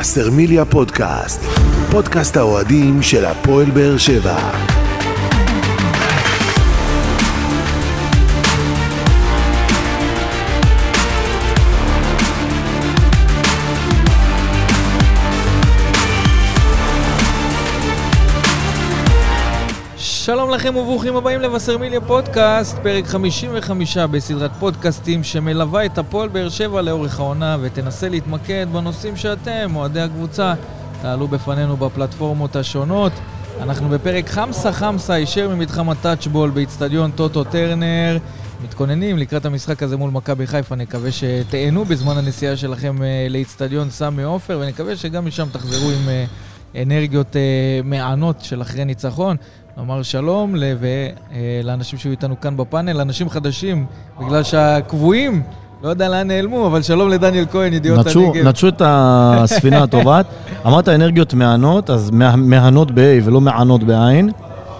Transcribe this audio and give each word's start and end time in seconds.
וסרמיליה 0.00 0.64
פודקאסט, 0.64 1.40
פודקאסט 1.90 2.36
האוהדים 2.36 3.02
של 3.02 3.24
הפועל 3.24 3.70
באר 3.70 3.96
שבע. 3.96 4.77
שלום 20.48 20.60
לכם 20.60 20.76
וברוכים 20.76 21.16
הבאים 21.16 21.40
לבשרמיליה 21.40 22.00
פודקאסט, 22.00 22.78
פרק 22.82 23.06
55 23.06 23.98
בסדרת 23.98 24.50
פודקאסטים 24.58 25.24
שמלווה 25.24 25.86
את 25.86 25.98
הפועל 25.98 26.28
באר 26.28 26.48
שבע 26.48 26.82
לאורך 26.82 27.20
העונה 27.20 27.56
ותנסה 27.60 28.08
להתמקד 28.08 28.66
בנושאים 28.72 29.16
שאתם, 29.16 29.76
אוהדי 29.76 30.00
הקבוצה, 30.00 30.54
תעלו 31.02 31.28
בפנינו 31.28 31.76
בפלטפורמות 31.76 32.56
השונות. 32.56 33.12
אנחנו 33.60 33.88
בפרק 33.88 34.28
חמסה 34.28 34.72
חמסה 34.72 35.14
הישר 35.14 35.48
ממתחם 35.48 35.90
הטאצ'בול 35.90 36.50
באיצטדיון 36.50 37.10
טוטו 37.10 37.44
טרנר. 37.44 38.18
מתכוננים 38.64 39.18
לקראת 39.18 39.46
המשחק 39.46 39.82
הזה 39.82 39.96
מול 39.96 40.10
מכבי 40.10 40.46
חיפה, 40.46 40.74
נקווה 40.74 41.10
שתהנו 41.12 41.84
בזמן 41.84 42.16
הנסיעה 42.18 42.56
שלכם 42.56 43.02
אה, 43.02 43.26
לאיצטדיון 43.30 43.90
סמי 43.90 44.22
עופר, 44.22 44.60
ונקווה 44.62 44.96
שגם 44.96 45.26
משם 45.26 45.46
תחזרו 45.52 45.90
עם 45.90 46.08
אה, 46.08 46.24
אנרגיות 46.82 47.36
אה, 47.36 47.80
מענות 47.84 48.40
של 48.40 48.62
אחרי 48.62 48.84
ניצחון. 48.84 49.36
נאמר 49.78 50.02
שלום 50.02 50.54
לאנשים 51.64 51.98
שהיו 51.98 52.10
איתנו 52.10 52.40
כאן 52.40 52.56
בפאנל, 52.56 53.00
אנשים 53.00 53.28
חדשים, 53.28 53.86
בגלל 54.20 54.42
שהקבועים, 54.42 55.42
לא 55.82 55.88
יודע 55.88 56.08
לאן 56.08 56.28
נעלמו, 56.28 56.66
אבל 56.66 56.82
שלום 56.82 57.08
לדניאל 57.08 57.44
כהן, 57.50 57.72
ידיעות 57.72 58.06
הנגב. 58.06 58.46
נטשו 58.46 58.68
את 58.68 58.82
הספינה 58.84 59.82
הטובעת. 59.82 60.26
אמרת 60.66 60.88
אנרגיות 60.88 61.34
מהנות, 61.34 61.90
אז 61.90 62.10
מהנות 62.36 62.90
ב-A 62.90 63.24
ולא 63.24 63.40
מענות 63.40 63.84
בעין. 63.84 64.30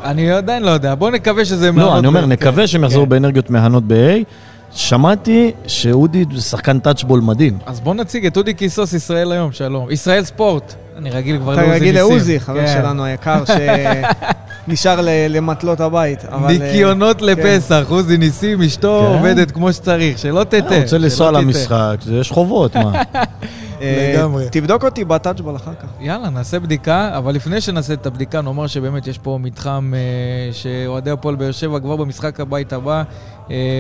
אני 0.05 0.31
עדיין 0.31 0.63
לא 0.63 0.71
יודע, 0.71 0.95
בואו 0.95 1.11
נקווה 1.11 1.45
שזה. 1.45 1.73
לא, 1.73 1.99
אני 1.99 2.07
אומר, 2.07 2.27
נקווה 2.27 2.67
שהם 2.67 2.85
יחזרו 2.85 3.03
כן. 3.03 3.09
באנרגיות 3.09 3.51
מהנות 3.51 3.85
ב-A. 3.87 4.25
שמעתי 4.73 5.53
שאודי 5.67 6.25
שחקן 6.39 6.79
טאצ'בול 6.79 7.21
מדהים. 7.21 7.59
אז 7.67 7.81
בוא 7.81 7.95
נציג 7.95 8.27
את 8.27 8.37
אודי 8.37 8.55
קיסוס 8.55 8.93
ישראל 8.93 9.33
היום, 9.33 9.53
שלום. 9.53 9.91
ישראל 9.91 10.25
ספורט. 10.25 10.75
אני 10.99 11.11
רגיל 11.11 11.39
כבר 11.39 11.55
לעוזי 11.55 11.69
ניסים. 11.69 11.77
אתה 11.77 11.85
רגיל 11.85 11.95
לעוזי, 11.95 12.41
חבר 12.41 12.67
כן. 12.67 12.75
שלנו 12.81 13.05
היקר, 13.05 13.43
שנשאר 14.67 15.01
למטלות 15.29 15.81
הבית. 15.81 16.25
ניקיונות 16.49 17.23
אה, 17.23 17.27
לפסח, 17.27 17.85
כן. 17.89 17.95
עוזי 17.95 18.17
ניסים, 18.17 18.63
אשתו 18.63 19.07
כן. 19.07 19.19
עובדת 19.19 19.51
כמו 19.51 19.73
שצריך, 19.73 20.19
שלא 20.19 20.45
תטה. 20.45 20.75
הוא 20.75 20.83
רוצה 20.83 20.99
לנסוע 20.99 21.31
למשחק, 21.31 21.97
יש 22.13 22.31
חובות, 22.31 22.77
מה? 22.77 23.03
אה, 23.81 24.15
לגמרי. 24.15 24.45
תבדוק 24.51 24.85
אותי 24.85 25.05
בטאצ'בול 25.05 25.57
אחר 25.57 25.75
כך. 25.75 25.89
יאללה, 26.01 26.31
נעשה 26.31 26.61
בדיקה, 26.61 27.11
אבל 27.19 27.35
לפני 27.35 27.61
שנעשה 27.61 27.93
את 27.93 28.07
הבדיקה, 28.07 28.41
נאמר 28.41 28.67
שבאמת 28.67 29.07
יש 29.07 29.19
פה 29.19 29.39
מתחם 29.43 29.93
אה, 29.97 30.53
שאוהדי 30.53 31.11
הפועל 31.11 31.35
באר 31.37 31.53
שבע 31.53 31.81
כבר 31.81 31.97
במשחק 31.97 32.41
הבית 32.41 32.73
הבא 32.73 33.03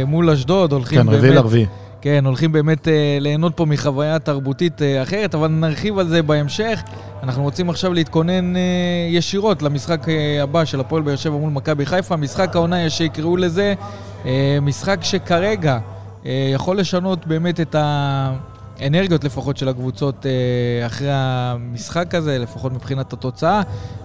מול 0.06 0.30
אשדוד, 0.30 0.72
הולכים 0.72 0.98
באמת... 0.98 1.10
כן, 1.10 1.16
רביעי 1.16 1.34
לרביעי. 1.34 1.66
כן, 2.00 2.24
הולכים 2.26 2.52
באמת 2.52 2.88
אה, 2.88 3.18
ליהנות 3.20 3.56
פה 3.56 3.64
מחוויה 3.64 4.18
תרבותית 4.18 4.82
אה, 4.82 5.02
אחרת, 5.02 5.34
אבל 5.34 5.48
נרחיב 5.48 5.98
על 5.98 6.08
זה 6.08 6.22
בהמשך. 6.22 6.82
אנחנו 7.22 7.42
רוצים 7.42 7.70
עכשיו 7.70 7.92
להתכונן 7.92 8.56
אה, 8.56 8.60
ישירות 9.10 9.62
למשחק 9.62 10.08
אה, 10.08 10.42
הבא 10.42 10.64
של 10.64 10.80
הפועל 10.80 11.02
באר 11.02 11.16
שבע 11.16 11.36
מול 11.36 11.50
מכבי 11.50 11.86
חיפה. 11.86 12.16
משחק 12.16 12.56
העונה, 12.56 12.82
יש 12.82 12.98
שיקראו 12.98 13.36
לזה, 13.36 13.74
אה, 14.26 14.58
משחק 14.62 14.98
שכרגע 15.02 15.78
אה, 16.26 16.50
יכול 16.54 16.78
לשנות 16.78 17.26
באמת 17.26 17.60
את 17.60 17.74
ה... 17.74 18.32
אנרגיות 18.86 19.24
לפחות 19.24 19.56
של 19.56 19.68
הקבוצות 19.68 20.26
אה, 20.26 20.86
אחרי 20.86 21.08
המשחק 21.12 22.14
הזה, 22.14 22.38
לפחות 22.38 22.72
מבחינת 22.72 23.12
התוצאה. 23.12 23.62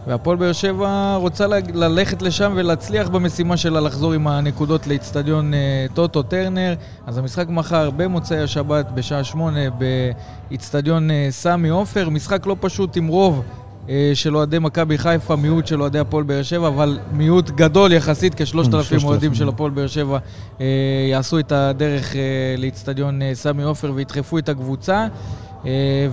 והפועל 0.08 0.38
באר 0.38 0.54
שבע 0.54 1.16
רוצה 1.16 1.48
ללכת 1.74 2.22
לשם 2.22 2.54
ולהצליח 2.56 3.10
במשימה 3.10 3.58
שלה 3.58 3.80
לחזור 3.80 4.14
עם 4.14 4.28
הנקודות 4.28 4.88
לאיצטדיון 4.88 5.54
אה, 5.54 5.86
טוטו 5.94 6.24
טרנר. 6.24 6.74
אז 7.08 7.18
המשחק 7.18 7.46
מחר 7.50 7.90
במוצאי 7.90 8.40
השבת 8.40 8.92
בשעה 8.92 9.24
שמונה 9.24 9.60
באיצטדיון 9.70 11.12
אה, 11.12 11.28
סמי 11.30 11.70
עופר. 11.70 12.10
משחק 12.10 12.46
לא 12.46 12.56
פשוט 12.60 12.98
עם 12.98 13.08
רוב. 13.08 13.44
אה, 13.90 14.12
של 14.14 14.36
אוהדי 14.36 14.60
מכבי 14.60 14.98
חיפה, 14.98 15.36
מיעוט 15.36 15.68
של 15.68 15.82
אוהדי 15.82 16.00
הפועל 16.00 16.24
באר 16.24 16.44
שבע, 16.44 16.68
אבל 16.68 17.00
מיעוט 17.12 17.50
גדול 17.50 17.92
יחסית, 17.92 18.36
כשלושת 18.36 18.74
אלפים 18.74 19.00
אוהדים 19.04 19.34
של 19.34 19.50
הפועל 19.50 19.72
באר 19.72 19.88
שבע 19.88 20.18
אה, 20.62 20.66
יעשו 21.10 21.40
את 21.40 21.52
הדרך 21.52 22.16
אה, 22.16 22.22
לאיצטדיון 22.58 23.22
סמי 23.34 23.64
עופר 23.64 23.92
וידחפו 23.96 24.38
את 24.38 24.50
הקבוצה. 24.50 25.08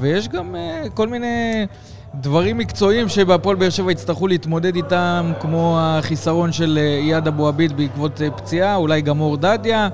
ויש 0.00 0.28
גם 0.28 0.54
כל 0.94 1.08
מיני 1.08 1.66
דברים 2.14 2.58
מקצועיים 2.58 3.08
שבהפועל 3.08 3.56
באר 3.56 3.70
שבע 3.70 3.92
יצטרכו 3.92 4.26
להתמודד 4.28 4.76
איתם, 4.76 5.32
כמו 5.40 5.78
החיסרון 5.80 6.52
של 6.52 6.78
אייד 7.02 7.26
אבו 7.26 7.48
עביד 7.48 7.76
בעקבות 7.76 8.20
פציעה, 8.36 8.76
אולי 8.76 9.00
גם 9.00 9.20
אור 9.20 9.36
דדיה. 9.36 9.88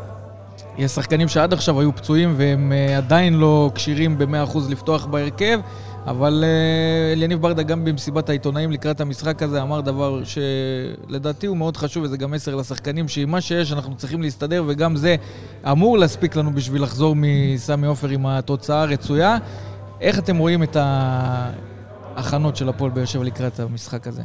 יש 0.78 0.90
שחקנים 0.90 1.28
שעד 1.28 1.52
עכשיו 1.52 1.80
היו 1.80 1.96
פצועים 1.96 2.34
והם 2.36 2.72
עדיין 2.96 3.34
לא 3.34 3.70
כשירים 3.74 4.18
ב-100% 4.18 4.58
לפתוח 4.68 5.06
בהרכב. 5.06 5.60
אבל 6.06 6.44
uh, 6.44 7.16
אליניב 7.16 7.42
ברדה 7.42 7.62
גם 7.62 7.84
במסיבת 7.84 8.28
העיתונאים 8.28 8.72
לקראת 8.72 9.00
המשחק 9.00 9.42
הזה 9.42 9.62
אמר 9.62 9.80
דבר 9.80 10.20
שלדעתי 10.24 11.46
הוא 11.46 11.56
מאוד 11.56 11.76
חשוב, 11.76 12.04
וזה 12.04 12.16
גם 12.16 12.30
מסר 12.30 12.54
לשחקנים, 12.54 13.08
שעם 13.08 13.30
מה 13.30 13.40
שיש 13.40 13.72
אנחנו 13.72 13.96
צריכים 13.96 14.22
להסתדר, 14.22 14.64
וגם 14.66 14.96
זה 14.96 15.16
אמור 15.70 15.98
להספיק 15.98 16.36
לנו 16.36 16.52
בשביל 16.52 16.82
לחזור 16.82 17.14
מסמי 17.16 17.86
עופר 17.86 18.08
עם 18.08 18.26
התוצאה 18.26 18.82
הרצויה. 18.82 19.36
איך 20.00 20.18
אתם 20.18 20.36
רואים 20.36 20.62
את 20.62 20.76
ההכנות 20.80 22.56
של 22.56 22.68
הפועל 22.68 22.90
באר 22.90 23.04
שבע 23.04 23.24
לקראת 23.24 23.60
המשחק 23.60 24.06
הזה? 24.06 24.22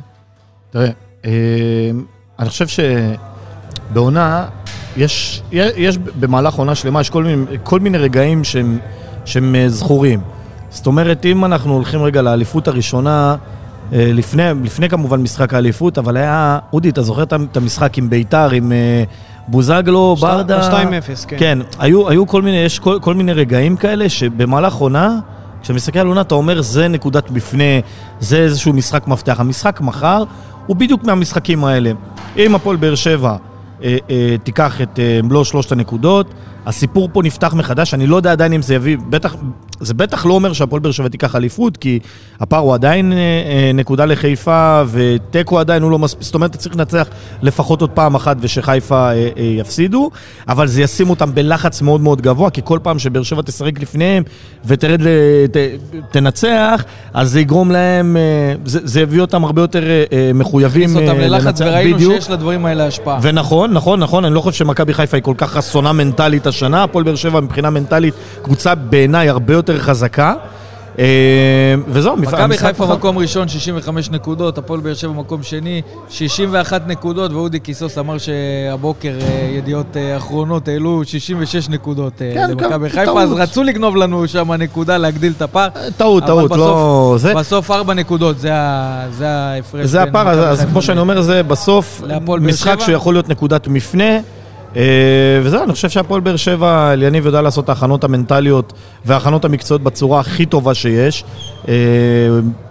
תראה, 0.69 0.89
אה, 1.25 1.91
אני 2.39 2.49
חושב 2.49 2.65
שבעונה, 3.89 4.47
יש, 4.97 5.41
יש 5.51 5.97
במהלך 5.97 6.53
עונה 6.53 6.75
שלמה, 6.75 7.01
יש 7.01 7.09
כל 7.09 7.23
מיני, 7.23 7.45
כל 7.63 7.79
מיני 7.79 7.97
רגעים 7.97 8.43
שהם, 8.43 8.79
שהם 9.25 9.55
אה, 9.55 9.69
זכורים. 9.69 10.21
זאת 10.71 10.87
אומרת, 10.87 11.25
אם 11.25 11.45
אנחנו 11.45 11.73
הולכים 11.73 12.03
רגע 12.03 12.21
לאליפות 12.21 12.67
הראשונה, 12.67 13.35
אה, 13.93 14.11
לפני, 14.13 14.43
לפני 14.63 14.89
כמובן 14.89 15.21
משחק 15.21 15.53
האליפות, 15.53 15.97
אבל 15.97 16.17
היה, 16.17 16.59
אודי, 16.73 16.89
אתה 16.89 17.01
זוכר 17.01 17.23
את 17.23 17.57
המשחק 17.57 17.97
עם 17.97 18.09
ביתר, 18.09 18.49
עם 18.51 18.71
אה, 18.71 19.03
בוזגלו, 19.47 20.15
שת, 20.17 20.23
ברדה? 20.23 20.69
2-0, 20.69 21.27
כן. 21.27 21.35
כן, 21.39 21.59
היו, 21.79 22.09
היו 22.09 22.27
כל 22.27 22.41
מיני, 22.41 22.57
יש 22.57 22.79
כל, 22.79 22.97
כל 23.01 23.13
מיני 23.13 23.33
רגעים 23.33 23.77
כאלה 23.77 24.09
שבמהלך 24.09 24.73
עונה, 24.73 25.19
כשאתה 25.61 25.73
מסתכל 25.73 25.99
על 25.99 26.07
עונה, 26.07 26.21
אתה 26.21 26.35
אומר, 26.35 26.61
זה 26.61 26.87
נקודת 26.87 27.31
מפנה, 27.31 27.79
זה 28.19 28.37
איזשהו 28.37 28.73
משחק 28.73 29.07
מפתח. 29.07 29.39
המשחק 29.39 29.81
מחר 29.81 30.23
הוא 30.67 30.75
בדיוק 30.75 31.03
מהמשחקים 31.03 31.65
האלה. 31.65 31.91
אם 32.37 32.55
הפועל 32.55 32.77
באר 32.77 32.95
שבע 32.95 33.35
אה, 33.83 33.97
אה, 34.09 34.35
תיקח 34.43 34.81
את 34.81 34.99
אה, 34.99 35.19
מלוא 35.23 35.43
שלושת 35.43 35.71
הנקודות, 35.71 36.33
הסיפור 36.65 37.09
פה 37.13 37.21
נפתח 37.23 37.53
מחדש, 37.53 37.93
אני 37.93 38.07
לא 38.07 38.15
יודע 38.15 38.31
עדיין 38.31 38.53
אם 38.53 38.61
זה 38.61 38.75
יביא, 38.75 38.97
בטח, 39.09 39.35
זה 39.79 39.93
בטח 39.93 40.25
לא 40.25 40.33
אומר 40.33 40.53
שהפועל 40.53 40.81
באר 40.81 40.91
שבע 40.91 41.07
תיקח 41.07 41.35
אליפות, 41.35 41.77
כי 41.77 41.99
הפער 42.39 42.59
הוא 42.59 42.73
עדיין 42.73 43.13
אה, 43.13 43.17
אה, 43.17 43.71
נקודה 43.73 44.05
לחיפה, 44.05 44.81
ותיקו 44.91 45.59
עדיין 45.59 45.83
הוא 45.83 45.91
לא 45.91 45.99
מספיק, 45.99 46.23
זאת 46.23 46.35
אומרת, 46.35 46.55
צריך 46.55 46.75
לנצח 46.75 47.07
לפחות 47.41 47.81
עוד 47.81 47.89
פעם 47.89 48.15
אחת 48.15 48.37
ושחיפה 48.39 49.11
אה, 49.11 49.29
יפסידו, 49.37 50.09
אבל 50.47 50.67
זה 50.67 50.81
ישים 50.81 51.09
אותם 51.09 51.35
בלחץ 51.35 51.81
מאוד 51.81 52.01
מאוד 52.01 52.21
גבוה, 52.21 52.49
כי 52.49 52.61
כל 52.63 52.79
פעם 52.83 52.99
שבאר 52.99 53.23
שבע 53.23 53.41
תשחק 53.41 53.79
לפניהם 53.79 54.23
ותרד, 54.65 55.01
ת, 55.51 55.57
תנצח, 56.11 56.83
אז 57.13 57.31
זה 57.31 57.39
יגרום 57.39 57.71
להם, 57.71 58.17
זה, 58.65 58.79
זה 58.83 59.01
יביא 59.01 59.21
אותם 59.21 59.43
הרבה 59.43 59.61
יותר 59.61 59.83
מחויבים 60.33 60.89
לנצח. 60.89 61.09
אותם 61.09 61.19
ללחץ, 61.19 61.61
וראינו 61.61 61.95
בדיוק. 61.95 62.13
שיש 62.13 62.29
לדברים 62.29 62.65
האלה 62.65 62.87
השפעה. 62.87 63.19
ונכון, 63.21 63.73
נכון, 63.73 63.99
נכון, 63.99 64.25
אני 64.25 64.35
לא 64.35 64.41
חושב 64.41 64.57
שמכבי 64.57 64.93
חיפה 64.93 65.17
היא 65.17 65.23
כל 65.23 65.35
כך 65.37 65.57
אסונה 65.57 65.93
מנטלית 65.93 66.47
השנה, 66.51 66.83
הפועל 66.83 67.03
באר 67.03 67.15
שבע 67.15 67.39
מבחינה 67.39 67.69
מנטלית 67.69 68.13
קבוצה 68.41 68.75
בעיניי 68.75 69.29
הרבה 69.29 69.53
יותר 69.53 69.79
חזקה. 69.79 70.33
אה, 70.99 71.05
וזהו, 71.87 72.17
מכבי 72.17 72.57
חיפה 72.57 72.85
מקום 72.85 73.17
ראשון, 73.17 73.47
65 73.47 74.09
נקודות, 74.09 74.57
הפועל 74.57 74.79
באר 74.79 74.93
שבע 74.93 75.11
מקום 75.11 75.43
שני, 75.43 75.81
61 76.09 76.87
נקודות, 76.87 77.31
ואודי 77.31 77.59
קיסוס 77.59 77.97
אמר 77.97 78.17
שהבוקר 78.17 79.13
אה, 79.21 79.49
ידיעות 79.57 79.97
אה, 79.97 80.17
אחרונות 80.17 80.67
העלו 80.67 81.01
66 81.05 81.69
נקודות 81.69 82.13
כן, 82.17 82.49
למכבי 82.49 82.89
כן, 82.89 82.99
חיפה, 82.99 83.21
אז 83.21 83.31
רצו 83.31 83.63
לגנוב 83.63 83.95
לנו 83.95 84.27
שם 84.27 84.51
נקודה, 84.51 84.97
להגדיל 84.97 85.33
את 85.37 85.41
הפער. 85.41 85.67
טעות, 85.97 86.23
טעות, 86.25 86.51
לא... 86.51 87.15
זה... 87.17 87.33
בסוף 87.35 87.71
ארבע 87.71 87.93
נקודות, 87.93 88.39
זה 88.39 88.53
ההפרש. 88.53 89.85
זה 89.85 90.03
הפער, 90.03 90.29
אז 90.29 90.65
כמו 90.71 90.81
שאני 90.81 90.99
אומר, 90.99 91.21
זה 91.21 91.43
בסוף 91.43 92.01
משחק 92.41 92.79
שיכול 92.79 93.13
להיות 93.13 93.29
נקודת 93.29 93.67
מפנה. 93.67 94.19
אה, 94.75 94.81
וזהו, 95.43 95.63
אני 95.63 95.73
חושב 95.73 95.89
שהפועל 95.89 96.21
באר 96.21 96.35
שבע, 96.35 96.89
אליניב 96.93 97.25
יודע 97.25 97.41
לעשות 97.41 97.63
את 97.63 97.69
ההכנות 97.69 98.03
המנטליות 98.03 98.73
וההכנות 99.05 99.45
המקצועיות 99.45 99.83
בצורה 99.83 100.19
הכי 100.19 100.45
טובה 100.45 100.73
שיש. 100.73 101.23
אה, 101.67 101.73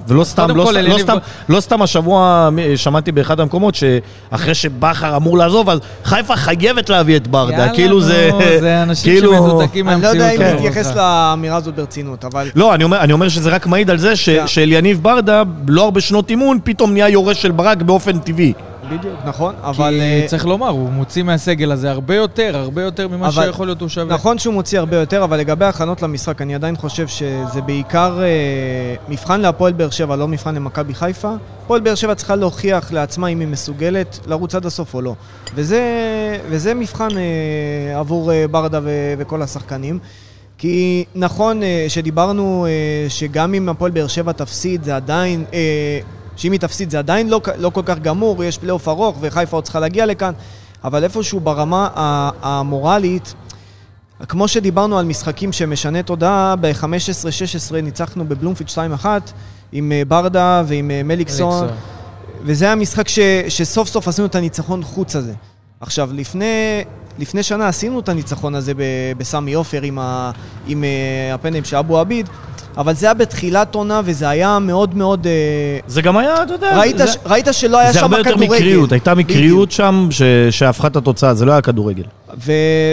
ולא 0.08 0.24
סתם, 0.24 0.56
לא, 0.56 0.64
כל, 0.64 0.72
סתם- 0.72 0.90
לא, 0.92 0.98
סתם, 0.98 1.16
לא 1.48 1.60
סתם 1.60 1.82
השבוע 1.82 2.48
מ- 2.52 2.76
שמעתי 2.76 3.12
באחד 3.12 3.40
המקומות 3.40 3.74
שאחרי 3.74 4.54
שבכר 4.54 5.16
אמור 5.16 5.38
לעזוב, 5.38 5.70
אז 5.70 5.78
חיפה 6.04 6.36
חייבת 6.36 6.90
להביא 6.90 7.16
את 7.16 7.26
ברדה. 7.28 7.52
יאללה, 7.52 7.74
כאילו 7.74 7.94
נו, 7.94 8.00
זה... 8.00 8.30
זה 8.60 8.82
אנשים 8.82 9.12
כאילו- 9.12 9.32
שמנותקים 9.34 9.88
אני 9.88 10.02
לא 10.02 10.08
מהמציאות. 10.08 10.32
יודע 10.32 10.50
אם. 10.50 10.54
להתייחס 10.56 10.96
לאמירה 10.96 11.56
הזאת 11.56 11.74
ברצינות, 11.74 12.24
אבל... 12.24 12.48
לא, 12.54 12.74
אני 12.74 12.84
אומר, 12.84 13.00
אני 13.00 13.12
אומר 13.12 13.28
שזה 13.28 13.50
רק 13.50 13.66
מעיד 13.66 13.90
על 13.90 13.98
זה 13.98 14.16
ש, 14.16 14.28
כן. 14.28 14.46
שאליניב 14.46 14.98
ברדה, 15.02 15.42
לא 15.68 15.84
הרבה 15.84 16.00
שנות 16.00 16.30
אימון, 16.30 16.58
פתאום 16.64 16.92
נהיה 16.92 17.08
יורש 17.08 17.42
של 17.42 17.50
ברק 17.50 17.82
באופן 17.82 18.18
טבעי. 18.18 18.52
בדיוק, 18.90 19.14
נכון, 19.24 19.54
כי 19.54 19.68
אבל... 19.68 19.98
אה, 20.00 20.24
צריך 20.26 20.46
לומר, 20.46 20.68
הוא 20.68 20.90
מוציא 20.90 21.22
מהסגל 21.22 21.72
הזה 21.72 21.90
הרבה 21.90 22.14
יותר, 22.14 22.56
הרבה 22.56 22.82
יותר 22.82 23.08
ממה 23.08 23.28
אבל- 23.28 23.44
שיכול 23.46 23.66
להיות 23.66 23.80
הוא 23.80 23.88
שווה. 23.88 24.14
נכון 24.14 24.38
שהוא 24.38 24.54
מוציא 24.54 24.78
הרבה 24.78 24.96
יותר, 24.96 25.24
אבל 25.24 25.38
לגבי 25.38 25.64
ההכנות 25.64 26.02
למשחק, 26.02 26.42
אני 26.42 26.54
עדיין 26.54 26.76
חושב 26.76 27.08
שזה 27.08 27.60
בעיקר 27.66 28.18
אה, 28.22 28.26
מבחן 29.08 29.40
להפועל 29.40 29.72
באר 29.72 29.90
שבע, 29.90 30.16
לא 30.16 30.28
מבחן 30.28 30.54
למכבי 30.54 30.94
חיפה. 30.94 31.32
הפועל 31.64 31.80
באר 31.80 31.94
שבע 31.94 32.14
צריכה 32.14 32.36
להוכיח 32.36 32.92
לעצמה 32.92 33.26
אם 33.28 33.40
היא 33.40 33.48
מסוגלת 33.48 34.20
לרוץ 34.26 34.54
עד 34.54 34.66
הסוף 34.66 34.94
או 34.94 35.00
לא. 35.02 35.14
וזה, 35.54 35.82
וזה 36.48 36.74
מבחן 36.74 37.08
אה, 37.16 37.98
עבור 37.98 38.32
אה, 38.32 38.44
ברדה 38.50 38.80
ו- 38.82 38.88
וכל 39.18 39.42
השחקנים. 39.42 39.98
כי 40.58 41.04
נכון 41.14 41.62
אה, 41.62 41.84
שדיברנו 41.88 42.66
אה, 42.68 42.70
שגם 43.10 43.54
אם 43.54 43.68
הפועל 43.68 43.90
באר 43.90 44.06
שבע 44.06 44.32
תפסיד, 44.32 44.84
זה 44.84 44.96
עדיין... 44.96 45.44
שאם 46.40 46.52
היא 46.52 46.60
תפסיד 46.60 46.90
זה 46.90 46.98
עדיין 46.98 47.28
לא, 47.28 47.40
לא 47.58 47.70
כל 47.70 47.82
כך 47.84 47.98
גמור, 47.98 48.44
יש 48.44 48.58
פלייאוף 48.58 48.88
ארוך 48.88 49.16
וחיפה 49.20 49.56
עוד 49.56 49.64
צריכה 49.64 49.80
להגיע 49.80 50.06
לכאן, 50.06 50.32
אבל 50.84 51.04
איפשהו 51.04 51.40
ברמה 51.40 51.88
המורלית, 52.42 53.34
כמו 54.28 54.48
שדיברנו 54.48 54.98
על 54.98 55.04
משחקים 55.04 55.52
שמשנה 55.52 56.02
תודעה, 56.02 56.54
ב-15-16 56.60 57.74
ניצחנו 57.82 58.24
בבלומפיד 58.24 58.66
2-1 59.02 59.06
עם 59.72 59.92
אה, 59.92 60.02
ברדה 60.08 60.62
ועם 60.66 60.90
אה, 60.90 61.02
מליקסון, 61.02 61.64
אליקסון. 61.64 61.78
וזה 62.42 62.64
היה 62.64 62.74
משחק 62.74 63.08
ש, 63.08 63.18
שסוף 63.48 63.88
סוף 63.88 64.08
עשינו 64.08 64.26
את 64.26 64.34
הניצחון 64.34 64.82
חוץ 64.82 65.16
הזה. 65.16 65.32
עכשיו, 65.80 66.10
לפני, 66.12 66.84
לפני 67.18 67.42
שנה 67.42 67.68
עשינו 67.68 68.00
את 68.00 68.08
הניצחון 68.08 68.54
הזה 68.54 68.72
בסמי 69.18 69.52
עופר 69.52 69.82
עם, 69.82 69.98
ה, 69.98 70.30
עם 70.66 70.84
אה, 70.84 71.34
הפנדלים 71.34 71.64
של 71.64 71.76
אבו 71.76 71.98
עביד, 71.98 72.28
אבל 72.76 72.94
זה 72.94 73.06
היה 73.06 73.14
בתחילת 73.14 73.74
עונה 73.74 74.00
וזה 74.04 74.28
היה 74.28 74.58
מאוד 74.58 74.96
מאוד... 74.96 75.26
אה, 75.26 75.32
זה 75.86 76.02
גם 76.02 76.16
היה, 76.16 76.42
אתה 76.42 76.52
יודע, 76.52 76.78
ראית, 76.78 76.98
זה, 76.98 77.06
ש, 77.06 77.16
ראית 77.26 77.46
שלא 77.52 77.78
היה 77.78 77.92
זה 77.92 77.98
שם 77.98 78.04
הרבה 78.04 78.18
יותר 78.18 78.30
כדורגל. 78.34 78.54
מקריות, 78.54 78.92
הייתה. 78.92 79.14
מקריות 79.14 79.70
שם 79.70 80.08
ש, 80.10 80.22
שהפכה 80.50 80.86
את 80.86 80.96
התוצאה, 80.96 81.34
זה 81.34 81.44
לא 81.44 81.52
היה 81.52 81.60
כדורגל. 81.60 82.04
ו, 82.46 82.52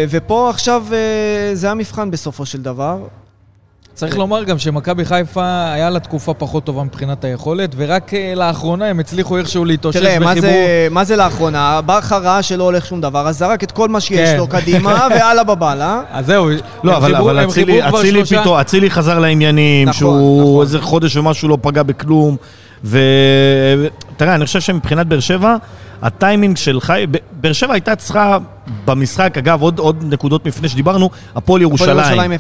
ופה 0.10 0.50
עכשיו 0.50 0.86
אה, 0.92 1.56
זה 1.56 1.72
המבחן 1.72 2.12
בסופו 2.12 2.46
של 2.46 2.62
דבר. 2.62 2.98
צריך 3.98 4.18
לומר 4.18 4.44
גם 4.44 4.60
שמכבי 4.60 5.06
חיפה 5.06 5.72
היה 5.74 5.90
לה 5.90 6.00
תקופה 6.00 6.34
פחות 6.34 6.64
טובה 6.64 6.84
מבחינת 6.84 7.24
היכולת, 7.24 7.70
ורק 7.78 8.14
אה, 8.14 8.34
לאחרונה 8.36 8.86
הם 8.86 9.00
הצליחו 9.00 9.38
איכשהו 9.38 9.66
להתאושש 9.66 10.00
תראה, 10.00 10.20
מה 10.20 10.26
בחיבור. 10.32 10.50
זה, 10.50 10.88
מה 10.92 11.04
זה 11.04 11.16
לאחרונה? 11.16 11.80
בכר 11.86 12.18
ראה 12.24 12.44
שלא 12.44 12.64
הולך 12.64 12.86
שום 12.86 13.02
דבר, 13.02 13.28
אז 13.28 13.38
זרק 13.38 13.64
את 13.64 13.72
כל 13.72 13.90
מה 13.90 14.00
שיש 14.00 14.30
כן. 14.30 14.38
לו 14.38 14.48
קדימה, 14.48 15.08
ואללה 15.12 15.44
בבאללה. 15.44 16.02
אז 16.12 16.26
זהו, 16.26 16.50
לא, 16.84 16.92
הם 16.92 16.96
אבל 16.98 17.08
חיברו- 17.16 17.30
אבל 17.30 17.46
אצילי 17.46 17.90
אצילי 17.90 18.10
שלושה- 18.26 18.42
פתאום, 18.42 18.58
אצילי 18.60 18.90
חזר 18.90 19.20
לעניינים, 19.20 19.88
נכון, 19.90 20.00
שהוא 20.00 20.42
נכון. 20.42 20.62
איזה 20.62 20.82
חודש 20.82 21.16
ומשהו 21.18 21.48
לא 21.48 21.58
פגע 21.62 21.84
בכלום. 21.84 22.36
ותראה, 22.84 24.36
אני 24.36 24.46
חושב 24.46 24.60
שמבחינת 24.60 25.08
באר 25.08 25.20
שבע, 25.20 25.56
הטיימינג 26.02 26.58
של 26.58 26.82
חי... 26.82 27.06
באר 27.32 27.54
שבע 27.54 27.74
הייתה 27.74 27.96
צריכה 27.96 28.38
במשחק, 28.86 29.38
אגב, 29.38 29.62
עוד, 29.62 29.80
עוד 29.80 30.04
נקודות 30.08 30.46
מפנה 30.46 30.68
שדיברנו, 30.68 31.10
הפועל 31.36 31.58
הפועל 31.58 31.62
ירושלים. 31.62 31.98
ירושלים 31.98 32.32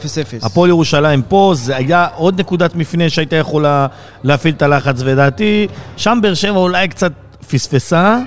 0-0. 0.41 0.45
הפועל 0.45 0.69
ירושלים 0.69 1.21
פה, 1.21 1.53
זה 1.55 1.75
היה 1.75 2.07
עוד 2.15 2.39
נקודת 2.39 2.75
מפנה 2.75 3.09
שהייתה 3.09 3.35
יכולה 3.35 3.87
להפעיל 4.23 4.53
את 4.53 4.61
הלחץ, 4.61 5.01
ולדעתי, 5.01 5.67
שם 5.97 6.19
באר 6.21 6.33
שבע 6.33 6.57
אולי 6.57 6.87
קצת 6.87 7.11
פספסה, 7.51 8.19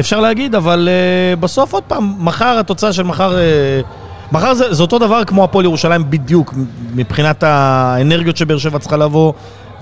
אפשר 0.00 0.20
להגיד, 0.20 0.54
אבל 0.54 0.88
uh, 0.88 1.40
בסוף 1.40 1.72
עוד 1.72 1.82
פעם, 1.82 2.14
מחר, 2.18 2.56
התוצאה 2.60 2.92
של 2.92 3.02
מחר... 3.02 3.32
Uh, 3.32 4.32
מחר 4.32 4.54
זה, 4.54 4.74
זה 4.74 4.82
אותו 4.82 4.98
דבר 4.98 5.24
כמו 5.24 5.44
הפועל 5.44 5.64
ירושלים 5.64 6.10
בדיוק, 6.10 6.54
מבחינת 6.94 7.42
האנרגיות 7.42 8.36
שבאר 8.36 8.58
שבע 8.58 8.78
צריכה 8.78 8.96
לבוא, 8.96 9.32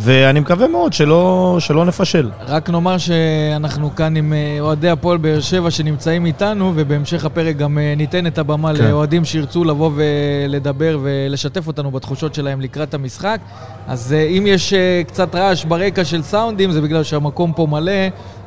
ואני 0.01 0.41
מקווה 0.41 0.69
מאוד 0.69 0.93
שלא, 0.93 1.57
שלא 1.59 1.85
נפשל. 1.85 2.31
רק 2.47 2.71
נאמר 2.71 2.99
שאנחנו 2.99 3.95
כאן 3.95 4.17
עם 4.17 4.33
אה, 4.33 4.57
אוהדי 4.61 4.89
הפועל 4.89 5.19
באר 5.19 5.41
שבע 5.41 5.71
שנמצאים 5.71 6.27
איתנו, 6.27 6.73
ובהמשך 6.75 7.25
הפרק 7.25 7.57
גם 7.57 7.79
אה, 7.79 7.95
ניתן 7.97 8.27
את 8.27 8.39
הבמה 8.39 8.75
כן. 8.75 8.85
לאוהדים 8.85 9.25
שירצו 9.25 9.65
לבוא 9.65 9.91
ולדבר 9.95 10.99
ולשתף 11.03 11.67
אותנו 11.67 11.91
בתחושות 11.91 12.35
שלהם 12.35 12.61
לקראת 12.61 12.95
המשחק. 12.95 13.41
אז 13.89 14.13
אה, 14.13 14.23
אם 14.23 14.45
יש 14.47 14.75
קצת 15.07 15.35
רעש 15.35 15.65
ברקע 15.65 16.05
של 16.05 16.23
סאונדים, 16.23 16.73
זה 16.73 16.81
בגלל 16.81 17.03
שהמקום 17.03 17.53
פה 17.53 17.67
מלא, 17.71 17.93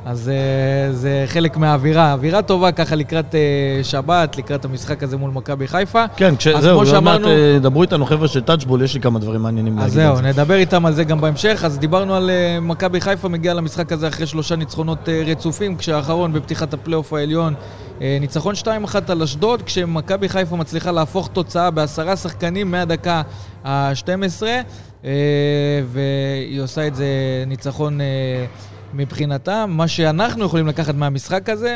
אז 0.05 0.29
אה, 0.29 0.93
זה 0.93 1.23
חלק 1.27 1.57
מהאווירה. 1.57 2.13
אווירה 2.13 2.41
טובה 2.41 2.71
ככה 2.71 2.95
לקראת 2.95 3.35
אה, 3.35 3.39
שבת, 3.83 4.37
לקראת 4.37 4.65
המשחק 4.65 5.03
הזה 5.03 5.17
מול 5.17 5.31
מכבי 5.31 5.67
חיפה. 5.67 6.05
כן, 6.15 6.35
כש- 6.35 6.47
אז 6.47 6.63
זהו, 6.63 6.75
עוד 6.77 6.85
מעט 6.87 6.95
שאמרנו- 6.95 7.27
אה, 7.27 7.57
דברו 7.61 7.81
איתנו 7.81 8.05
חבר'ה 8.05 8.27
של 8.27 8.41
טאצ'בול, 8.41 8.81
יש 8.81 8.93
לי 8.93 9.01
כמה 9.01 9.19
דברים 9.19 9.41
מעניינים 9.41 9.79
אז 9.79 9.83
להגיד 9.83 9.99
על 9.99 10.05
זהו, 10.07 10.15
זה. 10.15 10.21
נדבר 10.41 10.55
איתם 10.55 10.85
על 10.85 10.93
זה 10.93 11.03
גם 11.03 11.21
בהמשך. 11.21 11.61
אז 11.65 11.79
דיברנו 11.79 12.15
על 12.15 12.29
מכבי 12.61 13.01
חיפה 13.01 13.29
מגיעה 13.29 13.53
למשחק 13.55 13.91
הזה 13.91 14.07
אחרי 14.07 14.25
שלושה 14.25 14.55
ניצחונות 14.55 14.99
רצופים, 15.27 15.77
כשהאחרון 15.77 16.33
בפתיחת 16.33 16.73
הפלייאוף 16.73 17.13
העליון, 17.13 17.53
ניצחון 18.01 18.55
2-1 18.55 18.65
על 19.07 19.21
אשדוד, 19.23 19.61
כשמכבי 19.61 20.29
חיפה 20.29 20.55
מצליחה 20.55 20.91
להפוך 20.91 21.29
תוצאה 21.33 21.71
בעשרה 21.71 22.15
שחקנים 22.15 22.71
מהדקה 22.71 23.21
ה-12, 23.63 24.43
אה, 25.05 25.11
והיא 25.91 26.61
עושה 26.61 26.87
את 26.87 26.95
זה 26.95 27.05
ניצחון 27.47 27.99
מבחינתה. 28.93 29.65
מה 29.67 29.87
שאנחנו 29.87 30.45
יכולים 30.45 30.67
לקחת 30.67 30.95
מהמשחק 30.95 31.49
הזה, 31.49 31.75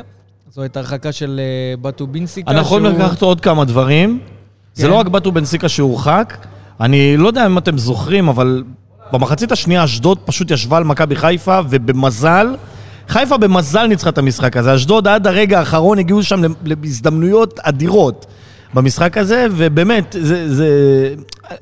זו 0.52 0.66
את 0.66 0.78
הרחקה 0.78 1.12
של 1.12 1.40
אה, 1.44 1.78
בטו 1.82 2.08
בינסיקה. 2.08 2.52
אנחנו 2.52 2.66
יכולים 2.68 2.92
שהוא- 2.92 3.04
לקחת 3.06 3.22
עוד 3.22 3.42
כמה 3.42 3.66
דברים. 3.66 4.20
זה 4.74 4.84
כן. 4.84 4.90
לא 4.90 4.96
רק 4.96 5.08
בטו 5.08 5.32
בנסיקה 5.32 5.70
שהורחק. 5.70 6.38
אני 6.82 7.18
לא 7.18 7.28
יודע 7.28 7.46
אם 7.46 7.58
אתם 7.58 7.78
זוכרים, 7.78 8.28
אבל 8.28 8.64
במחצית 9.12 9.52
השנייה 9.52 9.84
אשדוד 9.84 10.18
פשוט 10.26 10.52
ישבה 10.52 10.78
על 10.78 10.84
מכבי 10.84 11.16
חיפה, 11.16 11.60
ובמזל, 11.70 12.56
חיפה 13.08 13.38
במזל 13.38 13.88
ניצחה 13.88 14.10
את 14.10 14.18
המשחק 14.18 14.58
הזה. 14.58 14.76
אשדוד 14.76 15.08
עד 15.08 15.28
הרגע 15.28 15.60
האחרון 15.60 16.00
הגיעו 16.00 16.24
שם 16.24 16.42
להזדמנויות 16.66 17.60
אדירות 17.60 18.26
במשחק 18.74 19.18
הזה, 19.18 19.48
ובאמת, 19.52 20.16
זה, 20.22 20.54
זה, 20.54 20.68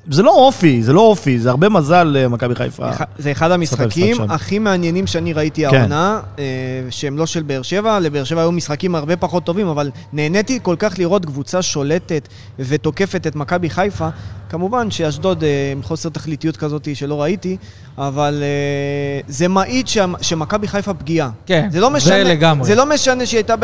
זה 0.10 0.24
לא 0.24 0.32
אופי, 0.36 0.84
זה 0.84 0.94
לא 0.94 1.02
אופי, 1.02 1.40
זה 1.40 1.50
הרבה 1.50 1.70
מזל 1.70 2.04
למכבי 2.04 2.56
חיפה. 2.56 2.90
אחד- 2.90 3.06
זה 3.18 3.32
אחד 3.32 3.52
המשחקים. 3.52 4.18
הכי 4.30 4.60
מעניינים 4.60 5.08
שאני 5.08 5.34
ראיתי 5.34 5.68
כן. 5.70 5.78
העונה, 5.78 6.20
אה, 6.40 6.44
שהם 6.90 7.18
לא 7.18 7.26
של 7.26 7.44
באר 7.44 7.62
שבע, 7.62 8.00
לבאר 8.00 8.24
שבע 8.24 8.42
היו 8.42 8.52
משחקים 8.52 8.96
הרבה 8.96 9.16
פחות 9.16 9.44
טובים, 9.44 9.68
אבל 9.68 9.92
נהניתי 10.14 10.60
כל 10.62 10.76
כך 10.80 10.94
לראות 11.00 11.26
קבוצה 11.26 11.62
שולטת 11.62 12.28
ותוקפת 12.60 13.28
את 13.28 13.36
מכבי 13.36 13.70
חיפה. 13.70 14.08
כמובן 14.50 14.92
שאשדוד 14.92 15.44
אה, 15.44 15.50
עם 15.72 15.84
חוסר 15.84 16.10
תכליתיות 16.10 16.58
כזאת 16.58 16.88
שלא 16.94 17.22
ראיתי, 17.22 17.58
אבל 17.98 18.44
אה, 18.44 19.22
זה 19.27 19.48
מעיד 19.48 19.88
שמכבי 20.22 20.68
חיפה 20.68 20.94
פגיעה. 20.94 21.30
כן, 21.46 21.68
זה 21.72 21.80
לא 21.80 21.88
זה 21.89 21.96
משנה, 21.96 22.24
לגמרי. 22.24 22.65
זה 22.68 22.75
לא 22.75 22.86
משנה 22.94 23.25
שהיא 23.25 23.38
הייתה 23.38 23.56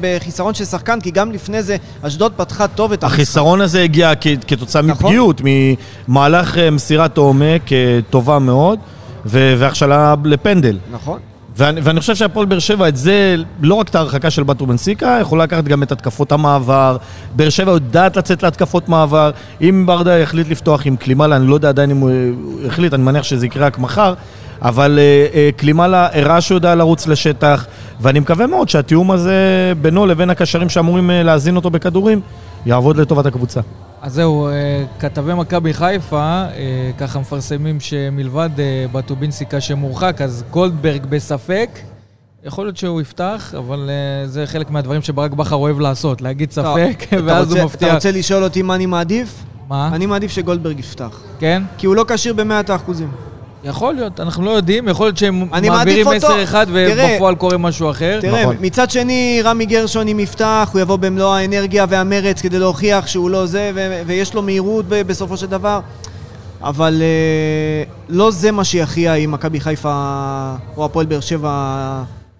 בחיסרון 0.00 0.54
של 0.54 0.64
שחקן, 0.64 1.00
כי 1.00 1.10
גם 1.10 1.32
לפני 1.32 1.62
זה 1.62 1.76
אשדוד 2.02 2.32
פתחה 2.36 2.68
טוב 2.68 2.92
את 2.92 3.02
המשחק. 3.04 3.18
החיסרון 3.20 3.60
הזה 3.60 3.82
הגיע 3.82 4.12
כתוצאה 4.46 4.82
נכון. 4.82 5.06
מפגיעות, 5.06 5.40
ממהלך 6.08 6.58
אה, 6.58 6.70
מסירת 6.70 7.16
עומק 7.16 7.72
אה, 7.72 7.98
טובה 8.10 8.38
מאוד, 8.38 8.78
ו- 9.26 9.54
והכשלה 9.58 10.14
לפנדל. 10.24 10.78
נכון. 10.92 11.18
ואני, 11.56 11.80
ואני 11.80 12.00
חושב 12.00 12.14
שהפועל 12.14 12.46
באר 12.46 12.58
שבע, 12.58 12.88
את 12.88 12.96
זה, 12.96 13.36
לא 13.60 13.74
רק 13.74 13.88
את 13.88 13.94
ההרחקה 13.94 14.30
של 14.30 14.42
בטו 14.42 14.66
בנסיקה, 14.66 15.18
יכולה 15.20 15.44
לקחת 15.44 15.64
גם 15.64 15.82
את 15.82 15.92
התקפות 15.92 16.32
המעבר. 16.32 16.96
באר 17.36 17.48
שבע 17.48 17.72
יודעת 17.72 18.16
לצאת 18.16 18.42
להתקפות 18.42 18.88
מעבר. 18.88 19.30
אם 19.60 19.84
ברדה 19.86 20.18
יחליט 20.18 20.48
לפתוח 20.48 20.86
עם 20.86 20.96
קלימלה, 20.96 21.36
אני 21.36 21.46
לא 21.46 21.54
יודע 21.54 21.68
עדיין 21.68 21.90
אם 21.90 21.96
הוא 21.96 22.10
הוא 22.44 22.66
החליט, 22.66 22.94
אני 22.94 23.02
מניח 23.02 23.22
שזה 23.22 23.46
יקרה 23.46 23.66
רק 23.66 23.78
מחר, 23.78 24.14
אבל 24.62 24.98
אה, 24.98 25.26
אה, 25.34 25.50
קלימלה 25.56 26.08
הראה 26.12 26.40
שהוא 26.40 26.56
יודע 26.56 26.74
לרוץ 26.74 27.06
לשטח, 27.06 27.66
ואני 28.00 28.20
מקווה 28.20 28.46
מאוד 28.46 28.68
שהתיאום 28.68 29.10
הזה 29.10 29.34
בינו 29.82 30.06
לבין 30.06 30.30
הקשרים 30.30 30.68
שאמורים 30.68 31.10
אה, 31.10 31.22
להזין 31.22 31.56
אותו 31.56 31.70
בכדורים, 31.70 32.20
יעבוד 32.66 32.96
לטובת 32.96 33.26
הקבוצה. 33.26 33.60
אז 34.02 34.12
זהו, 34.14 34.48
כתבי 34.98 35.34
מכבי 35.34 35.74
חיפה, 35.74 36.44
ככה 36.98 37.18
מפרסמים 37.18 37.80
שמלבד 37.80 38.50
בטובינסיקה 38.92 39.60
שמורחק, 39.60 40.20
אז 40.20 40.44
גולדברג 40.50 41.06
בספק. 41.06 41.70
יכול 42.44 42.64
להיות 42.64 42.76
שהוא 42.76 43.00
יפתח, 43.00 43.54
אבל 43.58 43.90
אה, 43.90 44.28
זה 44.28 44.46
חלק 44.46 44.70
מהדברים 44.70 45.02
שברק 45.02 45.30
בכר 45.30 45.54
אוהב 45.56 45.80
לעשות, 45.80 46.20
להגיד 46.22 46.50
ספק, 46.52 47.02
אתה 47.08 47.16
ואז 47.26 47.46
רוצה- 47.48 47.60
הוא 47.60 47.64
מבטיח. 47.68 47.88
אתה 47.88 47.94
רוצה 47.94 48.10
לשאול 48.10 48.44
אותי 48.44 48.62
מה 48.62 48.74
אני 48.74 48.86
מעדיף? 48.86 49.42
מה? 49.68 49.90
אני 49.92 50.06
מעדיף 50.06 50.30
שגולדברג 50.30 50.78
יפתח. 50.78 51.20
כן? 51.38 51.62
כי 51.78 51.86
הוא 51.86 51.96
לא 51.96 52.04
כשיר 52.08 52.34
במאת 52.34 52.70
האחוזים. 52.70 53.10
יכול 53.64 53.94
להיות, 53.94 54.20
אנחנו 54.20 54.44
לא 54.44 54.50
יודעים, 54.50 54.88
יכול 54.88 55.06
להיות 55.06 55.16
שהם 55.16 55.44
מעבירים. 55.62 56.06
10-1 56.08 56.12
תראה, 56.64 56.64
ובפועל 57.14 57.34
קורה 57.34 57.58
משהו 57.58 57.90
אחר. 57.90 58.18
תראה, 58.20 58.42
נכון. 58.42 58.56
מצד 58.60 58.90
שני, 58.90 59.40
רמי 59.44 59.66
גרשון 59.66 60.08
עם 60.08 60.20
יפתח, 60.20 60.70
הוא 60.72 60.80
יבוא 60.80 60.96
במלוא 60.96 61.34
האנרגיה 61.34 61.86
והמרץ 61.88 62.40
כדי 62.40 62.58
להוכיח 62.58 63.06
שהוא 63.06 63.30
לא 63.30 63.46
זה, 63.46 63.70
ו- 63.74 64.02
ויש 64.06 64.34
לו 64.34 64.42
מהירות 64.42 64.84
ב- 64.88 65.02
בסופו 65.02 65.36
של 65.36 65.46
דבר. 65.46 65.80
אבל 66.62 67.02
אה, 67.02 67.82
לא 68.08 68.30
זה 68.30 68.52
מה 68.52 68.64
שיכריע 68.64 69.14
אם 69.14 69.30
מכבי 69.32 69.60
חיפה 69.60 69.92
או 70.76 70.84
הפועל 70.84 71.06
באר 71.06 71.20
שבע, 71.20 71.50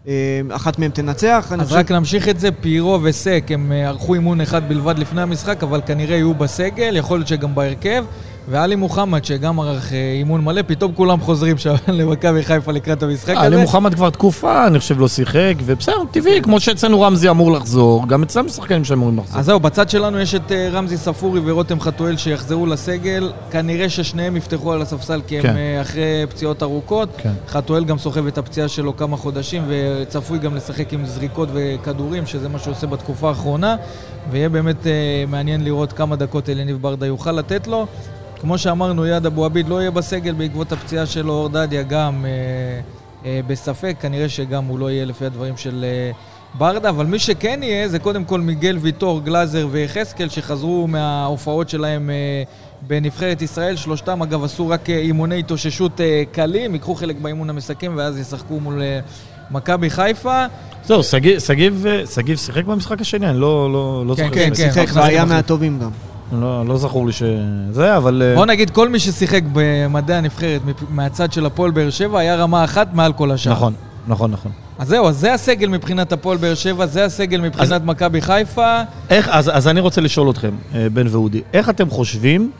אה, 0.09 0.13
אחת 0.51 0.79
מהן 0.79 0.91
תנצח. 0.91 1.53
אז 1.59 1.61
חושב- 1.69 1.77
רק 1.77 1.91
נמשיך 1.91 2.29
את 2.29 2.41
זה, 2.41 2.49
פירו 2.53 2.99
וסק, 3.03 3.45
הם 3.51 3.73
אה, 3.73 3.89
ערכו 3.89 4.15
אימון 4.15 4.41
אחד 4.41 4.69
בלבד 4.69 4.99
לפני 4.99 5.23
המשחק, 5.23 5.63
אבל 5.63 5.81
כנראה 5.87 6.17
יהיו 6.17 6.35
בסגל, 6.35 6.97
יכול 6.97 7.19
להיות 7.19 7.29
שגם 7.29 7.55
בהרכב. 7.55 8.05
ועלי 8.49 8.77
מוחמד, 8.77 9.25
שגם 9.25 9.61
ערך 9.61 9.93
אה, 9.93 10.13
אימון 10.19 10.45
מלא, 10.45 10.63
פתאום 10.67 10.93
כולם 10.93 11.21
חוזרים 11.21 11.59
שם 11.59 11.75
למכבי 11.99 12.43
חיפה 12.43 12.73
לקראת 12.73 13.03
המשחק 13.03 13.37
הזה. 13.37 13.47
עלי 13.47 13.57
מוחמד 13.57 13.95
כבר 13.95 14.11
תקופה, 14.11 14.67
אני 14.67 14.79
חושב, 14.79 15.01
לא 15.01 15.09
שיחק, 15.09 15.55
ובסדר, 15.65 16.05
טבעי, 16.11 16.43
כמו 16.43 16.61
שאצלנו 16.61 17.01
רמזי 17.01 17.31
אמור 17.31 17.53
לחזור, 17.53 18.09
גם 18.09 18.23
אצלם 18.23 18.49
שחקנים 18.49 18.85
שאמורים 18.85 19.19
לחזור. 19.19 19.39
אז 19.39 19.47
זהו, 19.47 19.61
בצד 19.61 19.91
שלנו 19.91 20.21
יש 20.21 20.35
את 20.35 20.53
אה, 20.53 20.69
רמזי 20.73 20.97
ספורי 20.97 21.41
ורותם 21.45 21.81
חתואל 21.81 22.17
שיחזרו 22.17 22.67
לסגל. 22.67 23.33
כנראה 23.51 23.89
ששניהם 23.89 24.37
יפתחו 24.37 24.73
על 24.73 24.83
הספסל 24.83 25.21
כי 25.27 25.37
הם 25.37 25.43
כן. 25.43 25.57
אה, 25.57 25.81
אחרי 25.81 26.27
פציעות 26.31 26.63
ארוכות. 26.63 27.09
כן. 27.17 27.33
חתואל 27.49 27.85
גם 27.85 27.99
סוחב 27.99 28.27
את 28.27 28.39
הפציעה 28.39 28.69
שלו 28.69 28.97
כמה 28.97 29.17
חודשים 29.17 29.63
וצפוי 29.69 30.39
גם 30.39 30.57
לשחק 30.57 30.93
עם 30.93 31.07
זריקות 31.07 31.49
וכדורים, 31.53 32.27
שזה 32.27 32.49
מה 32.49 32.59
שהוא 32.59 32.73
עושה 32.73 32.87
בתקופה 32.87 33.29
האחרונה. 33.29 33.77
ויהיה 34.31 34.49
באמת 34.49 34.87
אה, 34.87 35.25
מעניין 35.29 35.65
לראות 35.65 35.93
כמה 35.93 36.17
דקות 36.17 36.49
אליניב 36.49 36.77
ברדה 36.81 37.07
יוכל 37.07 37.33
לתת 37.33 37.67
לו. 37.67 37.87
כמו 38.41 38.59
שאמרנו, 38.59 39.07
יעד 39.07 39.27
אבו 39.27 39.45
עביד 39.45 39.69
לא 39.69 39.81
יהיה 39.81 39.91
בסגל 39.91 40.33
בעקבות 40.33 40.73
הפציעה 40.73 41.07
שלו, 41.07 41.33
אור 41.33 41.49
דדיה 41.49 41.83
גם 41.83 42.25
אה, 42.25 42.31
אה, 43.27 43.41
בספק, 43.47 43.97
כנראה 44.01 44.29
שגם 44.29 44.65
הוא 44.65 44.79
לא 44.79 44.91
יהיה 44.91 45.05
לפי 45.05 45.25
הדברים 45.27 45.57
של 45.57 45.85
אה, 45.85 46.11
ברדה, 46.59 46.89
אבל 46.89 47.07
מי 47.07 47.19
שכן 47.19 47.61
יהיה 47.63 47.89
זה 47.89 47.99
קודם 47.99 48.25
כל 48.25 48.41
מיגל 48.41 48.79
ויטור, 48.81 49.21
גלאזר 49.21 49.69
ויחזקאל, 49.71 50.29
שחזרו 50.29 50.87
מההופעות 50.89 51.69
שלהם 51.69 52.11
אה, 52.11 52.43
בנבחרת 52.87 53.43
ישראל. 53.43 53.77
שלושתם, 53.77 54.23
אגב, 54.23 54.45
עשו 54.45 54.69
רק 54.69 54.91
אה, 54.91 54.97
אימוני 54.99 55.39
התאוששות 55.39 56.01
אה, 56.01 56.23
קלים, 56.33 56.75
ייקחו 56.75 56.95
חלק 56.95 57.17
באימון 57.23 57.51
המסכם 57.51 57.93
ואז 57.97 58.19
ישחקו 58.19 58.61
מול 58.61 58.83
אה, 58.83 59.01
מכבי 59.51 59.91
חיפה. 59.91 60.45
זהו, 60.85 61.01
שגיב- 61.39 61.87
אה, 61.87 62.03
שיחק 62.37 62.65
במשחק 62.65 63.01
השני, 63.01 63.31
אני 63.31 63.41
לא 63.41 63.73
לא- 63.73 64.05
לא 64.07 64.15
כן, 64.15 64.23
זוכר. 64.25 64.35
כן, 64.35 64.55
שהוא 64.55 64.67
כן. 64.69 64.73
שיחק. 64.87 64.97
והיה. 64.97 65.25
מהטובים 65.25 65.79
גם. 65.83 65.91
לא 66.33 66.67
לא 66.67 66.77
זכור 66.79 67.07
לי 67.07 67.13
שזה, 67.13 67.97
אבל... 67.97 68.23
אה, 68.25 68.35
בוא 68.35 68.47
נגיד, 68.47 68.71
כל 68.71 68.89
מי 68.89 68.99
ששיחק 68.99 69.43
במדעי 69.53 70.17
הנבחרת 70.17 70.61
מהצד 70.91 71.33
של 71.33 71.47
הפועל 71.47 71.71
באר 71.71 71.91
שבע 71.91 72.19
היה 72.19 72.37
רמה 72.37 72.65
אחת 72.65 72.95
מעל 72.95 73.13
כל 73.13 73.31
השאר. 73.31 73.53
נכון, 73.53 73.73
נכון, 74.09 74.31
נכון. 74.31 74.53
אז 74.79 74.89
זהו, 74.89 75.09
אז 75.09 75.19
זה 75.19 75.35
הסגל 75.35 75.69
מבחינת 75.69 76.13
הפועל 76.13 76.39
באר 76.39 76.55
שבע, 76.55 76.87
זה 76.87 77.05
הסגל 77.05 77.41
מבחינת 77.41 77.85
מכבי 77.85 78.21
חיפה. 78.21 78.83
איך, 79.11 79.29
אז, 79.29 79.51
אז 79.55 79.69
אני 79.69 79.81
רוצה 79.81 80.01
לשאול 80.01 80.31
אתכם, 80.31 80.51
אה, 80.75 80.87
בן 80.93 81.07
ואודי, 81.11 81.41
איך 81.53 81.69
אתם 81.69 81.91
חושבים 81.91 82.51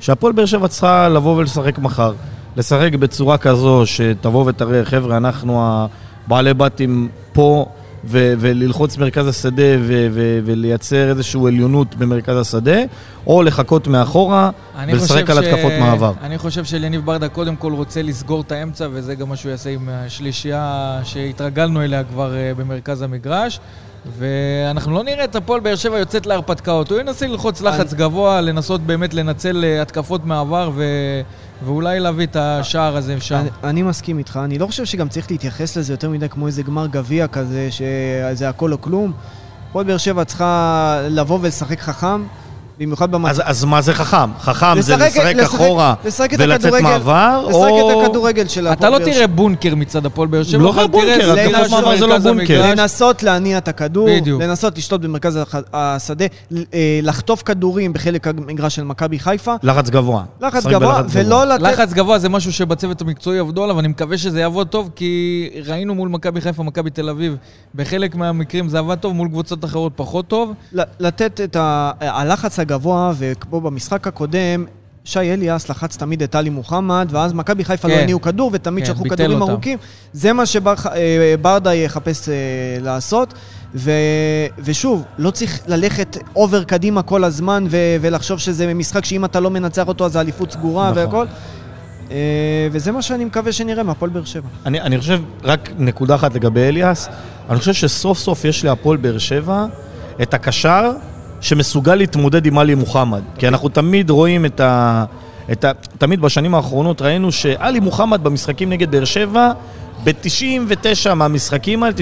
שהפועל 0.00 0.32
באר 0.32 0.46
שבע 0.46 0.68
צריכה 0.68 1.08
לבוא 1.08 1.36
ולשחק 1.36 1.78
מחר? 1.78 2.12
לשחק 2.56 2.94
בצורה 2.94 3.38
כזו 3.38 3.82
שתבוא 3.86 4.44
ותראה, 4.46 4.84
חבר'ה, 4.84 5.16
אנחנו 5.16 5.86
הבעלי 6.26 6.54
בתים 6.54 7.08
פה, 7.32 7.66
ו- 8.06 8.34
וללחוץ 8.38 8.96
מרכז 8.96 9.26
השדה 9.28 9.62
ו- 9.80 10.06
ו- 10.12 10.38
ולייצר 10.44 11.10
איזושהי 11.10 11.40
עליונות 11.46 11.94
במרכז 11.94 12.36
השדה, 12.36 12.76
או 13.26 13.42
לחכות 13.42 13.86
מאחורה 13.88 14.50
ולשחק 14.88 15.30
על 15.30 15.42
ש- 15.42 15.46
התקפות 15.46 15.72
מעבר. 15.80 16.12
אני 16.22 16.38
חושב 16.38 16.64
שאליניב 16.64 17.04
ברדה 17.06 17.28
קודם 17.28 17.56
כל 17.56 17.72
רוצה 17.72 18.02
לסגור 18.02 18.40
את 18.40 18.52
האמצע, 18.52 18.88
וזה 18.92 19.14
גם 19.14 19.28
מה 19.28 19.36
שהוא 19.36 19.50
יעשה 19.50 19.70
עם 19.70 19.88
השלישייה 19.92 21.00
שהתרגלנו 21.04 21.82
אליה 21.82 22.04
כבר 22.04 22.36
אה, 22.36 22.52
במרכז 22.56 23.02
המגרש. 23.02 23.60
ואנחנו 24.18 24.92
לא 24.92 25.04
נראה 25.04 25.24
את 25.24 25.36
הפועל 25.36 25.60
באר 25.60 25.76
שבע 25.76 25.98
יוצאת 25.98 26.26
להרפתקאות. 26.26 26.90
הוא 26.90 27.00
ינסה 27.00 27.26
ללחוץ 27.26 27.60
לחץ 27.60 27.94
גבוה, 27.94 28.40
לנסות 28.40 28.80
באמת 28.80 29.14
לנצל 29.14 29.64
אה, 29.64 29.82
התקפות 29.82 30.24
מעבר 30.24 30.70
ו... 30.74 30.84
ואולי 31.64 32.00
להביא 32.00 32.26
את 32.26 32.36
השער 32.36 32.96
הזה 32.96 33.20
שם. 33.20 33.34
אני, 33.34 33.48
אני 33.64 33.82
מסכים 33.82 34.18
איתך, 34.18 34.40
אני 34.44 34.58
לא 34.58 34.66
חושב 34.66 34.84
שגם 34.84 35.08
צריך 35.08 35.30
להתייחס 35.30 35.76
לזה 35.76 35.92
יותר 35.92 36.10
מדי 36.10 36.28
כמו 36.28 36.46
איזה 36.46 36.62
גמר 36.62 36.86
גביע 36.86 37.26
כזה, 37.26 37.68
שזה 37.70 38.48
הכל 38.48 38.72
או 38.72 38.80
כלום. 38.80 39.12
הפועל 39.68 39.86
באר 39.86 39.96
שבע 39.96 40.24
צריכה 40.24 41.00
לבוא 41.10 41.38
ולשחק 41.42 41.80
חכם, 41.80 42.22
במיוחד 42.78 43.10
במצב... 43.10 43.30
אז, 43.30 43.42
אז 43.44 43.64
מה 43.64 43.82
זה 43.82 43.94
חכם? 43.94 44.30
חכם 44.40 44.80
זה 44.80 44.96
לשחק- 44.96 45.06
לשחק 45.06 45.34
לשחק- 45.36 45.54
אחורה 45.54 45.94
לשחק 46.04 46.32
הכדורגל- 46.32 46.82
מעבר, 46.82 47.44
לשחק 47.48 47.54
או... 47.54 48.02
את 48.02 48.06
הכדורגל 48.06 48.48
של 48.48 48.66
אתה 48.66 48.72
הפועל 48.72 48.92
לא 48.92 48.98
באר 48.98 49.06
שבע. 49.06 49.14
תראה 49.14 49.26
בונקר 49.26 49.74
מצד 49.74 50.06
הפועל 50.06 50.28
באר 50.28 50.42
שבע, 50.42 50.62
לא 50.62 50.70
אבל 50.70 50.86
בונקר, 50.86 51.32
זליגה 51.34 51.58
מעבר 51.70 51.96
זה 51.96 52.06
לא 52.06 52.18
בונקר. 52.18 52.30
המגרש. 52.62 52.78
לנסות 52.78 53.22
להניע 53.22 53.58
את 53.58 53.68
הכדור, 53.68 54.08
בדיוק. 54.20 54.42
לנסות 54.42 54.78
לשלוט 54.78 55.00
במרכז 55.00 55.38
השדה, 55.72 56.24
אה, 56.74 57.00
לחטוף 57.02 57.42
כדורים 57.42 57.92
בחלק 57.92 58.26
המגרש 58.28 58.76
של 58.76 58.84
מכבי 58.84 59.18
חיפה, 59.18 59.54
לחץ 59.62 59.90
גבוה. 59.90 60.22
לחץ 60.40 60.54
לשחק 60.56 60.72
גבוה, 60.72 61.02
ולא 61.10 61.44
לתת... 61.44 61.62
לחץ 61.62 61.92
גבוה 61.92 62.18
זה 62.18 62.28
משהו 62.28 62.52
שבצוות 62.52 63.00
המקצועי 63.00 63.38
עבדו 63.38 63.64
עליו, 63.64 63.80
אני 63.80 63.88
מקווה 63.88 64.18
שזה 64.18 64.40
יעבוד 64.40 64.68
טוב, 64.68 64.90
כי 64.96 65.16
ראינו 65.66 65.94
מול 65.94 66.08
מכבי 66.08 66.40
חיפה, 66.40 66.62
מכבי 66.62 66.90
תל 66.90 67.08
אביב, 67.08 67.36
בחלק 67.74 68.14
מהמקרים 68.14 68.68
זה 68.68 68.78
עבד 68.78 68.94
טוב, 68.98 69.14
מול 69.14 69.28
קבוצות 69.28 69.64
אחרות 69.64 69.92
פחות 69.96 70.28
טוב. 70.28 70.52
לתת 71.00 71.40
את 71.44 71.56
ה- 71.56 71.90
הלחץ 72.00 72.58
הגבוה, 72.66 73.12
וכמו 73.18 73.60
במשחק 73.60 74.06
הקודם, 74.06 74.64
שי 75.04 75.18
אליאס 75.18 75.68
לחץ 75.68 75.96
תמיד 75.96 76.22
את 76.22 76.30
טלי 76.30 76.50
מוחמד, 76.50 77.08
ואז 77.10 77.32
מכבי 77.32 77.64
חיפה 77.64 77.88
לא 77.88 77.94
כן. 77.94 78.00
הניעו 78.00 78.20
כדור, 78.20 78.50
ותמיד 78.52 78.84
כן, 78.84 78.92
שלחו 78.92 79.04
כדורים 79.04 79.40
אותם. 79.42 79.52
ארוכים. 79.52 79.78
זה 80.12 80.32
מה 80.32 80.46
שברדה 80.46 81.74
יחפש 81.74 82.28
אה, 82.28 82.34
לעשות. 82.80 83.34
ו... 83.74 83.90
ושוב, 84.58 85.04
לא 85.18 85.30
צריך 85.30 85.60
ללכת 85.66 86.16
אובר 86.36 86.64
קדימה 86.64 87.02
כל 87.02 87.24
הזמן 87.24 87.66
ו... 87.70 87.76
ולחשוב 88.00 88.38
שזה 88.38 88.74
משחק 88.74 89.04
שאם 89.04 89.24
אתה 89.24 89.40
לא 89.40 89.50
מנצח 89.50 89.88
אותו 89.88 90.04
אז 90.04 90.16
האליפות 90.16 90.52
סגורה 90.52 90.90
נכון. 90.90 91.04
והכל. 91.04 91.26
אה, 92.10 92.16
וזה 92.72 92.92
מה 92.92 93.02
שאני 93.02 93.24
מקווה 93.24 93.52
שנראה 93.52 93.82
מהפועל 93.82 94.10
באר 94.10 94.24
שבע. 94.24 94.48
אני, 94.66 94.80
אני 94.80 94.98
חושב, 94.98 95.20
רק 95.44 95.70
נקודה 95.78 96.14
אחת 96.14 96.34
לגבי 96.34 96.60
אליאס, 96.60 97.08
אני 97.50 97.58
חושב 97.58 97.72
שסוף 97.72 98.18
סוף 98.18 98.44
יש 98.44 98.64
להפועל 98.64 98.96
באר 98.96 99.18
שבע 99.18 99.66
את 100.22 100.34
הקשר 100.34 100.92
שמסוגל 101.40 101.94
להתמודד 101.94 102.46
עם 102.46 102.58
עלי 102.58 102.74
מוחמד. 102.74 103.22
כי 103.38 103.48
אנחנו 103.48 103.68
תמיד 103.68 104.10
רואים 104.10 104.44
את 104.44 104.60
ה... 104.60 105.04
את 105.52 105.64
ה... 105.64 105.72
תמיד 105.98 106.20
בשנים 106.20 106.54
האחרונות 106.54 107.02
ראינו 107.02 107.32
שעלי 107.32 107.80
מוחמד 107.80 108.24
במשחקים 108.24 108.70
נגד 108.70 108.90
באר 108.90 109.04
שבע, 109.04 109.52
ב-99 110.04 111.14
מהמשחקים 111.14 111.82
האלה, 111.82 111.94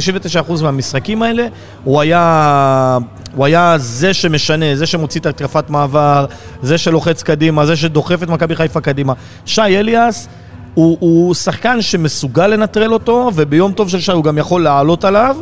99% 0.49 0.63
מהמשחקים 0.63 1.23
האלה, 1.23 1.47
הוא 1.85 2.01
היה, 2.01 2.99
הוא 3.35 3.47
היה 3.47 3.75
זה 3.79 4.15
שמשנה, 4.15 4.77
זה 4.77 4.87
שמוציא 4.87 5.21
את 5.21 5.27
התקפת 5.27 5.71
מעבר, 5.71 6.27
זה 6.63 6.79
שלוחץ 6.79 7.23
קדימה, 7.23 7.67
זה 7.67 7.77
שדוחף 7.77 8.23
את 8.23 8.29
מכבי 8.29 8.57
חיפה 8.57 8.81
קדימה. 8.81 9.13
שי 9.47 9.63
אליאס 9.63 10.29
הוא, 10.75 10.97
הוא 11.01 11.35
שחקן 11.35 11.83
שמסוגל 11.83 12.47
לנטרל 12.47 12.93
אותו, 12.93 13.31
וביום 13.35 13.73
טוב 13.73 13.89
של 13.89 14.01
שי 14.01 14.13
הוא 14.13 14.25
גם 14.25 14.39
יכול 14.39 14.63
לעלות 14.63 15.05
עליו, 15.05 15.37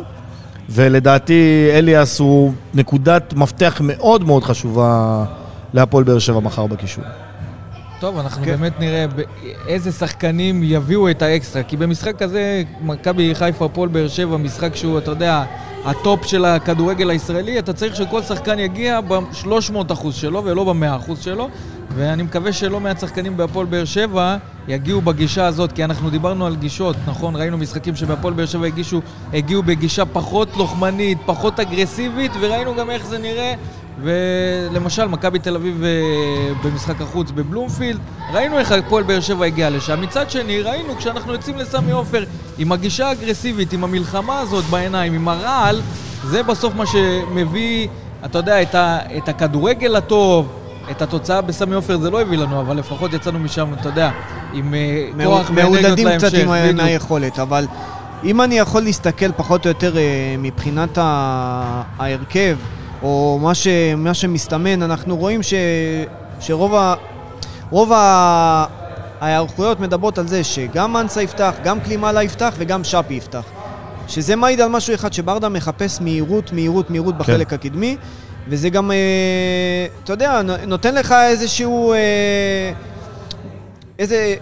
ולדעתי 0.69 1.69
אליאס 1.73 2.19
הוא 2.19 2.53
נקודת 2.73 3.33
מפתח 3.33 3.81
מאוד 3.83 4.23
מאוד 4.23 4.43
חשובה 4.43 5.25
להפועל 5.73 6.03
באר 6.03 6.19
שבע 6.19 6.39
מחר 6.39 6.67
בקישור. 6.67 7.03
טוב, 7.99 8.17
אנחנו 8.17 8.45
כן. 8.45 8.51
באמת 8.51 8.79
נראה 8.79 9.05
איזה 9.67 9.91
שחקנים 9.91 10.61
יביאו 10.63 11.09
את 11.09 11.21
האקסטרה. 11.21 11.63
כי 11.63 11.77
במשחק 11.77 12.21
הזה, 12.21 12.63
מכבי 12.81 13.35
חיפה, 13.35 13.65
הפועל 13.65 13.89
באר 13.89 14.07
שבע, 14.07 14.37
משחק 14.37 14.75
שהוא, 14.75 14.97
אתה 14.97 15.11
יודע, 15.11 15.43
הטופ 15.85 16.25
של 16.25 16.45
הכדורגל 16.45 17.09
הישראלי, 17.09 17.59
אתה 17.59 17.73
צריך 17.73 17.95
שכל 17.95 18.21
שחקן 18.21 18.59
יגיע 18.59 19.01
ב-300% 19.01 20.11
שלו 20.11 20.43
ולא 20.45 20.73
ב-100% 20.73 21.11
שלו. 21.21 21.49
ואני 21.95 22.23
מקווה 22.23 22.53
שלא 22.53 22.79
מעט 22.79 22.99
שחקנים 22.99 23.37
בהפועל 23.37 23.65
באר 23.65 23.85
שבע 23.85 24.37
יגיעו 24.67 25.01
בגישה 25.01 25.45
הזאת, 25.45 25.71
כי 25.71 25.83
אנחנו 25.83 26.09
דיברנו 26.09 26.45
על 26.45 26.55
גישות, 26.55 26.95
נכון? 27.07 27.35
ראינו 27.35 27.57
משחקים 27.57 27.95
שבהפועל 27.95 28.33
באר 28.33 28.45
שבע 28.45 28.65
הגישו, 28.65 29.01
הגיעו 29.33 29.63
בגישה 29.63 30.05
פחות 30.05 30.57
לוחמנית, 30.57 31.17
פחות 31.25 31.59
אגרסיבית, 31.59 32.31
וראינו 32.39 32.75
גם 32.75 32.89
איך 32.89 33.05
זה 33.05 33.17
נראה. 33.17 33.53
ולמשל, 34.01 35.07
מכבי 35.07 35.39
תל 35.39 35.55
אביב 35.55 35.83
אה, 35.83 35.89
במשחק 36.63 37.01
החוץ 37.01 37.31
בבלומפילד, 37.31 37.99
ראינו 38.33 38.57
איך 38.57 38.71
הפועל 38.71 39.03
באר 39.03 39.19
שבע 39.19 39.45
הגיע 39.45 39.69
לשם. 39.69 40.01
מצד 40.01 40.29
שני, 40.29 40.61
ראינו 40.61 40.95
כשאנחנו 40.95 41.33
יוצאים 41.33 41.57
לסמי 41.57 41.91
עופר 41.91 42.23
עם 42.57 42.71
הגישה 42.71 43.07
האגרסיבית, 43.07 43.73
עם 43.73 43.83
המלחמה 43.83 44.39
הזאת 44.39 44.65
בעיניים, 44.65 45.13
עם 45.13 45.27
הרעל, 45.27 45.81
זה 46.23 46.43
בסוף 46.43 46.75
מה 46.75 46.85
שמביא, 46.85 47.87
אתה 48.25 48.37
יודע, 48.37 48.61
את, 48.61 48.75
ה, 48.75 48.99
את 49.17 49.29
הכדורגל 49.29 49.95
הטוב. 49.95 50.62
את 50.91 51.01
התוצאה 51.01 51.41
בסמי 51.41 51.75
עופר 51.75 51.97
זה 51.97 52.09
לא 52.09 52.21
הביא 52.21 52.37
לנו, 52.37 52.61
אבל 52.61 52.77
לפחות 52.77 53.13
יצאנו 53.13 53.39
משם, 53.39 53.73
אתה 53.79 53.89
יודע, 53.89 54.11
עם 54.53 54.73
אה, 54.73 55.07
כוח 55.25 55.49
ואנרגיות 55.55 55.81
מעודדים 55.83 56.07
להמשך. 56.07 56.27
קצת 56.27 56.37
עם 56.37 56.49
ה- 56.51 56.61
בדיוק. 56.63 56.75
מהיכולת, 56.81 57.39
אבל 57.39 57.65
אם 58.23 58.41
אני 58.41 58.59
יכול 58.59 58.81
להסתכל 58.81 59.31
פחות 59.31 59.65
או 59.65 59.69
יותר 59.69 59.97
אה, 59.97 60.01
מבחינת 60.39 60.97
ההרכב, 60.97 62.57
או 63.03 63.39
מה, 63.41 63.55
ש, 63.55 63.67
מה 63.97 64.13
שמסתמן, 64.13 64.81
אנחנו 64.83 65.17
רואים 65.17 65.43
ש, 65.43 65.53
שרוב 66.39 66.75
ה, 66.75 66.93
רוב 67.69 67.91
ה, 67.93 68.65
ההיערכויות 69.21 69.79
מדברות 69.79 70.17
על 70.17 70.27
זה 70.27 70.43
שגם 70.43 70.93
מנסה 70.93 71.21
יפתח, 71.21 71.53
גם 71.63 71.79
קלימאלה 71.79 72.23
יפתח 72.23 72.53
וגם 72.57 72.83
שפי 72.83 73.13
יפתח. 73.13 73.43
שזה 74.07 74.35
מעיד 74.35 74.61
על 74.61 74.69
משהו 74.69 74.93
אחד, 74.95 75.13
שברדה 75.13 75.49
מחפש 75.49 76.01
מהירות, 76.01 76.53
מהירות, 76.53 76.89
מהירות 76.89 77.17
בחלק 77.17 77.49
כן. 77.49 77.55
הקדמי, 77.55 77.97
וזה 78.47 78.69
גם, 78.69 78.91
אה, 78.91 78.97
אתה 80.03 80.13
יודע, 80.13 80.41
נו- 80.41 80.53
נותן 80.67 80.95
לך 80.95 81.11
איזשהו... 81.29 81.93
אה, 81.93 81.97
איזה 83.99 84.35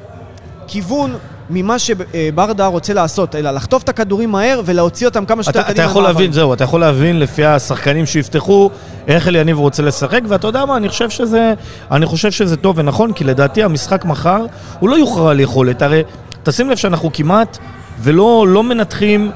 כיוון 0.67 1.15
ממה 1.49 1.75
שברדה 1.79 2.65
רוצה 2.65 2.93
לעשות, 2.93 3.35
אלא 3.35 3.51
לחטוף 3.51 3.83
את 3.83 3.89
הכדורים 3.89 4.31
מהר 4.31 4.61
ולהוציא 4.65 5.07
אותם 5.07 5.25
כמה 5.25 5.43
שיותר 5.43 5.61
קדימה. 5.61 5.73
אתה 5.73 5.81
יכול 5.81 6.01
מהמעברים. 6.01 6.15
להבין, 6.25 6.33
זהו, 6.33 6.53
אתה 6.53 6.63
יכול 6.63 6.79
להבין 6.79 7.19
לפי 7.19 7.45
השחקנים 7.45 8.05
שיפתחו, 8.05 8.69
איך 9.07 9.27
אליניב 9.27 9.57
רוצה 9.59 9.83
לשחק, 9.83 10.21
ואתה 10.27 10.47
יודע 10.47 10.65
מה, 10.65 10.77
אני 10.77 10.89
חושב 10.89 11.09
שזה, 11.09 11.53
אני 11.91 12.05
חושב 12.05 12.31
שזה 12.31 12.57
טוב 12.57 12.77
ונכון, 12.77 13.13
כי 13.13 13.23
לדעתי 13.23 13.63
המשחק 13.63 14.05
מחר, 14.05 14.45
הוא 14.79 14.89
לא 14.89 14.95
יוכרע 14.95 15.31
על 15.31 15.39
יכולת, 15.39 15.81
הרי 15.81 16.03
תשים 16.43 16.69
לב 16.69 16.77
שאנחנו 16.77 17.09
כמעט 17.13 17.57
ולא 17.99 18.45
לא 18.47 18.63
מנתחים 18.63 19.31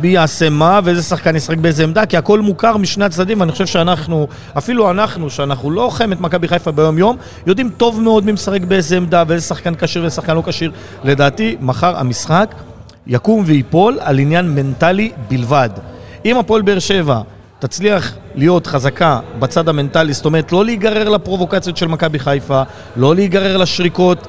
מי 0.00 0.08
יעשה 0.08 0.50
מה 0.50 0.80
ואיזה 0.84 1.02
שחקן 1.02 1.36
ישחק 1.36 1.56
באיזה 1.58 1.84
עמדה, 1.84 2.06
כי 2.06 2.16
הכל 2.16 2.40
מוכר 2.40 2.76
משני 2.76 3.04
הצדדים, 3.04 3.40
ואני 3.40 3.52
חושב 3.52 3.66
שאנחנו, 3.66 4.26
אפילו 4.58 4.90
אנחנו, 4.90 5.30
שאנחנו 5.30 5.70
לא 5.70 5.82
אוכלים 5.82 6.12
את 6.12 6.20
מכבי 6.20 6.48
חיפה 6.48 6.70
ביום-יום, 6.70 7.16
יודעים 7.46 7.70
טוב 7.76 8.00
מאוד 8.00 8.24
מי 8.24 8.32
משחק 8.32 8.60
באיזה 8.60 8.96
עמדה 8.96 9.22
ואיזה 9.26 9.46
שחקן 9.46 9.74
כשיר 9.74 10.02
ואיזה 10.02 10.16
שחקן 10.16 10.34
לא 10.34 10.42
כשיר. 10.46 10.72
לדעתי, 11.04 11.56
מחר 11.60 11.96
המשחק 11.98 12.54
יקום 13.06 13.42
וייפול 13.46 13.98
על 14.00 14.18
עניין 14.18 14.54
מנטלי 14.54 15.10
בלבד. 15.28 15.70
אם 16.24 16.38
הפועל 16.38 16.62
באר 16.62 16.78
שבע 16.78 17.20
תצליח 17.58 18.14
להיות 18.34 18.66
חזקה 18.66 19.20
בצד 19.38 19.68
המנטלי, 19.68 20.12
זאת 20.12 20.24
אומרת 20.24 20.52
לא 20.52 20.64
להיגרר 20.64 21.08
לפרובוקציות 21.08 21.76
של 21.76 21.86
מכבי 21.86 22.18
חיפה, 22.18 22.62
לא 22.96 23.14
להיגרר 23.14 23.56
לשריקות, 23.56 24.26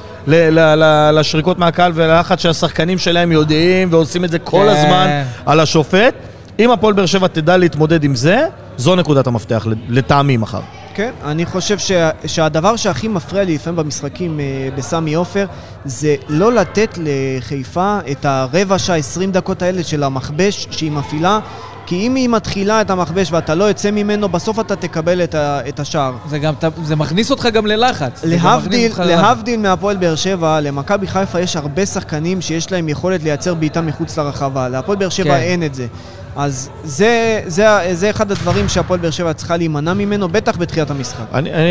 לשריקות 1.14 1.60
מהקהל 1.60 1.92
וללחץ 1.96 2.40
שהשחקנים 2.40 2.98
שלהם 2.98 3.32
יודעים 3.32 3.88
ועושים 3.92 4.26
את 4.26 4.32
זה 4.32 4.40
כל 4.40 4.68
כן. 4.70 4.78
הזמן 4.78 5.24
על 5.46 5.60
השופט. 5.60 6.14
אם 6.60 6.72
הפועל 6.72 6.94
באר 6.94 7.06
שבע 7.06 7.28
תדע 7.28 7.58
להתמודד 7.58 8.04
עם 8.04 8.16
זה, 8.16 8.46
זו 8.78 8.96
נקודת 8.96 9.28
המפתח 9.28 9.68
לטעמי 9.90 10.38
מחר. 10.38 10.62
כן, 10.94 11.12
אני 11.24 11.46
חושב 11.46 11.78
שה, 11.80 12.10
שהדבר 12.26 12.76
שהכי 12.76 13.08
מפריע 13.08 13.44
לי 13.44 13.56
לפעמים 13.56 13.76
במשחקים 13.76 14.40
אה, 14.40 14.70
בסמי 14.76 15.14
עופר 15.14 15.46
זה 15.86 16.16
לא 16.30 16.54
לתת 16.54 16.98
לחיפה 16.98 18.00
את 18.12 18.26
הרבע 18.26 18.80
שעה, 18.80 18.98
20 18.98 19.32
דקות 19.32 19.62
האלה 19.62 19.84
של 19.84 20.04
המכבש 20.04 20.68
שהיא 20.72 20.92
מפעילה 20.92 21.40
כי 21.88 22.08
אם 22.08 22.15
היא 22.15 22.29
מתחילה 22.29 22.82
את 22.82 22.89
המכבש 22.89 23.32
ואתה 23.32 23.56
לא 23.56 23.63
יוצא 23.63 23.91
ממנו, 23.91 24.29
בסוף 24.29 24.60
אתה 24.60 24.75
תקבל 24.75 25.24
את, 25.24 25.36
ה, 25.36 25.60
את 25.70 25.79
השער. 25.79 26.13
זה 26.29 26.39
גם, 26.39 26.53
זה 26.84 26.96
מכניס 26.96 27.32
אותך 27.32 27.46
גם 27.53 27.65
ללחץ. 27.65 28.25
גם 28.25 28.29
להבדיל, 28.32 28.91
ללחץ. 28.91 29.06
להבדיל 29.06 29.60
מהפועל 29.60 29.98
באר 29.98 30.15
שבע, 30.15 30.60
למכבי 30.62 31.08
חיפה 31.08 31.39
יש 31.39 31.56
הרבה 31.56 31.86
שחקנים 31.86 32.41
שיש 32.41 32.72
להם 32.72 32.89
יכולת 32.89 33.24
לייצר 33.24 33.53
בעיטה 33.53 33.82
מחוץ 33.82 34.17
לרחבה. 34.17 34.70
להפועל 34.70 34.98
באר 34.98 35.10
שבע 35.10 35.38
כן. 35.38 35.41
אין 35.41 35.63
את 35.63 35.75
זה. 35.75 35.88
אז 36.36 36.70
זה, 36.84 37.41
זה, 37.46 37.67
זה 37.91 38.10
אחד 38.10 38.32
הדברים 38.32 38.70
שהפועל 38.70 39.00
באר 39.00 39.12
שבע 39.12 39.34
צריכה 39.34 39.58
להימנע 39.58 39.94
ממנו, 39.94 40.29
בטח 40.29 40.58
בתחילת 40.58 40.91
המשחק. 40.91 41.25
אני... 41.34 41.53
אני... 41.53 41.67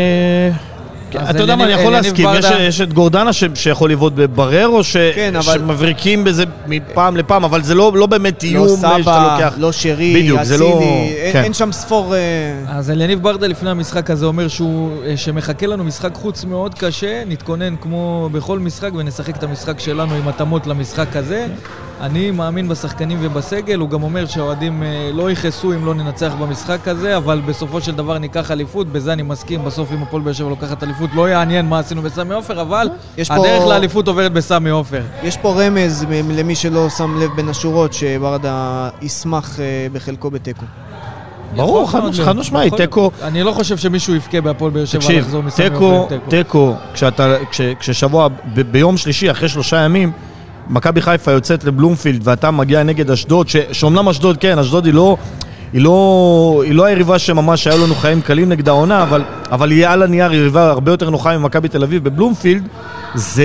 כן, 1.11 1.19
אתה 1.29 1.41
יודע 1.41 1.55
מה, 1.55 1.63
אני 1.63 1.73
יכול 1.73 1.91
להסכים, 1.91 2.27
יש, 2.39 2.45
יש 2.59 2.81
את 2.81 2.93
גורדנה 2.93 3.33
ש, 3.33 3.43
שיכול 3.55 3.91
לבעוט 3.91 4.13
בבררו, 4.15 4.83
ש, 4.83 4.97
כן, 5.15 5.35
אבל- 5.35 5.53
שמבריקים 5.53 6.23
בזה 6.23 6.43
מפעם 6.67 7.17
לפעם, 7.17 7.43
אבל 7.43 7.63
זה 7.63 7.75
לא, 7.75 7.91
לא 7.95 8.05
באמת 8.05 8.43
איום 8.43 8.67
לא 8.67 8.75
שאתה 8.75 8.95
סבא, 9.03 9.33
לוקח. 9.33 9.53
לא 9.57 9.71
שרי, 9.71 10.29
זה 10.33 10.41
אצילי, 10.41 10.59
לא- 10.59 10.79
אין, 10.81 11.33
כן. 11.33 11.43
אין 11.43 11.53
שם 11.53 11.71
ספור... 11.71 12.15
אה, 12.15 12.19
אז 12.67 12.91
אליניב 12.91 13.19
ברדה 13.23 13.47
לפני 13.47 13.69
המשחק 13.69 14.09
הזה 14.09 14.25
אומר 14.25 14.47
שהוא, 14.47 14.91
אה, 15.05 15.17
שמחכה 15.17 15.67
לנו 15.67 15.83
משחק 15.83 16.13
חוץ 16.15 16.43
מאוד 16.45 16.73
קשה, 16.73 17.23
נתכונן 17.27 17.75
כמו 17.81 18.29
בכל 18.31 18.59
משחק 18.59 18.89
ונשחק 18.95 19.37
את 19.37 19.43
המשחק 19.43 19.79
שלנו 19.79 20.13
עם 20.15 20.27
התאמות 20.27 20.67
למשחק 20.67 21.15
הזה. 21.15 21.47
אני 22.01 22.31
מאמין 22.31 22.67
בשחקנים 22.67 23.17
ובסגל, 23.21 23.79
הוא 23.79 23.89
גם 23.89 24.03
אומר 24.03 24.25
שהאוהדים 24.25 24.83
אה, 24.83 25.09
לא 25.13 25.31
יכעסו 25.31 25.73
אם 25.73 25.85
לא 25.85 25.93
ננצח 25.95 26.33
במשחק 26.41 26.87
הזה, 26.87 27.17
אבל 27.17 27.41
בסופו 27.45 27.81
של 27.81 27.95
דבר 27.95 28.17
ניקח 28.17 28.51
אליפות, 28.51 28.87
בזה 28.87 29.13
אני 29.13 29.23
מסכים, 29.23 29.65
בסוף 29.65 29.91
אם 29.91 30.03
הפועל 30.03 30.21
באר 30.23 30.33
שבע 30.33 30.49
לוקחת 30.49 30.83
אליפות 30.83 31.09
לא 31.15 31.29
יעניין 31.29 31.65
מה 31.69 31.79
עשינו 31.79 32.01
בסמי 32.01 32.33
עופר, 32.33 32.61
אבל 32.61 32.89
יש 33.17 33.27
פה- 33.27 33.35
הדרך 33.35 33.67
לאליפות 33.67 34.07
עוברת 34.07 34.33
בסמי 34.33 34.69
עופר. 34.69 35.01
יש 35.23 35.37
פה 35.37 35.63
רמז 35.63 36.05
מ- 36.09 36.31
למי 36.31 36.55
שלא 36.55 36.89
שם 36.89 37.19
לב 37.19 37.29
בין 37.35 37.49
השורות, 37.49 37.93
שברדה 37.93 38.89
ישמח 39.01 39.59
אה, 39.59 39.65
בחלקו 39.93 40.29
בתיקו. 40.29 40.65
ברור, 41.55 41.91
חד 41.91 42.35
משמעית, 42.35 42.73
תיקו, 42.73 43.11
אני 43.23 43.43
לא 43.43 43.51
חושב 43.51 43.77
שמישהו 43.77 44.15
יבכה 44.15 44.41
בהפועל 44.41 44.71
באר 44.71 44.85
שבע 44.85 45.13
לחזור 45.13 45.43
מסמי 45.43 45.65
עופר 45.65 45.85
עם 46.13 46.19
תיקו. 46.29 46.29
תיקו, 46.29 46.73
כששבוע, 47.79 48.27
ביום 48.71 48.97
שלישי, 48.97 49.31
אחרי 49.31 49.49
שלושה 49.49 49.77
ימים, 49.77 50.11
מכבי 50.69 51.01
חיפה 51.01 51.31
יוצאת 51.31 51.63
לבלומפילד 51.63 52.21
ואתה 52.23 52.51
מגיע 52.51 52.83
נגד 52.83 53.11
אשדוד, 53.11 53.47
שאומנם 53.71 54.09
אשדוד, 54.09 54.37
כן, 54.37 54.59
אשדוד 54.59 54.85
היא 54.85 54.93
לא... 54.93 55.17
היא 55.73 55.81
לא, 55.81 56.61
היא 56.65 56.73
לא 56.73 56.85
היריבה 56.85 57.19
שממש 57.19 57.67
היו 57.67 57.85
לנו 57.85 57.95
חיים 57.95 58.21
קלים 58.21 58.49
נגד 58.49 58.69
העונה, 58.69 59.03
אבל, 59.03 59.23
אבל 59.51 59.71
היא 59.71 59.87
על 59.87 60.03
הנייר 60.03 60.33
יריבה 60.33 60.69
הרבה 60.69 60.91
יותר 60.91 61.09
נוחה 61.09 61.37
ממכבי 61.37 61.67
תל 61.67 61.83
אביב 61.83 62.03
בבלומפילד. 62.03 62.67
זה, 63.15 63.43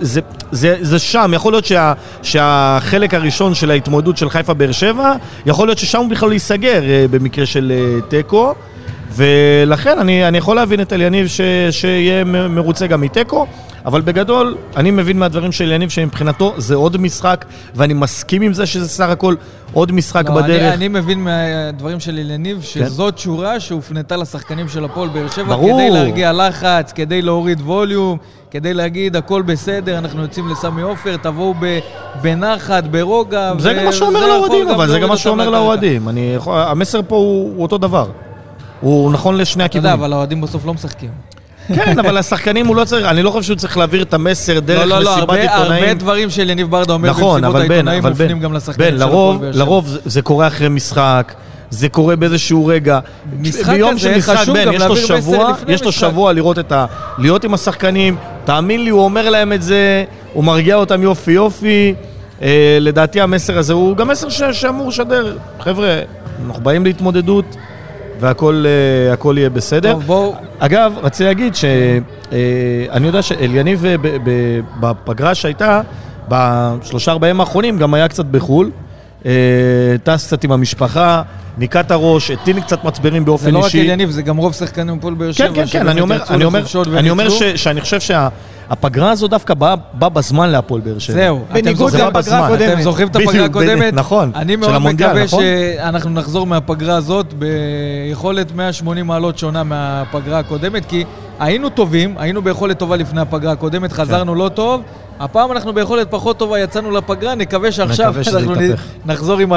זה, 0.00 0.20
זה, 0.50 0.76
זה 0.80 0.98
שם, 0.98 1.30
יכול 1.34 1.52
להיות 1.52 1.64
שה, 1.64 1.92
שהחלק 2.22 3.14
הראשון 3.14 3.54
של 3.54 3.70
ההתמודדות 3.70 4.16
של 4.16 4.30
חיפה 4.30 4.54
באר 4.54 4.72
שבע, 4.72 5.14
יכול 5.46 5.68
להיות 5.68 5.78
ששם 5.78 5.98
הוא 5.98 6.10
בכלל 6.10 6.32
ייסגר 6.32 6.82
אה, 6.82 7.06
במקרה 7.10 7.46
של 7.46 7.72
אה, 7.74 8.00
תיקו. 8.08 8.54
ולכן 9.16 9.98
אני, 9.98 10.28
אני 10.28 10.38
יכול 10.38 10.56
להבין 10.56 10.80
את 10.80 10.92
אליניב 10.92 11.26
ש, 11.26 11.40
שיהיה 11.70 12.24
מרוצה 12.24 12.86
גם 12.86 13.00
מתיקו, 13.00 13.46
אבל 13.86 14.00
בגדול, 14.00 14.56
אני 14.76 14.90
מבין 14.90 15.18
מהדברים 15.18 15.52
של 15.52 15.64
אליניב 15.64 15.88
שמבחינתו 15.88 16.54
זה 16.56 16.74
עוד 16.74 16.96
משחק, 16.96 17.44
ואני 17.74 17.94
מסכים 17.94 18.42
עם 18.42 18.52
זה 18.52 18.66
שזה 18.66 18.88
סך 18.88 19.08
הכל 19.08 19.34
עוד 19.72 19.92
משחק 19.92 20.28
לא, 20.28 20.34
בדרך. 20.34 20.62
אני, 20.62 20.74
אני 20.74 20.88
מבין 20.88 21.24
מהדברים 21.24 22.00
של 22.00 22.18
אליניב 22.18 22.62
שזאת 22.62 23.18
שורה 23.18 23.60
שהופנתה 23.60 24.16
לשחקנים 24.16 24.68
של 24.68 24.84
הפועל 24.84 25.08
באר 25.08 25.28
שבע 25.28 25.44
ברור. 25.56 25.80
כדי 25.80 25.90
להרגיע 25.90 26.32
לחץ, 26.32 26.92
כדי 26.92 27.22
להוריד 27.22 27.60
ווליום, 27.60 28.18
כדי 28.50 28.74
להגיד 28.74 29.16
הכל 29.16 29.42
בסדר, 29.42 29.98
אנחנו 29.98 30.22
יוצאים 30.22 30.48
לסמי 30.48 30.82
עופר, 30.82 31.16
תבואו 31.16 31.54
ב, 31.60 31.78
בנחת, 32.22 32.84
ברוגע. 32.84 33.52
זה 33.58 33.74
גם 33.74 33.84
מה 33.84 33.92
שאומר 33.92 34.18
יכול 34.18 34.28
לאוהדים, 34.30 34.68
אבל 34.68 34.88
זה 34.88 34.98
גם 34.98 35.08
מה 35.08 35.16
שאומר. 35.16 35.50
לאוהדים. 35.50 36.08
המסר 36.46 37.00
פה 37.08 37.16
הוא 37.16 37.52
הוא 37.54 37.62
אותו 37.62 37.78
דבר. 37.78 38.06
הוא 38.80 39.12
נכון 39.12 39.36
לשני 39.36 39.64
אתה 39.64 39.76
יודע, 39.76 39.88
הכיוונים. 39.88 40.04
אבל 40.04 40.12
האוהדים 40.12 40.40
בסוף 40.40 40.66
לא 40.66 40.74
משחקים. 40.74 41.33
כן, 41.68 41.98
אבל 41.98 42.16
השחקנים 42.16 42.66
הוא 42.66 42.76
לא 42.76 42.84
צריך, 42.84 43.06
אני 43.06 43.22
לא 43.22 43.30
חושב 43.30 43.42
שהוא 43.42 43.56
צריך 43.56 43.76
להעביר 43.76 44.02
את 44.02 44.14
המסר 44.14 44.60
דרך 44.60 44.78
לא, 44.78 44.84
לא, 44.84 45.02
לא, 45.04 45.10
מסיבת 45.10 45.28
הרבה, 45.28 45.54
הרבה 45.54 45.74
עיתונאים. 45.74 45.98
דברים 45.98 46.30
של 46.30 46.50
יניב 46.50 46.70
ברדה 46.70 46.92
אומר 46.92 47.10
נכון, 47.10 47.40
במסיבות 47.42 47.70
העיתונאים 47.70 48.06
מופנים 48.06 48.40
גם 48.40 48.52
לשחקנים 48.52 48.90
בן, 48.90 48.98
של 48.98 49.04
לרוב, 49.04 49.36
הפועל 49.36 49.50
באר 49.50 49.52
שבע. 49.52 49.64
לרוב 49.64 49.88
זה, 49.88 49.98
זה 50.04 50.22
קורה 50.22 50.46
אחרי 50.46 50.68
משחק, 50.68 51.34
זה 51.70 51.88
קורה 51.88 52.16
באיזשהו 52.16 52.66
רגע. 52.66 52.98
משחק 53.40 53.72
ביום 53.72 53.90
כזה 53.90 54.00
של 54.00 54.16
משחק, 54.16 54.36
חשוב 54.36 54.54
בן, 54.54 54.64
גם 54.64 54.72
יש 54.72 54.82
לו 54.82 54.88
להעביר 54.88 55.04
מסר 55.04 55.20
שבוע, 55.20 55.52
יש 55.68 55.82
לו. 55.82 55.92
שבוע 55.92 56.32
לראות 56.32 56.58
את 56.58 56.72
ה... 56.72 56.86
להיות 57.18 57.44
עם 57.44 57.54
השחקנים, 57.54 58.16
תאמין 58.44 58.84
לי, 58.84 58.90
הוא 58.90 59.00
אומר 59.00 59.30
להם 59.30 59.52
את 59.52 59.62
זה, 59.62 60.04
הוא 60.32 60.44
מרגיע 60.44 60.76
אותם 60.76 61.02
יופי 61.02 61.32
יופי. 61.32 61.94
אה, 62.42 62.78
לדעתי 62.80 63.20
המסר 63.20 63.58
הזה 63.58 63.72
הוא 63.72 63.96
גם 63.96 64.08
מסר 64.08 64.52
שאמור 64.52 64.88
לשדר. 64.88 65.36
חבר'ה, 65.60 66.00
אנחנו 66.46 66.62
באים 66.62 66.84
להתמודדות, 66.84 67.56
והכל 68.20 68.64
אה, 69.26 69.32
יהיה 69.36 69.50
בסדר. 69.50 69.92
טוב, 69.92 70.02
בואו... 70.02 70.34
אגב, 70.58 70.92
רציתי 71.02 71.24
להגיד 71.24 71.54
שאני 71.54 73.06
יודע 73.06 73.22
שאליניב 73.22 73.84
אה, 73.84 73.94
בפגרה 74.80 75.34
שהייתה, 75.34 75.80
בשלושה 76.28 77.12
ארבעה 77.12 77.30
ימים 77.30 77.40
האחרונים 77.40 77.78
גם 77.78 77.94
היה 77.94 78.08
קצת 78.08 78.24
בחו"ל. 78.24 78.70
אה, 79.26 79.32
טס 80.02 80.26
קצת 80.26 80.44
עם 80.44 80.52
המשפחה, 80.52 81.22
ניקה 81.58 81.80
את 81.80 81.90
הראש, 81.90 82.30
הטיל 82.30 82.60
קצת 82.60 82.84
מצברים 82.84 83.24
באופן 83.24 83.44
זה 83.44 83.50
לא 83.50 83.58
רק 83.58 83.64
אישי. 83.64 83.80
אליניב, 83.80 84.10
זה 84.10 84.22
גם 84.22 84.36
רוב 84.36 84.52
שחקנים 84.54 84.98
בפועל 84.98 85.14
באר 85.14 85.32
שבע. 85.32 85.48
כן, 85.48 85.54
כן, 85.54 85.66
כן, 85.66 85.88
אני 85.88 86.00
אומר, 86.00 86.22
אני 86.30 86.44
אומר, 86.44 86.62
אני 86.96 87.10
אומר. 87.10 87.28
ש, 87.30 87.42
שאני 87.42 87.80
חושב 87.80 88.00
שהפגרה 88.00 89.10
הזו 89.10 89.28
דווקא 89.28 89.54
באה 89.54 89.74
באה 89.92 90.08
בזמן 90.08 90.50
להפועל 90.50 90.80
באר 90.80 90.98
שבע. 90.98 91.14
זהו, 91.16 91.40
אתם 91.50 91.54
בניגוד 91.54 91.90
זוכרים- 91.90 92.06
לפגרה 92.16 92.46
אתם 92.46 92.54
הקודמת. 92.54 92.82
זוכרים 92.82 93.08
את 93.08 93.16
הפגרה 93.16 93.44
הקודמת? 93.44 93.94
נכון, 93.94 94.30
אני 94.34 94.56
מאוד 94.56 94.78
מקווה 94.78 95.24
נכון? 95.24 95.42
שאנחנו 95.42 96.10
נחזור 96.10 96.46
מהפגרה 96.46 96.96
הזאת 96.96 97.34
ביכולת 97.34 98.52
180 98.54 99.06
מעלות 99.06 99.38
שונה 99.38 99.62
מהפגרה 99.64 100.38
הקודמת, 100.38 100.84
כי 100.84 101.04
היינו 101.40 101.68
טובים, 101.68 102.14
היינו 102.18 102.42
ביכולת 102.42 102.78
טובה 102.78 102.96
לפני 102.96 103.20
הפגרה 103.20 103.52
הקודמת, 103.52 103.92
כן. 103.92 103.96
חזרנו 103.96 104.34
לא 104.34 104.48
טוב. 104.48 104.82
הפעם 105.20 105.52
אנחנו 105.52 105.72
ביכולת 105.72 106.10
פחות 106.10 106.38
טובה, 106.38 106.60
יצאנו 106.60 106.90
לפגרה, 106.90 107.34
נקווה 107.34 107.72
שעכשיו 107.72 108.14
נקווה 108.20 108.40
אנחנו. 108.40 108.54
נחזור 109.06 109.38
עם 109.38 109.52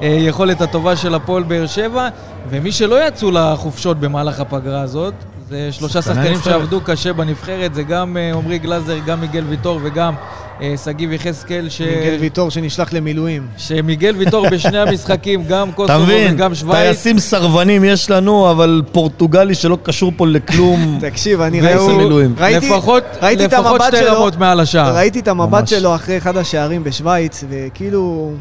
היכולת 0.00 0.60
הטובה 0.60 0.96
של 0.96 1.14
הפועל 1.14 1.42
באר 1.42 1.66
שבע. 1.66 2.08
ומי 2.50 2.72
שלא 2.72 3.06
יצאו 3.08 3.30
לחופשות 3.30 4.00
במהלך 4.00 4.40
הפגרה 4.40 4.80
הזאת, 4.80 5.14
זה 5.48 5.68
שלושה 5.72 6.02
שחקני 6.02 6.24
שחקנים. 6.24 6.40
שעבדו 6.40 6.80
קשה 6.80 7.12
בנבחרת, 7.12 7.74
זה 7.74 7.82
גם 7.82 8.16
אה, 8.16 8.32
עמרי 8.34 8.58
גלאזר, 8.58 8.98
גם 9.06 9.20
מיגל 9.20 9.44
ויטור 9.48 9.80
וגם 9.82 10.14
אה, 10.14 10.47
שגיב 10.84 11.12
יחזקאל, 11.12 11.68
ש... 11.68 11.80
מיגל 11.80 12.16
ויטור 12.20 12.50
שנשלח 12.50 12.92
למילואים. 12.92 13.46
שמיגל 13.56 14.14
ויטור 14.16 14.48
בשני 14.48 14.78
המשחקים, 14.78 15.44
גם 15.48 15.68
אתה 15.68 15.76
קוסובו 15.76 16.02
מבין? 16.02 16.34
וגם 16.34 16.54
שווייץ. 16.54 16.84
טייסים 16.84 17.18
סרבנים 17.18 17.84
יש 17.84 18.10
לנו, 18.10 18.50
אבל 18.50 18.82
פורטוגלי 18.92 19.54
שלא 19.54 19.78
קשור 19.82 20.12
פה 20.16 20.26
לכלום. 20.26 20.98
תקשיב, 21.10 21.40
אני 21.40 21.60
ראיתי... 21.60 22.66
לפחות, 22.68 23.04
ראיתי 23.22 23.44
לפחות 23.44 23.80
שתי 23.86 23.96
שלו. 23.96 24.16
רמות 24.16 24.36
מעל 24.36 24.60
השער. 24.60 24.96
ראיתי 24.96 25.20
את 25.20 25.28
המבט 25.28 25.60
ממש. 25.60 25.70
שלו 25.70 25.94
אחרי 25.94 26.18
אחד 26.18 26.36
השערים 26.36 26.84
בשוויץ, 26.84 27.44
וכאילו... 27.48 28.32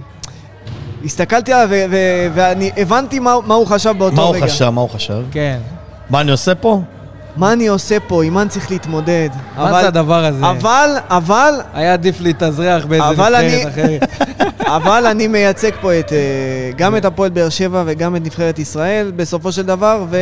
הסתכלתי 1.06 1.54
עליו 1.54 1.68
ו- 1.72 1.86
ו- 1.92 2.28
ואני 2.34 2.72
הבנתי 2.78 3.20
מה, 3.20 3.36
מה 3.46 3.54
הוא 3.56 3.68
חשב 3.68 3.94
באותו 3.98 4.16
מה 4.16 4.22
הוא 4.24 4.36
רגע. 4.36 4.46
חשב? 4.46 4.70
מה 4.70 4.82
הוא 4.82 4.90
חשב? 4.90 5.22
כן. 5.32 5.58
מה 6.10 6.22
אני 6.22 6.32
עושה 6.32 6.56
פה? 6.56 6.82
מה 7.38 7.54
אני 7.54 7.68
עושה 7.68 8.00
פה? 8.00 8.24
עם 8.24 8.34
מה 8.34 8.42
אני 8.42 8.50
צריך 8.50 8.72
להתמודד? 8.72 9.30
מה 9.58 9.70
אבל- 9.70 9.82
זה 9.82 9.88
הדבר 9.88 10.26
הזה? 10.26 10.46
אבל, 10.50 10.90
אבל, 11.10 11.54
היה 11.74 11.94
עדיף 11.94 12.22
להתאזרח 12.22 12.86
באיזה 12.86 13.08
אבל 13.10 13.16
נבחרת 13.16 13.36
אני- 13.36 13.68
אחרת. 13.68 14.10
אבל 14.78 15.06
אני 15.06 15.28
מייצג 15.28 15.72
פה 15.82 16.00
את, 16.00 16.14
אה, 16.14 16.18
גם 16.78 16.96
את 16.98 17.06
הפועל 17.06 17.30
באר 17.30 17.50
שבע 17.50 17.84
וגם 17.86 18.16
את 18.16 18.22
נבחרת 18.26 18.60
ישראל 18.60 19.12
בסופו 19.16 19.52
של 19.52 19.62
דבר, 19.62 20.04
ו... 20.10 20.18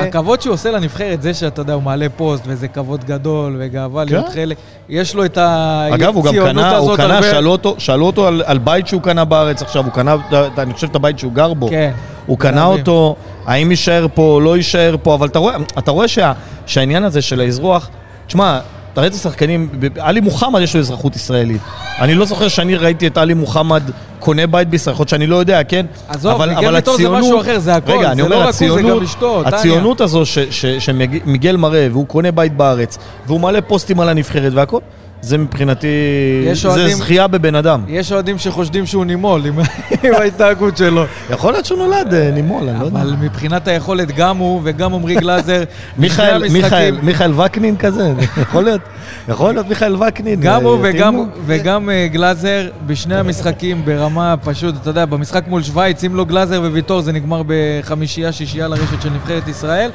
הכבוד 0.00 0.42
שהוא 0.42 0.54
עושה 0.54 0.70
לנבחרת, 0.70 1.22
זה 1.22 1.34
שאתה 1.34 1.60
יודע, 1.60 1.72
הוא 1.74 1.82
מעלה 1.82 2.06
פוסט, 2.16 2.44
וזה 2.46 2.68
כבוד 2.68 3.04
גדול, 3.04 3.56
וגאווה 3.58 4.04
להיות 4.04 4.26
כן. 4.26 4.32
חלק. 4.32 4.56
יש 4.88 5.14
לו 5.14 5.24
את 5.24 5.38
הציונות 5.40 6.00
אגב, 6.00 6.14
הוא 6.14 6.24
גם 6.24 6.32
קנה, 6.34 6.76
הוא 6.76 6.84
הזאת 6.92 6.96
קנה, 7.00 7.14
הרבה- 7.14 7.30
שאלו 7.30 7.50
אותו, 7.50 7.74
שאלו 7.78 8.06
אותו 8.06 8.26
על, 8.26 8.42
על 8.46 8.58
בית 8.58 8.86
שהוא 8.88 9.02
קנה 9.02 9.24
בארץ 9.24 9.62
עכשיו, 9.62 9.84
הוא 9.84 9.92
קנה, 9.92 10.16
אני 10.58 10.74
חושב, 10.74 10.88
את 10.90 10.96
הבית 10.96 11.18
שהוא 11.18 11.32
גר 11.32 11.54
בו. 11.54 11.68
כן. 11.68 11.92
הוא 12.28 12.38
קנה. 12.38 12.64
אותו, 12.64 13.16
האם 13.46 13.70
יישאר 13.70 14.06
פה 14.14 14.22
או 14.22 14.40
לא 14.40 14.56
יישאר 14.56 14.96
פה, 15.02 15.14
אבל 15.14 15.26
אתה 15.26 15.38
רואה, 15.38 15.56
אתה 15.78 15.90
רואה 15.90 16.08
שה, 16.08 16.32
שהעניין 16.66 17.04
הזה 17.04 17.22
של 17.22 17.40
האזרוח, 17.40 17.88
תשמע, 18.26 18.60
אתה 18.92 19.00
רואה 19.00 19.06
את 19.08 19.14
השחקנים, 19.14 19.68
עלי 19.98 20.20
מוחמד 20.20 20.60
יש 20.60 20.74
לו 20.74 20.80
אזרחות 20.80 21.16
ישראלית. 21.16 21.60
אני 21.98 22.14
לא 22.14 22.24
זוכר 22.24 22.48
שאני 22.48 22.76
ראיתי 22.76 23.06
את 23.06 23.18
עלי 23.18 23.34
מוחמד 23.34 23.82
קונה 24.18 24.46
בית 24.46 24.68
בישראל, 24.68 24.94
יכול 24.94 25.02
להיות 25.02 25.08
שאני 25.08 25.26
לא 25.26 25.36
יודע, 25.36 25.64
כן? 25.64 25.86
עזוב, 26.08 26.44
מיגל 26.44 26.74
ויטור 26.74 26.96
זה 26.96 27.08
משהו 27.08 27.40
אחר, 27.40 27.58
זה 27.58 27.74
הכל, 27.74 27.92
רגע, 27.92 28.14
זה 28.14 28.22
אומר, 28.22 28.36
לא 28.36 28.40
רק 28.40 28.44
הוא, 28.44 28.52
זה 28.52 28.64
הציונות, 28.64 28.98
גם 28.98 29.04
אשתו, 29.04 29.42
טניה. 29.42 29.58
הציונות 29.58 30.00
הזו 30.00 30.22
שמיגל 30.78 31.56
מראה, 31.56 31.88
והוא 31.90 32.06
קונה 32.06 32.32
בית 32.32 32.56
בארץ, 32.56 32.98
והוא 33.26 33.40
מעלה 33.40 33.60
פוסטים 33.60 34.00
על 34.00 34.08
הנבחרת 34.08 34.52
והכל, 34.54 34.80
זה 35.22 35.38
מבחינתי, 35.38 35.86
זה 36.62 36.68
אוהדים- 36.68 36.96
זכייה 36.96 37.26
בבן 37.26 37.54
אדם. 37.54 37.80
יש 37.88 38.12
אוהדים 38.12 38.38
שחושדים 38.38 38.86
שהוא 38.86 39.04
נימול 39.04 39.46
עם 39.46 39.58
עם 40.04 40.14
ההתנהגות 40.20 40.76
שלו. 40.76 41.04
יכול 41.30 41.52
להיות 41.52 41.64
שהוא 41.64 41.78
נולד 41.78 42.14
אה, 42.14 42.30
נימול, 42.30 42.68
אני 42.68 42.80
לא 42.80 42.84
יודע. 42.84 43.00
אבל 43.02 43.14
מבחינת 43.20 43.68
היכולת, 43.68 44.08
גם 44.16 44.36
הוא 44.36 44.60
וגם 44.64 44.94
עמרי 44.94 45.14
גלאזר, 45.14 45.62
מיכאל, 45.98 46.48
מיכאל, 46.52 46.96
מיכאל 47.02 47.32
וקנין 47.40 47.76
כזה, 47.76 48.12
יכול 48.42 48.64
להיות, 48.64 48.80
יכול 49.28 49.52
להיות 49.52 49.68
מיכאל 49.68 49.96
וקנין. 50.02 50.40
גם 50.40 50.62
אה, 50.66 50.70
הוא 50.70 50.78
וגם. 50.82 51.24
וגם 51.46 51.90
אה, 51.90 52.06
גלאזר 52.12 52.68
בשני 52.86 53.16
המשחקים 53.16 53.84
ברמה 53.84 54.34
פשוט, 54.44 54.74
אתה 54.82 54.90
יודע, 54.90 55.04
במשחק 55.04 55.44
מול 55.48 55.62
שווייץ, 55.62 56.04
אם 56.04 56.14
לא 56.16 56.24
גלאזר 56.24 56.60
וויטור 56.60 57.00
זה 57.00 57.12
נגמר 57.12 57.42
בחמישייה, 57.46 58.32
שישייה 58.32 58.68
לרשת 58.68 59.02
של 59.02 59.10
נבחרת 59.10 59.48
ישראל. 59.48 59.90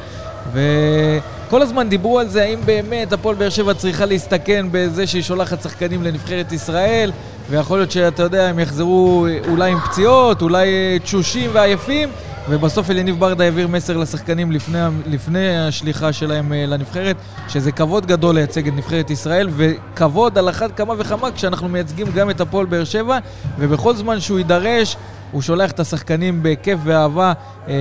וכל 1.54 1.62
הזמן 1.62 1.90
דיברו 1.90 2.20
על 2.20 2.28
זה, 2.28 2.44
האם 2.44 2.60
באמת 2.66 3.14
הפועל 3.14 3.36
באר 3.36 3.50
שבע 3.50 3.74
צריכה 3.74 4.06
להסתכן 4.06 4.66
בזה 4.72 5.08
שהיא 5.08 5.24
שולחת 5.24 5.62
שחקנים 5.62 6.04
לנבחרת 6.04 6.52
ישראל, 6.52 7.12
ויכול 7.50 7.78
להיות 7.78 7.92
שאתה 7.92 8.24
יודע, 8.24 8.48
הם 8.50 8.60
יחזרו 8.60 9.28
אולי 9.48 9.72
עם 9.72 9.80
פציעות, 9.80 10.42
אולי 10.42 10.68
אה, 10.68 11.00
תשושים 11.00 11.50
ועייפים, 11.54 12.10
ובסוף 12.50 12.90
אליניב 12.90 13.20
ברדה 13.20 13.44
העביר 13.44 13.68
מסר 13.68 13.98
לשחקנים 13.98 14.52
לפני, 14.52 14.80
לפני 15.06 15.58
השליחה 15.58 16.14
שלהם 16.14 16.54
אה, 16.54 16.66
לנבחרת, 16.66 17.16
שזה 17.50 17.72
כבוד 17.72 18.06
גדול 18.06 18.36
לייצג 18.36 18.68
את 18.68 18.74
נבחרת 18.74 19.10
ישראל, 19.10 19.50
וכבוד 19.52 20.38
על 20.38 20.50
אחת 20.50 20.78
כמה 20.78 20.94
וכמה 20.98 21.32
כשאנחנו 21.32 21.70
מייצגים 21.70 22.08
גם 22.16 22.30
את 22.30 22.42
הפועל 22.42 22.66
באר 22.66 22.84
שבע, 22.84 23.18
ובכל 23.60 23.96
זמן 23.96 24.20
שהוא 24.20 24.38
יידרש, 24.38 24.98
הוא 25.34 25.42
שולח 25.42 25.72
את 25.72 25.80
השחקנים 25.80 26.40
בכיף 26.44 26.80
ואהבה 26.84 27.34
אה, 27.68 27.74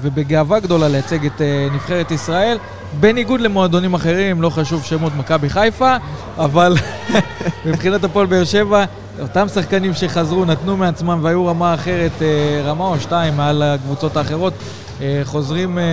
ובגאווה 0.00 0.60
גדולה 0.60 0.88
לייצג 0.88 1.26
את 1.26 1.40
אה, 1.40 1.68
נבחרת 1.72 2.10
ישראל, 2.10 2.58
בניגוד 3.00 3.40
למועדונים 3.40 3.94
אחרים, 3.94 4.42
לא 4.42 4.50
חשוב 4.50 4.84
שמות 4.84 5.12
מכבי 5.16 5.50
חיפה, 5.50 5.96
אבל 6.38 6.74
מבחינת 7.66 8.04
הפועל 8.04 8.26
באר 8.26 8.44
שבע, 8.44 8.84
אותם 9.20 9.48
שחקנים 9.48 9.94
שחזרו, 9.94 10.44
נתנו 10.44 10.76
מעצמם 10.76 11.20
והיו 11.22 11.46
רמה 11.46 11.74
אחרת, 11.74 12.22
אה, 12.22 12.62
רמה 12.64 12.84
או 12.84 13.00
שתיים 13.00 13.36
מעל 13.36 13.62
הקבוצות 13.62 14.16
האחרות, 14.16 14.52
אה, 15.00 15.20
חוזרים 15.24 15.78
אה, 15.78 15.84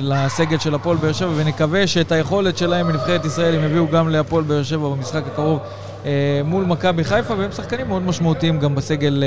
לסגל 0.00 0.58
של 0.58 0.74
הפועל 0.74 0.96
באר 0.96 1.12
שבע, 1.12 1.30
ונקווה 1.36 1.86
שאת 1.86 2.12
היכולת 2.12 2.58
שלהם 2.58 2.86
מנבחרת 2.88 3.24
ישראל 3.24 3.54
הם 3.54 3.64
יביאו 3.64 3.86
גם 3.88 4.08
להפועל 4.08 4.44
באר 4.44 4.62
שבע 4.62 4.88
במשחק 4.88 5.22
הקרוב. 5.32 5.58
מול 6.44 6.64
מכבי 6.64 7.04
חיפה, 7.04 7.34
והם 7.34 7.52
שחקנים 7.52 7.88
מאוד 7.88 8.02
משמעותיים 8.02 8.58
גם 8.58 8.74
בסגל 8.74 9.24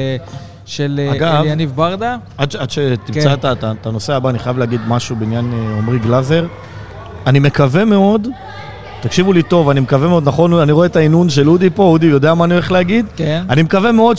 של 0.65 0.99
אליניב 1.21 1.71
ברדה. 1.75 2.17
עד, 2.37 2.55
עד 2.55 2.69
שתמצא 2.69 3.35
כן. 3.35 3.67
את 3.71 3.85
הנושא 3.85 4.13
הבא, 4.13 4.29
אני 4.29 4.39
חייב 4.39 4.57
להגיד 4.57 4.81
משהו 4.87 5.15
בעניין 5.15 5.53
עמרי 5.77 5.99
גלאזר. 5.99 6.45
אני 7.27 7.39
מקווה 7.39 7.85
מאוד, 7.85 8.27
תקשיבו 9.01 9.33
לי 9.33 9.43
טוב, 9.43 9.69
אני 9.69 9.79
מקווה 9.79 10.07
מאוד, 10.07 10.27
נכון, 10.27 10.53
אני 10.53 10.71
רואה 10.71 10.85
את 10.85 10.95
ההנהון 10.95 11.29
של 11.29 11.49
אודי 11.49 11.69
פה, 11.69 11.83
אודי 11.83 12.05
יודע 12.07 12.33
מה 12.33 12.45
אני 12.45 12.53
הולך 12.53 12.71
להגיד? 12.71 13.05
כן. 13.15 13.43
אני 13.49 13.61
מקווה 13.61 13.91
מאוד 13.91 14.17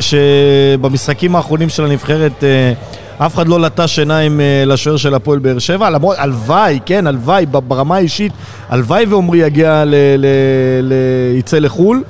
שבמשחקים 0.00 1.36
האחרונים 1.36 1.68
של 1.68 1.84
הנבחרת 1.84 2.44
אה, 2.44 2.72
אף 3.26 3.34
אחד 3.34 3.48
לא 3.48 3.60
לטש 3.60 3.98
עיניים 3.98 4.40
אה, 4.40 4.64
לשוער 4.66 4.96
של 4.96 5.14
הפועל 5.14 5.38
באר 5.38 5.58
שבע, 5.58 5.90
למרות, 5.90 6.16
הלוואי, 6.18 6.78
כן, 6.86 7.06
הלוואי, 7.06 7.46
ברמה 7.46 7.96
האישית, 7.96 8.32
הלוואי 8.68 9.04
ועמרי 9.06 9.38
יגיע, 9.38 9.84
ל- 9.84 9.94
ל- 10.18 10.26
ל- 10.82 11.38
יצא 11.38 11.58
לחו"ל. 11.58 12.02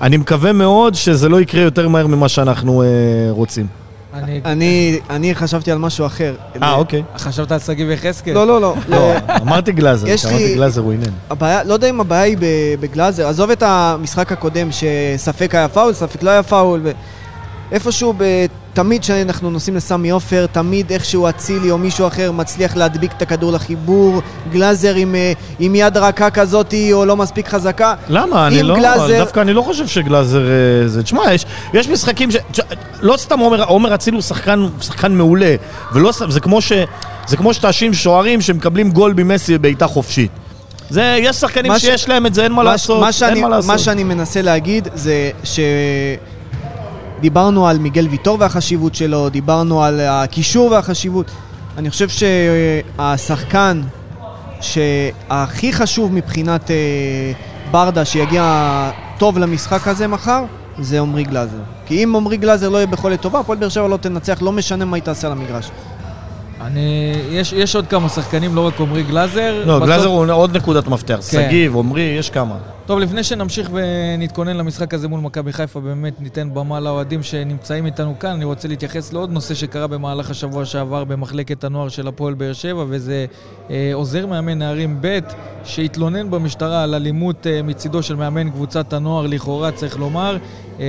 אני 0.00 0.16
מקווה 0.16 0.52
מאוד 0.52 0.94
שזה 0.94 1.28
לא 1.28 1.40
יקרה 1.40 1.62
יותר 1.62 1.88
מהר 1.88 2.06
ממה 2.06 2.28
שאנחנו 2.28 2.82
אה, 2.82 2.86
רוצים. 3.30 3.83
אני... 4.14 4.40
אני, 4.44 4.98
אני 5.10 5.34
חשבתי 5.34 5.72
על 5.72 5.78
משהו 5.78 6.06
אחר. 6.06 6.34
אה, 6.62 6.74
אוקיי. 6.74 7.02
חשבת 7.16 7.52
על 7.52 7.58
שגיב 7.58 7.90
יחזקאל? 7.90 8.34
לא, 8.34 8.46
לא, 8.46 8.60
לא. 8.60 8.74
לא, 8.88 9.12
אמרתי 9.42 9.72
גלאזר, 9.72 10.08
יש 10.08 10.24
לי- 10.24 10.30
אמרתי 10.30 10.54
גלאזר 10.54 10.80
הוא 10.80 10.92
עניין. 10.92 11.10
הבעיה, 11.30 11.64
לא 11.64 11.72
יודע 11.74 11.90
אם 11.90 12.00
הבעיה 12.00 12.22
היא 12.22 12.36
ב- 12.40 12.44
בגלאזר, 12.80 13.28
עזוב 13.28 13.50
את 13.50 13.62
המשחק 13.66 14.32
הקודם 14.32 14.68
שספק 14.72 15.54
היה 15.54 15.68
פאול, 15.68 15.92
ספק 15.92 16.22
לא 16.22 16.30
היה 16.30 16.42
פאול, 16.42 16.80
ו... 16.84 16.90
איפשהו, 17.72 18.14
ב... 18.16 18.24
תמיד 18.74 19.02
כשאנחנו 19.02 19.50
נוסעים 19.50 19.76
לסמי 19.76 20.10
עופר, 20.10 20.46
תמיד 20.52 20.90
איכשהו 20.92 21.28
אצילי 21.28 21.70
או 21.70 21.78
מישהו 21.78 22.06
אחר 22.06 22.32
מצליח 22.32 22.76
להדביק 22.76 23.12
את 23.16 23.22
הכדור 23.22 23.52
לחיבור, 23.52 24.22
גלאזר 24.52 24.94
עם, 24.94 25.14
אה, 25.14 25.32
עם 25.58 25.74
יד 25.74 25.96
רכה 25.96 26.30
כזאתי 26.30 26.92
או 26.92 27.04
לא 27.04 27.16
מספיק 27.16 27.48
חזקה. 27.48 27.94
למה? 28.08 28.46
אני 28.46 28.62
לא, 28.62 28.76
גלאזר- 28.76 29.18
דווקא 29.18 29.40
אני 29.40 29.52
לא 29.52 29.62
חושב 29.62 29.86
שגלאזר 29.86 30.42
אה, 30.48 30.88
זה... 30.88 31.02
תשמע, 31.02 31.32
יש, 31.34 31.46
יש 31.74 31.88
משחקים 31.88 32.30
ש... 32.30 32.36
לא 33.00 33.16
סתם 33.16 33.38
עומר, 33.38 33.64
עומר 33.64 33.94
אצילי 33.94 34.14
הוא 34.16 34.22
שחקן, 34.22 34.66
שחקן 34.80 35.12
מעולה, 35.12 35.54
ולא 35.92 36.12
סתם, 36.12 36.30
זה 36.30 36.40
כמו 36.40 36.60
ש... 36.60 36.72
זה 37.26 37.36
כמו 37.36 37.54
שתאשים 37.54 37.94
שוערים 37.94 38.40
שמקבלים 38.40 38.90
גול 38.90 39.14
ממסי 39.16 39.58
בבעיטה 39.58 39.86
חופשית. 39.86 40.30
זה, 40.90 41.16
יש 41.20 41.36
שחקנים 41.36 41.72
מה 41.72 41.78
ש- 41.78 41.82
שיש 41.82 42.08
להם 42.08 42.26
את 42.26 42.34
זה, 42.34 42.42
אין 42.44 42.52
מה 42.52 42.62
מה, 42.62 42.70
לעשות, 42.70 43.00
מה, 43.00 43.12
שאני, 43.12 43.32
אין 43.34 43.42
מה 43.42 43.48
לעשות. 43.48 43.70
מה 43.70 43.78
שאני 43.78 44.04
מנסה 44.04 44.42
להגיד 44.42 44.88
זה 44.94 45.30
שדיברנו 47.24 47.68
על 47.68 47.78
מיגל 47.78 48.08
ויטור 48.10 48.36
והחשיבות 48.40 48.94
שלו, 48.94 49.28
דיברנו 49.28 49.82
על 49.84 50.00
הקישור 50.00 50.70
והחשיבות. 50.70 51.30
אני 51.78 51.90
חושב 51.90 52.08
שהשחקן 52.08 53.80
שהכי 54.60 55.72
חשוב 55.72 56.12
מבחינת 56.12 56.70
אה, 56.70 56.76
ברדה 57.70 58.04
שיגיע 58.04 58.90
טוב 59.18 59.38
למשחק 59.38 59.88
הזה 59.88 60.06
מחר, 60.06 60.44
זה 60.78 61.00
עמרי 61.00 61.24
גלאזר. 61.24 61.56
כי 61.86 62.04
אם 62.04 62.16
עמרי 62.16 62.36
גלאזר 62.36 62.68
לא 62.68 62.76
יהיה 62.76 62.86
ביכולת 62.86 63.20
טובה, 63.20 63.40
הפועל 63.40 63.58
באר 63.58 63.68
שבע 63.68 63.88
לא 63.88 63.96
תנצח, 63.96 64.38
לא 64.42 64.52
משנה 64.52 64.84
מה 64.84 64.96
היא 64.96 65.02
תעשה 65.02 65.26
על 65.26 65.32
המגרש. 65.32 65.70
אני... 66.60 67.14
יש, 67.30 67.52
יש 67.52 67.76
עוד 67.76 67.86
כמה 67.86 68.08
שחקנים, 68.08 68.54
לא 68.54 68.66
רק 68.66 68.80
עמרי 68.80 69.02
גלאזר. 69.02 69.62
לא, 69.66 69.76
בסוף- 69.76 69.86
גלאזר 69.86 70.08
הוא 70.08 70.26
עוד 70.32 70.56
נקודת 70.56 70.88
מפתח. 70.88 71.14
כן. 71.14 71.22
שגיב, 71.22 71.76
עמרי, 71.76 72.02
יש 72.18 72.30
כמה. 72.30 72.54
טוב, 72.86 72.98
לפני 72.98 73.24
שנמשיך 73.24 73.70
ונתכונן 73.72 74.56
למשחק 74.56 74.94
הזה 74.94 75.08
מול 75.08 75.20
מכבי 75.20 75.52
חיפה, 75.52 75.80
באמת 75.80 76.20
ניתן 76.20 76.54
במה 76.54 76.80
לאוהדים 76.80 77.22
שנמצאים 77.22 77.86
איתנו 77.86 78.18
כאן. 78.18 78.30
אני 78.30 78.44
רוצה 78.44 78.68
להתייחס 78.68 79.12
לעוד 79.12 79.30
נושא 79.30 79.54
שקרה 79.54 79.86
במהלך 79.86 80.30
השבוע 80.30 80.64
שעבר 80.64 81.04
במחלקת 81.04 81.64
הנוער 81.64 81.88
של 81.88 82.08
הפועל 82.08 82.34
באר 82.34 82.52
שבע, 82.52 82.84
וזה 82.88 83.26
אה, 83.70 83.90
עוזר 83.94 84.26
מאמן 84.26 84.58
נערים 84.58 84.98
ב' 85.00 85.18
שהתלונן 85.64 86.30
במשטרה 86.30 86.82
על 86.82 86.94
אלימות 86.94 87.46
אה, 87.46 87.62
מצידו 87.62 88.02
של 88.02 88.16
מאמן 88.16 88.50
קבוצת 88.50 88.92
הנוער, 88.92 89.26
לכאורה 89.26 89.72
צריך 89.72 89.98
לומר. 89.98 90.36
אה, 90.80 90.86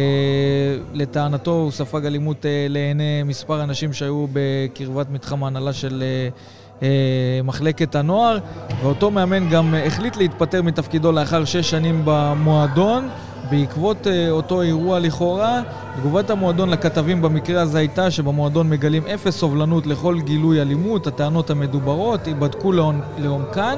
לטענתו 0.93 1.51
הוא 1.51 1.71
ספג 1.71 2.05
אלימות 2.05 2.45
אה, 2.45 2.65
לעיני 2.69 3.23
מספר 3.23 3.63
אנשים 3.63 3.93
שהיו 3.93 4.25
בקרבת 4.33 5.09
מתחם 5.09 5.43
ההנהלה 5.43 5.73
של... 5.73 6.03
אה, 6.03 6.29
מחלקת 7.43 7.95
הנוער, 7.95 8.37
ואותו 8.83 9.11
מאמן 9.11 9.49
גם 9.49 9.73
אה, 9.75 9.85
החליט 9.85 10.17
להתפטר 10.17 10.61
מתפקידו 10.61 11.11
לאחר 11.11 11.45
שש 11.45 11.69
שנים 11.69 12.01
במועדון. 12.05 13.09
בעקבות 13.49 14.07
אה, 14.07 14.29
אותו 14.29 14.61
אירוע 14.61 14.99
לכאורה, 14.99 15.61
תגובת 15.99 16.29
המועדון 16.29 16.69
לכתבים 16.69 17.21
במקרה 17.21 17.61
הזה 17.61 17.77
הייתה 17.77 18.11
שבמועדון 18.11 18.69
מגלים 18.69 19.03
אפס 19.13 19.37
סובלנות 19.37 19.87
לכל 19.87 20.19
גילוי 20.19 20.61
אלימות, 20.61 21.07
הטענות 21.07 21.49
המדוברות 21.49 22.27
ייבדקו 22.27 22.71
לעומק- 22.71 23.19
לעומקן. 23.19 23.75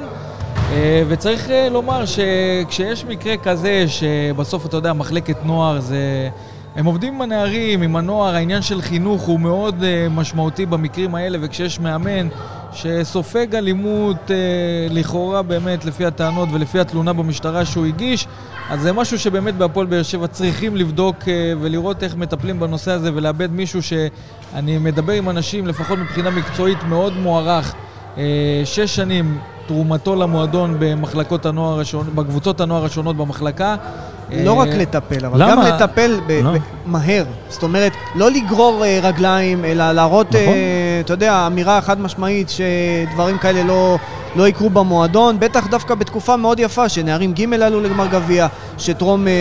אה, 0.72 1.02
וצריך 1.08 1.50
אה, 1.50 1.68
לומר 1.68 2.04
שכשיש 2.06 3.04
מקרה 3.04 3.36
כזה, 3.36 3.84
שבסוף, 3.88 4.66
אתה 4.66 4.76
יודע, 4.76 4.92
מחלקת 4.92 5.36
נוער 5.44 5.80
זה... 5.80 6.28
הם 6.76 6.84
עובדים 6.86 7.14
עם 7.14 7.22
הנערים, 7.22 7.82
עם 7.82 7.96
הנוער, 7.96 8.34
העניין 8.34 8.62
של 8.62 8.82
חינוך 8.82 9.22
הוא 9.22 9.40
מאוד 9.40 9.84
משמעותי 10.10 10.66
במקרים 10.66 11.14
האלה, 11.14 11.38
וכשיש 11.40 11.80
מאמן 11.80 12.28
שסופג 12.72 13.54
אלימות 13.54 14.16
uh, 14.26 14.30
לכאורה 14.92 15.42
באמת 15.42 15.84
לפי 15.84 16.04
הטענות 16.06 16.48
ולפי 16.52 16.80
התלונה 16.80 17.12
במשטרה 17.12 17.64
שהוא 17.64 17.86
הגיש, 17.86 18.26
אז 18.70 18.80
זה 18.80 18.92
משהו 18.92 19.18
שבאמת 19.18 19.54
בהפועל 19.54 19.86
באר 19.86 20.02
שבע 20.02 20.26
צריכים 20.26 20.76
לבדוק 20.76 21.16
uh, 21.22 21.26
ולראות 21.60 22.02
איך 22.02 22.16
מטפלים 22.16 22.60
בנושא 22.60 22.90
הזה 22.90 23.10
ולאבד 23.14 23.52
מישהו 23.52 23.82
שאני 23.82 24.78
מדבר 24.78 25.12
עם 25.12 25.28
אנשים, 25.28 25.66
לפחות 25.66 25.98
מבחינה 25.98 26.30
מקצועית, 26.30 26.78
מאוד 26.88 27.12
מוערך. 27.16 27.74
Uh, 28.14 28.18
שש 28.64 28.96
שנים 28.96 29.38
תרומתו 29.66 30.16
למועדון 30.16 30.76
במחלקות 30.78 31.46
הנוער 31.46 31.80
השונות, 31.80 32.14
בקבוצות 32.14 32.60
הנוער 32.60 32.84
השונות 32.84 33.16
במחלקה. 33.16 33.76
לא 34.44 34.52
רק 34.52 34.68
אה, 34.68 34.76
לטפל, 34.76 35.24
אבל 35.26 35.42
למה? 35.42 35.52
גם 35.68 35.74
לטפל 35.74 36.20
ב- 36.26 36.40
לא. 36.44 36.50
ב- 36.52 36.56
מהר. 36.86 37.24
זאת 37.48 37.62
אומרת, 37.62 37.92
לא 38.14 38.30
לגרור 38.30 38.84
אה, 38.84 38.98
רגליים, 39.02 39.64
אלא 39.64 39.92
להראות, 39.92 40.28
נכון. 40.28 40.38
אה, 40.54 40.54
אתה 41.00 41.12
יודע, 41.12 41.46
אמירה 41.46 41.80
חד 41.80 42.00
משמעית 42.00 42.50
שדברים 42.50 43.38
כאלה 43.38 43.62
לא, 43.64 43.98
לא 44.36 44.48
יקרו 44.48 44.70
במועדון, 44.70 45.36
בטח 45.40 45.66
דווקא 45.66 45.94
בתקופה 45.94 46.36
מאוד 46.36 46.60
יפה, 46.60 46.88
שנערים 46.88 47.32
ג' 47.32 47.52
עלו 47.62 47.80
לגמר 47.80 48.06
גביע, 48.06 48.46
שטרום... 48.78 49.26
אה, 49.28 49.32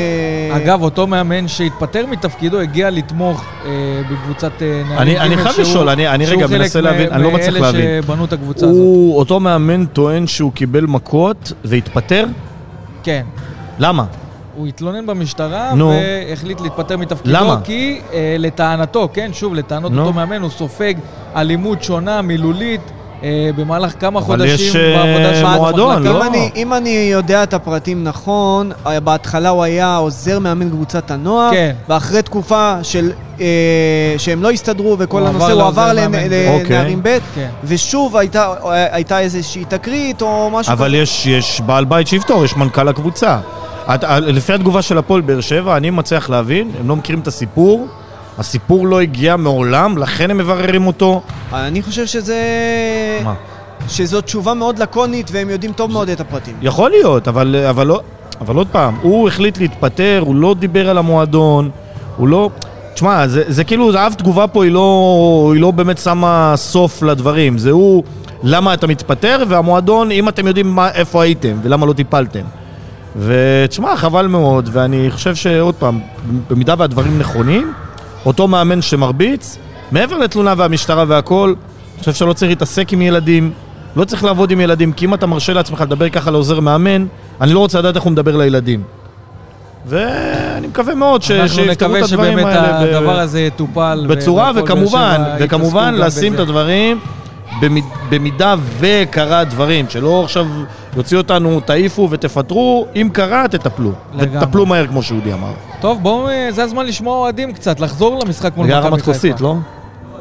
אגב, 0.57 0.81
אותו 0.81 1.07
מאמן 1.07 1.47
שהתפטר 1.47 2.05
מתפקידו 2.09 2.59
הגיע 2.59 2.89
לתמוך 2.89 3.43
אה, 3.65 3.69
בקבוצת 4.11 4.51
אה, 4.61 4.81
נערים. 4.89 4.97
אני- 4.99 5.19
אני 5.19 5.35
ג' 5.35 5.39
חייב 5.39 5.53
שהוא- 5.55 5.61
לשאול, 5.65 5.89
אני- 5.89 6.07
אני 6.07 6.25
שהוא 6.25 6.37
רגע 6.37 6.47
חלק 6.47 6.59
מנסה 6.61 6.81
מ- 6.81 6.83
להבין, 6.83 7.09
אני 7.11 7.23
לא 7.23 7.31
מצליח 7.31 7.53
להבין. 7.55 7.85
מאלה 7.85 8.01
שבנו 8.03 8.25
את 8.25 8.33
הקבוצה 8.33 8.65
הזאת. 8.65 8.77
הוא, 8.77 9.17
אותו 9.19 9.39
מאמן 9.39 9.85
טוען 9.85 10.27
שהוא 10.27 10.51
קיבל 10.51 10.85
מכות 10.85 11.51
והתפטר? 11.65 12.25
כן. 13.03 13.23
למה? 13.79 14.05
הוא 14.57 14.67
התלונן 14.67 15.05
במשטרה 15.05 15.73
נו. 15.75 15.93
והחליט 16.29 16.61
להתפטר 16.61 16.97
מתפקידו. 16.97 17.35
למה? 17.35 17.59
כי 17.63 17.99
אה, 18.13 18.35
לטענתו, 18.39 19.09
כן, 19.13 19.29
שוב, 19.33 19.53
לטענות 19.53 19.91
נו. 19.91 20.01
אותו 20.01 20.13
מאמן, 20.13 20.41
הוא 20.41 20.49
סופג 20.49 20.93
אלימות 21.35 21.83
שונה, 21.83 22.21
מילולית, 22.21 22.81
אה, 23.23 23.49
במהלך 23.55 23.93
כמה 23.99 24.19
אבל 24.19 24.25
חודשים 24.25 24.69
יש, 24.69 24.75
אה, 24.75 25.05
בעבודה 25.05 25.35
שלו 25.35 25.49
מועדון. 25.49 26.03
לא? 26.03 26.17
אם 26.17 26.21
אני, 26.21 26.49
אם 26.55 26.73
אני 26.73 27.09
יודע 27.11 27.43
את 27.43 27.53
הפרטים 27.53 28.03
נכון, 28.03 28.71
אה, 28.87 28.99
בהתחלה 28.99 29.49
הוא 29.49 29.63
היה 29.63 29.95
עוזר 29.95 30.39
מאמן 30.39 30.69
קבוצת 30.69 31.11
הנוער, 31.11 31.51
כן. 31.51 31.75
ואחרי 31.89 32.21
תקופה 32.21 32.73
של, 32.83 33.11
אה, 33.41 33.45
שהם 34.17 34.43
לא 34.43 34.51
הסתדרו 34.51 34.95
וכל 34.99 35.19
הוא 35.21 35.27
הנושא, 35.27 35.45
עבר 35.45 35.53
הוא 35.53 35.63
עבר 35.63 35.91
מאמן. 35.95 36.19
לנערים 36.29 36.99
אוקיי. 36.99 37.19
ב', 37.19 37.23
כן. 37.35 37.49
ושוב 37.63 38.17
הייתה, 38.17 38.53
הייתה 38.91 39.19
איזושהי 39.19 39.65
תקרית 39.65 40.21
או 40.21 40.49
משהו 40.53 40.73
אבל 40.73 40.95
יש, 40.95 41.25
יש 41.25 41.61
בעל 41.65 41.85
בית 41.85 42.07
שיפתור, 42.07 42.45
יש 42.45 42.57
מנכ"ל 42.57 42.87
הקבוצה. 42.87 43.37
את, 43.95 44.03
ה- 44.03 44.19
לפי 44.19 44.53
התגובה 44.53 44.81
של 44.81 44.97
הפועל 44.97 45.21
באר 45.21 45.41
שבע, 45.41 45.77
אני 45.77 45.89
מצליח 45.89 46.29
להבין, 46.29 46.71
הם 46.79 46.87
לא 46.89 46.95
מכירים 46.95 47.21
את 47.21 47.27
הסיפור, 47.27 47.87
הסיפור 48.37 48.87
לא 48.87 48.99
הגיע 48.99 49.35
מעולם, 49.35 49.97
לכן 49.97 50.31
הם 50.31 50.37
מבררים 50.37 50.87
אותו. 50.87 51.21
אני 51.53 51.81
חושב 51.81 52.05
שזה... 52.05 52.37
מה? 53.23 53.33
שזו 53.89 54.21
תשובה 54.21 54.53
מאוד 54.53 54.79
לקונית 54.79 55.29
והם 55.33 55.49
יודעים 55.49 55.71
טוב 55.73 55.91
מאוד 55.91 56.09
את 56.09 56.19
הפרטים. 56.19 56.55
יכול 56.61 56.89
להיות, 56.89 57.27
אבל, 57.27 57.55
אבל, 57.69 57.87
לא, 57.87 58.01
אבל 58.41 58.55
עוד 58.55 58.67
פעם, 58.71 58.95
הוא 59.01 59.27
החליט 59.27 59.57
להתפטר, 59.57 60.23
הוא 60.25 60.35
לא 60.35 60.55
דיבר 60.59 60.89
על 60.89 60.97
המועדון, 60.97 61.69
הוא 62.17 62.27
לא... 62.27 62.49
תשמע, 62.93 63.27
זה, 63.27 63.43
זה 63.47 63.63
כאילו, 63.63 63.91
אף 64.07 64.15
תגובה 64.15 64.47
פה 64.47 64.63
היא 64.63 64.71
לא, 64.71 65.51
היא 65.53 65.61
לא 65.61 65.71
באמת 65.71 65.97
שמה 65.97 66.53
סוף 66.55 67.03
לדברים. 67.03 67.57
זה 67.57 67.71
הוא, 67.71 68.03
למה 68.43 68.73
אתה 68.73 68.87
מתפטר, 68.87 69.43
והמועדון, 69.47 70.11
אם 70.11 70.29
אתם 70.29 70.47
יודעים 70.47 70.75
מה, 70.75 70.91
איפה 70.91 71.23
הייתם 71.23 71.57
ולמה 71.63 71.85
לא 71.85 71.93
טיפלתם. 71.93 72.41
ותשמע, 73.17 73.95
חבל 73.95 74.27
מאוד, 74.27 74.69
ואני 74.73 75.07
חושב 75.11 75.35
שעוד 75.35 75.75
פעם, 75.75 75.99
במידה 76.49 76.73
והדברים 76.77 77.19
נכונים, 77.19 77.73
אותו 78.25 78.47
מאמן 78.47 78.81
שמרביץ, 78.81 79.57
מעבר 79.91 80.17
לתלונה 80.17 80.53
והמשטרה 80.57 81.05
והכל, 81.07 81.53
אני 81.93 81.99
חושב 81.99 82.13
שלא 82.13 82.33
צריך 82.33 82.49
להתעסק 82.49 82.93
עם 82.93 83.01
ילדים, 83.01 83.51
לא 83.95 84.05
צריך 84.05 84.23
לעבוד 84.23 84.51
עם 84.51 84.61
ילדים, 84.61 84.91
כי 84.91 85.05
אם 85.05 85.13
אתה 85.13 85.27
מרשה 85.27 85.53
לעצמך 85.53 85.81
לדבר 85.81 86.09
ככה 86.09 86.31
לעוזר 86.31 86.59
מאמן, 86.59 87.05
אני 87.41 87.53
לא 87.53 87.59
רוצה 87.59 87.79
לדעת 87.79 87.95
איך 87.95 88.03
הוא 88.03 88.11
מדבר 88.11 88.37
לילדים. 88.37 88.83
ואני 89.85 90.67
מקווה 90.67 90.95
מאוד 90.95 91.21
ש... 91.23 91.31
אנחנו 91.31 91.55
שיפתרו 91.55 91.71
את 91.71 92.03
נקווה 92.03 92.03
הדברים 92.03 92.39
שבאמת 92.39 92.55
האלה 92.55 92.79
ב- 92.79 92.95
הדבר 92.95 93.19
הזה 93.19 93.39
יטופל. 93.39 94.05
בצורה, 94.09 94.51
וכמובן, 94.55 95.21
וכמובן 95.39 95.93
לשים 95.97 96.33
את. 96.33 96.39
הדברים 96.39 96.99
במיד, 97.61 97.83
במידה 98.09 98.55
וקרה 98.79 99.43
דברים, 99.43 99.85
שלא 99.89 100.21
עכשיו 100.23 100.45
יוציאו 100.97 101.21
אותנו, 101.21 101.59
תעיפו 101.59 102.07
ותפטרו, 102.11 102.87
אם 102.95 103.09
קרה, 103.13 103.47
תטפלו. 103.47 103.91
לגמרי. 104.13 104.37
ותטפלו 104.37 104.65
מהר, 104.65 104.87
כמו 104.87 105.03
שאודי 105.03 105.33
אמר. 105.33 105.51
טוב, 105.81 106.01
בואו, 106.03 106.29
אה, 106.29 106.47
זה 106.51 106.63
הזמן 106.63 106.85
לשמוע 106.85 107.17
אוהדים 107.17 107.53
קצת, 107.53 107.79
לחזור 107.79 108.19
למשחק 108.25 108.57
מול 108.57 108.67
זה 108.67 108.73
מכבי 108.73 108.85
הרמת 108.87 108.99
חיפה. 108.99 109.13
כוסית, 109.13 109.41
לא? 109.41 109.55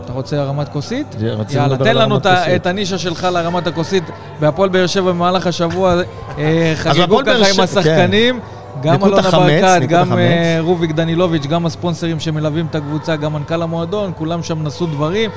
אתה 0.05 0.13
רוצה 0.13 0.41
הרמת 0.41 0.69
כוסית? 0.69 1.07
זה- 1.19 1.35
יאללה, 1.51 1.77
תן 1.77 1.97
לנו 1.97 2.15
הרמת 2.15 2.27
את 2.57 2.67
הנישה 2.67 2.99
שלך 2.99 3.29
להרמת 3.33 3.67
הכוסית. 3.67 4.05
בהפועל 4.41 4.69
באר 4.69 4.87
שבע 4.87 5.13
במהלך 5.13 5.47
השבוע 5.47 5.95
אה, 6.39 6.73
חגגו 6.77 7.19
ככה 7.27 7.51
עם 7.55 7.61
השחקנים. 7.61 8.41
גם 8.83 9.05
אלונה 9.05 9.31
ברקת, 9.31 9.87
גם 9.89 10.03
החמץ. 10.03 10.19
אה, 10.19 10.57
רוביק 10.61 10.91
דנילוביץ', 10.93 11.47
גם 11.47 11.67
הספונסרים 11.67 12.21
שמלווים 12.21 12.67
את 12.71 12.75
הקבוצה, 12.75 13.17
גם 13.17 13.33
מנכ"ל 13.33 13.63
המועדון, 13.63 14.13
כולם 14.17 14.43
שם 14.43 14.63
נשאו 14.67 14.87
דברים. 14.87 15.31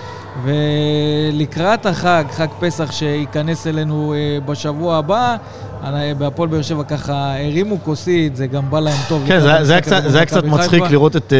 ולקראת 1.31 1.85
החג, 1.85 2.23
חג 2.31 2.47
פסח 2.59 2.91
שייכנס 2.91 3.67
אלינו 3.67 4.13
אה, 4.13 4.17
בשבוע 4.45 4.97
הבא, 4.97 5.35
אה, 5.83 6.11
בהפועל 6.17 6.49
באר 6.49 6.61
שבע 6.61 6.83
ככה 6.83 7.13
הרימו 7.45 7.77
כוסית, 7.83 8.35
זה 8.35 8.47
גם 8.47 8.69
בא 8.69 8.79
להם 8.79 8.97
טוב. 9.07 9.23
כן, 9.27 9.39
זה- 9.39 9.63
זה 9.63 9.81
קצת- 9.81 10.03
זה 10.07 10.17
היה 10.17 10.25
קצת 10.25 10.43
מצחיק 10.43 10.69
חיפה. 10.83 10.87
לראות 10.87 11.15
את... 11.15 11.33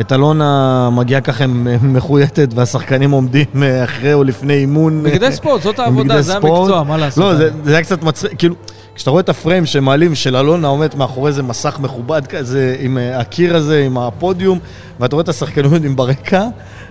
את 0.00 0.12
אלונה 0.12 0.88
מגיעה 0.92 1.20
ככה 1.20 1.44
מחויטת 1.82 2.48
והשחקנים 2.54 3.10
עומדים 3.10 3.46
אחרי 3.84 4.12
או 4.14 4.24
לפני 4.24 4.54
אימון. 4.54 5.02
בגדי 5.02 5.32
ספורט, 5.32 5.62
זאת 5.62 5.78
העבודה, 5.78 6.22
זה. 6.22 6.32
המקצוע, 6.36 6.82
מה 6.82 6.96
לעשות? 6.96 7.24
לא, 7.24 7.34
זה, 7.34 7.50
זה 7.64 7.72
היה 7.74 7.82
קצת 7.82 8.02
מצחיק, 8.02 8.32
כאילו, 8.38 8.54
כשאתה 8.94 9.10
רואה 9.10 9.20
את 9.20 9.28
הפריים 9.28 9.66
שמעלים 9.66 10.14
של 10.14 10.36
אלונה 10.36 10.68
עומדת 10.68 10.94
מאחורי 10.94 11.28
איזה 11.28 11.42
מסך 11.42 11.78
מכובד 11.80 12.26
כזה, 12.26 12.76
עם 12.80 12.98
אה, 12.98 13.20
הקיר 13.20 13.56
הזה, 13.56 13.84
עם 13.86 13.98
הפודיום, 13.98 14.58
ואתה 15.00 15.16
רואה 15.16 15.22
את 15.22 15.28
השחקנים 15.28 15.96
ברקע, 15.96 16.46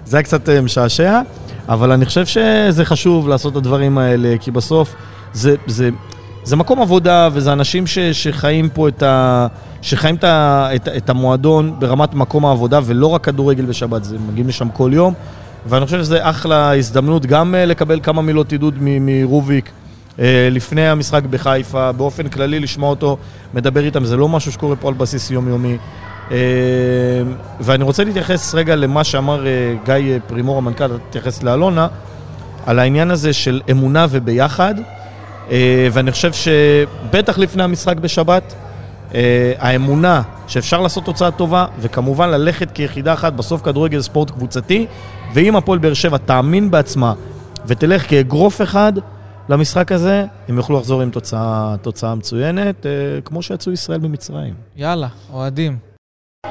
זה 0.05 0.17
היה 0.17 0.23
קצת 0.23 0.49
אה, 0.49 0.61
משעשע, 0.61 1.21
אבל 1.69 1.91
אני 1.91 2.05
חושב 2.05 2.25
שזה 2.25 2.85
חשוב 2.85 3.27
לעשות 3.27 3.51
את 3.51 3.57
הדברים 3.57 3.97
האלה, 3.97 4.35
כי 4.39 4.51
בסוף 4.51 4.95
זה, 5.33 5.55
זה, 5.67 5.89
זה 6.43 6.55
מקום 6.55 6.81
עבודה, 6.81 7.29
וזה 7.33 7.53
אנשים 7.53 7.87
ש, 7.87 7.99
שחיים 7.99 8.69
פה 8.69 8.87
את 8.87 9.03
ה... 9.03 9.47
שחיים 9.81 10.15
את, 10.15 10.23
ה, 10.23 10.69
את, 10.75 10.87
את 10.87 11.09
המועדון 11.09 11.75
ברמת 11.79 12.13
מקום 12.13 12.45
העבודה, 12.45 12.79
ולא 12.85 13.07
רק 13.07 13.23
כדורגל 13.23 13.65
בשבת, 13.65 14.03
זה 14.03 14.17
מגיעים 14.29 14.47
לשם 14.47 14.69
כל 14.69 14.91
יום. 14.93 15.13
ואני 15.65 15.85
חושב 15.85 15.99
שזה 15.99 16.29
אחלה 16.29 16.77
הזדמנות 16.77 17.25
גם 17.25 17.55
אה, 17.55 17.65
לקבל 17.65 17.99
כמה 18.03 18.21
מילות 18.21 18.51
עידוד 18.51 18.75
מרוביק 18.79 19.71
לפני 20.51 20.87
המשחק 20.87 21.23
בחיפה, 21.23 21.91
באופן 21.91 22.29
כללי 22.29 22.59
לשמוע 22.59 22.89
אותו 22.89 23.17
מדבר 23.53 23.85
איתם, 23.85 24.05
זה 24.05 24.17
לא 24.17 24.29
משהו 24.29 24.51
שקורה 24.51 24.75
פה 24.75 24.87
על 24.87 24.93
בסיס 24.93 25.31
יומיומי. 25.31 25.77
אה, 26.31 26.37
ואני 27.59 27.83
רוצה 27.83 28.03
להתייחס 28.03 28.55
רגע 28.55 28.75
למה 28.75 29.03
שאמר 29.03 29.47
אה, 29.47 29.51
גיא 29.85 29.93
אה, 30.13 30.17
פרימור, 30.27 30.57
המנכ"ל, 30.57 30.97
תתייחס 31.09 31.43
לאלונה, 31.43 31.87
על 32.65 32.79
העניין 32.79 33.11
הזה 33.11 33.33
של 33.33 33.61
אמונה 33.71 34.05
וביחד, 34.09 34.75
אה, 35.51 35.87
ואני 35.91 36.11
חושב 36.11 36.31
שבטח 36.33 37.37
לפני 37.37 37.63
המשחק 37.63 37.97
בשבת, 37.97 38.53
אה, 39.15 39.53
האמונה 39.59 40.21
שאפשר 40.47 40.81
לעשות 40.81 41.05
תוצאה 41.05 41.31
טובה, 41.31 41.65
וכמובן 41.79 42.29
ללכת 42.29 42.71
כיחידה 42.71 43.13
אחת, 43.13 43.33
בסוף 43.33 43.61
כדורגל 43.61 44.01
ספורט 44.01 44.31
קבוצתי, 44.31 44.85
ואם 45.33 45.55
הפועל 45.55 45.79
באר 45.79 45.93
שבע 45.93 46.17
תאמין 46.17 46.71
בעצמה 46.71 47.13
ותלך 47.65 48.09
כאגרוף 48.09 48.61
אחד 48.61 48.93
למשחק 49.51 49.91
הזה, 49.91 50.25
הם 50.47 50.57
יוכלו 50.57 50.77
לחזור 50.77 51.01
עם 51.01 51.09
תוצאה, 51.09 51.75
תוצאה 51.81 52.15
מצוינת, 52.15 52.85
אה, 52.85 52.91
כמו 53.25 53.41
שיצאו 53.41 53.71
ישראל 53.71 53.99
במצרים. 53.99 54.53
יאללה, 54.75 55.07
אוהדים. 55.33 55.77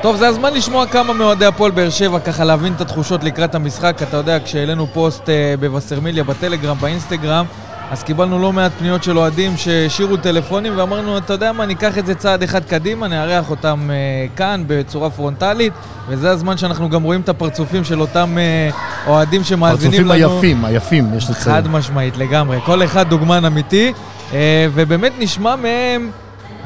טוב, 0.03 0.17
זה 0.17 0.29
הזמן 0.29 0.55
לשמוע 0.55 0.87
כמה 0.87 1.13
מאוהדי 1.13 1.47
הפועל 1.47 1.71
באר 1.71 1.91
שבע, 1.91 2.21
ככה 2.21 2.45
להבין 2.45 2.73
את 2.73 2.81
התחושות 2.81 3.25
לקראת 3.25 3.55
המשחק. 3.55 4.03
אתה 4.03 4.17
יודע, 4.17 4.39
כשהעלינו 4.45 4.87
פוסט 4.87 5.29
אה, 5.29 5.55
בווסרמיליה, 5.61 6.25
בטלגרם, 6.25 6.77
באינסטגרם, 6.81 7.47
אז 7.91 8.03
קיבלנו 8.03 8.39
לא 8.39 8.53
מעט 8.53 8.73
פניות 8.79 9.05
של 9.05 9.19
אוהדים 9.19 9.57
שהשאירו 9.57 10.17
טלפונים 10.17 10.73
ואמרנו, 10.77 11.19
אתה 11.19 11.33
יודע 11.33 11.53
מה, 11.53 11.67
ניקח 11.67 11.99
את 11.99 12.07
זה 12.07 12.15
צעד 12.15 12.43
אחד 12.43 12.65
קדימה, 12.65 13.09
נארח 13.09 13.51
אותם 13.51 13.91
אה, 13.91 14.27
כאן 14.37 14.65
בצורה 14.67 15.11
פרונטלית, 15.11 15.73
וזה 16.09 16.31
הזמן 16.31 16.57
שאנחנו 16.57 16.89
גם 16.89 17.03
רואים 17.03 17.21
את 17.21 17.29
הפרצופים 17.29 17.85
של 17.85 18.01
אותם 18.01 18.39
אה, 18.39 18.71
אוהדים 19.07 19.45
שמאזינים 19.45 20.01
לנו. 20.01 20.13
הפרצופים 20.13 20.65
היפים, 20.65 20.65
היפים, 20.65 21.17
יש 21.17 21.31
לציין. 21.31 21.57
חד 21.57 21.69
משמעית, 21.69 22.17
לגמרי. 22.17 22.59
כל 22.65 22.85
אחד 22.85 23.09
דוגמן 23.09 23.45
אמיתי, 23.45 23.93
אה, 24.33 24.67
ובאמת 24.75 25.13
נשמע 25.19 25.57
מהם 25.57 26.11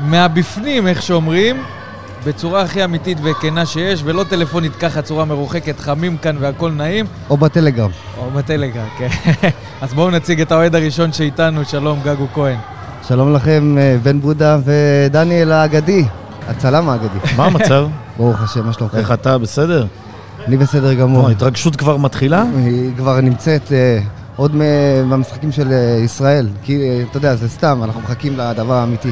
מהבפנים, 0.00 0.86
איך 0.88 1.02
שאומרים, 1.02 1.62
בצורה 2.26 2.62
הכי 2.62 2.84
אמיתית 2.84 3.18
וכנה 3.22 3.66
שיש, 3.66 4.00
ולא 4.04 4.24
טלפונית 4.28 4.76
ככה, 4.76 5.02
צורה 5.02 5.24
מרוחקת, 5.24 5.80
חמים 5.80 6.16
כאן 6.16 6.36
והכל 6.40 6.70
נעים, 6.70 7.06
או 7.30 7.36
בטלגרם. 7.36 7.90
או 8.18 8.30
בטלגרם, 8.30 8.86
כן. 8.98 9.08
אז 9.82 9.94
בואו 9.94 10.10
נציג 10.10 10.40
את 10.40 10.52
האוהד 10.52 10.74
הראשון 10.74 11.12
שאיתנו, 11.12 11.64
שלום, 11.64 12.00
גגו 12.04 12.26
כהן. 12.34 12.56
שלום 13.08 13.32
לכם, 13.32 13.76
אה, 13.78 13.96
בן 14.02 14.20
בודה 14.20 14.58
ודניאל 14.64 15.52
האגדי, 15.52 16.04
הצלם 16.48 16.88
האגדי. 16.88 17.18
מה 17.36 17.44
המצב? 17.46 17.86
ברוך 18.16 18.42
השם, 18.42 18.66
מה 18.66 18.72
שלומכם? 18.72 18.96
איך 18.98 19.12
אתה, 19.12 19.38
בסדר? 19.38 19.86
אני 20.46 20.56
בסדר 20.56 20.94
גמור. 20.94 21.28
ההתרגשות 21.28 21.76
כבר 21.76 21.96
מתחילה? 21.96 22.44
היא 22.56 22.90
כבר 22.96 23.20
נמצאת 23.20 23.72
אה, 23.72 23.98
עוד 24.36 24.56
מ- 24.56 24.60
במשחקים 25.10 25.52
של 25.52 25.72
אה, 25.72 26.00
ישראל. 26.04 26.48
כי, 26.62 26.80
אתה 27.10 27.16
יודע, 27.16 27.36
זה 27.36 27.48
סתם, 27.48 27.80
אנחנו 27.84 28.00
מחכים 28.00 28.36
לדבר 28.38 28.74
האמיתי. 28.74 29.10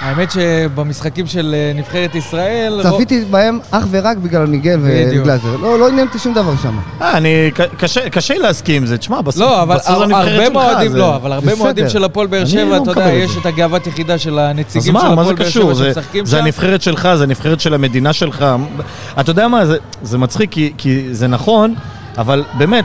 האמת 0.00 0.30
שבמשחקים 0.30 1.26
של 1.26 1.54
אה, 1.54 1.72
נבחרת 1.78 2.14
ישראל... 2.14 2.80
רוב- 2.84 2.94
צפיתי 2.96 3.24
בהם 3.30 3.58
אך 3.70 3.84
ורק 3.90 4.16
בגלל 4.16 4.46
מיגל. 4.46 4.78
וגלאזר. 4.82 5.56
לא 5.56 5.78
לא 5.78 5.88
עניין 5.88 6.06
אותי 6.06 6.18
שום 6.18 6.34
דבר 6.34 6.52
שם. 6.62 6.78
אה, 7.00 7.16
אני... 7.16 7.50
קשה- 7.78 8.08
קשה 8.10 8.34
להסכים 8.38 8.82
עם 8.82 8.86
זה. 8.86 8.98
תשמע, 8.98 9.20
בסוף 9.20 9.40
לא, 9.40 9.62
אבל 9.62 9.74
בסוף 9.76 9.86
זו 9.88 9.94
הר- 9.94 10.02
הנבחרת 10.02 10.26
הרבה 10.32 10.44
שלך, 10.44 10.52
מועדים, 10.52 10.92
זה- 10.92 10.98
לא, 10.98 11.16
אבל 11.16 11.32
הרבה. 11.32 11.54
מועדים 11.54 11.88
של 11.88 12.04
הפועל 12.04 12.26
באר 12.26 12.44
שבע, 12.46 12.64
לא 12.64 12.82
אתה 12.82 12.90
יודע, 12.90 13.12
יש 13.12 13.30
זה. 13.30 13.40
את 13.40 13.46
הגאוות 13.46 13.86
יחידה 13.86 14.18
של 14.18 14.38
הנציגים 14.38 14.94
של 15.00 15.06
הפועל 15.06 15.26
זה 15.26 15.34
באר? 15.34 15.48
שבע 15.48 15.74
זה, 15.74 15.92
שמשחקים 15.94 16.26
זה 16.26 16.36
שם. 16.38 16.42
הנבחרת 16.44 16.82
שלך, 16.82 17.08
זה 17.16 17.22
הנבחרת 17.24 17.60
של 17.60 17.74
המדינה 17.74 18.12
שלך. 18.12 18.44
אתה 19.20 19.30
יודע 19.30 19.48
מה, 19.48 19.66
זה, 19.66 19.76
זה 20.02 20.18
מצחיק 20.18 20.50
כי, 20.52 20.72
כי 20.78 21.14
זה 21.14 21.26
נכון, 21.26 21.74
אבל 22.18 22.44
באמת, 22.58 22.84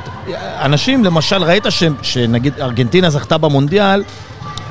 אנשים, 0.62 1.06
למשל, 1.06 1.44
ראית 1.44 1.64
שנגיד 2.02 2.54
ארגנטינה 2.62 3.10
זכתה 3.10 3.38
במונדיאל, 3.38 4.04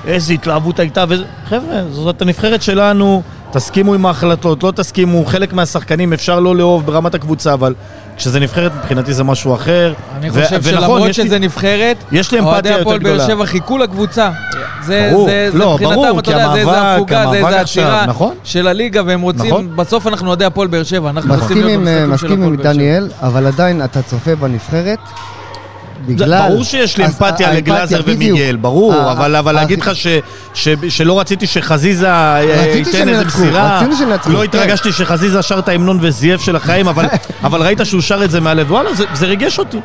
איזה 0.06 0.32
התלהבות 0.32 0.78
הייתה, 0.78 1.04
וזה... 1.08 1.24
חבר'ה, 1.48 1.82
זאת 1.90 2.22
הנבחרת 2.22 2.62
שלנו, 2.62 3.22
תסכימו 3.52 3.94
עם 3.94 4.06
ההחלטות, 4.06 4.62
לא 4.62 4.70
תסכימו, 4.70 5.24
חלק 5.24 5.52
מהשחקנים 5.52 6.12
אפשר 6.12 6.40
לא 6.40 6.56
לאהוב 6.56 6.86
ברמת 6.86 7.14
הקבוצה, 7.14 7.52
אבל 7.52 7.74
כשזה 8.16 8.40
נבחרת, 8.40 8.72
מבחינתי 8.78 9.14
זה 9.14 9.24
משהו 9.24 9.54
אחר. 9.54 9.92
אני 10.18 10.30
ו- 10.30 10.32
חושב 10.32 10.60
ונכון, 10.62 10.80
שלמרות 10.80 11.14
שזה 11.14 11.38
נבחרת, 11.38 11.96
יש 12.12 12.32
לי 12.32 12.38
אמפתיה 12.38 12.52
אוהדי 12.52 12.68
יותר 12.68 12.80
הפועל 12.80 12.98
באר 12.98 13.12
גדולה. 13.14 13.26
שבע 13.26 13.46
חיכו 13.46 13.78
לקבוצה. 13.78 14.30
זה, 14.82 15.08
ברור. 15.12 15.28
זה, 15.28 15.48
זה 15.52 15.58
לא, 15.58 15.72
מבחינתם, 15.72 15.94
ברור, 15.94 16.18
אתה 16.18 16.30
כי 16.30 16.38
יודע, 16.38 16.52
זה 16.52 16.58
איזה 16.58 16.94
הפוגה, 16.94 17.24
זה 17.30 17.36
איזה 17.36 17.60
עצירה 17.60 18.06
נכון. 18.06 18.34
של 18.44 18.68
הליגה, 18.68 19.02
והם 19.06 19.20
רוצים, 19.20 19.46
נכון. 19.46 19.76
בסוף 19.76 20.06
אנחנו 20.06 20.28
אוהדי 20.28 20.44
הפועל 20.44 20.68
באר 20.68 20.82
שבע, 20.82 21.10
אנחנו 21.10 21.34
רוצים 21.34 21.44
מסכים 21.44 21.64
להיות 21.64 21.80
עם, 21.80 21.88
אה, 21.88 22.06
במשחקים 22.06 22.28
של 22.28 22.28
מסכים 22.28 22.42
הפועל 22.42 22.52
עם 22.52 22.56
באר 22.56 22.64
שבע. 22.64 22.72
דניאל, 22.72 23.08
אבל 23.22 23.46
עדיין 23.46 23.84
אתה 23.84 24.02
צופה 24.02 24.34
בנבחרת 24.34 24.98
בגלל... 26.08 26.48
ברור 26.48 26.64
שיש 26.64 26.96
לי 26.98 27.06
אמפתיה 27.06 27.52
לגלאזר. 27.54 28.00
ומיגל, 28.06 28.56
ברור, 28.56 28.94
ה- 28.94 29.12
אבל 29.12 29.52
להגיד 29.54 29.80
לך 29.80 29.96
ש- 29.96 30.06
ש- 30.54 30.68
שלא 30.88 31.20
רציתי 31.20 31.46
שחזיזה 31.46 32.10
אה, 32.10 32.40
רציתי 32.68 32.90
ייתן 32.96 33.08
איזה 33.08 33.24
מסירה, 33.24 33.82
לא 34.26 34.38
כן. 34.38 34.44
התרגשתי 34.44 34.92
שחזיזה 34.92 35.42
שר 35.42 35.58
את 35.58 35.68
ההמנון 35.68 35.98
וזייף 36.00 36.40
של 36.40 36.56
החיים, 36.56 36.88
אבל- 36.88 37.06
אבל 37.44 37.62
ראית 37.62 37.80
שהוא 37.84 38.00
שר 38.00 38.24
את 38.24 38.30
זה 38.30 38.40
מהלב, 38.40 38.70
וואלה, 38.70 38.90
זה- 39.14 39.26
ריגש 39.26 39.58
אותי. 39.58 39.78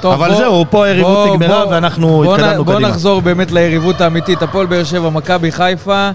טוב, 0.00 0.12
אבל 0.12 0.28
בוא- 0.28 0.38
זהו, 0.38 0.64
פה 0.70 0.84
היריבות 0.86 1.26
בוא- 1.28 1.36
נגמרה 1.36 1.64
בוא- 1.64 1.72
ואנחנו 1.74 2.08
בוא 2.08 2.34
התקדמנו 2.34 2.64
בוא 2.64 2.74
קדימה. 2.74 2.88
נחזור 2.88 3.22
באמת 3.22 3.52
ליריבות 3.52 4.00
האמיתית, 4.00 4.42
הפועל 4.42 4.66
באר 4.66 4.84
שבע, 4.84 5.10
מכבי 5.10 5.52
חיפה, 5.52 6.10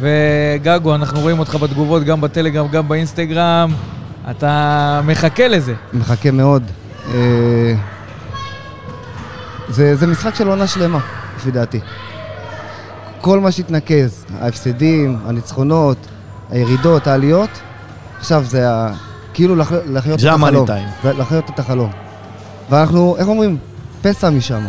וגגו, 0.00 0.94
אנחנו 0.94 1.20
רואים 1.20 1.38
אותך 1.38 1.54
בתגובות 1.54 2.04
גם 2.04 2.20
בטלגרם, 2.20 2.68
גם 2.68 2.88
באינסטגרם, 2.88 3.72
אתה 4.30 4.50
מחכה 5.04 5.48
לזה. 5.48 5.74
מחכה 5.92 6.30
מאוד. 6.30 6.62
זה, 9.72 9.96
זה 9.96 10.06
משחק 10.06 10.34
של 10.34 10.48
עונה 10.48 10.66
שלמה, 10.66 10.98
לפי 11.36 11.50
דעתי. 11.50 11.80
כל 13.20 13.40
מה 13.40 13.52
שהתנקז, 13.52 14.24
ההפסדים, 14.40 15.18
הניצחונות, 15.26 15.96
הירידות, 16.50 17.06
העליות, 17.06 17.50
עכשיו 18.18 18.44
זה 18.44 18.70
ה... 18.70 18.92
כאילו 19.34 19.56
לח... 19.56 19.72
לחיות 19.86 20.20
זה 20.20 20.28
את 20.28 20.34
המאני 20.34 20.50
החלום. 20.56 20.66
טיים. 20.66 20.88
זה 21.02 21.12
לחיות 21.12 21.50
את 21.54 21.58
החלום. 21.58 21.90
ואנחנו, 22.70 23.16
איך 23.18 23.28
אומרים? 23.28 23.56
פסע 24.02 24.30
משם. 24.30 24.62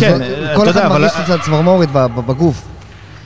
כן, 0.00 0.14
אתה 0.44 0.56
כל 0.56 0.70
אחד 0.70 0.80
אבל- 0.80 1.00
מרגיש 1.00 1.12
את 1.24 1.40
הצמרמורת 1.40 1.88
ב- 1.92 1.98
ב- 2.06 2.26
בגוף. 2.26 2.62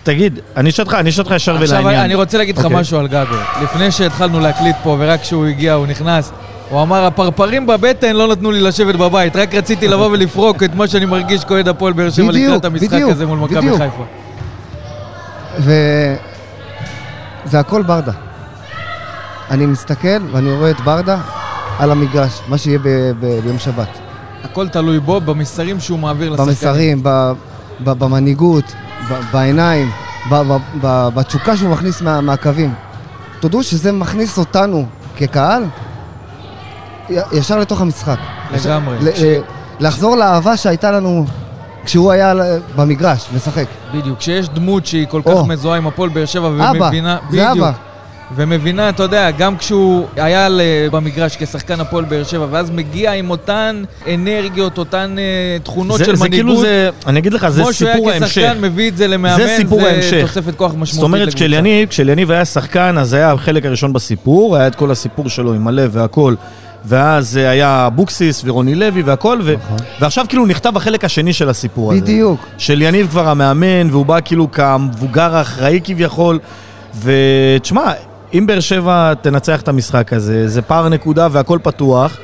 תגיד, 0.03 0.38
אני 0.57 0.70
אשאל 0.70 0.85
אותך, 0.85 0.97
אני 1.01 1.11
אשאל 1.11 1.23
אותך 1.25 1.35
ישר 1.37 1.57
עכשיו 1.57 1.79
ולעניין. 1.81 2.05
אני 2.05 2.14
רוצה 2.14 2.38
להגיד 2.38 2.59
לך 2.59 2.64
אוקיי. 2.64 2.81
משהו 2.81 2.99
על 2.99 3.09
גגו. 3.09 3.35
לפני 3.62 3.90
שהתחלנו 3.90 4.40
להקליט 4.40 4.77
פה, 4.83 4.97
ורק 4.99 5.20
כשהוא 5.20 5.47
הגיע, 5.47 5.73
הוא 5.73 5.87
נכנס, 5.87 6.33
הוא 6.70 6.83
אמר, 6.83 7.05
הפרפרים 7.05 7.66
בבטן 7.66 8.16
לא 8.16 8.29
נתנו 8.29 8.50
לי 8.50 8.61
לשבת 8.61 8.94
בבית, 8.94 9.37
רק 9.37 9.55
רציתי 9.55 9.88
לבוא 9.88 10.07
ולפרוק 10.11 10.62
את 10.62 10.74
מה 10.74 10.88
שאני 10.88 11.05
מרגיש 11.05 11.44
כאוהד 11.44 11.68
הפועל 11.68 11.92
באר 11.92 12.11
שבע 12.11 12.33
לקראת 12.33 12.64
המשחק 12.64 12.88
בדיוק, 12.92 13.11
הזה 13.11 13.27
מול 13.27 13.38
מכבי. 13.38 13.70
חיפה. 13.79 14.05
וזה 15.59 16.18
הכל 17.61 17.83
ברדה. 17.83 18.12
אני 19.50 19.66
מסתכל 19.66 20.09
ואני 20.33 20.53
רואה 20.53 20.70
את 20.70 20.81
ברדה 20.81 21.18
על 21.79 21.90
המגרש, 21.90 22.40
מה 22.48 22.59
שיהיה 22.59 22.79
ב- 22.79 22.88
ב- 23.20 23.40
ביום 23.44 23.59
שבת. 23.59 23.88
הכל 24.44 24.68
תלוי 24.68 25.00
בו, 25.00 25.20
במסרים 25.20 25.81
שהוא 25.81 25.98
מעביר 25.98 26.31
לשחקנים. 26.31 26.48
במסרים, 26.48 27.00
ב- 27.03 27.33
ב- 27.85 27.90
במנהיגות, 27.98 28.64
ב- 29.11 29.20
בעיניים, 29.33 29.90
ב- 30.31 30.35
ב- 30.35 30.57
ב- 30.81 31.09
בתשוקה 31.14 31.57
שהוא 31.57 31.70
מכניס 31.70 32.00
מה- 32.03 32.20
מהקווים. 32.20 32.74
תודו 33.40 33.62
שזה 33.62 33.92
מכניס 33.92 34.38
אותנו 34.38 34.87
כקהל 35.16 35.64
ישר 37.33 37.59
לתוך 37.59 37.81
המשחק. 37.81 38.19
לגמרי. 38.53 38.97
אה, 39.23 39.38
לחזור 39.81 40.17
לאהבה 40.17 40.57
שהייתה 40.57 40.90
לנו 40.90 41.27
כשהוא 41.85 42.12
היה 42.12 42.35
במגרש, 42.77 43.27
משחק. 43.37 43.64
בדיוק, 43.95 44.19
כשיש 44.19 44.49
דמות 44.49 44.87
שהיא 44.87 45.07
כל 45.11 45.21
כך 45.25 45.31
או. 45.31 45.47
מזוהה 45.47 45.79
עם 45.79 45.87
הפועל 45.87 46.09
באר 46.11 46.25
שבע 46.25 46.49
אבא, 46.49 46.71
ומבינה... 46.85 47.19
זה 47.31 47.37
בדיוק. 47.49 47.59
אבא. 47.67 47.73
ומבינה, 48.37 48.88
אתה 48.88 49.03
יודע, 49.03 49.31
גם 49.31 49.57
כשהוא 49.57 50.07
היה 50.17 50.49
במגרש 50.90 51.37
כשחקן 51.37 51.81
הפועל 51.81 52.05
באר 52.05 52.25
שבע, 52.25 52.47
ואז 52.51 52.71
מגיע 52.71 53.12
עם 53.12 53.31
אותן 53.31 53.83
אנרגיות, 54.14 54.79
אותן 54.79 55.17
אה, 55.19 55.23
תכונות 55.62 55.99
זה- 55.99 56.05
של 56.05 56.17
זה 56.17 56.29
כאילו 56.29 56.45
מנהיגות. 56.53 56.64
זה, 56.67 56.90
אני 57.07 57.19
אגיד 57.21 57.33
לך, 57.33 57.49
זה 57.49 57.62
כמו 57.62 57.73
שהוא 57.73 57.88
סיפור 57.93 58.11
היה 58.11 58.19
ההמשך. 58.19 58.31
כשחקן, 58.43 58.61
מביא 58.61 58.90
את 58.90 58.97
זה 58.97 59.09
למאמן, 59.09 59.37
זה 59.37 59.55
סיפור 59.57 59.81
ההמשך. 59.83 60.21
תוספת 60.27 60.55
כוח 60.57 60.71
משמעותית 60.71 60.95
זאת 60.95 61.03
אומרת, 61.03 61.35
כשאליניב 61.90 62.31
היה 62.31 62.45
שחקן, 62.45 62.99
אז 62.99 63.12
היה 63.12 63.33
החלק 63.33 63.67
הראשון 63.67 63.93
בסיפור, 63.93 64.57
היה 64.57 64.67
את 64.67 64.75
כל 64.75 64.90
הסיפור 64.90 65.29
שלו 65.29 65.55
עם 65.55 65.69
הלב 65.69 65.90
והכל, 65.93 66.35
ואז 66.87 67.37
אה, 67.37 67.51
היה 67.51 67.87
אבוקסיס 67.87 68.42
ורוני 68.44 68.75
לוי 68.75 69.03
והכל, 69.03 69.38
ו... 69.44 69.55
ועכשיו 70.01 70.25
כאילו 70.29 70.47
נכתב 70.47 70.77
החלק 70.77 71.05
השני 71.05 71.33
של 71.33 71.49
הסיפור 71.49 71.92
הזה. 71.92 72.01
בדיוק. 72.01 72.40
של 72.59 72.83
יניב 72.83 73.09
כבר 73.11 73.29
המאמן, 73.29 73.90
והוא 73.90 74.07
בא 74.07 74.18
כאילו 74.25 74.51
כמבוגר 74.51 75.37
האחראי 75.37 75.81
כביכול, 75.85 76.38
ותשמע, 77.03 77.92
אם 78.35 78.47
באר 78.47 78.61
שבע 78.61 79.14
תנצח 79.14 79.61
את 79.61 79.68
המשחק 79.68 80.12
הזה, 80.12 80.49
זה 80.49 80.62
פער 80.62 80.88
נקודה 80.88 81.29
והכל 81.31 81.59
פתוח, 81.62 82.16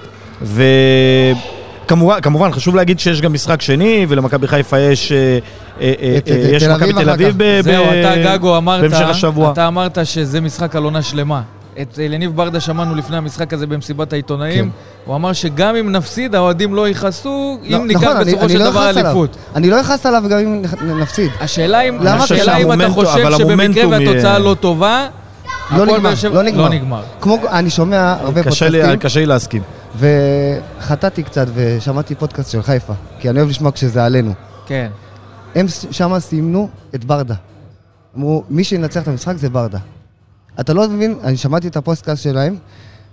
וכמובן, 0.42 2.20
כמובן, 2.20 2.52
חשוב 2.52 2.76
להגיד 2.76 3.00
שיש 3.00 3.20
גם 3.20 3.32
משחק 3.32 3.62
שני, 3.62 4.06
ולמכבי 4.08 4.48
חיפה 4.48 4.78
יש, 4.78 5.12
אה, 5.12 5.38
אה, 5.80 6.16
יש 6.52 6.62
מכבי 6.62 6.92
תל 6.92 7.10
אביב 7.10 7.28
כך. 7.28 7.34
ב- 7.36 7.60
זהו, 7.60 7.84
ב- 7.84 7.88
אתה, 7.88 8.36
גגו, 8.36 8.56
אמרת, 8.56 8.80
בהמשך 8.80 9.06
השבוע. 9.08 9.52
אתה 9.52 9.68
אמרת 9.68 9.98
שזה 10.04 10.40
משחק 10.40 10.76
על 10.76 10.82
עונה 10.82 11.02
שלמה. 11.02 11.42
את 11.82 11.98
אליניב 11.98 12.36
ברדה 12.36 12.60
שמענו 12.60 12.94
לפני 12.94 13.16
המשחק 13.16 13.52
הזה 13.52 13.66
במסיבת 13.66 14.12
העיתונאים. 14.12 14.64
כן. 14.64 14.70
הוא 15.04 15.16
אמר 15.16 15.32
שגם 15.32 15.76
אם 15.76 15.92
נפסיד, 15.92 16.34
האוהדים 16.34 16.74
לא 16.74 16.88
יכעסו, 16.88 17.58
לא, 17.62 17.76
אם 17.76 17.86
ניקח 17.86 18.02
נכון, 18.02 18.16
אני- 18.16 18.24
בסופו 18.24 18.44
אני 18.44 18.52
של 18.52 18.58
לא 18.58 18.70
דבר. 18.70 18.90
אליפות. 18.90 19.36
אני 19.54 19.70
לא 19.70 19.80
אכעס 19.80 20.06
עליו 20.06 20.22
גם 20.30 20.38
אם 20.38 20.62
נפסיד. 21.00 21.30
השאלה 21.40 21.80
אם? 21.80 21.98
השאלה 22.06 22.56
אם 22.56 22.72
אתה 22.72 22.88
חושב 22.90 23.30
שבמקרה 23.38 23.88
והתוצאה 23.88 24.38
לא 24.38 24.56
טובה, 24.60 25.08
לא 25.76 25.84
נגמר, 25.86 25.98
באר 26.00 26.14
שבע- 26.14 26.34
לא 26.34 26.42
נגמר. 26.42 26.62
לא 26.62 26.68
נגמר. 26.68 27.02
כמו, 27.20 27.38
אני 27.50 27.70
שומע 27.70 28.16
הרבה 28.20 28.42
קשה 28.42 28.68
לי- 28.68 28.70
פודקאסטים, 28.78 28.98
קשה 29.00 29.20
לי 29.20 29.26
להסכים. 29.26 29.62
וחטאתי 30.78 31.22
קצת 31.22 31.46
ושמעתי 31.54 32.14
פודקאסט 32.14 32.50
של 32.50 32.62
חיפה, 32.62 32.92
כי 33.20 33.30
אני 33.30 33.38
אוהב 33.38 33.48
לשמוע 33.50 33.72
כשזה 33.72 34.04
עלינו. 34.04 34.32
כן. 34.66 34.88
הם 35.54 35.66
שם 35.90 36.18
סימנו 36.18 36.68
את 36.94 37.04
ברדה. 37.04 37.34
אמרו, 38.16 38.44
מי 38.50 38.64
שינצח 38.64 39.02
את 39.02 39.08
המשחק 39.08 39.36
זה 39.36 39.48
ברדה. 39.50 39.78
אתה 40.60 40.72
לא 40.74 40.88
מבין, 40.88 41.14
אני 41.22 41.36
שמעתי 41.36 41.68
את 41.68 41.76
הפודקאסט 41.76 42.22
שלהם, 42.22 42.56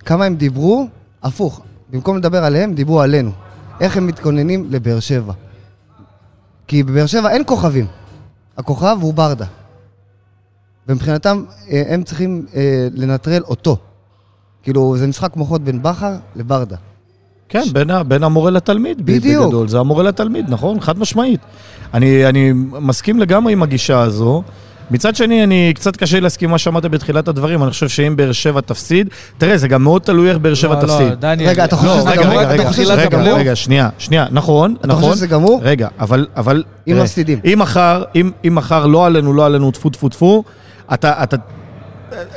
כמה 0.06 0.26
הם 0.26 0.36
דיברו, 0.36 0.88
הפוך. 1.24 1.62
במקום 1.90 2.18
לדבר 2.18 2.44
עליהם, 2.44 2.74
דיברו 2.74 3.02
עלינו. 3.02 3.32
איך 3.82 3.98
הם 3.98 4.08
מתכוננים 4.08 4.68
לבאר 4.70 5.00
שבע. 5.00 5.34
כי 6.68 6.84
בבאר 6.84 7.06
שבע 7.06 7.30
אין 7.32 7.44
כוכבים. 7.46 7.86
הכוכב 8.58 8.98
הוא 9.02 9.14
ברדה. 9.14 9.46
ומבחינתם, 10.88 11.44
אה, 11.72 11.84
הם 11.88 12.04
צריכים 12.04 12.46
אה, 12.56 12.88
לנטרל 12.94 13.42
אותו. 13.44 13.78
כאילו, 14.64 14.98
זה 14.98 15.08
משחק 15.08 15.36
מוחות 15.36 15.62
בין 15.62 15.82
בכר 15.84 16.16
לברדה. 16.36 16.76
כן, 17.50 17.64
בין, 17.74 17.90
ה- 17.92 18.04
בין 18.04 18.24
המורה 18.24 18.52
לתלמיד, 18.52 19.06
בדיוק. 19.06 19.46
בגדול. 19.46 19.68
זה 19.68 19.80
המורה 19.80 20.04
לתלמיד, 20.04 20.46
נכון? 20.50 20.80
חד 20.80 21.00
משמעית. 21.00 21.40
אני, 21.94 22.26
אני 22.30 22.52
מסכים 22.82 23.20
לגמרי 23.20 23.54
עם 23.54 23.64
הגישה 23.64 24.02
הזו. 24.02 24.44
מצד 24.92 25.16
שני, 25.16 25.44
אני 25.44 25.72
קצת 25.76 25.96
קשה 25.96 26.20
להסכים 26.20 26.50
מה 26.50 26.58
שאמרת 26.58 26.86
בתחילת 26.86 27.28
הדברים. 27.28 27.64
אני 27.64 27.72
חושב 27.72 27.88
שאם 27.90 28.16
באר 28.16 28.32
שבע 28.32 28.62
תפסיד, 28.62 29.10
תראה, 29.38 29.58
זה 29.58 29.68
גם 29.68 29.84
מאוד 29.84 30.02
תלוי 30.02 30.30
איך 30.30 30.38
באר 30.38 30.54
שבע 30.54 30.76
לא, 30.76 30.82
תפסיד. 30.82 31.08
לא, 31.08 31.16
דניאל. 31.16 31.50
רגע, 31.50 31.66
אתה 31.66 31.76
חושב 31.76 31.88
לא, 31.90 32.00
שזה 32.02 32.10
רגע, 32.10 32.24
גמור? 32.24 32.38
רגע, 32.40 32.54
אתה 32.56 32.70
רגע, 32.94 33.18
רגע, 33.20 33.34
רגע, 33.34 33.56
שנייה, 33.56 33.90
שנייה, 33.98 34.26
נכון, 34.32 34.76
אתה 34.80 34.88
נכון. 34.88 35.04
חושב 35.04 35.16
שזה 35.16 35.28
גמור? 35.28 35.60
רגע, 35.64 35.88
אבל, 36.00 36.26
אבל... 36.38 36.64
אם 36.88 37.00
מפסידים. 37.02 37.40
אם 37.54 37.60
מחר, 37.60 38.04
אם, 38.16 38.32
אם 38.48 38.56
מחר 38.56 38.86
לא 38.86 39.06
עלינו, 39.06 39.34
לא 39.34 39.46
עלינו, 39.46 39.72
טפו 39.72 39.90
טפו 39.90 40.10
טפו, 40.10 40.44
אתה, 40.94 41.24
אתה, 41.24 41.38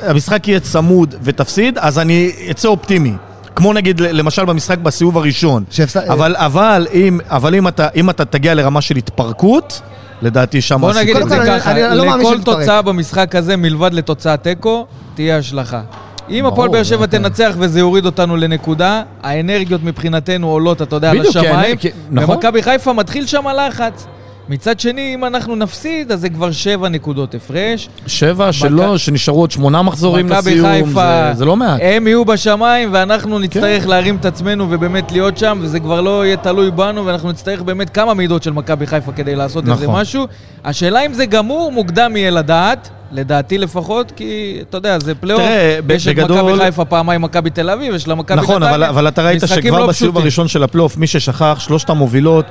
המשחק 0.01 0.47
יהיה 0.47 0.59
צמוד 0.59 1.15
ותפסיד, 1.23 1.77
אז 1.77 1.99
אני 1.99 2.31
אצא 2.51 2.67
אופטימי. 2.67 3.13
כמו 3.55 3.73
נגיד, 3.73 3.99
למשל 3.99 4.45
במשחק 4.45 4.77
בסיבוב 4.77 5.17
הראשון. 5.17 5.63
שהפס- 5.71 5.97
אבל, 6.09 6.35
אבל, 6.37 6.87
אם, 6.93 7.19
אבל 7.29 7.55
אם, 7.55 7.67
אתה, 7.67 7.87
אם 7.95 8.09
אתה 8.09 8.25
תגיע 8.25 8.53
לרמה 8.53 8.81
של 8.81 8.95
התפרקות, 8.95 9.81
לדעתי 10.21 10.61
שם 10.61 10.81
בוא 10.81 10.93
נגיד. 10.93 11.17
את 11.17 11.29
זה 11.29 11.37
ככה, 11.47 11.93
לא 11.93 12.17
לכל. 12.17 12.37
תוצאה 12.43 12.81
במשחק 12.81 13.35
הזה, 13.35 13.57
מלבד 13.57 13.93
לתוצאת 13.93 14.43
תיקו, 14.43 14.85
תהיה 15.15 15.37
השלכה. 15.37 15.81
אם 16.29 16.45
הפועל 16.45 16.69
באר 16.69 16.83
שבע 16.83 17.05
תנצח 17.05 17.55
וזה 17.57 17.79
יוריד 17.79 18.05
אותנו 18.05 18.37
לנקודה, 18.37 19.03
האנרגיות 19.23 19.83
מבחינתנו 19.83 20.47
עולות, 20.47 20.81
אתה 20.81 20.95
יודע, 20.95 21.11
בדיוק, 21.11 21.27
לשמיים, 21.27 21.77
נכון. 22.11 22.35
ומכבי 22.35 22.63
חיפה 22.63 22.93
מתחיל 22.93 23.25
שם 23.27 23.47
הלחץ. 23.47 24.05
מצד 24.51 24.79
שני, 24.79 25.11
אם 25.15 25.25
אנחנו 25.25 25.55
נפסיד, 25.55 26.11
אז 26.11 26.19
זה 26.21 26.29
כבר 26.29 26.51
שבע 26.51 26.89
נקודות 26.89 27.35
הפרש. 27.35 27.89
שבע 28.07 28.53
שלא, 28.53 28.97
שנשארו 28.97 29.39
עוד 29.39 29.51
שמונה 29.51 29.81
מחזורים 29.81 30.29
לסיום, 30.29 30.67
חיפה, 30.85 31.29
זה- 31.31 31.37
זה 31.37 31.45
לא 31.45 31.55
מעט. 31.55 31.79
הם 31.83 32.07
יהיו 32.07 32.25
בשמיים, 32.25 32.89
ואנחנו 32.91 33.39
נצטרך 33.39 33.83
כן. 33.83 33.89
להרים 33.89 34.15
את 34.15 34.25
עצמנו 34.25 34.67
ובאמת 34.69 35.11
להיות 35.11 35.37
שם, 35.37 35.59
וזה 35.61 35.79
כבר 35.79 36.01
לא 36.01 36.25
יהיה 36.25 36.37
תלוי 36.37 36.71
בנו, 36.71 37.05
ואנחנו 37.05 37.29
נצטרך 37.31 37.61
באמת 37.61 37.89
כמה 37.89 38.13
מידות 38.13 38.43
של 38.43 38.51
מכבי 38.53 38.87
חיפה 38.87 39.11
כדי 39.11 39.35
לעשות 39.35 39.67
איזה 39.69 39.83
נכון. 39.87 40.01
משהו. 40.01 40.27
השאלה 40.65 41.05
אם 41.05 41.13
זה 41.13 41.25
גמור, 41.25 41.71
מוקדם 41.71 42.15
יהיה 42.15 42.31
לדעת, 42.31 42.89
לדעתי 43.11 43.57
לפחות, 43.57 44.11
כי 44.15 44.57
אתה 44.69 44.77
יודע, 44.77 44.99
זה 44.99 45.15
פלייאוף. 45.15 45.41
תראה, 45.43 45.79
ב- 45.87 45.91
יש 45.91 46.07
את 46.07 46.15
בגדול- 46.15 46.41
מכבי 46.51 46.65
חיפה 46.65 46.85
פעמיים 46.85 47.21
מכבי 47.21 47.49
תל 47.49 47.69
אביב, 47.69 47.93
יש 47.95 48.07
לה 48.07 48.15
מכבי 48.15 48.37
נכון, 48.37 48.63
אבל, 48.63 48.83
אבל 48.83 49.07
אתה 49.07 49.23
ראית 49.25 49.43
שכבר 49.47 49.79
לא 49.79 49.87
בסיבוב. 49.87 50.17
הראשון 50.17 50.47
של 50.47 50.63
הפלייאוף, 50.63 50.97
מי 50.97 51.07
ששכח, 51.07 51.57
שלושת 51.59 51.89
המובילות 51.89 52.45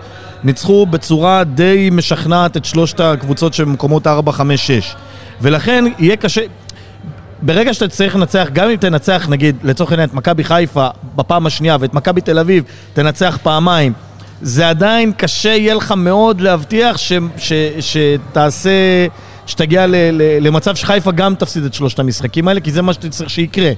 ניצחו 0.45 0.87
בצורה 0.87 1.45
די 1.45 1.89
משכנעת 1.93 2.57
את 2.57 2.65
שלושת 2.65 3.01
הקבוצות 3.01 3.55
שבמקומות 3.55 4.07
4, 4.07 4.33
5, 4.33 4.67
6. 4.67 4.95
ולכן 5.41 5.85
יהיה 5.99 6.17
קשה... 6.17 6.41
ברגע 7.43 7.75
שאתה 7.75 7.89
צריך 7.89 8.17
לנצח, 8.17 8.49
גם 8.53 8.71
אם 8.71 8.77
תנצח, 8.77 9.27
נגיד, 9.29 9.57
לצורך 9.63 9.91
העניין, 9.91 10.09
את 10.09 10.15
מכבי 10.15 10.45
חיפה 10.45 10.87
בפעם 11.17 11.47
השנייה 11.47 11.77
ואת 11.81 11.95
מכבי 11.95 12.21
תל 12.21 12.39
אביב 12.39 12.65
תנצח 12.93 13.39
פעמיים, 13.43 13.93
זה 14.43 14.69
עדיין 14.69 15.13
קשה 15.17 15.49
יהיה 15.49 15.75
לך 15.75 15.93
מאוד 15.97 16.41
להבטיח 16.41 16.97
ש, 16.97 17.13
ש, 17.37 17.53
שתעשה, 17.81 18.71
שתגיע 19.51 19.87
ל, 19.87 19.95
ל, 19.97 20.47
למצב 20.47 20.75
שחיפה 20.77 21.13
גם 21.13 21.35
תפסיד 21.35 21.65
את 21.65 21.75
שלושת 21.75 21.99
המשחקים 21.99 22.49
האלה, 22.49 22.61
כי 22.61 22.73
זה 22.73 22.83
מה 22.83 22.93
שאתה 22.93 23.09
צריך 23.09 23.31
שיקרה. 23.31 23.71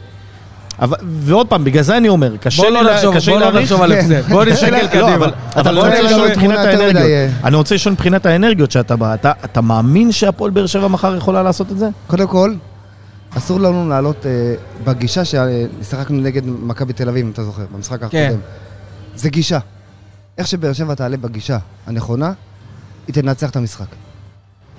אבל, 0.78 0.96
ועוד 1.04 1.46
פעם, 1.48 1.64
בגלל 1.64 1.82
זה 1.82 1.96
אני 1.96 2.08
אומר, 2.08 2.36
קשה 2.36 2.62
לי 2.62 2.70
לא 2.70 2.82
לה- 2.84 2.94
נחשוב, 2.94 3.14
קשה 3.16 3.30
בוא 3.30 3.40
לא 3.40 3.46
להעריך. 3.46 3.62
נחשוב 3.62 3.82
על 3.82 3.92
הפסד. 3.92 4.22
בוא 4.32 4.44
נסתכל 4.44 4.70
לא, 4.76 4.86
קדימה. 4.86 5.14
אבל, 5.56 5.78
אני 5.78 5.88
רוצה 5.88 6.02
לשאול 6.02 6.28
מבחינת 6.28 6.58
האנרגיות. 6.58 7.30
אני 7.44 7.56
רוצה 7.56 7.74
לשאול 7.74 7.92
מבחינת 7.92 8.26
האנרגיות 8.26 8.70
שאתה 8.70 8.96
בא. 8.96 9.14
אתה, 9.14 9.32
אתה 9.44 9.60
מאמין 9.60 10.12
שהפועל 10.12 10.50
באר 10.50 10.66
שבע 10.66 10.88
מחר 10.88 11.16
יכולה 11.16 11.42
לעשות 11.42 11.72
את 11.72 11.78
זה? 11.78 11.88
קודם 12.06 12.26
כל, 12.28 12.54
אסור 13.38 13.60
לנו 13.60 13.88
לעלות 13.88 14.26
אה, 14.26 14.30
בגישה 14.84 15.22
ששיחקנו 15.24 16.20
נגד 16.20 16.42
מכבי 16.46 16.92
תל 16.92 17.08
אביב, 17.08 17.26
אם 17.26 17.32
אתה 17.32 17.44
זוכר, 17.44 17.62
במשחק 17.74 18.00
כן. 18.10 18.24
הקודם. 18.26 18.40
זה 19.16 19.30
גישה. 19.30 19.58
איך 20.38 20.46
שבאר 20.46 20.72
שבע 20.72 20.94
תעלה 20.94 21.16
בגישה 21.16 21.58
הנכונה, 21.86 22.32
היא 23.06 23.14
תנצח 23.14 23.50
את 23.50 23.56
המשחק. 23.56 23.86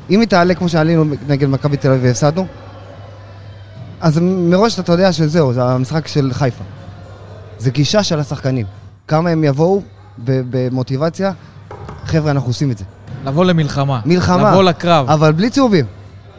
אם 0.09 0.19
היא 0.19 0.27
תעלה 0.27 0.55
כמו 0.55 0.69
שעלינו 0.69 1.05
נגד 1.27 1.49
מכבי 1.49 1.77
תל 1.77 1.91
אביב 1.91 2.03
והפסדנו, 2.03 2.45
אז 4.01 4.19
מראש 4.21 4.79
אתה 4.79 4.91
יודע 4.91 5.13
שזהו, 5.13 5.53
זה 5.53 5.63
המשחק 5.63 6.07
של 6.07 6.29
חיפה. 6.33 6.63
זה 7.57 7.71
גישה 7.71 8.03
של 8.03 8.19
השחקנים. 8.19 8.65
כמה 9.07 9.29
הם 9.29 9.43
יבואו 9.43 9.81
במוטיבציה, 10.25 11.31
חבר'ה, 12.05 12.31
אנחנו 12.31 12.49
עושים 12.49 12.71
את 12.71 12.77
זה. 12.77 12.83
לבוא 13.25 13.45
למלחמה. 13.45 13.99
מלחמה. 14.05 14.51
לבוא 14.51 14.63
לקרב. 14.63 15.09
אבל 15.09 15.31
בלי 15.31 15.49
צהובים. 15.49 15.85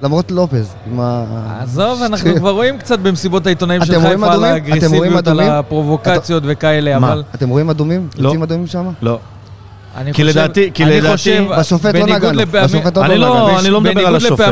למרות 0.03 0.31
לופז, 0.31 0.75
עם 0.87 1.01
ה... 1.01 1.25
עזוב, 1.63 2.03
אנחנו 2.03 2.37
כבר 2.37 2.51
רואים 2.51 2.79
קצת 2.79 2.99
במסיבות 2.99 3.47
העיתונאים 3.47 3.85
של 3.85 4.01
חיפה 4.01 4.33
על 4.33 4.45
האגרסיביות, 4.45 5.29
על? 5.29 5.41
הפרובוקציות 5.41 6.43
וכאלה, 6.47 6.99
מה? 6.99 7.13
אבל 7.13 7.23
אתם 7.35 7.49
רואים 7.49 7.71
אדומים? 7.71 8.09
לא. 8.17 8.29
יוצאים 8.29 8.43
אדומים 8.43 8.67
שם? 8.67 8.89
לא. 9.03 9.19
כי. 10.13 10.25
לדעתי- 10.25 10.71
כי 10.75 10.85
לדעתי- 10.85 11.41
בשופט 11.59 11.95
לא 11.95 12.07
נגענו. 12.07 12.41
בשופט 12.51 12.97
עוד 12.97 13.07
לא 13.07 13.17
לא, 13.17 13.29
נגענו. 13.35 13.59
אני 13.59 13.71
לא 13.71 13.81
מדבר 13.81 14.07
על 14.07 14.17
השופט. 14.17 14.49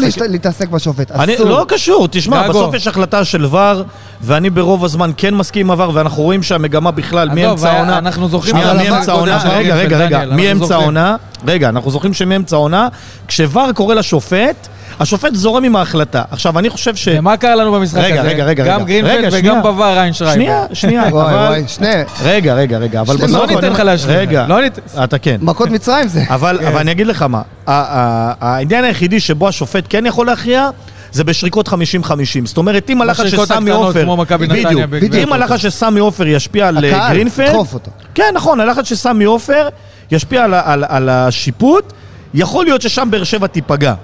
להשת- 0.00 0.20
להתעסק 0.30 0.68
בשופט, 0.68 1.10
אסור. 1.10 1.46
לא 1.48 1.64
קשור, 1.68 2.08
תשמע. 2.10 2.48
בסוף 2.48 2.74
יש 2.74 2.86
החלטה 2.86 3.24
של 3.24 3.44
ור, 3.44 3.82
ואני 4.22 4.50
ברוב 4.50 4.84
הזמן 4.84 5.10
כן 5.16 5.34
מסכים 5.34 5.66
עם 5.66 5.70
עבר, 5.70 5.90
ואנחנו 5.94 6.22
רואים 6.22 6.42
שהמגמה 6.42 6.90
בכלל, 6.90 7.28
מאמצע 7.34 7.68
היה- 7.68 7.76
העונה... 7.78 7.98
אנחנו 7.98 8.28
זוכרים 8.28 8.56
מאמצע 8.56 9.12
העונה, 9.12 9.38
רגע, 9.48 9.74
רגע, 9.74 9.98
רגע, 9.98 10.24
מאמצע. 10.36 10.74
העונה, 10.74 11.16
רגע, 11.46 11.68
אנחנו 11.68 11.90
זוכרים 11.90 12.14
שמאמצע 12.14 12.56
העונה, 12.56 12.88
כשוור 13.28 13.72
קורא 13.74 13.94
לשופט, 13.94 14.68
השופט 15.00 15.34
זורם 15.34 15.64
עם 15.64 15.76
ההחלטה. 15.76 16.22
עכשיו, 16.30 16.58
אני 16.58 16.70
חושב 16.70 16.96
ש... 16.96 17.08
ומה 17.12 17.36
קרה 17.36 17.54
לנו 17.54 17.72
במשחק 17.72 18.00
רגע, 18.00 18.20
הזה? 18.20 18.28
רגע, 18.28 18.44
רגע, 18.44 18.64
גם 18.64 18.76
רגע. 18.80 18.84
גרינפלד 18.84 19.12
רגע, 19.18 19.28
וגם 19.28 19.38
שנייה. 19.40 19.60
בוואר 19.60 19.98
ריינשרייבר. 19.98 20.34
שנייה, 20.34 20.64
שנייה, 20.72 21.02
וואי 21.12 21.24
אבל... 21.24 21.34
וואי, 21.34 21.64
שני... 21.68 21.88
רגע, 22.22 22.54
רגע, 22.54 22.78
רגע, 22.78 23.00
אבל 23.00 23.16
בסוף... 23.16 23.30
לא 23.30 23.46
ניתן 23.46 23.72
לך 23.72 23.80
להשלים. 23.80 24.16
רגע, 24.18 24.46
לא 24.48 24.60
ניתן... 24.62 24.80
אתה 25.04 25.18
כן. 25.18 25.36
מכות 25.40 25.70
מצרים 25.70 26.08
זה. 26.08 26.24
אבל, 26.28 26.58
אבל 26.68 26.78
אני 26.78 26.90
אגיד 26.90 27.06
לך 27.06 27.22
מה, 27.22 27.42
העניין 27.66 28.84
היחידי 28.84 29.20
שבו 29.20 29.48
השופט 29.48 29.84
כן 29.88 30.06
יכול 30.06 30.26
להכריע, 30.26 30.70
זה 31.12 31.24
בשריקות 31.24 31.68
50-50. 31.68 31.72
זאת 32.44 32.56
אומרת, 32.56 32.90
אם 32.90 33.02
הלחץ 33.02 33.26
סמי 33.44 33.70
עופר... 33.70 34.14
בדיוק, 34.38 34.82
בדיוק. 34.90 35.14
אם. 35.14 35.32
הלחץ 35.32 35.56
של 35.56 35.70
סמי 35.70 36.00
עופר 36.00 36.26
ישפיע 36.26 36.68
על 36.68 36.84
אה, 36.84 36.90
הקהל, 36.90 37.12
גרינפלד... 37.14 37.48
תדחוף 37.48 37.74
אותו. 37.74 37.90
כן, 38.14 38.30
נכון, 38.34 38.60
הלחץ 38.60 38.88
של 38.88 38.94
סמי 38.94 39.24
עופר 39.24 39.68
ישפיע 40.10 40.44
על, 40.44 40.54
ה- 40.54 40.62
על, 40.64 40.84
על 40.88 41.08
השיפוט, 41.08 41.92
יכול 42.34 42.64
להיות 42.64 42.82
ששם 42.82 43.08
באר 43.10 43.24
שבע 43.24 43.46
תיפגע. 43.46 43.94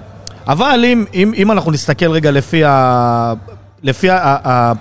אבל 0.47 0.83
אם, 0.87 1.05
אם, 1.13 1.31
אם 1.37 1.51
אנחנו 1.51 1.71
נסתכל 1.71 2.11
רגע 2.11 2.31
לפי, 2.31 2.63
ה, 2.65 3.33
לפי 3.83 4.09
ה, 4.09 4.17
ה, 4.23 4.37
ה, 4.49 4.73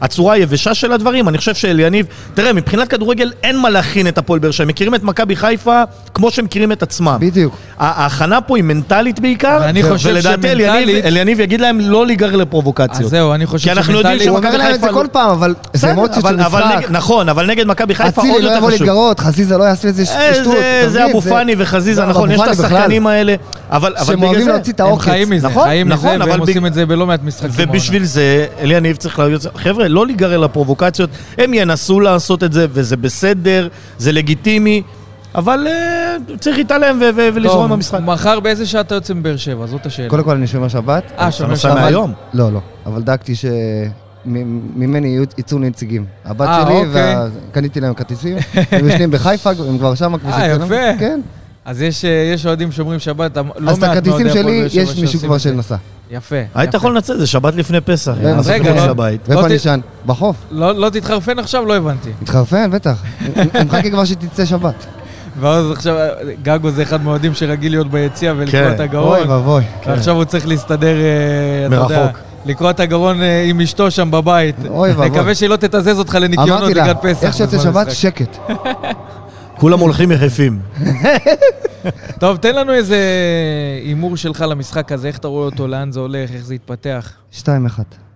הצורה 0.00 0.34
היבשה 0.34 0.74
של 0.74 0.92
הדברים, 0.92 1.28
אני 1.28 1.38
חושב 1.38 1.54
שאליניב, 1.54 2.06
תראה, 2.34 2.52
מבחינת 2.52 2.88
כדורגל 2.88 3.32
אין 3.42 3.58
מה 3.58 3.70
להכין 3.70 4.08
את 4.08 4.18
הפועל 4.18 4.38
באר 4.40 4.50
שבע, 4.50 4.62
הם 4.64 4.68
מכירים 4.68 4.94
את 4.94 5.02
מכבי 5.02 5.36
חיפה 5.36 5.82
כמו 6.14 6.30
שהם 6.30 6.44
מכירים 6.44 6.72
את 6.72 6.82
עצמם. 6.82 7.16
בדיוק. 7.20 7.56
ההכנה 7.78 8.40
פה 8.40 8.56
היא 8.56 8.64
מנטלית 8.64 9.20
בעיקר, 9.20 9.58
ואני 9.60 9.82
חושב 9.82 10.08
ולדעתי 10.10 10.48
אליניב, 10.50 10.72
שמנטלית- 10.88 11.04
אליניב 11.04 11.40
יגיד 11.40 11.60
להם 11.60 11.80
לא 11.80 12.06
להיגרר 12.06 12.34
אז 12.34 12.40
לפרובוקציות. 12.40 13.10
זהו, 13.10 13.34
אני 13.34 13.46
חושב 13.46 13.64
כי 13.64 13.72
אנחנו 13.72 13.92
יודעים 13.92 14.18
שמנטלית- 14.18 14.28
הוא 14.28 14.36
אומר 14.38 14.56
להם 14.56 14.60
את 14.60 14.72
חיפה 14.72 14.86
זה 14.86 14.92
לא- 14.92 14.96
כל 14.96 15.06
פעם, 15.12 15.30
אבל 15.30 15.54
זה 15.72 15.92
אמוציות 15.92 16.24
אבל- 16.24 16.36
של 16.42 16.46
משחק. 16.46 16.90
נכון, 16.90 17.28
אבל 17.28 17.46
נגד 17.46 17.66
מכבי 17.66 17.94
חיפה 17.94 18.20
עוד 18.22 18.30
אצילי 18.30 18.44
לא 18.44 18.48
יותר 18.48 18.58
יבוא 18.58 18.68
חשוב. 18.68 18.80
להתגרות, 18.82 19.20
חזיזה 19.20 19.58
לא 19.58 19.64
יעשה 19.64 19.88
איזה 19.88 20.02
אה, 20.16 20.34
שטות. 20.34 20.54
זה-? 20.88 21.06
אבו 21.10 21.20
פאני 21.20 21.54
וחזיזה, 21.58 22.02
לא, 22.02 22.06
נכון, 22.08 22.30
יש 22.30 22.40
את. 22.40 22.48
השחקנים 22.48 23.06
האלה, 23.06 23.34
אבל 23.70 23.94
אבל 23.96 24.04
שהם 24.06 24.20
בגלל 24.20 24.42
זה... 24.44 24.52
להוציא 24.52 24.72
את 24.72 24.80
הם 24.80 24.86
העוקץ. 24.86 25.04
חיים 25.04 25.30
מזה, 25.30 25.48
נכון, 25.48 25.64
חיים 25.64 25.88
נכון, 25.88 26.08
מזה, 26.14 26.16
אבל 26.16 26.30
והם 26.30 26.40
בג- 26.40 26.46
עושים 26.48 26.66
את 26.66 26.74
זה 26.74 26.86
בלא 26.86 27.06
מעט 27.06 27.20
משחקים. 27.22 27.50
ובשביל 27.56 28.04
זה, 28.04 28.46
אליניב 28.58 28.96
צריך 28.96 29.18
להיות... 29.18 29.46
חבר'ה, 29.56 29.88
לא 29.88 30.06
להיגרר 30.06 30.38
לפרובוקציות, 30.38 31.10
הם 31.38 31.54
ינסו 31.54 32.00
לעשות 32.00 32.44
את 32.44 32.52
זה, 32.52 32.66
וזה 32.70 32.96
בסדר, 32.96 33.68
זה 33.98 34.12
לגיטימי, 34.12 34.82
אבל 35.34 35.66
אה, 35.66 36.16
צריך 36.40 36.56
להתעלם 36.58 36.98
ולזרום 37.14 37.70
במשחק. 37.70 38.00
מחר 38.00 38.40
באיזה 38.40 38.66
שעה 38.66 38.80
אתה 38.80 38.94
יוצא 38.94 39.14
מבאר 39.14 39.36
שבע? 39.36 39.66
זאת 39.66 39.86
השאלה. 39.86 40.08
קודם 40.08 40.24
כל 40.24 40.34
אני 40.36 40.46
שומר 40.46 40.68
שבת. 40.68 41.12
אה, 41.18 41.32
שומר 41.32 41.54
שבת. 41.54 41.74
מהיום. 41.74 42.12
לא, 42.34 42.52
לא. 42.52 42.60
אבל 42.86 43.02
דאגתי 43.02 43.32
שממני 44.26 45.18
יצאו 45.38 45.58
נציגים. 45.58 46.04
הבת 46.24 46.48
אה, 46.48 46.64
שלי, 46.66 46.74
אוקיי. 46.76 47.14
וקניתי 47.50 47.80
להם 47.80 47.94
כרטיסים. 47.94 48.36
הם 48.70 48.88
יושבים 48.88 49.10
בחיפה, 49.10 49.50
הם 49.68 49.78
כבר 49.78 49.94
שם. 49.94 50.14
אה. 50.32 50.46
יפה. 50.46 50.98
כן. 50.98 51.20
אז 51.64 51.82
יש, 51.82 52.04
אה, 52.04 52.10
יש 52.34 52.46
אוהדים 52.46 52.72
שומרים 52.72 52.98
שבת, 52.98 53.36
לא 53.36 53.44
מעט 53.58 53.68
אז 53.68 53.78
את 53.78 53.82
הכרטיסים 53.82 54.28
שלי, 54.32 54.70
שבע 54.70 54.82
יש 54.82 54.98
מישהו 54.98 55.20
כבר. 55.20 55.38
שנסע. 55.38 55.76
יפה. 56.10 56.36
היית. 56.54 56.74
יכול 56.74 56.94
לנצל, 56.94 57.18
זה 57.18 57.26
שבת 57.26 57.54
לפני 57.54 57.80
פסח. 57.80 58.14
כן, 58.22 58.36
רגע, 58.44 58.74
לא- 58.74 58.86
לבית. 58.86 59.28
ואיפה 59.28 59.48
לא 59.48 59.54
ישן? 59.54 59.80
בחוף. 60.06 60.36
לא, 60.50 60.74
לא 60.74 60.90
תתחרפן 60.90 61.38
עכשיו? 61.38 61.64
לא 61.66 61.76
הבנתי. 61.76 62.10
מתחרפן, 62.22 62.70
בטח. 62.70 63.02
אני 63.54 63.64
מחכה 63.64 63.90
כבר 63.90 64.04
שתצא 64.04 64.44
שבת. 64.44 64.86
ואז 65.40 65.70
עכשיו, 65.70 65.96
גגו 66.42 66.70
זה 66.70 66.82
אחד 66.82 67.02
מהאוהדים 67.04 67.34
שרגיל 67.34 67.72
להיות 67.72 67.90
ביציע 67.90 68.34
ולקרוע 68.36 68.68
כן. 68.68 68.74
את 68.74 68.80
הגרון. 68.80 69.18
אוי 69.18 69.26
ואבוי. 69.26 69.62
ועכשיו 69.86 70.14
הוא 70.14 70.24
צריך 70.24 70.46
להסתדר, 70.48 70.96
אה, 70.96 71.66
אתה 71.66 71.74
יודע, 71.74 71.98
מרחוק. 71.98 72.18
לקרוע 72.46 72.70
את 72.70 72.80
הגרון 72.80 73.22
אה, 73.22 73.42
עם 73.48 73.60
אשתו 73.60 73.90
שם 73.90 74.10
בבית. 74.10 74.56
אוי 74.68 74.90
ואבוי. 74.90 75.06
נקווה 75.10 75.34
שהיא 75.34 75.48
לא 75.48 75.56
תתזז 75.56 75.98
אותך 75.98 76.14
לניקיונות 76.14 76.58
אמרתי 76.58 76.74
לה, 76.74 76.82
לקראת 76.82 77.16
פסח. 77.16 77.24
איך 77.24 77.34
שיוצא 77.36 77.58
שבת. 77.58 77.90
שקט. 77.90 78.36
כולם 79.58 79.78
הולכים 79.80 80.12
יחפים. 80.12 80.60
טוב, 82.20 82.36
תן 82.36 82.54
לנו 82.54 82.72
איזה 82.72 82.98
הימור 83.84 84.16
שלך 84.16 84.40
למשחק 84.48 84.92
הזה, 84.92 85.08
איך 85.08 85.18
אתה 85.18 85.28
רואה 85.28 85.44
אותו, 85.46 85.66
לאן 85.66 85.92
זה 85.92 86.00
הולך, 86.00 86.30
איך 86.32 86.44
זה 86.44 86.54
יתפתח. 86.54 87.12
2-1, 87.32 87.46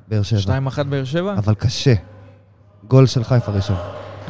באר 0.09 0.22
שבע. 0.22 0.59
2-1 0.78 0.82
באר 0.82 1.05
שבע? 1.05 1.34
אבל 1.39 1.55
קשה. 1.55 1.95
גול 2.89 3.07
של 3.07 3.24
חיפה 3.24 3.53
ראשון. 3.53 3.76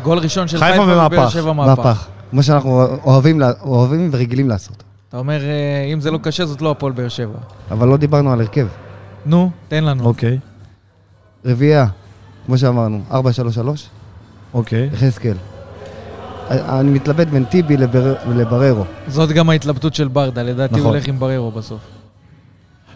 גול 0.02 0.18
ראשון 0.18 0.48
של 0.48 0.58
חיפה 0.58 0.82
ובאר. 0.82 1.28
שבע 1.28 1.52
מהפך. 1.52 1.78
מהפך. 1.78 2.06
כמו 2.30 2.42
שאנחנו 2.42 2.84
אוהבים 3.04 3.40
לה- 3.40 3.52
אוהבים 3.62 4.08
ורגילים 4.12 4.48
לעשות. 4.48 4.82
אתה 5.08 5.16
אומר, 5.16 5.40
אה, 5.44 5.84
אם 5.92 6.00
זה 6.00 6.10
לא 6.10 6.18
קשה, 6.22 6.46
זאת 6.46 6.62
לא 6.62 6.70
הפועל 6.70 6.92
באר 6.92 7.08
שבע. 7.08 7.38
אבל 7.70 7.88
לא 7.88 7.96
דיברנו 7.96 8.32
על 8.32 8.40
הרכב. 8.40 8.66
נו, 9.26 9.50
תן 9.68 9.84
לנו. 9.84 10.04
אוקיי, 10.04 10.38
רביעייה, 11.44 11.86
כמו 12.46 12.58
שאמרנו, 12.58 13.00
4-3-3, 13.10 13.14
אוקיי. 14.54 14.90
יחזקאל. 14.92 15.36
אני 16.50 16.90
מתלבט 16.90 17.26
בין 17.26 17.44
טיבי 17.44 17.76
לבר- 17.76 18.14
לבררו. 18.36 18.84
זאת 19.08 19.28
גם 19.32 19.50
ההתלבטות 19.50 19.94
של 19.94 20.08
ברדה, 20.08 20.42
לדעתי 20.42 20.72
הוא 20.74 20.80
נכון. 20.80 20.92
הולך 20.92 21.08
עם 21.08 21.18
בררו 21.18 21.50
בסוף. 21.50 21.78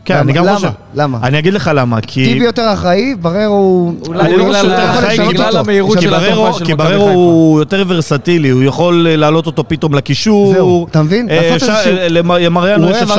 כן, 0.04 0.14
למה? 0.14 0.22
אני 0.22 0.32
גם 0.32 0.44
למה? 0.44 0.54
חושב. 0.56 0.70
למה? 0.94 1.18
אני 1.22 1.38
אגיד 1.38 1.54
לך 1.54 1.70
למה, 1.74 2.00
כי... 2.00 2.24
טיבי 2.24 2.44
יותר 2.44 2.72
אחראי, 2.72 3.14
בררו 3.14 3.54
הוא... 3.54 3.92
אולי 4.06 4.20
אני 4.20 4.36
לא 4.36 4.44
בגלל 4.44 4.54
חושב 4.54 4.64
יותר 4.68 4.80
ה- 4.82 4.90
אחראי, 4.98 5.28
בגלל 5.28 5.50
כי- 5.52 5.58
המהירות 5.58 5.96
כי 5.98 6.02
של 6.04 6.10
בררו- 6.10 6.24
התופעה 6.46 6.52
של 6.52 6.64
כי 6.64 6.72
מכבי 6.74 6.84
בררו 6.88 7.04
חיפה. 7.06 7.12
הוא 7.12 7.58
יותר 7.60 7.84
ורסטילי, 7.88 8.48
הוא 8.48 8.62
יכול 8.62 9.06
אה, 9.10 9.16
להעלות 9.16 9.46
אותו 9.46 9.68
פתאום 9.68 9.94
לקישור. 9.94 10.52
זהו, 10.54 10.86
אתה 10.90 11.02
מבין? 11.02 11.30
אה, 11.30 11.36
לעשות 11.50 11.68
איזשהו- 11.68 11.96
אה, 11.96 12.08
למ- 12.08 12.32
למריאנו 12.32 12.84
הוא 12.86 12.96
יש 12.96 13.02
אפשרות 13.02 13.18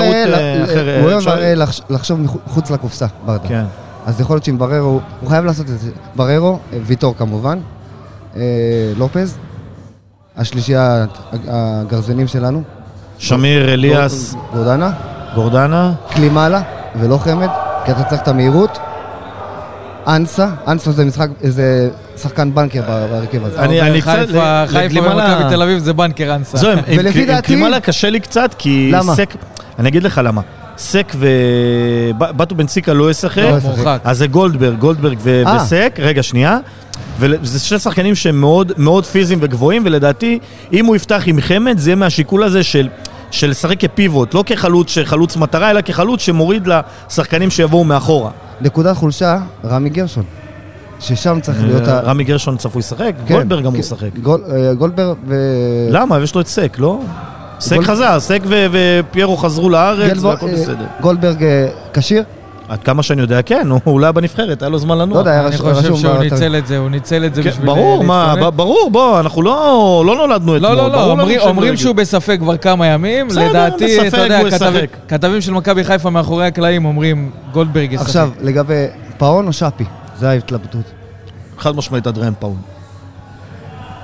אחרת. 0.66 1.02
הוא 1.02 1.12
אוהב 1.12 1.28
הרי 1.28 1.56
לחש- 1.56 1.82
לחשוב 1.90 2.20
מחוץ 2.46 2.72
לקופסה, 2.72 3.06
ברדה. 3.26 3.48
כן. 3.48 3.64
אז 4.06 4.20
יכול 4.22 4.36
להיות 4.36 4.44
שעם 4.46 4.58
בררו, 4.58 5.00
הוא 5.22 5.30
חייב 5.30 5.46
לעשות 5.46 5.70
את 5.70 5.80
זה. 5.80 5.90
בררו, 6.16 6.60
ויטור 6.86 7.16
כמובן, 7.18 7.60
לופז, 8.98 9.38
השלישייה 10.38 11.06
הגרזנים 11.48 12.28
שלנו. 12.28 12.64
שמיר, 13.20 13.74
אליאס, 13.74 14.36
גורדנה, 14.54 14.92
גורדנה. 15.36 15.94
קלימאלה 16.10 16.62
ולא 17.00 17.18
חמד, 17.18 17.48
כי 17.86 17.92
אתה 17.92 18.04
צריך 18.04 18.22
את 18.22 18.28
המהירות. 18.28 18.78
אנסה, 20.08 20.48
אנסה 20.68 20.92
זה 20.92 21.06
משחק, 21.06 21.28
זה 21.42 21.90
שחקן 22.22 22.54
בנקר 22.54 22.82
בהרכב 22.88 23.46
הזה. 23.46 23.60
אני- 23.60 24.02
קצת- 24.02 24.12
חיפה, 24.68 25.00
ומכבי 25.00 25.50
תל 25.50 25.62
אביב 25.62 25.80
זה 25.80 25.94
בנקר 25.94 26.36
אנסה. 26.36 26.58
זהו, 26.58 26.72
עם- 26.72 27.42
קלימאלה 27.44 27.80
קשה 27.80 28.10
לי 28.10 28.20
קצת, 28.20 28.56
כי 28.58 28.90
למה? 28.94 29.16
סק... 29.16 29.34
אני 29.80 29.90
אגיד 29.90 30.04
לך 30.04 30.22
למה. 30.24 30.42
סק 30.78 31.14
ובטו 32.18 32.56
בן 32.56 32.68
סיקה 32.68 32.94
לא 32.94 33.12
ישחק, 33.12 33.38
לא 33.38 33.58
ישחק. 33.58 34.00
אז 34.04 34.18
זה 34.18 34.28
גולדברג, 34.28 34.78
גולדברג 34.80 35.18
אה. 35.28 35.58
וסק, 35.64 35.96
רגע, 36.00 36.24
שנייה. 36.24 36.58
וזה 37.20 37.60
שני 37.60 37.80
שחקנים 37.80 38.16
שהם 38.16 38.42
מאוד, 38.42 38.72
מאוד 38.78 39.06
פיזיים 39.06 39.40
וגבוהים, 39.42 39.82
ולדעתי, 39.86 40.40
אם 40.74 40.86
הוא 40.86 40.96
יפתח 40.96 41.24
עם 41.26 41.42
חמד, 41.42 41.78
זה 41.78 41.90
יהיה 41.90 41.96
מהשיקול 41.96 42.44
הזה 42.44 42.64
של... 42.64 42.88
של 43.32 43.50
לשחק 43.50 43.80
כפיבוט, 43.80 44.34
לא 44.34 44.44
כחלוץ 44.46 44.90
שחלוץ 44.90 45.38
מטרה, 45.38 45.72
אלא 45.72 45.82
כחלוץ 45.82 46.22
שמוריד 46.22 46.68
לשחקנים 47.10 47.50
שיבואו 47.50 47.84
מאחורה. 47.84 48.32
נקודת 48.62 48.98
חולשה, 48.98 49.40
רמי 49.66 49.90
גרשון. 49.90 50.24
ששם 51.00 51.40
צריך 51.42 51.64
להיות 51.64 51.88
ה... 51.88 51.92
אה, 51.92 52.00
רמי 52.00 52.24
גרשון 52.24 52.58
צפוי 52.58 52.80
לשחק, 52.80 53.12
כן, 53.28 53.34
גולדברג 53.34 53.64
גם 53.64 53.74
הוא. 53.76 53.84
גול- 54.24 54.44
אה, 54.52 54.74
גולדברג 54.74 55.16
ו... 55.28 55.36
למה? 55.90 56.20
יש 56.24 56.36
לו 56.36 56.42
את 56.42 56.48
סק, 56.48 56.76
לא? 56.80 57.00
סק 57.60 57.78
חזר, 57.84 58.20
סק 58.20 58.42
ופיירו 58.72 59.38
חזרו 59.38 59.70
לארץ, 59.70 60.24
והכל 60.24 60.48
אה, 60.48 60.54
בסדר. 60.54 60.86
גולדברג 61.02 61.44
אה, 61.44 61.68
כשיר? 61.94 62.24
עד 62.74 62.84
כמה 62.84 63.04
שאני 63.04 63.22
יודע, 63.22 63.42
כן, 63.42 63.68
הוא 63.70 63.80
אולי 63.86 64.06
היה 64.06 64.12
בנבחרת, 64.12 64.62
היה 64.62 64.70
לו 64.70 64.80
זמן 64.80 64.98
לנוע. 64.98 65.16
לא 65.16 65.20
יודע, 65.20 65.32
היה 65.32 65.48
אני 65.48 65.58
חושב 65.58 65.96
שהוא. 65.96 66.18
ניצל 66.24 66.56
את 66.56 66.68
זה, 66.68 66.78
הוא 66.78 66.90
ניצל 66.90 67.26
את 67.26 67.36
זה 67.36 67.44
כן, 67.44 67.50
בשביל 67.50 67.66
ברור, 67.66 68.04
מה, 68.04 68.36
ברור, 68.56 68.90
בוא, 68.92 69.20
אנחנו 69.20 69.42
לא 69.42 69.54
לא 70.08 70.16
נולדנו 70.16 70.36
אתמול. 70.58 70.58
לא, 70.72 70.76
לא, 70.76 70.92
לא, 70.92 71.12
אומרים- 71.50 71.72
לא. 71.74 71.76
שהוא 71.78 71.96
בספק 71.96 72.38
כבר 72.40 72.58
כמה 72.58 72.88
ימים. 72.88 73.28
בסדר, 73.28 73.50
לדעתי, 73.50 73.86
בספק, 73.98 74.08
אתה 74.08 74.18
יודע, 74.18 74.40
הוא 74.40 74.50
כתב- 74.50 74.72
ישחק. 74.76 74.88
כתבים 75.08 75.42
של 75.42 75.52
מכבי 75.52 75.84
חיפה 75.84 76.10
מאחורי 76.10 76.46
הקלעים 76.48 76.86
אומרים 76.86 77.32
גולדברג 77.52 77.92
ישחק. 77.94 78.06
עכשיו, 78.06 78.30
לגבי 78.42 78.86
פאון 79.18 79.48
או 79.48 79.54
שפי? 79.54 79.84
זה 80.20 80.30
ההתלבטות. 80.30 80.82
חד 81.58 81.76
משמעית 81.76 82.08
אדריאן 82.08 82.34
פאון. 82.40 82.56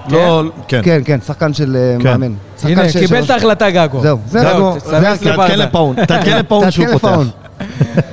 כן? 0.09 0.15
לא, 0.15 0.43
כן. 0.67 0.82
כן, 0.84 1.01
כן, 1.05 1.20
שחקן 1.28 1.53
של 1.53 1.76
אה, 1.76 1.95
כן. 2.03 2.09
מאמן. 2.09 2.34
הנה, 2.63 2.82
קיבל 2.99 3.24
את 3.24 3.30
ההחלטה 3.30 3.70
גגו. 3.70 4.01
זהו, 4.01 4.17
זה 4.28 4.39
גגו. 4.53 4.76
תעדכן 5.24 5.59
לפאון, 5.59 6.05
תעדכן 6.05 6.38
לפאון 6.38 6.72
שהוא 6.72 6.86
פותח. 6.97 7.17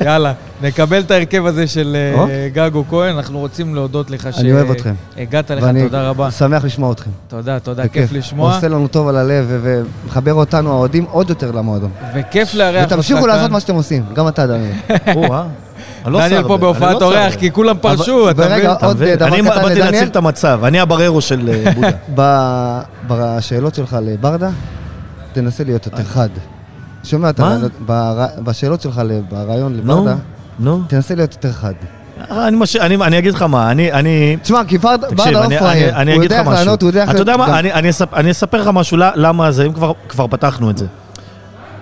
יאללה, 0.04 0.32
נקבל 0.62 1.00
את 1.00 1.11
ההרכב 1.11 1.46
הזה 1.46 1.66
של 1.66 1.96
אה. 1.96 2.48
גגו 2.52 2.84
כהן, 2.90 3.16
אנחנו 3.16 3.38
רוצים 3.38 3.74
להודות 3.74 4.11
לך 4.11 4.28
אני 4.38 4.52
אוהב 4.52 4.70
אתכם. 4.70 4.94
שהגעת 5.16 5.50
לך, 5.50 5.62
ואני 5.62 5.82
תודה 5.82 6.09
רבה. 6.09 6.30
שמח 6.30 6.64
לשמוע 6.64 6.92
אתכם. 6.92 7.11
תודה, 7.28 7.59
תודה, 7.59 7.88
כיף 7.88 8.12
לשמוע. 8.12 8.54
עושה 8.54 8.68
לנו 8.68 8.88
טוב 8.88 9.09
על 9.09 9.16
הלב 9.16 9.46
ומחבר 9.48 10.34
אותנו, 10.34 10.70
האוהדים, 10.70 11.04
עוד 11.11 11.30
יותר 11.30 11.50
למועדון. 11.50 11.90
וכיף 12.14 12.54
לארח 12.54 12.82
אותך 12.82 12.88
כאן. 12.88 12.98
ותמשיכו 12.98 13.26
לעשות 13.26 13.50
מה 13.50 13.61
שאתם 13.61 13.74
עושים, 13.74 14.04
גם 14.14 14.28
אתה, 14.28 14.46
דניאל. 14.46 14.72
אה? 15.09 15.46
אני 16.04 16.12
לא 16.12 16.20
דניאל 16.20 16.42
פה 16.42 16.54
אני 16.54 16.61
בהופעת 16.61 17.00
לא 17.00 17.07
אורח. 17.07 17.34
כי 17.34 17.52
כולם 17.52 17.76
פרשו, 17.80 18.30
אתה 18.30 18.42
ורגע, 18.42 18.57
מבין? 18.57 18.70
אתה 18.70 18.86
עוד? 18.86 18.96
דבר 18.96 19.26
אני 19.26 19.42
קטן 19.42 19.44
באתי 19.44 19.64
לדניאל. 19.70 19.90
להציל 19.90 20.09
את 20.09 20.16
המצב, 20.16 20.61
אני 20.64 20.80
הבררו 20.80 21.20
של 21.20 21.48
אה, 21.48 21.72
בודה. 22.09 22.80
בשאלות 23.09 23.74
שלך 23.74 23.96
לברדה, 24.02 24.50
תנסה 25.32 25.64
להיות 25.64 25.86
יותר 25.86 26.04
חד. 26.04 26.28
שומע, 27.04 27.30
אתה 27.30 27.57
בשאלות 28.38 28.80
שלך 28.80 29.02
ברעיון 29.30 29.76
לברדה, 29.76 30.14
נו. 30.59 30.80
תנסה 30.88 31.14
להיות 31.14 31.32
יותר 31.32 31.52
חד. 31.52 31.72
אני 32.30 32.57
מש- 32.57 32.76
אני 32.76 32.96
אני 32.96 33.18
אגיד 33.18 33.34
לך 33.34 33.42
מה, 33.42 33.70
אני... 33.70 33.92
אני... 33.92 34.36
תשמע, 34.42 34.61
כי 34.64 34.76
אני- 34.76 35.34
לא 35.34 35.59
פראייר. 35.59 35.88
אני- 35.90 35.96
אני 36.02 36.12
הוא 36.12 36.18
אגיד 36.20 36.30
יודע 36.30 36.42
לך 36.42 36.48
איך. 36.48 36.59
לענות, 36.59 36.82
הוא 36.82 36.88
יודע 36.88 37.02
איך... 37.02 37.11
אתה 37.11 37.18
יודע 37.18 37.36
מה, 37.36 37.46
גם- 37.48 37.54
אני- 37.54 37.72
אני 37.72 37.90
אספ- 37.90 38.14
אני 38.16 38.30
אספר 38.30 38.61
לך 38.61 38.70
משהו, 38.72 38.96
למה 39.14 39.52
זה, 39.52 39.64
אם 39.66 39.72
כבר- 39.72 39.92
כבר 40.09 40.26
פתחנו 40.26 40.70
את 40.70 40.78
זה. 40.78 40.86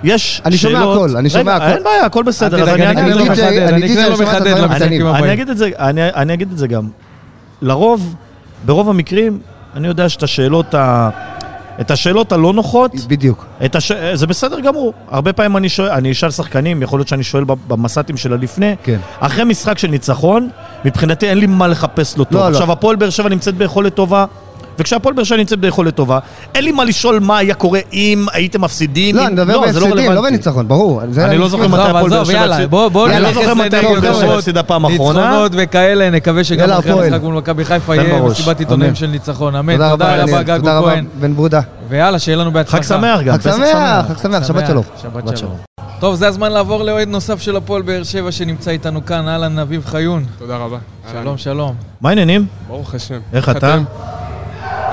יש 0.04 0.42
אני 0.44 0.56
שומע 0.56 0.78
שאלות- 0.78 0.96
הכל, 1.08 1.16
אני 1.16 1.30
שומע 1.30 1.56
הכל. 1.56 1.64
אין 1.64 1.82
בעיה, 1.84 2.04
הכל 2.06 2.22
בסדר. 2.22 2.62
אז 2.62 2.68
אני 2.68 2.86
אני 2.86 3.00
אגיד 3.12 3.14
לך- 3.30 3.38
אני 3.38 3.68
אני 3.68 3.88
שומע 3.88 4.30
הדברים 4.30 4.56
למשחקים 4.56 4.70
הקטנים. 4.70 5.06
אני. 5.06 5.32
אגיד 5.32 5.48
את 5.50 5.56
זה, 5.58 5.70
אני, 5.78 6.00
אני 6.08 6.34
אגיד 6.34 6.52
את 6.52 6.58
זה 6.58 6.66
גם. 6.66 6.88
לרוב, 7.62 8.14
ברוב 8.66 8.90
המקרים, 8.90 9.38
אני 9.76 9.88
יודע 9.88 10.08
שאת 10.08 10.22
השאלות, 10.22 10.74
ה, 10.74 11.10
את 11.80 11.90
השאלות 11.90 12.32
הלא 12.32 12.52
נוחות, 12.52 12.92
בדיוק. 13.08 13.46
הש... 13.74 13.92
זה 14.14 14.26
בסדר 14.26 14.60
גמור. 14.60 14.92
הרבה 15.08 15.32
פעמים 15.32 15.56
אני 15.56 15.68
שואל, 15.68 15.90
אני 15.90 16.12
אשאל 16.12 16.30
שחקנים, 16.30 16.82
יכול 16.82 16.98
להיות 16.98 17.08
שאני 17.08 17.22
שואל 17.22 17.44
במס"טים 17.68 18.16
של 18.16 18.32
הלפני. 18.32 18.74
כן. 18.82 18.98
אחרי 19.20 19.44
משחק 19.44 19.78
של 19.78 19.88
ניצחון, 19.88 20.48
מבחינתי 20.84 21.28
אין 21.28 21.38
לי 21.38 21.46
מה 21.46 21.68
לחפש 21.68 22.16
לו 22.16 22.24
טוב. 22.24 22.34
לא, 22.34 22.48
לא. 22.48 22.52
עכשיו, 22.52 22.72
הפועל 22.72 22.96
באר 22.96 23.10
שבע 23.10 23.28
נמצאת 23.28 23.54
ביכולת 23.54 23.94
טובה. 23.94 24.24
וכשהפועל 24.78 25.14
באר 25.14 25.24
שבע 25.24 25.36
נמצאת 25.38 25.58
ביכולת 25.58 25.94
טובה, 25.94 26.18
אין 26.54 26.64
לי 26.64 26.72
מה 26.72 26.84
לשאול 26.84 27.18
מה 27.20 27.38
היה 27.38 27.54
קורה 27.54 27.80
אם 27.92 28.26
הייתם 28.32 28.60
מפסידים. 28.60 29.16
לא, 29.16 29.20
אם... 29.20 29.26
אני 29.26 29.34
מדבר 29.34 29.72
זה 29.72 29.80
לא 29.80 29.86
בהפסדים, 29.86 30.12
לא. 30.12 30.22
בניצחון, 30.22 30.68
ברור. 30.68 31.02
אני 31.02 31.38
לא. 31.38 31.48
זוכר 31.48 31.68
מתי 31.68 31.82
הפועל 31.82 32.10
באר 32.10 32.24
שבע 32.24 32.44
אני 33.06 33.22
לא 33.22 33.32
זוכר 33.32 33.54
מתי 33.54 33.76
הפועל 33.76 34.00
באר 34.00 34.14
שבע 34.14 34.34
הפסידה 34.34 34.62
פעם 34.62 34.84
אחרונה. 34.84 35.20
ניצחונות 35.20 35.52
וכאלה, 35.54 36.10
נקווה 36.10 36.44
שגם 36.44 36.70
אחרי. 36.70 36.92
המשחק 36.92 37.22
מול 37.22 37.34
מכבי 37.34 37.64
חיפה 37.64 37.96
יהיה. 37.96 38.22
מסיבת 38.22 38.60
עיתונאים. 38.60 38.94
של 38.94 39.06
ניצחון, 39.06 39.54
אמן. 39.54 39.72
תודה 39.72 39.92
רבה, 39.92 40.06
תודה 40.06 40.22
רבה, 40.22 40.42
דניאל. 40.42 40.58
גגו 40.58 40.82
כהן. 40.84 41.06
בן 41.20 41.34
ברודה. 41.34 41.60
ויאללה, 41.88 42.18
שיהיה 42.18 42.36
לנו 42.36 42.52
בהצלחה. 42.52 42.76
חג 42.76 42.82
שמח 42.82 43.20
גם. 43.20 43.38
חג 43.38 43.40
שמח, 43.40 44.06
חג 44.08 44.22
שמח, 44.22 44.48
שבת 44.48 44.66
שלום. 44.66 44.84
שבת 45.02 45.22
שבת 45.26 45.38
שלום. 45.38 45.56
טוב, 46.00 46.14
זה 46.14 46.28
הזמן 46.28 46.52
לעבור 46.52 46.82
לאוהד 46.82 47.08
נוסף 47.08 47.40
של 47.40 47.56
הפועל 47.56 47.82
באר 47.82 48.02
שבע 48.02 48.32
שנמצא 48.32 48.70
איתנו 48.70 49.04
כאן, 49.06 49.28
אהלן 49.28 49.58
אביב 49.58 49.84
חיון. 49.86 50.24
תודה 50.38 50.56
רבה. 50.56 50.78
שלום, 51.12 51.38
שלום. 51.38 51.74
מה 52.00 52.08
העניינים? 52.08 52.46
ברוך 52.68 52.94
השם. 52.94 53.18
איך 53.32 53.48
אתה? 53.48 53.78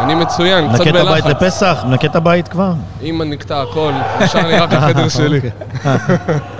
אני 0.04 0.16
מצוין, 0.16 0.74
קצת 0.74 0.82
נקה 0.82 0.90
את 0.90 0.96
הבית 1.08 1.24
בלחץ. 1.26 1.42
לפסח? 1.44 1.84
נקה 1.90 2.08
את 2.08 2.16
הבית 2.16 2.48
כבר? 2.48 2.74
אם 3.04 3.22
נקטע 3.26 3.62
הכל, 3.62 3.92
נשאר 4.22 4.48
לי 4.48 4.58
רק 4.60 4.74
החדר 4.74 5.10
שלי. 5.10 5.40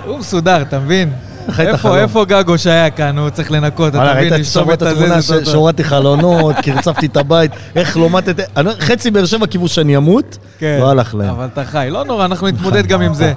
הוא 0.06 0.18
מסודר, 0.18 0.62
אתה 0.62 0.78
מבין? 0.78 1.10
איפה. 1.58 1.98
איפה 1.98 2.24
גגו 2.24 2.58
שהיה 2.58 2.90
כאן? 2.90 3.18
הוא 3.18 3.30
צריך 3.30 3.50
לנקות, 3.50 3.94
אתה 3.94 4.14
מבין? 4.14 4.44
שומעת 4.44 4.82
את 4.82 4.86
התמונה. 4.86 5.22
שהורדתי 5.44 5.84
חלונות, 5.84 6.56
קרצפתי 6.64 7.06
את 7.06 7.16
הבית, 7.16 7.50
איך 7.76 7.96
לא 7.96 8.10
מתת... 8.10 8.40
אני- 8.56 8.70
חצי 8.80 9.10
באר 9.10 9.24
שבע 9.24 9.46
קיוו 9.46 9.68
שאני 9.68 9.96
אמות, 9.96 10.38
כן, 10.58 10.78
לא 10.80 10.90
הלך 10.90 11.14
להם. 11.14 11.28
אבל 11.30 11.48
אתה 11.52 11.64
חי. 11.64 11.88
לא 11.90 12.04
נורא, 12.04 12.24
אנחנו 12.24 12.48
נתמודד 12.48 12.86
גם 12.86 13.00
עם 13.00 13.14
זה. 13.14 13.32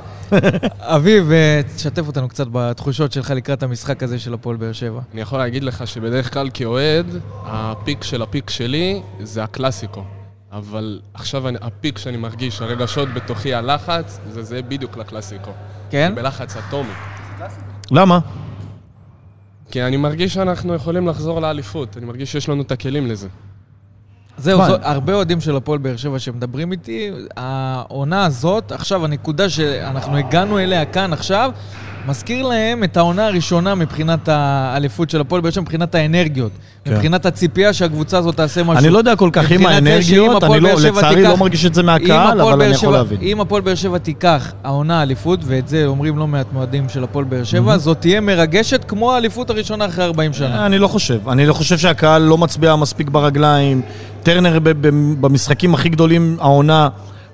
אביב, 0.80 1.32
אה, 1.32 1.62
תשתף 1.76 2.08
אותנו 2.08 2.30
קצת 2.30 2.48
בתחושות 2.52 3.12
שלך 3.12 3.30
לקראת 3.32 3.64
המשחק 3.64 4.04
הזה 4.04 4.20
של 4.20 4.34
הפועל 4.34 4.58
באר 4.58 4.72
שבע. 4.72 5.00
אני 5.14 5.22
יכול 5.22 5.40
להגיד 5.40 5.64
לך 5.64 5.88
שבדרך 5.88 6.34
כלל 6.34 6.50
כאוהד, 6.54 7.06
הפיק 7.46 8.04
של 8.04 8.22
הפיק 8.22 8.50
שלי 8.50 9.02
זה 9.24 9.44
הקלאסיקו. 9.44 10.04
אבל 10.52 11.00
עכשיו 11.14 11.48
אני- 11.48 11.58
הפיק 11.62 11.98
שאני 11.98 12.18
מרגיש, 12.18 12.62
הרגשות 12.62 13.10
בתוכי, 13.14 13.54
הלחץ, 13.54 14.20
זה 14.30 14.44
זה 14.44 14.62
בדיוק 14.62 14.98
לקלאסיקו. 14.98 15.52
כן? 15.90 16.06
אני 16.06 16.16
בלחץ 16.16 16.56
אטומי. 16.58 16.90
למה? 17.92 18.20
כי 19.72 19.84
אני 19.84 19.98
מרגיש 19.98 20.34
שאנחנו 20.34 20.74
יכולים 20.74 21.08
לחזור 21.08 21.40
לאליפות, 21.42 21.98
אני 21.98 22.06
מרגיש 22.06 22.32
שיש 22.32 22.50
לנו 22.50 22.62
את 22.62 22.72
הכלים 22.72 23.08
לזה. 23.08 23.28
זהו? 24.38 24.66
זו, 24.66 24.76
הרבה 24.82 25.14
אוהדים 25.14 25.42
של 25.42 25.56
הפועל 25.56 25.80
באר 25.80 25.96
שבע 25.98 26.20
שמדברים 26.20 26.72
איתי, 26.72 27.12
העונה 27.38 28.26
הזאת, 28.26 28.72
עכשיו 28.72 29.06
הנקודה 29.06 29.50
שאנחנו 29.50 30.18
הגענו 30.18 30.60
אליה 30.60 30.86
כאן 30.86 31.14
עכשיו, 31.14 31.52
מזכיר 32.08 32.46
להם 32.48 32.84
את 32.84 32.98
העונה 32.98 33.26
הראשונה 33.28 33.76
מבחינת 33.76 34.30
האליפות 34.32 35.10
של 35.10 35.22
הפועל 35.22 35.42
באר 35.42 35.52
שבע, 35.52 35.62
מבחינת 35.62 35.96
האנרגיות. 35.96 36.52
כן. 36.86 36.94
מבחינת 36.94 37.26
הציפייה 37.26 37.74
שהקבוצה 37.74 38.18
הזאת 38.18 38.36
תעשה 38.36 38.64
משהו. 38.64 38.80
אני 38.86 38.90
לא 38.90 38.98
יודע 38.98 39.16
כל 39.16 39.30
כך 39.34 39.52
עם 39.52 39.60
שאם 39.60 39.66
האנרגיות, 39.66 40.44
אני 40.44 40.60
לא, 40.60 40.70
לצערי 40.74 41.16
תיקח- 41.16 41.30
לא 41.30 41.38
מרגיש 41.38 41.66
את 41.66 41.74
זה 41.74 41.82
אם 41.82 41.86
מהקהל, 41.86 42.42
אבל 42.42 42.62
אני 42.62 42.74
יכול 42.74 42.94
להבין. 42.94 43.18
אם 43.22 43.42
הפועל 43.42 43.62
באר 43.62 43.76
שבע 43.76 43.98
תיקח 43.98 44.54
העונה 44.64 45.02
אליפות, 45.02 45.40
ואת 45.46 45.68
זה 45.68 45.86
אומרים 45.86 46.18
לא 46.18 46.28
מעט 46.28 46.46
מועדים 46.54 46.90
של 46.90 47.04
הפועל 47.04 47.26
באר 47.26 47.44
שבע, 47.44 47.62
מהמם. 47.62 47.78
זאת 47.80 47.98
תהיה 48.00 48.22
מרגשת 48.22 48.84
כמו 48.88 49.14
האליפות 49.14 49.50
הראשונה 49.50 49.86
אחרי 49.86 50.06
40 50.06 50.34
שנה. 50.34 50.66
אני 50.66 50.78
לא 50.78 50.88
חושב. 50.88 51.30
אני 51.30 51.46
לא 51.46 51.54
חושב 51.54 51.78
שהקהל 51.78 52.22
לא 52.22 52.38
מצביע 52.38 52.76
מספיק 52.76 53.10
ברגליים. 53.10 53.82
טרנר 54.24 54.60
במשחקים 55.22 55.74
הכי 55.74 55.90
גדולים 55.90 56.38
העונה 56.40 56.90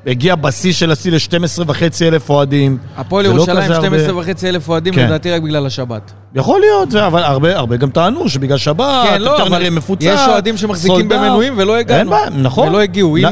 הגיע 0.07 0.35
בשיא 0.35 0.73
של 0.73 0.91
השיא 0.91 1.11
ל-12 1.11 1.63
וחצי 1.67 2.07
אלף 2.07 2.29
אוהדים. 2.29 2.77
הפועל 2.97 3.25
לא 3.25 3.29
ירושלים, 3.29 3.63
כזה 3.63 3.75
הרבה. 3.75 3.87
12 3.87 4.17
וחצי 4.17 4.49
אלף 4.49 4.69
אוהדים, 4.69 4.93
כן. 4.93 5.05
לדעתי 5.05 5.31
רק 5.31 5.41
בגלל 5.41 5.65
השבת. 5.65 6.11
יכול 6.35 6.59
להיות, 6.59 6.91
זה, 6.91 7.07
אבל 7.07 7.23
הרבה, 7.23 7.57
הרבה 7.57 7.77
גם 7.77 7.89
טענו 7.89 8.29
שבגלל 8.29 8.57
שבת, 8.57 9.07
כן, 9.09 9.21
לא, 9.21 9.47
אבל 9.47 9.61
יהיה 9.61 9.71
מפוצץ. 9.71 10.03
יש 10.03 10.19
אוהדים 10.27 10.57
שמחזיקים. 10.57 11.09
במנויים 11.09 11.53
ולא 11.57 11.75
הגענו. 11.75 11.99
אין 11.99 12.09
בעיה, 12.09 12.29
נכון. 12.29 12.67
ולא 12.67 12.79
הגיעו. 12.81 13.17
אם-. 13.17 13.23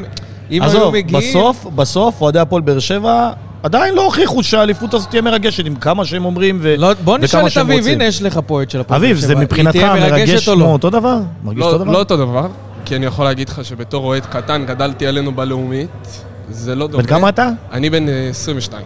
אם 0.51 0.63
היו 0.63 0.91
מגיעים... 0.91 1.29
בסוף, 1.29 1.65
בסוף, 1.75 2.21
אוהדי 2.21 2.39
הפועל 2.39 2.61
באר 2.61 2.79
שבע 2.79 3.31
עדיין 3.63 3.95
לא 3.95 4.05
הוכיחו 4.05 4.43
שהאליפות 4.43 4.93
הזאת 4.93 5.09
תהיה 5.09 5.21
מרגשת, 5.21 5.65
עם 5.65 5.75
כמה 5.75 6.05
שהם 6.05 6.25
אומרים 6.25 6.59
ו... 6.61 6.75
לא, 6.77 6.93
בוא 7.03 7.17
נשאל 7.17 7.39
וכמה 7.39 7.47
את 7.47 7.51
שהם 7.51 7.65
אביב, 7.65 7.77
רוצים. 7.77 7.93
הנה 7.93 8.05
יש 8.05 8.21
לך 8.21 8.39
פה 8.47 8.53
אוהד 8.53 8.69
של 8.69 8.79
הפועל 8.79 8.99
אביב, 8.99 9.17
באר 9.17 9.21
זה 9.27 9.33
שבע. 9.33 9.39
מבחינתך 9.39 9.77
מרגש 9.77 10.49
כמו 10.49 10.55
לא? 10.59 10.65
אותו 10.65 10.89
דבר? 10.89 11.17
מרגיש 11.43 11.63
אותו 11.63 11.77
לא, 11.77 11.83
דבר? 11.83 11.91
לא 11.91 11.99
אותו 11.99 12.17
דבר, 12.17 12.47
כי 12.85 12.95
אני 12.95 13.05
יכול 13.05 13.25
להגיד 13.25 13.49
לך 13.49 13.65
שבתור 13.65 14.05
אוהד 14.05 14.25
קטן 14.25 14.65
גדלתי 14.65 15.07
עלינו 15.07 15.31
בלאומית, 15.31 16.23
זה 16.49 16.75
לא 16.75 16.87
דומה. 16.87 17.03
בן 17.03 17.09
כמה 17.09 17.29
אתה? 17.29 17.49
אני 17.71 17.89
בן 17.89 18.09
אה, 18.09 18.29
22. 18.29 18.85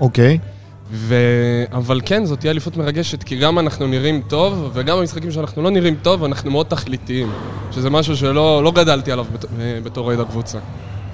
אוקיי. 0.00 0.38
ו... 0.92 1.14
אבל 1.72 2.00
כן, 2.04 2.24
זאת 2.24 2.40
תהיה 2.40 2.50
אליפות 2.50 2.76
מרגשת, 2.76 3.22
כי 3.22 3.36
גם 3.36 3.58
אנחנו 3.58 3.86
נראים 3.86 4.22
טוב, 4.28 4.70
וגם 4.72 4.98
במשחקים 4.98 5.30
שאנחנו 5.30 5.62
לא 5.62 5.70
נראים 5.70 5.96
טוב, 6.02 6.24
אנחנו 6.24 6.50
מאוד 6.50 6.66
תכליתיים. 6.66 7.30
שזה 7.70 7.90
משהו 7.90 8.16
שלא 8.16 8.64
לא 8.64 8.72
גדלתי 8.72 9.12
עליו 9.12 9.26
בת... 9.32 9.44
אה, 9.44 9.78
בתור 9.82 10.06
אוהד 10.06 10.20
הקבוצה. 10.20 10.58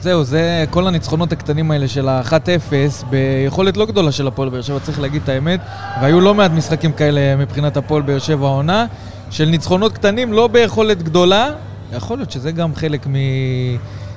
זהו, 0.01 0.25
זה 0.25 0.65
כל 0.71 0.87
הניצחונות 0.87 1.33
הקטנים 1.33 1.71
האלה 1.71 1.89
של 1.89 2.09
ה-1-0, 2.09 3.07
ביכולת 3.11 3.77
לא 3.77 3.87
גדולה 3.87 4.13
של 4.13 4.27
הפועל 4.27 4.49
באר 4.49 4.63
שבע, 4.63 4.79
צריך 4.79 5.01
להגיד 5.01 5.23
את 5.23 5.29
האמת, 5.29 5.61
והיו 6.01 6.21
לא 6.21 6.35
מעט 6.35 6.51
משחקים 6.51 6.93
כאלה 6.93 7.37
מבחינת 7.37 7.77
הפועל 7.77 8.03
באר 8.03 8.19
שבע 8.19 8.47
העונה, 8.47 8.87
של 9.31 9.45
ניצחונות 9.45 9.93
קטנים, 9.93 10.33
לא 10.33 10.49
ביכולת 10.49 11.03
גדולה, 11.03 11.51
יכול 11.93 12.19
להיות 12.19 12.31
שזה 12.31 12.53
גם 12.53 12.75
חלק 12.75 13.07
מ... 13.07 13.15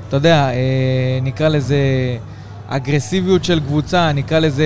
אתה 0.10 0.18
יודע, 0.18 0.49
אה, 0.49 0.55
נקרא 1.22 1.47
לזה... 1.47 1.78
אגרסיביות 2.72 3.43
של 3.45 3.60
קבוצה, 3.60 4.12
נקרא 4.12 4.39
לזה... 4.39 4.66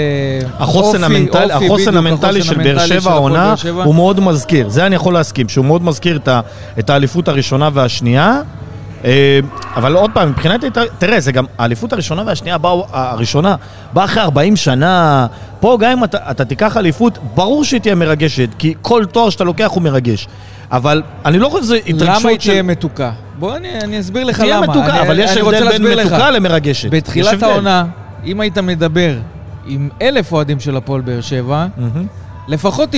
החוסן, 0.59 1.03
אופי, 1.03 1.15
המנטל, 1.15 1.51
אופי, 1.51 1.65
החוסן 1.65 1.91
בדיוק, 1.91 1.95
המנטלי 2.05 2.39
החוסן 2.39 2.53
של 2.53 2.63
באר 2.63 2.85
שבע 2.85 3.11
העונה. 3.11 3.55
הוא 3.83 3.95
מאוד 3.95 4.19
מזכיר, 4.19 4.69
זה 4.69 4.85
אני 4.85 4.95
יכול 4.95 5.13
להסכים, 5.13 5.49
שהוא 5.49 5.65
מאוד 5.65 5.83
מזכיר 5.83 6.15
את, 6.17 6.27
ה, 6.27 6.41
את 6.79 6.89
האליפות 6.89 7.27
הראשונה 7.27 7.69
והשנייה. 7.73 8.41
אה, 9.05 9.39
אבל 9.75 9.95
עוד 9.95 10.11
פעם, 10.13 10.29
מבחינת, 10.29 10.63
תראה, 10.97 11.19
זה 11.19 11.31
גם, 11.31 11.45
האליפות 11.57 11.93
הראשונה 11.93 12.23
והשנייה 12.25 12.57
באו, 12.57 12.87
הראשונה 12.91 13.55
באה 13.93 14.05
אחרי 14.05 14.23
40 14.23 14.55
שנה. 14.55 15.27
פה 15.59 15.77
גם 15.79 15.91
אם 15.91 16.03
אתה, 16.03 16.17
אתה 16.31 16.45
תיקח 16.45 16.77
אליפות, 16.77 17.17
ברור 17.35 17.63
שהיא 17.63 17.81
תהיה 17.81 17.95
מרגשת, 17.95 18.49
כי 18.57 18.73
כל 18.81 19.05
תואר 19.05 19.29
שאתה 19.29 19.43
לוקח 19.43 19.71
הוא 19.71 19.83
מרגש. 19.83 20.27
אבל 20.71 21.03
אני 21.25 21.39
לא 21.39 21.49
חושב 21.49 21.63
שזה 21.63 21.75
התרגשות 21.75 22.21
למה 22.21 22.29
היא 22.29 22.39
של... 22.39 22.49
תהיה 22.51 22.63
מתוקה? 22.63 23.11
בוא 23.39 23.55
אני, 23.55 23.79
אני 23.81 23.99
אסביר 23.99 24.23
לך 24.23 24.39
תהיה 24.39 24.57
למה. 24.57 24.67
מתוקה, 24.67 24.93
אני, 24.93 25.01
אבל 25.01 25.19
יש 25.19 25.31
אני 25.31 25.41
רוצה 25.41 25.57
הבדל 25.57 25.83
בין 25.83 25.97
לך. 25.97 26.05
מתוקה 26.05 26.31
למרגשת. 26.31 26.83
יש 26.83 26.89
בתחילת. 26.89 27.43
העונה, 27.43 27.85
אם 28.25 28.39
היית 28.39 28.57
מדבר 28.57 29.15
עם 29.67 29.89
אלף 30.01 30.31
אוהדים 30.31 30.59
של 30.59 30.77
הפועל 30.77 31.01
באר 31.01 31.21
שבע, 31.21 31.65
מהמם. 31.77 32.05
לפחות 32.47 32.95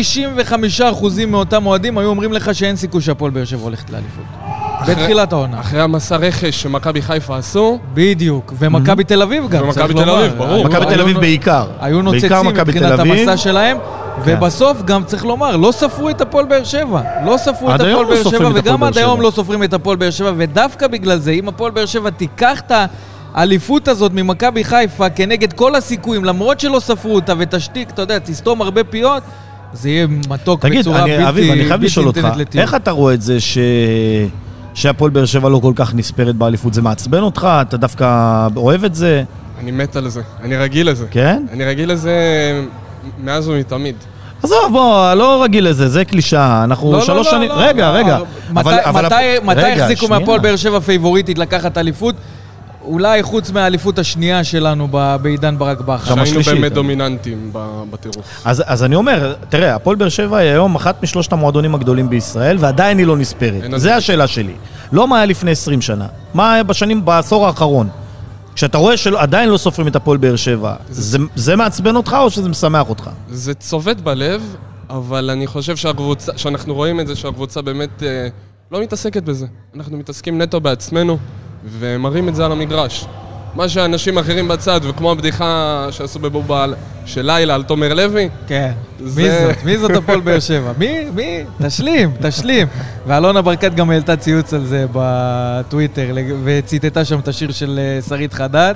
95% 0.51 1.25
מאותם 1.27 1.65
אוהדים 1.65 1.97
היו 1.97 2.09
אומרים 2.09 2.33
לך 2.33 2.55
שאין 2.55 2.75
סיכוי 2.75 3.01
שהפועל 3.01 3.31
באר 3.31 3.45
שבע 3.45 3.63
הולכת 3.63 3.89
לאליפות. 3.89 4.64
בתחילת 4.87 5.33
העונה. 5.33 5.59
אחרי 5.59 5.81
המסע 5.81 6.15
רכש 6.15 6.61
שמכבי 6.61 7.01
חיפה 7.01 7.37
עשו, 7.37 7.79
בדיוק. 7.93 8.53
ומכבי 8.59 9.03
תל 9.03 9.21
אביב 9.21 9.47
גם, 9.49 9.63
ומכבי 9.63 9.73
צריך 9.73 9.91
תל 9.91 10.05
לומר. 10.05 10.25
אביב, 10.25 10.37
ברור. 10.37 10.65
מכבי 10.65 10.85
תל 10.85 11.01
אביב 11.01 11.19
בעיקר. 11.19 11.67
היו 11.79 12.01
נוצצים 12.01 12.29
תל 12.29 12.41
מבחינת. 12.41 12.99
המסע 12.99 13.37
שלהם, 13.37 13.77
כן. 14.25 14.35
ובסוף 14.37 14.81
גם 14.85 15.03
צריך 15.03 15.25
לומר, 15.25 15.55
לא 15.57 15.71
ספרו 15.71 16.09
את 16.09 16.21
הפועל 16.21 16.45
באר 16.45 16.63
שבע. 16.63 17.01
לא 17.25 17.37
ספרו 17.37 17.75
את 17.75 17.79
הפועל 17.81 17.91
לא 17.91 18.03
באר 18.09 18.23
שבע, 18.23 18.49
וגם 18.53 18.83
עד 18.83 18.97
היום. 18.97 19.21
לא 19.21 19.31
סופרים 19.31 19.63
את 19.63 19.73
הפועל 19.73 19.97
באר 19.97 20.09
שבע, 20.09 20.31
ודווקא 20.37 20.87
בגלל 20.87 21.19
זה, 21.19 21.31
אם 21.31 21.47
הפועל 21.47 21.71
באר 21.71 21.85
שבע 21.85 22.09
תיקח 22.09 22.61
את 22.67 22.71
האליפות 23.33 23.87
הזאת 23.87 24.11
ממכבי 24.15 24.63
חיפה 24.63 25.09
כנגד 25.09 25.53
כל 25.53 25.75
הסיכויים, 25.75 26.25
למרות 26.25 26.59
שלא 26.59 26.79
ספרו 26.79 27.15
אותה, 27.15 27.33
ותשתיק, 27.37 27.89
אתה 27.89 28.01
יודע, 28.01 28.19
תסתום 28.19 28.61
הרבה 28.61 28.83
פיות, 28.83 29.23
זה 29.73 29.89
יהיה 29.89 30.07
מתוק 30.29 30.61
תגיד, 30.61 30.79
בצורה 30.79 31.03
אני, 31.03 31.11
בלתי 31.11 31.29
אביב, 31.29 31.51
אני 31.51 31.59
חייב 31.59 31.71
בלתי 31.71 31.85
לשאול 31.85 32.07
אותך, 32.07 32.27
לתיאור. 32.37 32.61
איך 32.63 32.75
אתה 32.75 32.91
רואה 32.91 33.13
את 33.13 33.21
זה 33.21 33.39
ש... 33.39 33.57
שהפועל 34.75 35.11
באר 35.11 35.25
שבע 35.25 35.49
לא 35.49 35.59
כל 35.63 35.73
כך 35.75 35.93
נספרת 35.95 36.35
באליפות? 36.35 36.73
זה 36.73 36.81
מעצבן 36.81 37.19
אותך? 37.21 37.47
אתה 37.61 37.77
דווקא 37.77 38.07
אוהב 38.55 38.83
את 38.83 38.95
זה? 38.95 39.23
אני 39.59 39.71
מת 39.71 39.95
על 39.95 40.09
זה. 40.09 40.21
אני 40.43 40.57
רגיל 40.57 40.89
לזה. 40.89 41.05
כן? 41.11 41.45
אני 41.53 41.65
רגיל 41.65 41.91
לזה 41.91 42.13
מאז 43.23 43.47
ומתמיד. 43.49 43.95
עזוב, 44.43 44.59
בוא, 44.71 45.13
לא 45.13 45.43
רגיל 45.43 45.69
לזה, 45.69 45.87
זה 45.89 46.05
קלישאה. 46.05 46.63
אנחנו 46.63 46.91
לא, 46.91 46.97
לא, 46.97 47.03
שלוש 47.05 47.27
לא, 47.27 47.31
שנים... 47.33 47.49
לא, 47.49 47.55
רגע, 47.57 47.91
לא. 47.91 47.97
רגע. 47.97 48.17
מתי, 48.51 48.59
אבל- 48.69 48.79
אבל- 48.85 49.05
מתי, 49.05 49.15
מתי 49.43 49.61
רגע, 49.61 49.83
החזיקו. 49.83 50.07
מהפועל 50.07 50.39
באר 50.39 50.55
שבע 50.55 50.79
פייבוריטית 50.79 51.37
לקחת 51.37 51.77
אליפות? 51.77 52.15
אולי 52.85 53.23
חוץ 53.23 53.51
מהאליפות 53.51 53.99
השנייה 53.99 54.43
שלנו 54.43 54.87
בעידן 55.21 55.57
ברק 55.57 55.81
בכר. 55.81 55.93
גם 55.93 56.01
שהיינו 56.05 56.21
השלישית. 56.21 56.53
באמת 56.53 56.73
דומיננטים 56.73 57.49
ב- 57.53 57.83
בטירוף. 57.89 58.41
אז, 58.45 58.63
אז 58.65 58.83
אני 58.83 58.95
אומר, 58.95 59.33
תראה, 59.49 59.75
הפועל 59.75 59.95
באר 59.95 60.09
שבע 60.09 60.37
היא 60.37 60.49
היום 60.49 60.75
אחת 60.75 61.03
משלושת 61.03 61.33
המועדונים 61.33 61.75
הגדולים 61.75 62.09
בישראל, 62.09 62.57
ועדיין 62.59 62.97
היא 62.97 63.07
לא 63.07 63.17
נספרת. 63.17 63.71
זה 63.71 63.77
זה. 63.77 63.95
השאלה 63.95 64.27
שלי. 64.27 64.53
לא 64.91 65.07
מה 65.07 65.17
היה 65.17 65.25
לפני 65.25 65.51
20 65.51 65.81
שנה, 65.81 66.07
מה 66.33 66.53
היה 66.53 66.63
בשנים, 66.63 67.05
בעשור 67.05 67.47
האחרון. 67.47 67.89
כשאתה 68.55 68.77
רואה 68.77 68.97
שעדיין 68.97 69.49
לא 69.49 69.57
סופרים 69.57 69.87
את 69.87 69.95
הפועל 69.95 70.17
באר 70.17 70.35
שבע, 70.35 70.75
זה, 70.89 71.17
זה 71.35 71.55
מעצבן 71.55 71.95
אותך 71.95 72.15
או 72.19 72.29
שזה 72.29 72.49
משמח 72.49 72.89
אותך? 72.89 73.09
זה 73.29 73.53
צובט 73.53 74.01
בלב, 74.01 74.55
אבל 74.89 75.29
אני 75.29 75.47
חושב 75.47 75.75
שהקבוצה, 75.75 76.31
שאנחנו 76.35 76.73
רואים 76.73 76.99
את 76.99 77.07
זה 77.07 77.15
שהקבוצה 77.15 77.61
באמת 77.61 78.03
אה, 78.03 78.27
לא 78.71 78.81
מתעסקת 78.81 79.23
בזה. 79.23 79.45
אנחנו 79.75 79.97
מתעסקים 79.97 80.41
נטו 80.41 80.61
בעצמנו, 80.61 81.17
ומראים 81.79 82.29
את 82.29 82.35
זה 82.35 82.45
על 82.45 82.51
המגרש. 82.51 83.05
מה 83.55 83.69
שאנשים 83.69 84.17
אחרים 84.17 84.47
בצד, 84.47 84.79
וכמו 84.83 85.11
הבדיחה 85.11 85.87
שעשו 85.91 86.19
בבובה 86.19 86.65
של 87.05 87.25
לילה 87.25 87.55
על 87.55 87.63
תומר 87.63 87.93
לוי, 87.93 88.29
כן. 88.47 88.71
זה- 88.99 89.21
מי 89.21 89.29
זאת? 89.31 89.63
מי 89.65 89.77
זאת 89.77 89.91
הפועל 89.91 90.19
באר 90.19 90.39
שבע? 90.39 90.71
מי? 90.77 91.05
מי? 91.15 91.43
תשלים, 91.67 92.11
תשלים. 92.21 92.67
ואלונה 93.07 93.41
ברקת 93.41 93.73
גם 93.75 93.89
העלתה 93.89 94.15
ציוץ 94.15 94.53
על 94.53 94.65
זה 94.65 94.85
בטוויטר, 94.91 96.07
וציטטה 96.43 97.05
שם 97.05 97.19
את 97.19 97.27
השיר 97.27 97.51
של 97.51 97.79
אה, 97.79 98.01
שרית 98.01 98.33
חדד. 98.33 98.73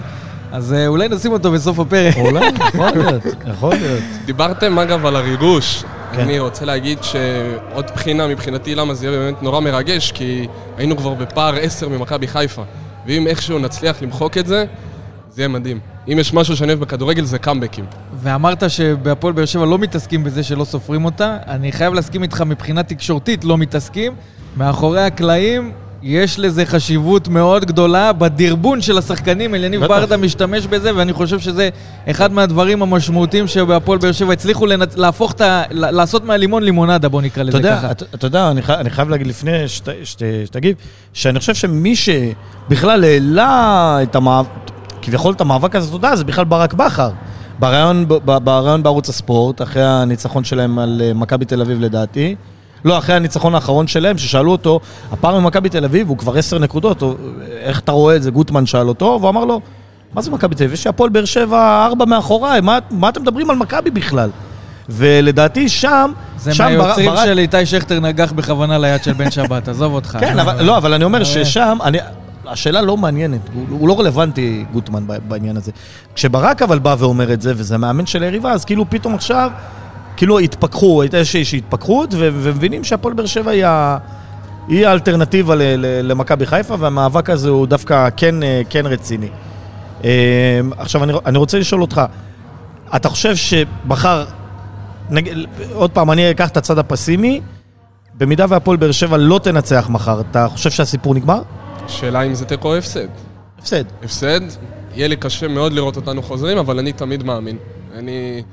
אז 0.51 0.73
אה, 0.73 0.87
אולי 0.87 1.07
נשים 1.09 1.31
אותו 1.31 1.51
בסוף 1.51 1.79
הפרק. 1.79 2.15
אולי, 2.17 2.45
יכול 2.67 2.89
להיות, 2.95 3.23
יכול 3.47 3.75
להיות. 3.75 4.03
דיברתם 4.25 4.79
אגב 4.79 5.05
על 5.05 5.15
הריגוש. 5.15 5.83
כן. 6.13 6.19
אני 6.19 6.39
רוצה 6.39 6.65
להגיד 6.65 7.03
שעוד 7.03 7.85
בחינה 7.95 8.27
מבחינתי 8.27 8.75
למה 8.75 8.93
זה 8.93 9.07
יהיה 9.07 9.19
באמת 9.19 9.43
נורא 9.43 9.59
מרגש, 9.59 10.11
כי 10.11 10.47
היינו 10.77 10.97
כבר 10.97 11.13
בפער 11.13 11.55
10 11.55 11.89
ממכבי 11.89 12.27
חיפה. 12.27 12.63
ואם 13.05 13.27
איכשהו 13.27 13.59
נצליח 13.59 14.01
למחוק 14.01 14.37
את 14.37 14.47
זה, 14.47 14.65
זה 15.31 15.41
יהיה 15.41 15.47
מדהים. 15.47 15.79
אם 16.11 16.19
יש 16.19 16.33
משהו 16.33 16.57
שאני 16.57 16.71
אוהב 16.71 16.79
בכדורגל 16.79 17.23
זה 17.23 17.39
קאמבקים. 17.39 17.85
ואמרת 18.13 18.69
שבהפועל 18.69 19.33
באר 19.33 19.45
שבע 19.45 19.65
לא 19.65 19.77
מתעסקים 19.77 20.23
בזה 20.23 20.43
שלא 20.43 20.63
סופרים 20.63 21.05
אותה. 21.05 21.37
אני 21.47 21.71
חייב 21.71 21.93
להסכים 21.93 22.23
איתך 22.23 22.41
מבחינה 22.41 22.83
תקשורתית, 22.83 23.43
לא 23.43 23.57
מתעסקים. 23.57 24.15
מאחורי 24.57 25.01
הקלעים 25.01 25.71
יש 26.03 26.39
לזה 26.39 26.65
חשיבות 26.65 27.27
מאוד 27.27 27.65
גדולה 27.65 28.13
בדרבון 28.13 28.81
של 28.81 28.97
השחקנים. 28.97 29.55
אליניב. 29.55 29.85
ברדה 29.85 30.17
משתמש 30.17 30.65
בזה, 30.67 30.95
ואני 30.95 31.13
חושב 31.13 31.39
שזה 31.39 31.69
אחד 32.09 32.31
מהדברים 32.31 32.81
המשמעותיים 32.81 33.47
שבהפועל 33.47 33.99
באר 33.99 34.11
שבע 34.11 34.33
הצליחו 34.33 34.65
לנצ... 34.65 34.95
להפוך 34.97 35.31
את 35.31 35.41
ה... 35.41 35.63
לעשות 35.71 36.25
מהלימון 36.25 36.63
לימונדה, 36.63 37.09
בוא 37.09 37.21
נקרא 37.21 37.43
לזה 37.43 37.57
יודע, 37.57 37.77
ככה. 37.77 37.91
אתה 37.91 38.27
יודע, 38.27 38.51
אני 38.51 38.61
חי- 38.61 38.73
אני 38.73 38.89
חייב 38.89 39.09
להגיד 39.09 39.27
לפני 39.27 39.67
שת- 39.67 39.87
שת- 40.03 40.21
שתגיב, 40.45 40.75
שאני 41.13 41.39
חושב 41.39 41.55
שמי 41.55 41.95
שבכלל 41.95 43.03
העלה 43.03 43.99
את 44.03 44.15
המאבק, 44.15 44.47
כביכול 45.01 45.33
את 45.33 45.41
המאבק 45.41 45.75
הזה, 45.75 45.87
אתה 45.87 45.95
יודע, 45.95 46.15
זה 46.15 46.23
בכלל 46.23 46.45
ברק 46.45 46.73
בכר. 46.73 47.09
בריאיון 47.59 48.83
בערוץ 48.83 49.09
הספורט, 49.09 49.61
אחרי 49.61 49.83
הניצחון 49.85 50.43
שלהם 50.43 50.79
על 50.79 51.01
אה, 51.05 51.13
מכבי 51.13 51.45
תל 51.45 51.61
אביב 51.61 51.79
לדעתי, 51.81 52.35
לא, 52.85 52.97
אחרי 52.97 53.15
הניצחון 53.15 53.55
האחרון 53.55 53.87
שלהם, 53.87 54.17
ששאלו 54.17 54.51
אותו, 54.51 54.79
הפער 55.11 55.39
ממכבי 55.39 55.69
תל 55.69 55.85
אביב 55.85 56.09
הוא 56.09 56.17
כבר 56.17 56.37
עשר 56.37 56.59
נקודות, 56.59 57.01
או, 57.01 57.15
איך 57.61 57.79
אתה 57.79 57.91
רואה 57.91 58.15
את 58.15 58.23
זה? 58.23 58.31
גוטמן 58.31 58.65
שאל 58.65 58.87
אותו, 58.87 59.17
והוא 59.19 59.29
אמר 59.29 59.45
לו, 59.45 59.61
מה 60.13 60.21
זה 60.21 60.31
מכבי 60.31 60.55
תל 60.55 60.63
אביב? 60.63 60.73
יש 60.73 60.87
הפועל 60.87 61.09
באר 61.09 61.25
שבע 61.25 61.85
ארבע 61.85 62.05
מאחוריי, 62.05 62.61
מה, 62.61 62.79
מה 62.91 63.09
אתם 63.09 63.21
מדברים 63.21 63.49
על 63.49 63.55
מכבי 63.55 63.91
בכלל? 63.91 64.29
ולדעתי 64.89 65.69
שם, 65.69 66.11
זה 66.37 66.53
שם 66.53 66.63
מהיוצרים 66.63 67.11
ברק- 67.11 67.25
של 67.25 67.39
איתי 67.39 67.65
שכטר 67.65 67.99
נגח 67.99 68.31
בכוונה 68.31 68.77
ליד 68.77 69.03
של 69.03 69.13
בן 69.13 69.31
שבת, 69.31 69.67
עזוב 69.67 69.93
אותך. 69.93 70.17
כן, 70.19 70.39
אבל, 70.39 70.61
לא, 70.65 70.77
אבל 70.77 70.93
אני 70.93 71.03
אומר 71.03 71.19
אה. 71.19 71.25
ששם, 71.25 71.77
אני, 71.83 71.97
השאלה 72.47 72.81
לא 72.81 72.97
מעניינת, 72.97 73.39
הוא, 73.53 73.65
הוא 73.69 73.87
לא 73.87 73.99
רלוונטי, 73.99 74.65
גוטמן, 74.73 75.03
בעניין 75.27 75.57
הזה. 75.57 75.71
כשברק 76.15 76.61
אבל 76.61 76.79
בא 76.79 76.95
ואומר 76.99 77.33
את 77.33 77.41
זה, 77.41 77.53
וזה 77.55 77.77
מאמן 77.77 78.05
של 78.05 78.23
היריבה, 78.23 78.51
אז 78.51 78.65
כאילו 78.65 78.85
פתאום 78.89 79.15
עכשיו, 79.15 79.51
כאילו 80.19 80.39
התפכחו, 80.39 81.01
הייתה 81.01 81.17
איזושהי 81.17 81.57
התפכחות, 81.57 82.13
ו- 82.13 82.29
ומבינים 82.33 82.83
שהפועל 82.83 83.13
באר 83.13 83.25
שבע 83.25 83.51
היא, 83.51 83.65
ה- 83.65 83.97
היא 84.67 84.87
האלטרנטיבה 84.87 85.55
ל- 85.55 85.61
ל- 85.61 86.11
למכבי 86.11 86.45
חיפה, 86.45 86.75
והמאבק 86.79 87.29
הזה 87.29 87.49
הוא 87.49 87.67
דווקא 87.67 88.09
כן, 88.17 88.43
אה, 88.43 88.61
כן 88.69 88.85
רציני. 88.85 89.27
אה, 90.03 90.09
עכשיו, 90.77 91.03
אני, 91.03 91.13
אני 91.25 91.37
רוצה 91.37 91.59
לשאול 91.59 91.81
אותך, 91.81 92.01
אתה 92.95 93.09
חושב 93.09 93.35
שמחר, 93.35 94.25
נג... 95.09 95.29
עוד 95.73 95.91
פעם, 95.91 96.11
אני 96.11 96.31
אקח 96.31 96.49
את 96.49 96.57
הצד 96.57 96.77
הפסימי, 96.79 97.41
במידה 98.17 98.45
והפועל 98.49 98.77
באר 98.77 98.91
שבע 98.91 99.17
לא 99.17 99.39
תנצח 99.43 99.87
מחר, 99.89 100.21
אתה 100.21 100.47
חושב 100.49 100.69
שהסיפור 100.69 101.15
נגמר? 101.15 101.41
שאלה 101.87 102.21
אם 102.21 102.33
זה 102.33 102.45
תיקו 102.45 102.67
או 102.67 102.75
הפסד. 102.77 103.07
הפסד. 103.59 103.83
הפסד, 104.03 104.41
יהיה 104.95 105.07
לי 105.07 105.15
קשה 105.15 105.47
מאוד 105.47 105.73
לראות 105.73 105.95
אותנו 105.95 106.21
חוזרים, 106.21 106.57
אבל 106.57 106.79
אני 106.79 106.93
תמיד 106.93 107.23
מאמין. 107.23 107.57
אני 107.97 108.43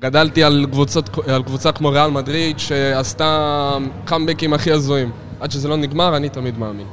גדלתי 0.00 0.44
על, 0.44 0.66
קבוצות, 0.70 1.10
על 1.28 1.42
קבוצה 1.42 1.72
כמו 1.72 1.88
ריאל 1.88 2.10
מדריד, 2.10 2.58
שעשתה 2.58 3.70
קאמבקים 4.04 4.52
הכי 4.52 4.72
הזויים. 4.72 5.10
עד 5.40 5.50
שזה 5.50 5.68
לא 5.68 5.76
נגמר, 5.76 6.16
אני 6.16 6.28
תמיד 6.28 6.58
מאמין. 6.58 6.86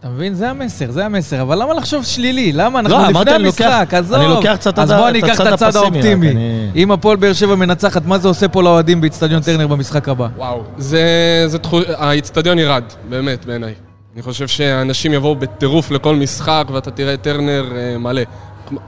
אתה 0.00 0.08
מבין? 0.08 0.34
זה 0.34 0.50
המסר, 0.50 0.90
זה 0.90 1.06
המסר. 1.06 1.42
אבל 1.42 1.62
למה 1.62 1.74
לחשוב 1.74 2.04
שלילי? 2.04 2.52
למה? 2.52 2.78
אנחנו 2.80 2.98
לא, 2.98 3.08
לפני 3.20 3.34
אני 3.36 3.44
לוקח- 3.44 3.64
המשחק, 3.64 3.94
עזוב. 3.94 4.16
אני 4.20 4.28
לוקח 4.28 4.54
קצת 4.58 4.78
אז 4.78 4.90
את 4.90 4.96
בוא 4.96 5.04
ה- 5.06 5.08
אני 5.08 5.18
את 5.18 5.24
אקח 5.24 5.34
את 5.34 5.40
הצד 5.40 5.52
הצד 5.52 5.66
הפסימי, 5.66 5.84
האופטימי. 5.98 6.30
אני- 6.30 6.70
אם 6.76 6.90
הפועל 6.92 7.16
באר 7.16 7.32
שבע 7.32 7.54
מנצחת, 7.54 8.06
מה 8.06 8.18
זה 8.18 8.28
עושה 8.28 8.48
פה 8.48 8.62
לאוהדים 8.62 9.00
באיצטדיון 9.00 9.42
טרנר 9.42 9.66
במשחק 9.66 10.08
הבא? 10.08 10.28
וואו, 10.36 10.62
זה... 10.78 11.02
זה 11.46 11.58
תחו... 11.58 11.80
האיצטדיון 11.96 12.58
ירד, 12.58 12.82
באמת, 13.08 13.44
בעיניי. 13.44 13.74
אני 14.14 14.22
חושב 14.22 14.48
שאנשים 14.48 15.12
יבואו 15.12 15.36
בטירוף 15.36 15.90
לכל 15.90 16.16
משחק, 16.16 16.64
ואתה 16.72 16.90
תראה 16.90 17.16
טרנר 17.16 17.64
אה, 17.76 17.98
מלא. 17.98 18.22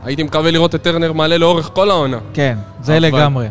הייתי 0.04 0.22
מקווה 0.22 0.50
לראות 0.50 0.74
את 0.74 0.82
טרנר 0.82 1.12
מלא 1.12 1.36
לאורך 1.36 1.70
כל 1.74 1.90
העונה. 1.90 2.18
כן, 2.34 2.58
זה 2.82 2.96
אבל- 2.96 3.02
לגמרי. 3.06 3.48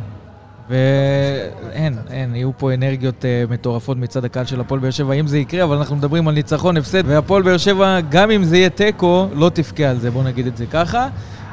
ואין, 0.70 1.98
אין, 2.12 2.36
יהיו 2.36 2.52
פה 2.58 2.74
אנרגיות 2.74 3.22
uh, 3.22 3.52
מטורפות 3.52 3.98
מצד 3.98 4.26
הקהל 4.26 4.46
של 4.46 4.60
הפועל 4.60 4.80
באר 4.80 4.92
שבע, 4.92 5.14
אם 5.14 5.28
זה 5.28 5.38
יקרה, 5.38 5.64
אבל 5.64 5.78
אנחנו 5.78 5.96
מדברים 5.96 6.28
על 6.28 6.34
ניצחון, 6.34 6.78
הפסד, 6.78 7.04
והפועל 7.06 7.44
באר 7.44 7.58
שבע, 7.58 8.00
גם 8.10 8.32
אם 8.32 8.44
זה 8.44 8.58
יהיה 8.58 8.70
תיקו, 8.70 9.28
לא 9.34 9.52
תבכה 9.54 9.84
על 9.84 10.00
זה, 10.00 10.12
בוא 10.12 10.24
נגיד 10.24 10.48
את 10.48 10.58
זה 10.58 10.66
ככה, 10.66 11.08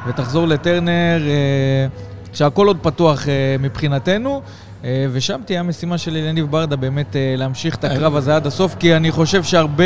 ותחזור 0.08 0.46
לטרנר, 0.46 1.20
uh, 1.20 2.32
כשהכול 2.32 2.66
עוד 2.66 2.78
פתוח 2.82 3.22
uh, 3.24 3.28
מבחינתנו, 3.62 4.42
uh, 4.82 4.84
ושם 5.12 5.40
תהיה 5.46 5.60
המשימה 5.60 5.98
של 5.98 6.16
אליניב 6.16 6.46
ברדה 6.50 6.76
באמת 6.76 7.12
uh, 7.12 7.16
להמשיך 7.38 7.74
את 7.74 7.84
הקרב 7.84 8.16
הזה 8.16 8.36
עד 8.36 8.46
הסוף, 8.46 8.74
כי 8.78 8.96
אני 8.96 9.10
חושב 9.10 9.42
שהרבה... 9.42 9.84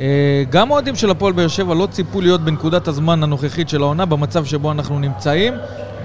אה, 0.00 0.06
גם 0.50 0.70
האוהדים 0.70 0.96
של 0.96 1.10
הפועל 1.10 1.32
באר 1.32 1.48
שבע 1.48 1.74
לא 1.74 1.86
ציפו 1.90 2.20
להיות 2.20 2.40
בנקודת 2.40 2.88
הזמן 2.88 3.22
הנוכחית 3.22 3.68
של 3.68 3.82
העונה, 3.82 4.06
במצב 4.06 4.44
שבו 4.44 4.72
אנחנו 4.72 4.98
נמצאים, 4.98 5.54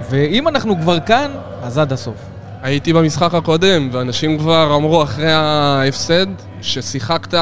ואם 0.09 0.47
אנחנו 0.47 0.75
כבר 0.81 0.99
כאן, 0.99 1.31
אז 1.63 1.77
עד 1.77 1.93
הסוף. 1.93 2.15
הייתי 2.61 2.93
במשחק 2.93 3.33
הקודם, 3.33 3.89
ואנשים 3.91 4.37
כבר 4.37 4.75
אמרו 4.75 5.03
אחרי 5.03 5.31
ההפסד, 5.31 6.25
ששיחקת 6.61 7.39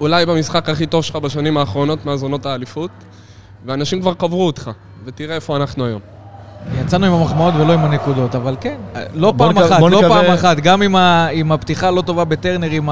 אולי 0.00 0.26
במשחק 0.26 0.68
הכי 0.68 0.86
טוב 0.86 1.04
שלך 1.04 1.16
בשנים 1.16 1.56
האחרונות 1.56 2.06
מאז 2.06 2.22
עונות 2.22 2.46
האליפות, 2.46 2.90
ואנשים 3.66 4.00
כבר 4.00 4.14
קברו 4.14 4.46
אותך, 4.46 4.70
ותראה 5.04 5.34
איפה 5.34 5.56
אנחנו 5.56 5.86
היום. 5.86 6.00
יצאנו 6.80 7.06
עם 7.06 7.12
המחמאות 7.12 7.54
ולא 7.54 7.72
עם 7.72 7.80
הנקודות, 7.84 8.34
אבל 8.34 8.56
כן, 8.60 8.76
לא 9.14 9.34
פעם 9.38 9.50
נקווה- 9.50 9.66
אחת, 9.68 9.80
לא 9.80 9.88
נקווה- 9.90 10.08
פעם 10.22 10.30
אחת, 10.34 10.56
גם 10.56 10.82
עם, 10.82 10.96
ה, 10.96 11.26
עם 11.32 11.52
הפתיחה 11.52 11.88
הלא 11.88 12.02
טובה 12.02 12.24
בטרנר, 12.24 12.70
עם 12.70 12.88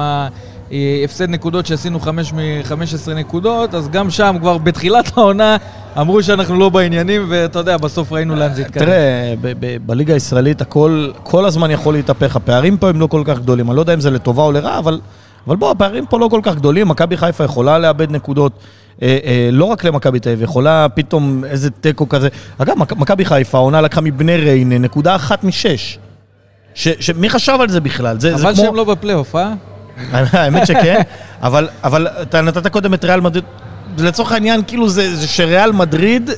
ההפסד 0.71 1.29
נקודות 1.29 1.65
שעשינו 1.65 1.99
5 1.99 2.33
מ-15 2.33 2.73
נקודות, 3.15 3.73
אז 3.75 3.89
גם 3.89 4.09
שם 4.09 4.35
כבר 4.39 4.57
בתחילת 4.57 5.17
העונה 5.17 5.57
אמרו 5.99 6.23
שאנחנו 6.23 6.59
לא 6.59 6.69
בעניינים, 6.69 7.25
ואתה 7.29 7.59
יודע, 7.59 7.77
בסוף 7.77 8.11
ראינו 8.11 8.35
לאן 8.35 8.53
זה 8.53 8.61
התקדם. 8.61 8.85
תראה, 8.85 9.33
בליגה 9.85 10.13
הישראלית 10.13 10.61
הכל 10.61 11.11
כל 11.23 11.45
הזמן 11.45 11.71
יכול 11.71 11.93
להתהפך. 11.93 12.35
הפערים 12.35 12.77
פה 12.77 12.89
הם 12.89 12.99
לא 12.99 13.07
כל 13.07 13.21
כך 13.25 13.39
גדולים. 13.39 13.69
אני 13.69 13.75
לא 13.75 13.81
יודע 13.81 13.93
אם 13.93 13.99
זה 13.99 14.11
לטובה 14.11 14.43
או 14.43 14.51
לרעה, 14.51 14.79
אבל, 14.79 14.99
אבל 15.47 15.55
בוא, 15.55 15.71
הפערים 15.71 16.05
פה 16.05 16.19
לא 16.19 16.27
כל 16.31 16.39
כך 16.43 16.55
גדולים. 16.55 16.87
מכבי 16.87 17.17
חיפה 17.17 17.43
יכולה 17.43 17.79
לאבד 17.79 18.11
נקודות, 18.11 18.51
אה, 19.01 19.17
אה, 19.25 19.49
לא 19.51 19.65
רק 19.65 19.83
למכבי 19.83 20.19
תל 20.19 20.29
אביב, 20.29 20.41
יכולה 20.43 20.87
פתאום 20.89 21.43
איזה 21.45 21.69
תיקו 21.71 22.09
כזה. 22.09 22.27
אגב, 22.57 22.75
מכ- 22.77 22.97
מכבי 22.97 23.25
חיפה, 23.25 23.57
העונה 23.57 23.81
לקחה 23.81 24.01
מבני 24.01 24.37
ריינה 24.37 24.77
נקודה 24.77 25.15
אחת 25.15 25.43
משש. 25.43 25.99
ש, 26.75 26.87
ש, 26.99 27.09
מי 27.09 27.29
חשב 27.29 27.57
על 27.61 27.69
זה 27.69 27.79
בכלל? 27.81 28.19
זה, 28.19 28.29
זה 28.37 28.43
אבל 28.43 28.53
כמו... 28.55 28.63
שהם 28.63 28.75
לא 28.75 28.83
בפלייאוף, 28.83 29.35
אה? 29.35 29.53
האמת 30.13 30.67
שכן, 30.67 31.01
אבל, 31.41 31.69
אבל 31.83 32.07
אתה 32.21 32.41
נתת 32.41 32.67
קודם 32.67 32.93
את 32.93 33.05
ריאל 33.05 33.21
מדריד, 33.21 33.43
לצורך 33.97 34.31
העניין, 34.31 34.61
כאילו 34.67 34.89
זה, 34.89 35.15
זה 35.15 35.27
שריאל 35.27 35.71
מדריד, 35.71 36.29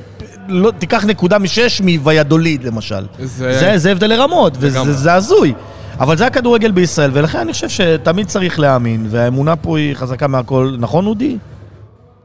לא, 0.47 0.71
תיקח 0.79 1.05
נקודה 1.05 1.39
משש 1.39 1.81
מוויאדוליד 1.81 2.63
למשל. 2.63 3.05
זה- 3.19 3.59
זה, 3.59 3.77
זה 3.77 3.91
הבדל 3.91 4.07
לרמות, 4.07 4.53
וזה. 4.59 4.67
זה 4.93 5.13
הזוי. 5.13 5.53
אבל 5.99 6.17
זה 6.17 6.27
הכדורגל 6.27 6.71
בישראל, 6.71 7.09
ולכן 7.13 7.39
אני 7.39 7.53
חושב 7.53 7.69
שתמיד 7.69 8.27
צריך 8.27 8.59
להאמין, 8.59 9.07
והאמונה 9.09 9.55
פה 9.55 9.77
היא 9.77 9.93
חזקה 9.95 10.27
מהכל. 10.27 10.75
נכון, 10.79 11.05
אודי? 11.05 11.37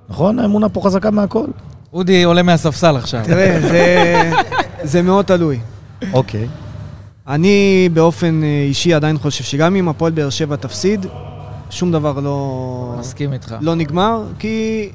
נכון? 0.08 0.38
האמונה 0.38 0.68
פה 0.68 0.80
חזקה 0.84 1.10
מהכל? 1.10 1.46
אודי 1.92 2.22
עולה 2.22 2.42
מהספסל 2.42 2.96
עכשיו. 2.96 3.20
תראה, 3.24 3.58
זה, 3.60 4.30
זה 4.82 5.02
מאוד 5.02 5.24
תלוי. 5.24 5.58
אוקיי. 6.12 6.46
אני 7.28 7.88
באופן 7.92 8.42
אה, 8.42 8.64
אישי 8.68 8.94
עדיין 8.94 9.18
חושב 9.18 9.44
שגם 9.44 9.76
אם 9.76 9.88
הפועל 9.88 10.12
באר 10.12 10.30
שבע 10.30 10.56
תפסיד, 10.56 11.06
שום 11.70 11.92
דבר 11.92 12.20
לא, 12.20 12.94
מסכים 12.98 13.32
איתך. 13.32 13.54
לא 13.60 13.74
נגמר, 13.74 14.22
כי 14.38 14.88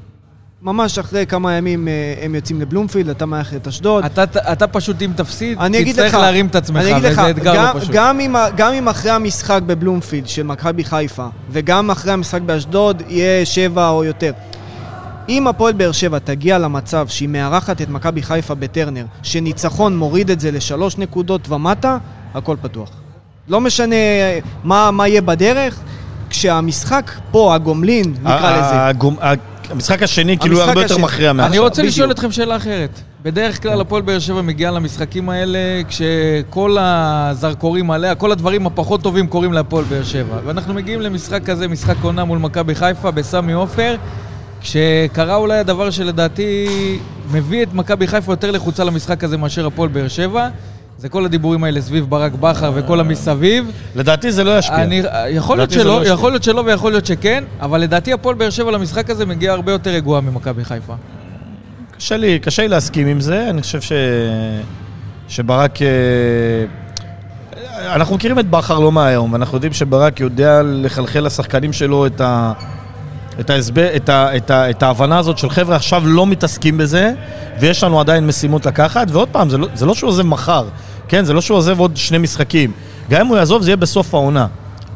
ממש 0.62 1.00
אחרי 1.00 1.26
כמה 1.26 1.54
ימים 1.54 1.88
אה, 1.88 1.94
הם 2.22 2.36
יוצאים 2.36 2.62
לבלומפילד, 2.62 3.10
אתה 3.10 3.26
מארח 3.26 3.54
את 3.54 3.68
אשדוד. 3.68 4.06
אתה, 4.06 4.24
אתה 4.52 4.68
פשוט, 4.68 5.02
אם 5.02 5.12
תפסיד, 5.16 5.58
תצטרך 5.86 6.14
להרים 6.14 6.48
את 6.48 6.56
עצמך, 6.56 6.82
אגיד 6.82 7.04
לך, 7.04 7.12
וזה 7.12 7.30
אתגר 7.30 7.56
גם, 7.56 7.76
לא 7.76 7.80
פשוט. 7.80 7.92
גם, 7.94 8.20
אם, 8.20 8.36
גם 8.58 8.74
אם 8.74 8.88
אחרי 8.88 9.12
המשחק 9.12 9.62
בבלומפילד 9.66 10.28
של 10.28 10.44
מכבי 10.44 10.84
חיפה, 10.84 11.28
וגם 11.52 11.92
אחרי 11.92 12.14
המשחק 12.14 12.42
באשדוד, 12.42 13.04
יהיה 13.08 13.46
שבע 13.46 13.90
או 13.90 14.04
יותר. 14.04 14.32
אם 15.30 15.48
הפועל 15.48 15.74
באר 15.74 15.92
שבע 15.92 16.20
תגיע 16.20 16.60
למצב 16.60 17.08
שהיא 17.08 17.30
מארחת 17.30 17.82
את 17.82 17.90
מכבי 17.90 18.24
חיפה 18.24 18.56
בטרנר, 18.56 19.06
שניצחון 19.24 19.98
מוריד 19.98 20.32
את 20.32 20.40
זה 20.40 20.52
לשלוש 20.52 20.98
נקודות 20.98 21.50
ומטה, 21.50 21.98
הכל 22.36 22.56
פתוח. 22.62 22.90
לא 23.48 23.62
משנה 23.62 23.96
מה, 24.64 24.92
מה 24.92 25.08
יהיה 25.08 25.22
בדרך, 25.22 25.80
כשהמשחק 26.30 27.12
פה, 27.32 27.56
הגומלין, 27.56 28.14
נקרא 28.22 28.58
לזה. 28.58 28.88
הגומ- 28.88 29.20
המשחק 29.70 30.04
השני 30.04 30.38
כאילו 30.38 30.56
המשחק 30.56 30.68
הרבה 30.70 30.82
יותר 30.82 30.94
השני. 30.94 31.04
מכריע 31.06 31.34
מעכשיו. 31.34 31.52
אני 31.52 31.60
רוצה 31.60 31.82
בדיוק. 31.82 31.94
לשאול 31.94 32.12
אתכם 32.12 32.32
שאלה 32.32 32.56
אחרת. 32.56 32.90
בדרך 33.24 33.62
כלל 33.62 33.82
הפועל 33.82 34.02
באר 34.02 34.20
שבע 34.20 34.42
מגיעה 34.42 34.72
למשחקים 34.72 35.30
האלה 35.30 35.60
כשכל 35.88 36.78
הזרקורים 36.80 37.92
עליה, 37.92 38.16
כל 38.16 38.32
הדברים 38.32 38.68
הפחות 38.68 39.02
טובים 39.02 39.28
קורים 39.28 39.54
להפועל 39.54 39.84
באר 39.86 40.04
שבע. 40.04 40.36
ואנחנו 40.46 40.74
מגיעים 40.74 41.02
למשחק 41.02 41.44
כזה, 41.46 41.68
משחק 41.68 41.96
עונה 42.02 42.26
מול 42.26 42.38
מכבי 42.40 42.76
חיפה 42.76 43.12
בסמי 43.12 43.54
עופר, 43.54 43.96
כשקרה 44.62 45.36
אולי 45.36 45.58
הדבר 45.58 45.90
שלדעתי 45.90 46.68
מביא 47.32 47.64
את 47.64 47.74
מכבי 47.74 48.08
חיפה 48.08 48.32
יותר 48.34 48.52
לחוצה 48.52 48.84
למשחק 48.84 49.24
הזה 49.24 49.38
מאשר 49.38 49.66
הפועל 49.68 49.90
באר 49.90 50.08
שבע. 50.08 50.50
זה 51.02 51.10
כל 51.10 51.26
הדיבורים 51.26 51.64
האלה 51.64 51.82
סביב 51.82 52.06
ברק 52.10 52.32
בכר 52.40 52.72
וכל 52.76 53.00
המסביב. 53.00 53.72
לדעתי 53.96 54.32
זה 54.32 54.44
לא 54.44 54.58
ישפיע. 54.58 54.84
אני, 54.84 55.02
יכול 55.30 55.58
להיות 55.58 55.72
שלא, 55.72 55.84
לא 55.84 56.02
ישפיע. 56.02 56.14
יכול 56.14 56.32
להיות 56.32 56.44
שלא 56.44 56.64
ויכול 56.66 56.92
להיות 56.92 57.06
שכן, 57.06 57.44
אבל 57.62 57.82
לדעתי 57.82 58.14
הפועל 58.14 58.36
באר 58.36 58.50
שבע 58.50 58.72
למשחק 58.72 59.10
הזה 59.10 59.26
מגיע 59.26 59.52
הרבה 59.52 59.72
יותר 59.72 59.90
רגועה 59.90 60.22
ממכבי 60.22 60.66
חיפה. 60.66 60.94
קשה 61.98 62.18
לי, 62.18 62.40
קשה 62.40 62.62
לי 62.62 62.68
להסכים 62.68 63.08
עם 63.08 63.20
זה, 63.20 63.50
אני 63.50 63.62
חושב 63.62 63.82
ש... 63.82 63.92
שברק... 65.28 65.82
אה, 65.82 65.88
אנחנו 67.96 68.16
מכירים 68.16 68.40
את 68.40 68.50
בכר 68.50 68.80
לא 68.80 68.92
מהיום, 68.92 69.34
ואנחנו 69.34 69.58
יודעים 69.58 69.74
שברק 69.74 70.20
יודע 70.20 70.62
לחלחל 70.64 71.20
לשחקנים 71.20 71.74
שלו 71.74 72.06
את 72.06 72.22
ה... 72.22 72.54
את, 73.40 73.50
ההסבר, 73.50 73.96
את, 73.96 74.10
ה, 74.10 74.38
את, 74.38 74.52
ה, 74.52 74.70
את 74.70 74.84
ההבנה 74.84 75.18
הזאת 75.18 75.38
של 75.38 75.50
חבר'ה 75.50 75.76
עכשיו 75.76 76.08
לא 76.08 76.28
מתעסקים 76.28 76.78
בזה 76.78 77.14
ויש 77.60 77.84
לנו 77.84 78.00
עדיין 78.00 78.28
משימות 78.28 78.66
לקחת 78.66 79.08
ועוד 79.12 79.28
פעם, 79.32 79.50
זה 79.50 79.58
לא, 79.58 79.68
זה 79.74 79.86
לא 79.86 79.96
שהוא 79.96 80.08
עוזב 80.08 80.24
מחר, 80.24 80.66
כן? 81.12 81.26
זה 81.26 81.34
לא 81.34 81.42
שהוא 81.42 81.58
עוזב 81.58 81.80
עוד 81.80 81.98
שני 81.98 82.18
משחקים 82.18 82.72
גם 83.10 83.22
אם 83.22 83.28
הוא 83.28 83.38
יעזוב 83.38 83.62
זה 83.62 83.70
יהיה 83.70 83.78
בסוף 83.78 84.14
העונה 84.14 84.48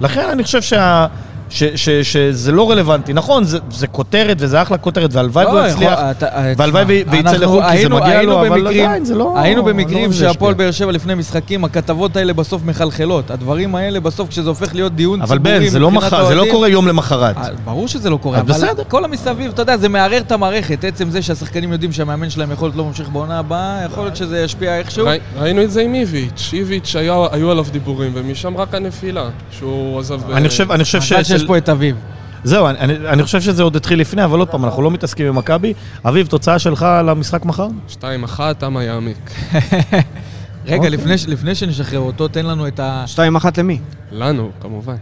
לכן 0.01 0.29
אני 0.29 0.43
חושב 0.43 0.61
שה, 0.61 1.07
ש, 1.49 1.63
ש, 1.63 1.89
שזה 1.89 2.51
לא 2.51 2.71
רלוונטי 2.71 3.13
נכון, 3.13 3.43
זה, 3.43 3.57
זה 3.71 3.87
כותרת 3.87 4.37
וזה 4.39 4.61
אחלה 4.61 4.77
כותרת 4.77 5.13
והלוואי 5.13 5.45
והוא 5.45 5.59
לא, 5.59 5.67
יצליח 5.67 5.91
יכול- 5.93 6.11
אתה- 6.11 6.27
אה, 6.27 6.53
והלוואי 6.57 7.03
אנחנו 7.19 7.39
לחו"ל, 7.43 7.61
כי 7.71 7.81
זה 7.81 7.89
מגיע 7.89 8.21
לו, 8.21 8.39
אבל 8.39 8.49
במקרים- 8.61 8.85
עדיין 8.85 9.05
זה 9.05 9.15
לא... 9.15 9.33
היינו 9.39 9.61
לא 9.61 9.67
במקרים 9.67 10.13
שהפועל. 10.13 10.53
באר 10.53 10.71
שבע 10.71 10.91
לפני 10.91 11.15
משחקים, 11.15 11.63
הכתבות 11.63 12.15
האלה 12.17 12.33
בסוף 12.33 12.61
מחלחלות. 12.65 13.31
הדברים 13.31 13.75
האלה 13.75 13.99
בסוף, 13.99 14.29
כשזה 14.29 14.49
הופך 14.49 14.75
להיות 14.75 14.95
דיון 14.95 15.21
אבל 15.21 15.37
ציבורי 15.37 15.59
בן, 15.59 15.67
זה 15.67 15.79
לא 15.79 15.91
מחר, 15.91 16.25
זה 16.27 16.35
לא 16.35 16.45
קורה 16.51 16.67
יום 16.69 16.87
למחרת. 16.87 17.37
אה, 17.37 17.43
ברור 17.65 17.87
שזה 17.87 18.09
לא 18.09 18.17
קורה, 18.17 18.39
אבל 18.39 18.53
בסדר. 18.53 18.83
כל 18.87 19.05
המסביב, 19.05 19.51
אתה 19.53 19.61
יודע, 19.61 19.77
זה 19.77 19.89
מערער 19.89 20.17
את 20.21 20.31
המערכת. 20.31 20.83
עצם 20.83 21.09
זה 21.09 21.21
שהשחקנים 21.21 21.71
יודעים 21.71 21.91
שהמאמן 21.91 22.29
שלהם 22.29 22.51
יכול 22.51 22.65
להיות 22.67 22.75
לא 22.75 22.85
ממשיך 22.85 23.09
בעונה 23.09 23.39
הבאה, 23.39 23.81
יכול 23.85 24.03
להיות 24.03 24.15
שזה 24.15 24.39
ישפיע 24.39 24.77
איכשהו. 24.77 25.05
ראי- 25.05 25.19
ראינו 25.39 25.61
את 25.63 25.71
זה 25.71 25.81
עם 25.81 25.93
איביץ', 25.93 26.49
איביץ' 26.53 26.95
היו 27.31 27.51
עליו 27.51 27.65
דיבורים, 27.71 28.11
ומשם 28.15 28.57
רק 28.57 28.75
הנפילה, 28.75 29.23
שהוא 29.51 29.99
עזב... 29.99 30.31
אני 30.31 30.49
חושב, 30.49 30.71
פה 31.47 31.57
את 31.57 31.69
אביב. 31.69 31.95
זהו, 32.43 32.67
אני, 32.67 32.79
אני, 32.79 33.09
אני 33.09 33.23
חושב 33.23 33.41
שזה 33.41 33.63
עוד 33.63 33.75
התחיל 33.75 33.99
לפני, 33.99 34.23
אבל 34.23 34.39
עוד 34.39 34.47
פעם, 34.47 34.65
אנחנו 34.65 34.81
לא 34.81 34.91
מתעסקים 34.91 35.27
עם 35.27 35.35
מכבי. 35.35 35.73
אביב, 36.05 36.27
תוצאה 36.27 36.59
שלך 36.59 36.85
למשחק 37.05 37.45
מחר? 37.45 37.67
2-1, 38.01 38.39
תמה 38.57 38.83
יעמיק. 38.83 39.31
רגע, 40.65 40.75
אוקיי. 40.75 40.89
לפני 40.89 41.15
לפני 41.27 41.55
שנשחרר 41.55 41.99
אותו, 41.99 42.27
תן 42.27 42.45
לנו 42.45 42.67
את 42.67 42.79
ה... 42.79 43.03
שתיים 43.07 43.35
אחת 43.35 43.57
למי? 43.57 43.79
לנו, 44.11 44.51
כמובן. 44.61 44.95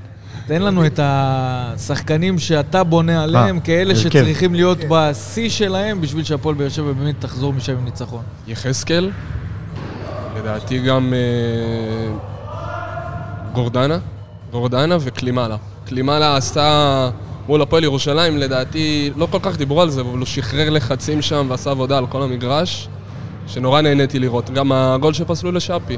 תן 0.47 0.61
לנו 0.61 0.85
את 0.85 0.99
השחקנים 1.03 2.39
שאתה 2.39 2.83
בונה 2.83 3.23
עליהם, 3.23 3.59
כאלה. 3.59 3.95
שצריכים 3.95 4.55
להיות 4.55 4.77
בשיא 4.89 5.49
שלהם 5.49 6.01
בשביל 6.01 6.23
שהפועל 6.23 6.55
באר 6.55 6.69
שבע 6.69 6.91
באמת 6.91 7.15
תחזור 7.19 7.53
משם 7.53 7.77
עם 7.77 7.85
ניצחון. 7.85 8.21
יחזקאל, 8.47 9.11
לדעתי 10.37 10.79
גם 10.79 11.13
אה, 11.13 12.15
גורדנה, 13.53 13.97
גורדנה 14.51 14.97
וקלימאלה. 15.01 15.55
קלימאלה 15.86 16.38
עשה 16.38 17.09
מול 17.47 17.61
הפועל 17.61 17.84
ירושלים, 17.84 18.38
לדעתי, 18.38 19.11
לא 19.17 19.27
כל 19.31 19.39
כך 19.41 19.57
דיברו 19.57 19.81
על 19.81 19.89
זה, 19.89 20.01
אבל 20.01 20.17
הוא 20.17 20.25
שחרר 20.25 20.69
לחצים 20.69 21.21
שם 21.21 21.45
ועשה 21.49 21.71
עבודה 21.71 21.97
על 21.97 22.07
כל 22.07 22.21
המגרש, 22.21 22.88
שנורא 23.47 23.81
נהניתי 23.81 24.19
לראות. 24.19 24.49
גם 24.49 24.71
הגול 24.71 25.13
שפסלו 25.13 25.51
לשאפי. 25.51 25.97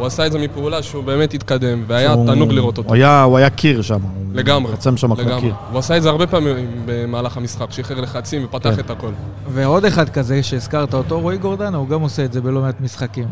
הוא 0.00 0.06
עשה 0.06 0.26
את 0.26 0.32
זה 0.32 0.38
מפעולה 0.38 0.82
שהוא 0.82 1.04
באמת 1.04 1.34
התקדם, 1.34 1.84
והיה 1.86 2.12
שהוא- 2.12 2.26
תענוג 2.26 2.52
לראות 2.52 2.78
אותו. 2.78 2.88
הוא 2.88 2.94
היה, 2.94 3.22
הוא 3.22 3.38
היה 3.38 3.50
קיר 3.50 3.82
שם. 3.82 3.98
לגמרי. 4.34 4.72
חצם 4.72 4.96
שם 4.96 5.14
כמו 5.14 5.22
לגמרי. 5.24 5.40
קיר. 5.40 5.54
הוא 5.70 5.78
עשה 5.78 5.96
את 5.96 6.02
זה 6.02 6.08
הרבה 6.08 6.26
פעמים 6.26 6.56
במהלך 6.86 7.36
המשחק, 7.36 7.66
שחרר 7.70 8.00
לחצים 8.00 8.44
ופתח 8.44 8.70
כן. 8.74 8.80
את 8.80 8.90
הכל. 8.90 9.08
ועוד 9.52 9.84
אחד 9.84 10.08
כזה 10.08 10.42
שהזכרת 10.42 10.94
אותו, 10.94 11.20
רועי 11.20 11.38
גורדנה, 11.38 11.76
הוא 11.76 11.88
גם 11.88 12.00
עושה 12.00 12.24
את 12.24 12.32
זה 12.32 12.40
בלא 12.40 12.60
מעט 12.60 12.80
משחקים. 12.80 13.24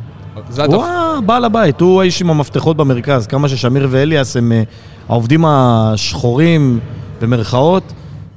זה 0.51 0.65
הוא 0.65 0.85
התפ... 0.85 0.85
הבעל 1.19 1.45
הבית, 1.45 1.81
הוא 1.81 2.01
האיש 2.01 2.23
עם 2.23 2.31
המפתחות 2.31 2.77
במרכז. 2.77 3.27
כמה 3.27 3.49
ששמיר 3.49 3.89
ואליאס 3.91 4.37
הם 4.37 4.53
אה, 4.53 4.63
העובדים 5.09 5.45
השחורים, 5.47 6.79
במרכאות. 7.23 7.83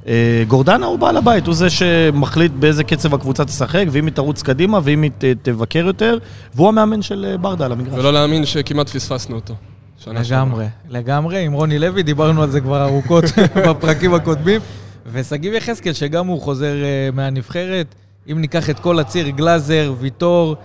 אה, 0.08 0.12
גורדנה 0.48 0.86
הוא 0.86 0.98
בעל 0.98 1.16
הבית, 1.16 1.46
הוא 1.46 1.54
זה 1.54 1.70
שמחליט 1.70 2.52
באיזה 2.52 2.84
קצב 2.84 3.14
הקבוצה 3.14 3.44
תשחק, 3.44 3.84
ואם 3.90 4.06
היא 4.06 4.14
תרוץ 4.14 4.42
קדימה, 4.42 4.80
ואם 4.82 5.02
היא 5.02 5.10
ת- 5.18 5.24
תבקר 5.42 5.78
יותר, 5.86 6.18
והוא 6.54 6.68
המאמן 6.68 7.02
של 7.02 7.26
אה, 7.32 7.38
ברדה 7.38 7.64
על 7.64 7.72
המגרש. 7.72 7.94
ולא 7.98 8.12
להאמין 8.12 8.44
שכמעט 8.44 8.88
פספסנו 8.88 9.36
אותו. 9.36 9.54
שנה. 10.04 10.20
לגמרי, 10.20 10.66
לגמרי. 10.90 11.44
עם 11.44 11.52
רוני 11.52 11.78
לוי 11.78 12.02
דיברנו 12.02 12.42
על 12.42 12.50
זה 12.50 12.60
כבר 12.60 12.84
ארוכות 12.84 13.24
בפרקים 13.68 14.14
הקודמים. 14.14 14.60
ושגיב 15.12 15.52
יחזקאל, 15.54 15.92
שגם 15.92 16.26
הוא 16.26 16.40
חוזר 16.42 16.74
אה, 16.84 17.08
מהנבחרת. 17.12 17.94
אם 18.32 18.40
ניקח 18.40 18.70
את 18.70 18.78
כל 18.80 18.98
הציר, 18.98 19.28
גלאזר, 19.28 19.92
ויטור, 19.98 20.56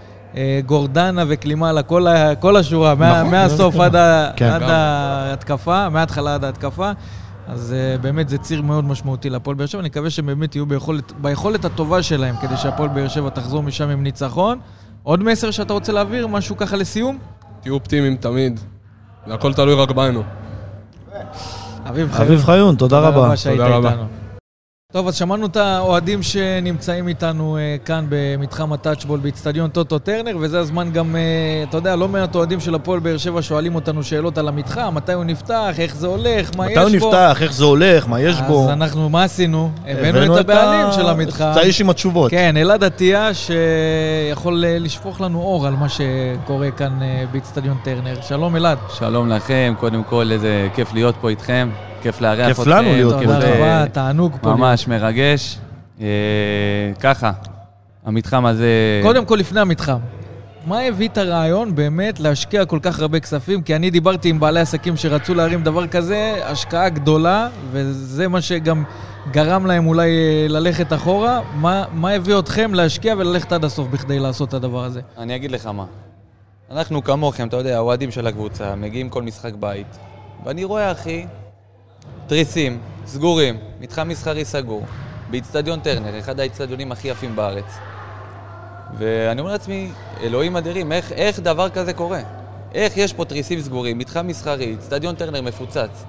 גורדנה 0.65 1.23
וקלימאלה, 1.27 1.81
כל, 1.83 2.07
ה- 2.07 2.35
כל 2.35 2.57
השורה, 2.57 2.95
מה, 2.95 3.19
נכון, 3.19 3.31
מהסוף 3.31 3.75
זה 3.75 3.85
עד, 3.85 3.95
ה, 3.95 4.29
כן. 4.35 4.45
עד. 4.49 4.61
ההתקפה, 4.65 5.89
מההתחלה 5.89 6.33
עד 6.35 6.43
ההתקפה. 6.43 6.91
אז 7.47 7.75
uh, 7.97 8.01
באמת 8.01 8.29
זה 8.29 8.37
ציר 8.37 8.61
מאוד 8.61 8.85
משמעותי 8.85 9.29
להפועל 9.29 9.55
באר 9.55 9.65
שבע, 9.65 9.79
אני 9.81 9.89
מקווה 9.89 10.09
שהם 10.09 10.25
באמת 10.25 10.55
יהיו 10.55 10.65
ביכולת, 10.65 11.11
ביכולת 11.11 11.65
הטובה 11.65 12.03
שלהם 12.03 12.35
כדי 12.41 12.57
שהפועל 12.57 12.89
באר 12.89 13.07
שבע 13.07 13.29
תחזור 13.29 13.63
משם 13.63 13.89
עם 13.89 14.03
ניצחון. 14.03 14.59
עוד 15.03 15.23
מסר 15.23 15.51
שאתה 15.51 15.73
רוצה 15.73 15.91
להעביר, 15.91 16.27
משהו 16.27 16.57
ככה 16.57 16.75
לסיום? 16.75 17.17
תהיו 17.61 17.73
אופטימיים 17.73 18.15
תמיד. 18.15 18.59
זה 19.27 19.33
הכל 19.33 19.53
תלוי 19.53 19.73
רק 19.75 19.91
בנו. 19.91 20.23
אביב 21.89 22.11
חיון. 22.11 22.27
אביב 22.27 22.43
חיון, 22.43 22.75
תודה 22.75 22.99
רבה. 22.99 23.37
שהיית 23.37 23.61
תודה 23.61 23.75
רבה. 23.75 23.89
איתנו. 23.89 24.26
טוב, 24.93 25.07
אז 25.07 25.15
שמענו 25.15 25.45
את 25.45 25.57
האוהדים 25.57 26.23
שנמצאים 26.23 27.07
איתנו 27.07 27.57
אה, 27.57 27.75
כאן 27.85 28.05
במתחם 28.09 28.73
הטאצ'בול 28.73 29.19
באיצטדיון 29.19 29.69
טוטו 29.69 29.99
טרנר, 29.99 30.37
וזה 30.39 30.59
הזמן 30.59 30.91
גם, 30.91 31.15
אה, 31.15 31.63
אתה 31.69 31.77
יודע, 31.77 31.95
לא 31.95 32.07
מעט 32.07 32.35
אוהדים 32.35 32.59
של 32.59 32.75
הפועל 32.75 32.99
באר 32.99 33.17
שבע 33.17 33.41
שואלים 33.41 33.75
אותנו 33.75 34.03
שאלות 34.03 34.37
על 34.37 34.47
המתחם, 34.47 34.95
מתי 34.95 35.13
הוא 35.13 35.23
נפתח, 35.23 35.75
איך 35.79 35.95
זה 35.95 36.07
הולך, 36.07 36.51
מה 36.57 36.71
יש 36.71 36.77
מתי 36.77 36.99
בו. 36.99 37.05
הוא 37.05 37.11
נפתח, 37.11 37.37
איך 37.41 37.53
זה 37.53 37.63
הולך, 37.65 38.07
מה 38.07 38.21
יש 38.21 38.41
בו. 38.41 38.63
אז 38.63 38.69
אנחנו, 38.69 39.09
מה 39.09 39.23
עשינו? 39.23 39.69
הבאנו 39.87 40.35
את 40.35 40.39
הבעלים 40.39 40.91
של 40.91 41.09
המתחם. 41.09 41.49
את 41.51 41.57
האיש 41.57 41.81
עם 41.81 41.89
התשובות. 41.89 42.31
כן, 42.31 42.57
אלעד 42.57 42.83
עטיה, 42.83 43.31
שיכול 43.33 44.65
אה, 44.65 44.79
לשפוך 44.79 45.21
לנו 45.21 45.41
אור 45.41 45.67
על 45.67 45.75
מה 45.75 45.87
שקורה 45.89 46.71
כאן 46.71 47.01
אה, 47.01 47.23
באיצטדיון 47.31 47.77
טרנר. 47.83 48.21
שלום 48.21 48.55
אלעד. 48.55 48.77
שלום 48.89 49.29
לכם, 49.29 49.73
קודם 49.79 50.03
כל 50.03 50.31
איזה 50.31 50.67
כיף 50.75 50.93
להיות 50.93 51.15
פה 51.21 51.29
איתכם, 51.29 51.69
כיף 52.01 52.21
לארח 52.21 52.47
כיף 52.47 52.59
אתכם. 52.59 52.69
לנו 52.69 52.89
להיות 52.89 53.13
פה 53.13 53.19
תודה. 53.19 53.37
רבה, 53.37 53.85
תענוג 53.91 54.37
פה. 54.41 54.55
ממש 54.55 54.87
מרגש. 54.87 55.57
אה, 56.01 56.05
ככה, 56.99 57.31
המתחם 58.05 58.45
הזה... 58.45 58.99
קודם 59.03 59.25
כל, 59.25 59.35
לפני 59.35 59.59
המתחם. 59.59 59.97
מה 60.65 60.79
הביא 60.79 61.07
את 61.07 61.17
הרעיון 61.17 61.75
באמת 61.75 62.19
להשקיע 62.19 62.65
כל 62.65 62.79
כך 62.81 62.99
הרבה 62.99 63.19
כספים? 63.19 63.61
כי 63.61 63.75
אני 63.75 63.89
דיברתי 63.89 64.29
עם 64.29 64.39
בעלי 64.39 64.59
עסקים 64.59 64.97
שרצו 64.97 65.33
להרים 65.33 65.63
דבר 65.63 65.87
כזה, 65.87 66.39
השקעה 66.45 66.89
גדולה, 66.89 67.49
וזה 67.71 68.27
מה 68.27 68.41
שגם 68.41 68.83
גרם 69.31 69.65
להם 69.65 69.87
אולי 69.87 70.09
אה, 70.09 70.45
ללכת 70.49 70.93
אחורה. 70.93 71.41
מה, 71.55 71.83
מה 71.93 72.11
הביא 72.11 72.39
אתכם 72.39 72.73
להשקיע 72.73 73.15
וללכת 73.17 73.51
עד 73.51 73.65
הסוף 73.65 73.87
בכדי 73.87 74.19
לעשות 74.19 74.49
את 74.49 74.53
הדבר 74.53 74.83
הזה? 74.83 75.01
אני 75.17 75.35
אגיד 75.35 75.51
לך 75.51 75.65
מה. 75.65 75.85
אנחנו 76.71 77.03
כמוכם, 77.03 77.47
אתה 77.47 77.57
יודע, 77.57 77.75
האוהדים 77.75 78.11
של 78.11 78.27
הקבוצה, 78.27 78.75
מגיעים 78.75 79.09
כל 79.09 79.23
משחק 79.23 79.53
בית, 79.59 79.97
ואני 80.45 80.63
רואה, 80.63 80.91
אחי, 80.91 81.25
תריסים, 82.27 82.79
סגורים, 83.05 83.57
מתחם 83.79 84.07
מסחרי 84.07 84.45
סגור, 84.45 84.85
באיצטדיון 85.29 85.79
טרנר, 85.79 86.19
אחד 86.19 86.39
האיצטדיונים 86.39 86.91
הכי 86.91 87.07
יפים 87.07 87.35
בארץ. 87.35 87.65
ואני 88.97 89.39
אומר 89.41 89.51
לעצמי, 89.51 89.89
אלוהים 90.23 90.57
אדירים, 90.57 90.91
איך, 90.91 91.11
איך 91.11 91.39
דבר 91.39 91.69
כזה 91.69 91.93
קורה? 91.93 92.21
איך 92.73 92.97
יש 92.97 93.13
פה 93.13 93.25
תריסים 93.25 93.61
סגורים, 93.61 93.97
מתחם 93.97 94.27
מסחרי, 94.27 94.65
איצטדיון 94.65 95.15
טרנר 95.15 95.41
מפוצץ? 95.41 96.05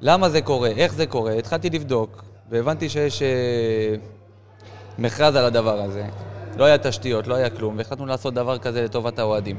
למה 0.00 0.28
זה 0.28 0.40
קורה? 0.40 0.68
איך 0.68 0.94
זה 0.94 1.06
קורה? 1.06 1.32
התחלתי 1.32 1.70
לבדוק, 1.70 2.24
והבנתי 2.50 2.88
שיש 2.88 3.22
אה, 3.22 3.28
מכרז 4.98 5.36
על 5.36 5.44
הדבר 5.44 5.80
הזה. 5.80 6.04
לא 6.56 6.64
היה 6.64 6.78
תשתיות, 6.78 7.26
לא 7.26 7.34
היה 7.34 7.50
כלום, 7.50 7.78
והחלטנו 7.78 8.06
לעשות 8.06 8.34
דבר 8.34 8.58
כזה 8.58 8.84
לטובת 8.84 9.18
האוהדים. 9.18 9.56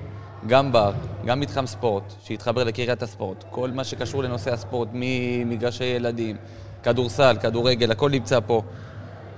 גם 0.48 0.72
בר, 0.72 0.92
גם 1.26 1.40
מתחם 1.40 1.66
ספורט, 1.66 2.04
שיתחבר 2.24 2.64
לקריית 2.64 3.04
הספורט. 3.04 3.44
כל 3.50 3.72
מה 3.72 3.84
שקשור 3.84 4.24
לנושא 4.24 4.54
הספורט, 4.54 4.88
ממגרשי 4.94 5.84
ילדים, 5.84 6.36
כדורסל, 6.84 7.38
כדורגל, 7.42 7.92
הכל 7.92 8.10
נמצא 8.10 8.40
פה. 8.48 8.62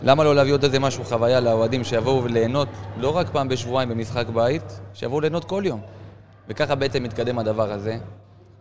למה 0.04 0.24
לא 0.24 0.36
להביא 0.36 0.54
עוד 0.54 0.64
איזה 0.64 0.80
משהו, 0.80 1.04
חוויה 1.04 1.40
לאוהדים 1.40 1.84
שיבואו 1.84 2.28
ליהנות, 2.28 2.68
לא 2.98 3.18
רק 3.18 3.30
פעם 3.30 3.48
בשבועיים 3.48 3.90
במשחק 3.90 4.28
בית, 4.28 4.80
שיבואו 4.94 5.22
ליהנות 5.22 5.46
כל 5.46 5.64
יום. 5.66 5.82
וככה 6.50 6.76
בעצם 6.76 7.04
מתקדם 7.04 7.40
הדבר 7.40 7.72
הזה. 7.72 7.98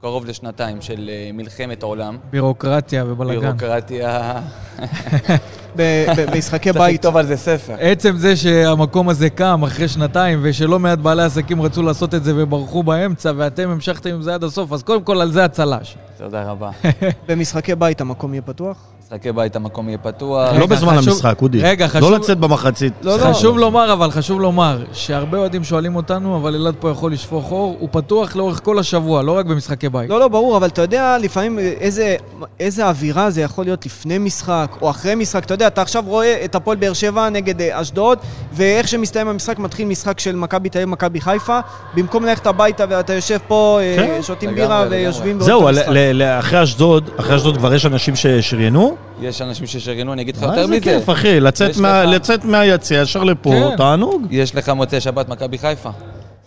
קרוב 0.01 0.27
לשנתיים 0.27 0.81
של 0.81 1.11
אה, 1.13 1.31
מלחמת 1.33 1.83
עולם. 1.83 2.19
בירוקרטיה 2.31 3.05
ובלאגן. 3.07 3.41
בירוקרטיה... 3.41 4.41
במשחקי 5.77 6.73
צריך 6.73 6.85
בית. 6.85 6.95
לכתוב 6.95 7.17
על 7.17 7.27
זה 7.27 7.37
ספר. 7.37 7.75
עצם 7.81 8.17
זה 8.17 8.37
שהמקום 8.37 9.09
הזה 9.09 9.31
קם 9.31 9.63
אחרי 9.63 9.89
שנתיים, 9.89 10.39
ושלא 10.43 10.79
מעט 10.79 10.99
בעלי 10.99 11.23
עסקים 11.23 11.63
רצו 11.63 11.83
לעשות 11.83 12.15
את 12.15 12.25
זה 12.25 12.33
וברחו 12.37 12.83
באמצע, 12.83 13.33
ואתם 13.37 13.71
המשכתם 13.71 14.11
עם 14.11 14.23
זה 14.23 14.35
עד 14.35 14.45
הסוף, 14.45 14.73
אז 14.73 14.83
קודם 14.83 15.03
כל 15.03 15.21
על 15.21 15.33
זה 15.33 15.45
הצל"ש. 15.45 15.97
תודה 16.19 16.43
רבה. 16.51 16.71
במשחקי 17.29 17.75
בית 17.75 18.01
המקום 18.01 18.35
יהיה 18.35 18.43
פתוח? 18.43 18.77
משחקי 19.15 19.33
בית 19.33 19.57
המקום 19.57 19.89
יהיה 19.89 19.99
פתוח. 19.99 20.53
לא 20.59 20.67
בזמן 20.67 20.95
המשחק, 20.99 21.43
אודי. 21.43 21.59
רגע, 21.63 21.89
חשוב- 21.89 22.11
לא 22.11 22.19
לצאת 22.19 22.39
במחצית. 22.39 22.93
לא, 23.03 23.17
לא. 23.19 23.25
חשוב 23.25 23.59
לומר, 23.59 23.93
אבל 23.93 24.11
חשוב 24.11 24.41
לומר, 24.41 24.85
שהרבה 24.93 25.39
אוהדים 25.39 25.65
שואלים 25.65 25.97
אותנו, 25.97 26.37
אבל 26.37 26.55
אלעד 26.55 26.75
פה 26.81 26.91
יכול 26.91 27.13
לשפוך 27.13 27.51
אור, 27.53 27.77
הוא 27.81 27.89
פתוח 27.93 28.37
לאורך 28.37 28.61
כל 28.65 28.79
השבוע, 28.79 29.23
לא 29.23 29.33
רק 29.39 29.47
במשחקי 29.47 29.89
בית. 29.89 30.11
לא, 30.11 30.21
לא, 30.21 30.29
ברור, 30.29 30.57
אבל 30.57 30.67
אתה 30.69 30.83
יודע 30.83 31.17
לפעמים 31.21 31.59
איזה, 31.59 32.17
איזה 32.61 32.87
אווירה 32.89 33.31
זה 33.31 33.41
יכול 33.41 33.65
להיות 33.65 33.87
לפני 33.87 34.19
משחק 34.19 34.77
או 34.83 34.91
אחרי 34.91 35.15
משחק. 35.15 35.45
אתה 35.45 35.55
יודע, 35.55 35.67
אתה 35.67 35.83
עכשיו 35.83 36.05
רואה 36.07 36.45
את 36.45 36.55
הפועל 36.55 36.77
באר 36.77 36.93
שבע 36.93 37.29
נגד 37.29 37.61
אה, 37.61 37.81
אשדוד, 37.81 38.19
ואיך 38.53 38.89
שמסתיים 38.89 39.29
המשחק, 39.29 39.59
מתחיל 39.59 39.87
משחק 39.89 40.21
של 40.21 40.37
מכבי 40.37 40.69
תל 40.69 40.79
אביב, 40.79 40.89
מכבי 40.89 41.21
חיפה. 41.21 41.61
במקום 41.95 42.25
ללכת 42.25 42.47
הביתה 42.47 42.85
ואתה 42.89 43.15
יושב 43.15 43.39
פה, 43.49 43.79
אה, 43.83 43.97
כן, 43.97 44.23
שותים 44.23 44.55
בירה. 44.55 44.85
ויושבים 44.91 45.41
זהו, 45.41 45.69
המשחק. 45.69 45.87
ל- 45.89 46.13
ל- 46.23 46.39
אחרי 46.39 46.63
אשדוד, 46.63 47.11
אחרי 47.21 47.37
אשדוד 47.37 47.57
כבר 47.57 47.75
יש 47.75 47.87
אנשים 47.87 48.17
ששריינו? 48.17 48.97
יש 49.21 49.43
אנשים 49.43 49.67
ששריינו, 49.67 50.13
אני 50.13 50.23
אגיד 50.23 50.37
לך 50.37 50.43
מה 50.43 50.49
יותר 50.49 50.67
מזה. 50.67 50.81
כיף, 50.81 51.11
אחי, 51.11 51.41
לצאת 51.41 51.77
מה- 51.77 52.05
לך- 52.05 52.11
לצאת 52.15 52.45
מהיציע 52.45 53.01
ישר 53.03 53.25
לפה, 53.25 53.51
כן. 53.51 53.77
תענוג. 53.77 54.27
יש 54.31 54.55
לך 54.55 54.69
מוצאי 54.69 55.01
שבת 55.01 55.29
מכבי 55.29 55.59
חיפה. 55.59 55.91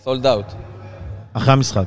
סולד 0.03 0.25
אאוט. 0.27 0.45
אחרי 1.33 1.53
המשחק. 1.53 1.85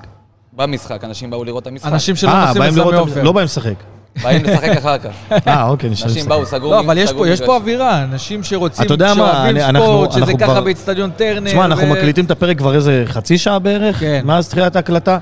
במשחק, 0.57 1.05
אנשים 1.05 1.31
באו 1.31 1.45
לראות 1.45 1.63
את 1.63 1.67
המשחק. 1.67 1.93
אנשים 1.93 2.17
שלא 2.17 2.31
אה, 2.31 2.47
נוסעים 2.47 2.63
לסמי 2.65 2.97
עופר. 2.97 3.23
לא 3.23 3.33
באים 3.33 3.45
לשחק. 3.45 3.75
באים 4.23 4.45
לשחק 4.45 4.69
אחר 4.69 4.99
כך. 4.99 5.11
אה, 5.49 5.69
אוקיי, 5.69 5.91
נשאר 5.91 6.07
אנשים 6.07 6.19
לשחק. 6.21 6.29
באו, 6.29 6.47
סגרו 6.47 6.71
לא, 6.71 6.81
אבל 6.81 6.99
יש 6.99 7.13
פה, 7.13 7.29
יש 7.29 7.41
פה 7.41 7.45
מגרש. 7.47 7.61
אווירה, 7.61 8.03
אנשים 8.03 8.43
שרוצים, 8.43 8.85
אתה 8.87 8.95
יודע 8.95 9.15
מה, 9.15 9.15
שאוהבים 9.15 9.57
ספורט, 9.83 10.13
שזה 10.13 10.21
אנחנו 10.21 10.39
ככה 10.39 10.61
באיצטדיון 10.61 11.11
טרנר. 11.11 11.51
תשמע, 11.51 11.65
אנחנו 11.65 11.87
מקליטים 11.87 12.25
את 12.25 12.31
הפרק 12.31 12.59
כבר 12.59 12.75
איזה 12.75 13.03
חצי 13.07 13.39
שעה 13.39 13.59
בערך, 13.59 14.01
כן. 14.01 14.23
מאז 14.25 14.49
תחילת 14.49 14.77
ההקלטה. 14.77 15.19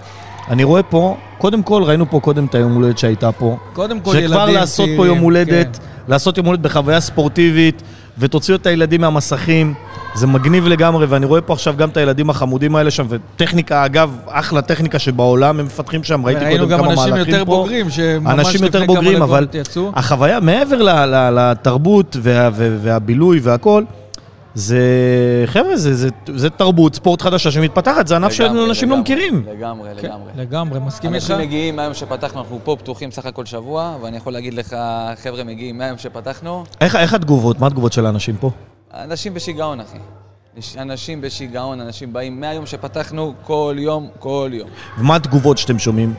אני 0.50 0.64
רואה 0.64 0.82
פה, 0.82 1.16
קודם 1.38 1.62
כל, 1.62 1.82
ראינו 1.82 2.10
פה 2.10 2.20
קודם 2.20 2.44
את 2.44 2.54
היום 2.54 2.74
הולדת 2.74 2.98
שהייתה 2.98 3.32
פה. 3.32 3.56
קודם 3.72 4.00
כל 4.00 4.10
ילדים 4.10 4.28
שכבר 4.28 4.46
לעשות 4.50 4.88
פה 4.96 5.06
יום 5.06 5.18
הולדת, 5.18 5.76
כן. 5.76 5.82
לעשות 6.08 6.36
יום 6.36 6.46
הולדת 6.46 6.62
בחוויה 6.62 7.00
ספורטיבית, 7.00 7.82
ותוציאו 8.18 8.56
את 8.56 8.66
הילדים 8.66 9.00
מהמסכים. 9.00 9.74
זה 10.14 10.26
מגניב 10.26 10.66
לגמרי, 10.68 11.06
ואני 11.06 11.26
רואה 11.26 11.40
פה 11.40 11.52
עכשיו 11.52 11.74
גם 11.76 11.88
את 11.88 11.96
הילדים 11.96 12.30
החמודים 12.30 12.76
האלה 12.76 12.90
שם, 12.90 13.06
וטכניקה, 13.08 13.84
אגב, 13.84 14.16
אחלה 14.28 14.62
טכניקה 14.62 14.98
שבעולם, 14.98 15.60
הם 15.60 15.66
מפתחים 15.66 16.04
שם, 16.04 16.26
ראיתי 16.26 16.44
ראינו 16.44 16.58
קודם 16.58 16.70
גם 16.70 16.78
כמה 16.78 16.92
אנשים 16.92 17.10
מהלכים 17.14 17.34
יותר 17.34 17.44
פה. 17.44 17.56
בוגרים, 17.56 17.90
שממש 17.90 18.38
אנשים 18.46 18.62
יותר 18.64 18.78
לפני 18.80 18.94
כמה 18.94 19.00
בוגרים, 19.02 19.22
אבל 19.22 19.46
יצאו. 19.54 19.90
החוויה, 19.94 20.40
מעבר 20.40 20.82
לתרבות 21.30 22.16
וה- 22.22 22.50
וה- 22.54 22.68
והבילוי 22.82 23.40
והכל, 23.42 23.84
זה, 24.54 24.78
חבר'ה, 25.46 25.76
זה, 25.76 25.94
זה, 25.94 26.08
זה 26.34 26.50
תרבות, 26.50 26.94
ספורט 26.94 27.22
חדשה 27.22 27.50
שמתפתחת, 27.50 28.06
זה 28.06 28.16
ענף 28.16 28.32
שאנשים 28.32 28.90
לא 28.90 28.96
מכירים. 28.96 29.44
לגמרי, 29.48 29.88
כן, 30.00 30.06
לגמרי. 30.06 30.32
לגמרי, 30.36 30.80
מסכים 30.80 31.14
איתך. 31.14 31.30
אנשים 31.30 31.46
מגיעים 31.46 31.76
מהיום 31.76 31.94
שפתחנו, 31.94 32.40
אנחנו 32.40 32.58
פה 32.64 32.76
פתוחים 32.78 33.10
סך 33.10 33.26
הכל 33.26 33.44
שבוע, 33.44 33.96
ואני 34.02 34.16
יכול 34.16 34.32
להגיד 34.32 34.54
לך, 34.54 34.76
חבר'ה 35.22 35.44
מגיעים 35.44 35.78
מהיום 35.78 35.98
שפתחנו, 35.98 36.64
איך, 36.80 36.96
איך 36.96 37.14
התגובות? 37.14 37.60
מה 37.60 37.66
התגובות 37.66 37.92
של 37.92 38.06
האנשים 38.06 38.36
פה? 38.36 38.50
אנשים 38.94 39.34
בשיגעון, 39.34 39.80
אחי. 39.80 39.98
אנשים 40.78 41.20
בשיגעון, 41.20 41.80
אנשים 41.80 42.12
באים 42.12 42.40
מהיום 42.40 42.66
שפתחנו, 42.66 43.34
כל 43.42 43.74
יום, 43.78 44.08
כל 44.18 44.50
יום. 44.52 44.68
ומה 44.98 45.16
התגובות 45.16 45.58
שאתם 45.58 45.78
שומעים? 45.78 46.14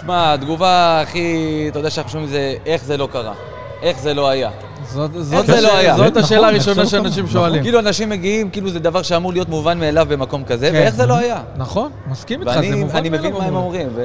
שמע, 0.00 0.32
התגובה 0.34 1.00
הכי, 1.00 1.66
אתה 1.70 1.78
יודע 1.78 1.90
שאנחנו 1.90 2.12
שומעים 2.12 2.30
זה 2.30 2.54
איך 2.66 2.84
זה 2.84 2.96
לא 2.96 3.08
קרה, 3.12 3.34
איך 3.82 3.98
זה 3.98 4.14
לא 4.14 4.28
היה. 4.28 4.50
זאת- 4.92 5.10
זאת 5.14 5.46
זה 5.46 5.60
לא 5.60 5.76
היה? 5.76 5.96
זאת 5.96 6.06
נכון, 6.06 6.22
השאלה 6.22 6.48
איך 6.48 6.66
הראשונה 6.66 6.86
שאנשים 6.86 7.24
קרה? 7.24 7.32
שואלים. 7.32 7.62
כאילו 7.62 7.78
אנשים 7.78 8.08
מגיעים, 8.08 8.50
כאילו 8.50 8.70
זה 8.70 8.78
דבר 8.78 9.02
שאמור 9.02 9.32
להיות 9.32 9.48
מובן 9.48 9.78
מאליו 9.80 10.06
במקום 10.10 10.44
כזה, 10.44 10.66
כן. 10.70 10.74
ואיך 10.74 10.94
זה 10.94 11.06
לא 11.06 11.16
היה? 11.16 11.42
נכון, 11.56 11.90
מסכים 12.10 12.40
איתך, 12.40 12.52
זה 12.52 12.56
ואני 12.58 12.74
מובן 12.74 12.96
אני 12.96 13.08
מבין 13.08 13.20
מאליו 13.32 13.38
מה 13.38 13.46
הם. 13.46 13.56
אומרים, 13.56 13.88
ו... 13.94 14.02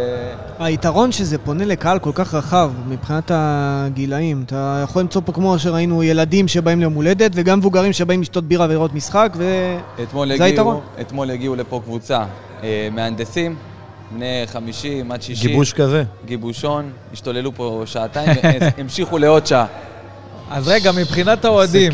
היתרון 0.60 1.12
שזה 1.12 1.38
פונה 1.38 1.66
לקהל 1.66 2.00
כל 2.00 2.12
כך 2.14 2.34
רחב 2.34 2.72
מבחינת 2.88 3.32
הגילאים. 3.34 4.44
אתה 4.46 4.82
יכול 4.84 5.02
למצוא 5.02 5.22
פה 5.26 5.32
כמו 5.32 5.60
שראינו 5.60 6.04
ילדים 6.04 6.48
שבאים 6.48 6.80
ליום 6.80 6.94
הולדת 6.94 7.32
וגם 7.34 7.60
מבוגרים 7.60 7.94
שבאים 7.94 8.22
לשתות 8.22 8.44
בירה 8.44 8.66
ולראות 8.70 8.94
משחק 8.94 9.34
ו... 9.38 9.76
אתמול 10.04 10.28
זה 10.28 10.34
הגיעו, 10.34 10.46
היתרון. 10.48 10.80
אתמול 11.02 11.32
הגיעו 11.32 11.56
לפה 11.56 11.82
קבוצה 11.84 12.24
אה, 12.64 12.88
מהנדסים, 12.92 13.56
בני 14.12 14.44
50 14.48 15.12
עד 15.12 15.22
60. 15.22 15.50
גיבוש 15.50 15.74
כזה. 15.74 16.04
גיבושון, 16.26 16.90
השתוללו 17.14 17.52
פה 17.56 17.84
שעתיים, 17.86 18.30
המשיכו 18.78 19.18
לעוד 19.18 19.48
שעה. 19.48 19.66
אז 20.50 20.68
רגע, 20.68 20.91
מבחינת 20.91 21.46
האוהדים. 21.46 21.91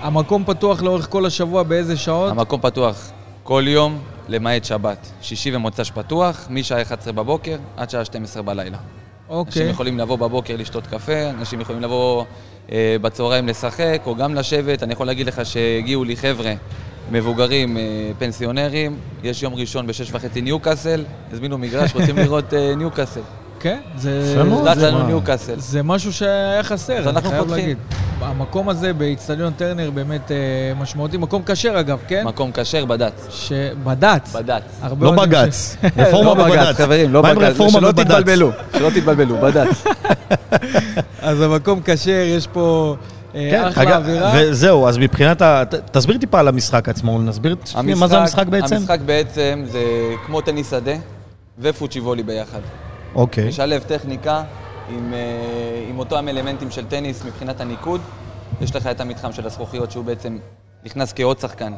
המקום 0.00 0.44
פתוח 0.44 0.82
לאורך 0.82 1.08
כל 1.10 1.26
השבוע 1.26 1.62
באיזה 1.62 1.96
שעות? 1.96 2.30
המקום 2.30 2.60
פתוח 2.60 3.10
כל 3.42 3.64
יום, 3.66 3.98
למעט 4.28 4.64
שבת. 4.64 5.10
שישי 5.22 5.56
ומוצ"ש 5.56 5.90
פתוח, 5.90 6.46
משעה 6.50 6.82
11 6.82 7.12
בבוקר 7.12 7.56
עד 7.76 7.90
שעה 7.90 8.04
12 8.04 8.42
בלילה. 8.42 8.78
אנשים 9.30 9.38
אוקיי. 9.38 9.70
יכולים 9.70 9.98
לבוא 9.98 10.16
בבוקר 10.16 10.56
לשתות 10.56 10.86
קפה, 10.86 11.30
אנשים 11.30 11.60
יכולים 11.60 11.82
לבוא 11.82 12.24
אה, 12.72 12.96
בצהריים 13.02 13.48
לשחק, 13.48 14.02
או 14.06 14.14
גם 14.14 14.34
לשבת. 14.34 14.82
אני 14.82 14.92
יכול 14.92 15.06
להגיד 15.06 15.26
לך 15.26 15.46
שהגיעו 15.46 16.04
לי 16.04 16.16
חבר'ה 16.16 16.52
מבוגרים, 17.10 17.76
אה, 17.76 17.82
פנסיונרים, 18.18 18.96
יש 19.22 19.42
יום 19.42 19.54
ראשון 19.54 19.86
בשש 19.86 20.10
וחצי 20.12 20.40
ניוקאסל, 20.40 21.04
הזמינו 21.32 21.58
מגרש, 21.58 21.94
רוצים 21.94 22.18
לראות 22.24 22.54
אה, 22.54 22.74
ניוקאסל. 22.76 23.20
כן, 23.62 23.80
זה... 23.96 24.44
זה 24.74 24.90
לנו? 24.90 25.06
ניוקאסל. 25.06 25.54
זה 25.58 25.82
משהו 25.82 26.12
שהיה 26.12 26.62
חסר, 26.62 26.98
אז 26.98 27.06
אני 27.06 27.16
אנחנו 27.16 27.30
חייב 27.30 27.42
פותחים. 27.42 27.58
להגיד. 27.58 27.76
המקום 28.20 28.68
הזה 28.68 28.92
באיצטדיון 28.92 29.52
טרנר 29.52 29.90
באמת 29.90 30.30
אה, 30.30 30.36
משמעותי, 30.80 31.16
מקום 31.16 31.42
כשר 31.46 31.80
אגב, 31.80 31.98
כן? 32.08 32.24
מקום 32.26 32.50
כשר 32.54 32.84
בד"ץ. 32.84 33.26
שבד"ץ. 33.30 34.36
בד"ץ. 34.36 34.62
הרבה 34.82 35.06
לא 35.06 35.10
אוהדים 35.10 35.30
בג"ץ. 35.30 35.76
רפורמה 35.96 36.34
לא 36.34 36.34
בבג"ץ. 36.34 36.76
חברים, 36.76 37.12
לא 37.12 37.22
בג"ץ. 37.22 37.56
שלא 37.56 37.80
בבד"ץ? 37.80 38.06
תתבלבלו, 38.06 38.50
שלא 38.78 38.90
תתבלבלו, 38.90 39.36
בד"ץ. 39.36 39.84
אז 41.22 41.40
המקום 41.40 41.80
כשר, 41.84 42.10
יש 42.10 42.46
פה 42.46 42.96
אה, 43.34 43.48
כן, 43.50 43.64
אחלה 43.64 43.82
אגב, 43.82 44.02
אווירה. 44.02 44.32
וזהו, 44.36 44.88
אז 44.88 44.98
מבחינת 44.98 45.42
ה... 45.42 45.62
תסביר 45.92 46.18
טיפה 46.18 46.40
על 46.40 46.48
המשחק 46.48 46.88
עצמו, 46.88 47.22
נסביר 47.22 47.56
שנייה 47.64 47.96
מה 47.96 48.06
זה 48.08 48.18
המשחק 48.18 48.46
בעצם? 48.46 48.76
המשחק 48.76 49.00
בעצם 49.00 49.62
זה 49.66 49.82
כמו 50.26 50.40
טניס 50.40 50.70
שדה 50.70 50.96
ופוצ'יבולי 51.58 52.22
ביחד. 52.22 52.60
אוקיי. 53.14 53.48
משלב 53.48 53.82
טכניקה 53.82 54.42
עם, 54.88 55.14
אה, 55.14 55.86
עם 55.88 55.98
אותם 55.98 56.28
אלמנטים 56.28 56.70
של 56.70 56.86
טניס 56.86 57.24
מבחינת 57.24 57.60
הניקוד. 57.60 58.00
יש 58.60 58.76
לך 58.76 58.86
את 58.86 59.00
המתחם 59.00 59.32
של 59.32 59.46
הזכוכיות 59.46 59.90
שהוא 59.90 60.04
בעצם 60.04 60.38
נכנס 60.84 61.12
כעוד 61.12 61.38
שחקן. 61.38 61.72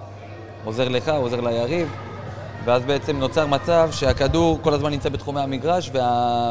עוזר 0.65 0.89
לך, 0.89 1.09
עוזר 1.09 1.41
ליריב, 1.41 1.89
ואז 2.67 2.83
בעצם 2.87 3.17
נוצר 3.19 3.47
מצב 3.47 3.89
שהכדור 3.93 4.59
כל 4.63 4.75
הזמן 4.75 4.91
נמצא 4.91 5.09
בתחומי 5.09 5.41
המגרש 5.41 5.91
וה, 5.95 6.03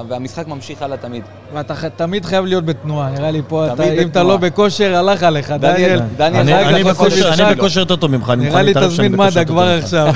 והמשחק 0.09 0.47
ממשיך 0.47 0.81
הלאה 0.81 0.97
תמיד. 0.97 1.23
ואתה 1.53 1.75
ח- 1.75 1.85
תמיד 1.85 2.25
חייב 2.25 2.45
להיות 2.45 2.65
בתנועה, 2.65 3.09
נראה 3.09 3.31
לי 3.31 3.41
פה, 3.47 3.65
אתה- 3.67 3.75
תמיד 3.75 3.99
אם 3.99 4.07
אתה. 4.07 4.23
לא 4.23 4.37
בכושר, 4.37 4.95
הלך 4.95 5.23
עליך, 5.23 5.51
דניאל, 5.51 5.77
דניאל. 5.77 5.99
דניאל, 6.17 6.35
אני- 6.41 6.53
חייב 6.53 6.67
אני 6.67 6.83
לעשות 6.83 7.07
בכושר- 7.07 7.29
משחק 7.29 7.39
אני 7.45 7.49
לו. 7.49 7.57
בכושר 7.57 7.79
יותר 7.79 7.95
טוב 7.95 8.11
ממך, 8.11 8.29
אני 8.29 8.37
מוכן 8.37 8.49
נראה 8.51 8.61
לי 8.61 8.67
להתערב 8.67 8.91
שאני 8.91 9.07
תזמין 9.09 9.11
בכושר 9.11 9.29
מד"א 9.29 9.39
יותר 9.39 9.53
כבר 9.53 9.63
טוב 9.63 9.75
ממך. 9.75 9.83
עכשיו. 9.83 10.07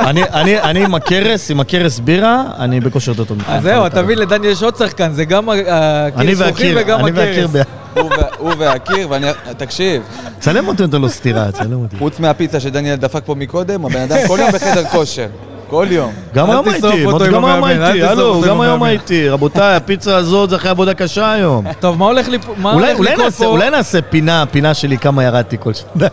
אני- 0.08 0.22
אני 0.32 0.60
אני 0.60 0.84
עם 0.84 0.94
הכרס, 0.94 1.50
עם 1.50 1.60
הכרס 1.60 1.98
בירה, 1.98 2.42
אני 2.58 2.80
בכושר 2.80 3.12
יותר 3.12 3.24
טוב 3.24 3.36
ממך. 3.38 3.46
אז 3.48 3.62
זהו, 3.62 3.86
אתה 3.86 4.02
מבין, 4.02 4.18
לדניאל 4.18 4.52
יש 4.52 4.62
עוד 4.62 4.76
שחקן, 4.76 5.12
זה 5.12 5.24
גם 5.24 5.50
אני 5.50 5.60
הקיר 5.66 6.34
זכוכי 6.34 6.44
והקיר, 6.74 6.78
וגם 6.80 7.00
אני 7.06 7.10
והקיר 7.14 7.44
הכרס. 7.48 7.64
הוא 7.94 8.10
וה- 8.10 8.28
הוא 8.38 8.52
והקיר, 8.58 9.06
ואני... 9.10 9.26
תקשיב, 9.56 10.02
צלם 10.40 10.68
אותי, 10.68 10.82
נותן 10.82 11.00
לו 11.00 11.08
סטירה, 11.08 11.52
צלם 11.52 11.72
אותי. 11.82 11.96
חוץ 11.98 12.18
מהפיצה 12.20 12.60
שדניאל 12.60 12.96
דפק 12.96 13.22
פה 13.26 13.34
מקודם, 13.34 13.84
הבן 13.84 14.00
אדם 14.00 14.18
כל 14.28 14.38
יום 14.40 14.50
בחדר 14.52 14.84
כושר. 14.88 15.28
כל 15.70 15.86
יום. 15.90 16.12
גם 16.34 16.50
היום 16.50 16.68
הייתי, 16.68 16.86
גם 17.32 17.44
היום 17.44 17.64
הייתי, 17.64 18.02
הלו, 18.02 18.40
גם 18.46 18.60
היום. 18.60 18.82
הייתי. 18.82 19.28
רבותיי, 19.28 19.76
הפיצה 19.76 20.16
הזאת 20.16 20.50
זה 20.50 20.56
אחרי 20.56 20.70
עבודה 20.70 20.94
קשה 20.94 21.32
היום. 21.32 21.64
טוב, 21.80 21.98
מה 21.98 22.04
הולך 22.04 22.28
מה 22.56 22.76
לקרות 22.90 23.32
פה? 23.34 23.46
אולי 23.46 23.70
נעשה 23.70 24.02
פינה, 24.02 24.44
פינה 24.50 24.74
שלי 24.74 24.98
כמה 24.98 25.24
ירדתי 25.24 25.56
כל 25.60 25.72
שנה. 25.74 26.06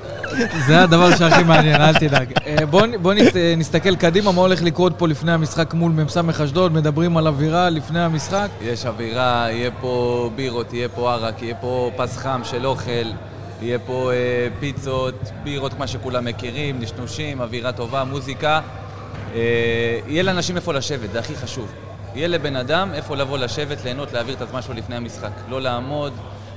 זה 0.68 0.84
הדבר 0.84 1.16
שהכי 1.16 1.44
מעניין, 1.44 1.82
אל 1.82 1.94
תדאג. 1.94 2.28
אה, 2.48 2.66
בוא 2.66 2.86
נ- 2.86 2.98
בוא 3.02 3.14
נת- 3.14 3.36
אה, 3.38 3.54
נסתכל 3.58 3.96
קדימה, 3.96 4.32
מה 4.32 4.42
הולך 4.42 4.62
לקרות 4.64 4.94
פה 4.98 5.08
לפני 5.08 5.32
המשחק 5.32 5.74
מול 5.74 5.92
מ"ס 5.92 6.18
אשדוד, 6.44 6.74
מדברים 6.74 7.18
על 7.18 7.28
אווירה 7.28 7.70
לפני 7.70 8.00
המשחק. 8.00 8.48
יש 8.62 8.86
אווירה, 8.86 9.46
יהיה 9.52 9.72
פה 9.82 10.30
בירות, 10.36 10.74
יהיה 10.74 10.90
פה 10.90 11.14
ערק, 11.14 11.42
יהיה 11.42 11.56
פה 11.56 11.92
פס 11.96 12.18
חם 12.18 12.42
של 12.44 12.66
אוכל, 12.66 12.92
יהיה 13.62 13.80
פה 13.80 14.12
אה, 14.14 14.18
פיצות, 14.60 15.14
בירות 15.44 15.74
כמו 15.74 15.88
שכולם 15.88 16.26
מכירים, 16.26 16.76
נשנושים, 16.80 17.42
אווירה 17.42 17.72
טובה, 17.72 18.04
מוזיקה. 18.04 18.60
אה, 19.38 19.42
יהיה 20.08 20.24
לאנשים 20.24 20.56
איפה 20.56 20.74
לשבת, 20.74 21.12
זה 21.12 21.20
הכי 21.20 21.36
חשוב. 21.36 21.66
יהיה 22.16 22.28
לבן 22.28 22.56
אדם 22.56 22.90
איפה 22.94 23.16
לבוא 23.16 23.38
לשבת, 23.38 23.78
ליהנות, 23.86 24.14
להעביר 24.14 24.36
את 24.36 24.42
הזמן 24.42 24.62
שלו 24.62 24.74
לפני 24.76 24.96
המשחק. 24.96 25.30
לא 25.50 25.62
לעמוד, 25.62 26.14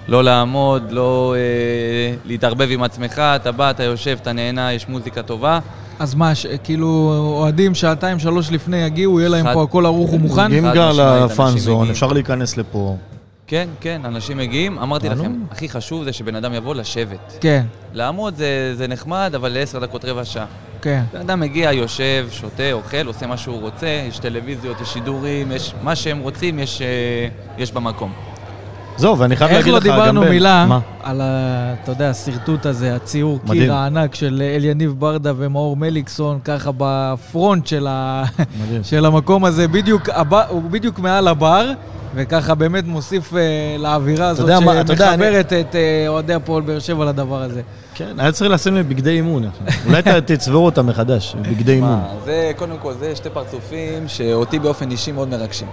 לא 0.08 0.24
לעמוד, 0.24 0.82
לא 0.92 1.34
אה, 1.36 2.14
להתערבב 2.24 2.68
עם 2.70 2.82
עצמך, 2.82 3.18
אתה 3.18 3.52
בא, 3.52 3.70
אתה 3.70 3.82
יושב, 3.84 4.18
אתה 4.22 4.32
נהנה, 4.32 4.72
יש 4.72 4.88
מוזיקה 4.88 5.22
טובה. 5.22 5.58
אז 5.98 6.14
מה, 6.14 6.34
ש- 6.34 6.46
כאילו, 6.64 6.86
אוהדים 7.36 7.74
שעתיים, 7.74 8.18
שלוש 8.18 8.52
לפני 8.52 8.76
יגיעו, 8.76 9.20
יהיה 9.20 9.28
להם 9.28 9.46
חד- 9.46 9.54
פה 9.54 9.62
הכל 9.62 9.86
ערוך 9.86 10.12
ומוכן? 10.12 10.52
אם 10.52 10.70
גר 10.74 10.90
משמעית, 10.90 11.30
לפאן 11.30 11.44
אנשים 11.46 11.58
זון, 11.58 11.74
מגיעים. 11.76 11.90
אפשר 11.92 12.06
להיכנס 12.06 12.56
לפה. 12.56 12.96
כן, 13.50 13.68
כן, 13.80 14.00
אנשים 14.04 14.36
מגיעים. 14.36 14.78
אמרתי. 14.78 15.08
לכם, 15.08 15.32
הכי 15.50 15.68
חשוב 15.68 16.04
זה 16.04 16.12
שבן 16.12 16.34
אדם 16.34 16.54
יבוא 16.54 16.74
לשבת. 16.74 17.38
כן, 17.40 17.62
לעמוד 17.92 18.34
זה, 18.34 18.72
זה 18.74 18.88
נחמד, 18.88 19.32
אבל 19.36 19.48
לעשר 19.48 19.78
דקות, 19.78 20.04
רבע 20.04 20.24
שעה. 20.24 20.46
כן. 20.82 21.02
בן 21.12 21.20
אדם 21.20 21.40
מגיע, 21.40 21.72
יושב, 21.72 22.28
שותה, 22.30 22.72
אוכל, 22.72 23.06
עושה 23.06 23.26
מה 23.26 23.36
שהוא 23.36 23.60
רוצה, 23.60 24.04
יש 24.08 24.18
טלוויזיות, 24.18 24.80
יש 24.80 24.88
שידורים, 24.92 25.52
יש 25.52 25.74
מה 25.82 25.96
שהם 25.96 26.18
רוצים, 26.18 26.58
יש, 26.58 26.82
אה, 26.82 27.28
יש 27.58 27.72
במקום. 27.72 28.12
זהו, 28.96 29.18
ואני 29.18 29.36
חייב 29.36 29.50
איך 29.50 29.58
להגיד 29.58 29.72
לא 29.72 29.78
לך 29.78 29.84
גם... 29.86 29.92
דיברנו 29.92 30.20
בן- 30.20 30.28
מילה 30.28 30.66
מה? 30.68 30.80
על 31.02 31.20
ה... 31.20 31.24
אתה 31.82 31.92
יודע, 31.92 32.10
השרטוט 32.10 32.66
הזה, 32.66 32.94
הציור 32.94 33.38
מדהים. 33.44 33.62
קיר 33.62 33.74
הענק 33.74 34.14
של 34.14 34.42
אליניב 34.56 34.94
ברדה 34.98 35.32
ומאור 35.36 35.76
מליקסון, 35.76 36.38
ככה 36.44 36.70
בפרונט 36.76 37.66
של, 37.66 37.86
ה... 37.90 38.24
של 38.82 39.04
המקום 39.06 39.44
הזה, 39.44 39.68
בדיוק, 39.68 40.08
הבר... 40.08 40.42
הוא 40.48 40.62
בדיוק 40.70 40.98
מעל 40.98 41.28
הבר, 41.28 41.70
וככה 42.14 42.54
באמת 42.54 42.84
מוסיף 42.86 43.32
uh, 43.32 43.36
לאווירה 43.78 44.28
הזאת, 44.28 44.44
אתה 44.48 44.52
יודע, 44.92 45.10
שמחברת 45.10 45.52
את 45.52 45.74
אה, 45.76 46.04
אוהדי 46.08 46.34
הפועל 46.34 46.62
באר 46.62 46.78
שבע 46.78 47.04
לדבר 47.04 47.42
הזה. 47.42 47.62
כן, 47.94 48.14
היה 48.18 48.32
צריך 48.32 48.50
לשים 48.50 48.74
לי 48.74 48.82
בגדי 48.82 49.10
אימון. 49.10 49.44
אולי 49.86 50.02
ת- 50.02 50.08
תצבעו 50.08 50.64
אותם 50.64 50.86
מחדש, 50.86 51.36
בגדי 51.42 51.72
אימון. 51.72 52.00
זה, 52.24 52.52
קודם 52.56 52.76
כל, 52.82 52.92
זה 53.00 53.16
שתי 53.16 53.28
פרצופים 53.30 54.08
שאותי 54.08 54.58
באופן 54.58 54.90
אישי 54.90 55.12
מאוד 55.12 55.28
מרגשים. 55.28 55.68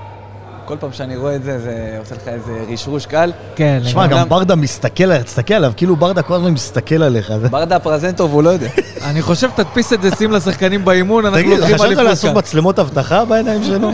כל 0.68 0.78
פעם 0.80 0.90
שאני 0.94 1.16
רואה 1.18 1.36
את 1.36 1.44
זה, 1.44 1.60
זה 1.60 1.72
עושה 2.00 2.16
לך 2.16 2.28
איזה 2.28 2.52
רשרוש 2.74 3.06
קל. 3.06 3.32
כן, 3.56 3.80
שמע. 3.86 4.08
גם 4.08 4.30
ברדה 4.30 4.56
מסתכל, 4.56 5.18
תסתכל 5.24 5.54
עליו, 5.54 5.72
כאילו 5.78 5.96
ברדה 5.96 6.22
כל 6.22 6.34
הזמן 6.34 6.52
מסתכל 6.52 7.04
עליך. 7.04 7.34
זה- 7.42 7.50
ברדה 7.50 7.80
פרזנטור 7.80 8.30
והוא 8.30 8.44
לא 8.44 8.50
יודע. 8.50 8.68
אני 9.06 9.22
חושב, 9.22 9.50
תדפיס 9.56 9.94
את 9.94 10.02
זה, 10.02 10.10
שים 10.18 10.32
לשחקנים 10.32 10.86
באימון, 10.86 11.26
אנחנו 11.26 11.40
תגיד, 11.40 11.52
לוקחים 11.58 11.76
חשבת 11.76 11.88
אליפות 11.88 12.04
לעשות 12.06 12.30
כאן. 12.30 12.38
מצלמות 12.38 12.80
אבטחה 12.80 13.26
בעיניים 13.26 13.64
שלו? 13.64 13.92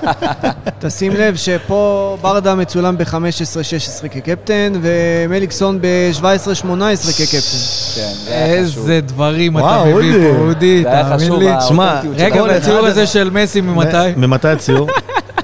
תשים 0.80 1.12
לב 1.12 1.36
שפה 1.36 2.16
ברדה 2.20 2.54
מצולם 2.54 2.96
ב-15-16 2.98 3.14
כקפטן, 4.08 4.72
ומליקסון 4.82 5.78
ב-17-18 5.80 6.22
כקפטן. 7.18 7.58
כן. 7.94 8.12
איזה 8.32 9.00
דברים 9.00 9.58
אתה 9.58 9.84
מביא. 9.86 10.12
פה, 10.32 10.38
אודי, 10.38 10.84
תאמין 10.84 11.32
לי. 11.32 11.48
שמע, 11.68 12.00
רגע, 12.16 12.42
והציור 12.42 12.80
אחד- 12.80 12.88
הזה 12.88 13.06
של 13.06 13.30
מסי 13.30 13.60
ממתי? 13.60 13.96
ממתי 14.16 14.48
הציור? 14.48 14.88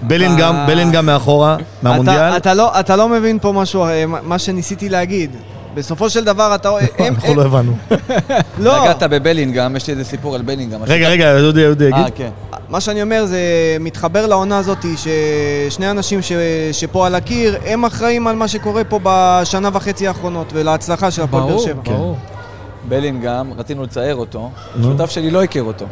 בלינגהם, 0.02 0.54
אה. 0.54 0.66
בלינגהם 0.66 1.06
מאחורה, 1.06 1.56
מהמונדיאל. 1.82 2.16
אתה, 2.16 2.36
אתה, 2.36 2.54
לא, 2.54 2.80
אתה 2.80 2.96
לא 2.96 3.08
מבין 3.08 3.38
פה 3.38 3.52
משהו, 3.52 3.84
אה, 3.84 4.04
מה- 4.06 4.38
שניסיתי 4.38 4.88
להגיד. 4.88 5.36
בסופו 5.74 6.10
של 6.10 6.24
דבר 6.24 6.54
אתה... 6.54 6.68
הם, 6.98 7.14
אנחנו 7.14 7.34
לא 7.34 7.42
הבנו. 7.42 7.76
לא, 8.58 8.80
נגעת 8.80 9.02
בבלינגהם, 9.02 9.76
יש 9.76 9.86
לי 9.86 9.92
איזה 9.92 10.04
סיפור 10.04 10.34
על 10.34 10.42
בלינגהם. 10.42 10.80
רגע, 10.86 11.08
רגע, 11.08 11.40
דודי, 11.40 11.64
אה, 11.64 11.88
יגיד. 11.88 12.14
כן. 12.14 12.30
מה 12.68 12.80
שאני 12.80 13.02
אומר 13.02 13.24
זה 13.26 13.38
מתחבר 13.80 14.26
לעונה 14.26 14.58
הזאת 14.58 14.78
ששני 14.96 15.90
אנשים 15.90 16.22
ש, 16.22 16.32
שפה 16.72 17.06
על 17.06 17.14
הקיר, 17.14 17.56
הם 17.66 17.84
אחראים 17.84 18.26
על 18.26 18.36
מה 18.36 18.48
שקורה 18.48 18.84
פה 18.84 19.00
בשנה 19.02 19.68
וחצי 19.72 20.08
האחרונות 20.08 20.52
ולהצלחה 20.54 21.10
של 21.10 21.22
הפועל 21.22 21.42
באר 21.42 21.52
ברור, 21.52 21.64
שבע. 21.64 21.82
ברור. 21.84 22.16
בלינגהם, 22.88 23.52
רצינו 23.58 23.82
לצייר 23.82 24.16
אותו. 24.16 24.50
שותף 24.82 25.10
שלי 25.10 25.30
לא 25.30 25.42
הכיר 25.42 25.62
אותו. 25.62 25.86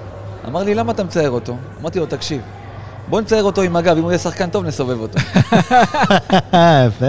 אמר 0.48 0.62
לי, 0.62 0.74
למה 0.74 0.92
אתה 0.92 1.04
מצייר 1.04 1.30
אותו? 1.30 1.56
אמרתי 1.80 1.98
לו, 2.00 2.06
תקשיב, 2.06 2.40
בוא 3.10 3.20
נצייר 3.20 3.42
אותו 3.44 3.62
עם 3.62 3.76
הגב, 3.76 3.96
אם 3.96 4.02
הוא 4.02 4.10
יהיה 4.10 4.18
שחקן 4.18 4.50
טוב, 4.50 4.64
נסובב 4.66 5.00
אותו. 5.00 5.18
יפה. 6.86 7.06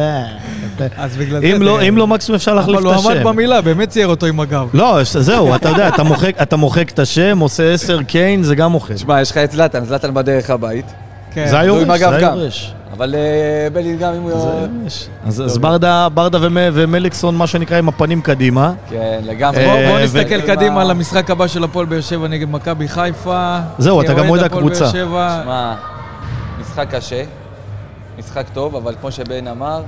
אז 0.98 1.18
בגלל 1.18 1.42
זה... 1.42 1.46
אם 1.48 1.62
לא, 1.62 1.82
אם 1.88 1.98
לא 1.98 2.08
מקסימום 2.08 2.36
אפשר 2.36 2.54
להחליף 2.54 2.80
אבל 2.80 2.90
את 2.90 2.96
הוא 2.96 3.04
עמד 3.06 3.16
השם. 3.18 3.24
במילה, 3.28 3.62
באמת 3.62 3.90
צייר 3.90 4.08
אותו 4.08 4.26
עם 4.26 4.40
הגב. 4.40 4.68
לא, 4.74 5.00
זהו, 5.04 5.56
אתה 5.56 5.70
יודע, 5.70 5.88
אתה 5.88 6.04
מוחק- 6.04 6.42
אתה 6.42 6.56
מוחק 6.56 6.92
את 6.92 7.00
השם, 7.00 7.40
עושה 7.40 7.74
עשר 7.74 8.04
קיין, 8.04 8.44
זה 8.44 8.56
גם 8.56 8.72
מוחק. 8.72 8.96
תשמע, 8.96 9.22
יש 9.22 9.32
לך 9.32 9.38
את 9.38 9.52
זלאטן, 9.52 9.86
זלאטן 9.86 10.14
בדרך 10.14 10.50
הבית. 10.50 10.86
כן. 11.32 11.48
זה 11.48 11.60
היורש, 11.60 11.84
תלוי 11.84 12.00
זה 12.00 12.08
מג"ב 12.10 12.20
גם. 12.22 12.34
היורש. 12.34 12.74
אבל 12.94 13.16
אה, 13.16 13.20
בלינגהם, 13.74 14.14
אם 14.16 14.22
הוא... 14.22 14.32
זה 14.42 14.48
היורש. 14.78 15.08
אז 15.26 15.42
אז 15.42 15.58
ברדה 15.58 16.08
ברדה 16.14 16.38
ומ- 16.42 16.58
ומליקסון, 16.74 17.36
מה 17.36 17.48
שנקרא, 17.48 17.78
עם 17.78 17.90
הפנים 17.90 18.22
קדימה. 18.22 18.74
כן, 18.90 19.20
לגמרי. 19.24 19.66
בואו 19.66 19.78
אה, 19.78 19.88
בוא 19.92 19.98
ו- 20.00 20.04
נסתכל 20.04 20.42
קדימה 20.42 20.82
על 20.82 20.92
המשחק 20.92 21.30
הבא 21.32 21.48
של 21.48 21.64
הפועל 21.64 21.86
באר 21.86 22.02
שבע 22.02 22.28
נגד 22.28 22.50
מכבי 22.50 22.88
חיפה. 22.88 23.58
זהו, 23.78 24.02
אתה 24.02 24.14
גם 24.14 24.30
אוהד 24.30 24.44
הקבוצה. 24.44 24.90
שמע, 24.90 25.76
משחק 26.62 26.88
קשה, 26.96 27.24
משחק 28.20 28.46
טוב, 28.54 28.76
אבל 28.76 28.96
כמו 29.02 29.12
שבן 29.12 29.48
אמר, 29.48 29.82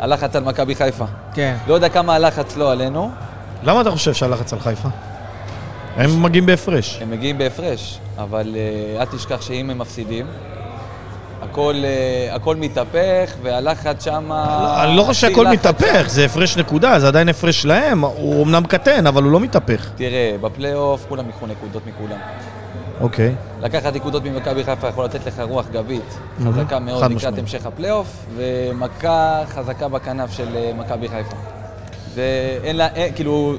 הלחץ 0.00 0.36
על 0.36 0.44
מכבי 0.44 0.74
חיפה. 0.74 1.04
כן. 1.34 1.54
לא 1.68 1.74
יודע 1.74 1.88
כמה 1.88 2.14
הלחץ 2.14 2.56
לא 2.56 2.72
עלינו, 2.72 3.10
למה 3.64 3.80
אתה 3.80 3.90
חושב 3.90 4.12
שהלחץ 4.14 4.52
על 4.52 4.60
חיפה? 4.60 4.88
הם 5.96 6.22
מגיעים 6.22 6.46
בהפרש. 6.46 6.98
הם 7.02 7.10
מגיעים 7.10 7.38
בהפרש, 7.38 7.98
אבל 8.18 8.54
אה, 8.56 9.00
אל 9.00 9.06
תשכח 9.06 9.40
שאם 9.40 9.70
הם 9.70 9.78
מפסידים, 9.78 10.26
הכל, 11.42 11.74
אה, 11.84 12.34
הכל 12.34 12.56
מתהפך, 12.56 13.34
והלחץ 13.42 14.04
שם... 14.04 14.28
לא, 14.28 14.84
אני 14.84 14.96
לא 14.96 15.02
חושב 15.02 15.28
שהכל 15.28 15.46
מתהפך, 15.46 16.04
זה 16.06 16.24
הפרש 16.24 16.56
נקודה, 16.56 16.98
זה 16.98 17.08
עדיין 17.08 17.28
הפרש 17.28 17.64
להם. 17.64 18.04
הוא 18.04 18.44
אמנם 18.44 18.62
קטן, 18.64 19.06
אבל 19.06 19.22
הוא 19.22 19.32
לא 19.32 19.40
מתהפך. 19.40 19.90
תראה, 19.96 20.34
בפלייאוף 20.40 21.04
כולם 21.08 21.26
ייקחו 21.26 21.46
נקודות 21.46 21.82
מכולם. 21.86 22.18
אוקיי. 23.00 23.34
לקחת 23.62 23.94
נקודות 23.94 24.24
ממכבי 24.24 24.64
חיפה 24.64 24.88
יכול 24.88 25.04
לתת 25.04 25.26
לך 25.26 25.40
רוח 25.40 25.66
גבית 25.72 26.18
חזקה 26.44 26.78
מאוד 26.78 27.12
לקראת. 27.12 27.38
המשך 27.38 27.66
הפלייאוף, 27.66 28.26
ומכה 28.36 29.42
חזקה 29.48 29.88
בכנף 29.88 30.32
של 30.32 30.56
אה, 30.56 30.72
מכבי 30.78 31.08
חיפה. 31.08 31.36
ואין 32.14 32.76
לה, 32.76 32.88
אין, 32.94 33.14
כאילו, 33.14 33.54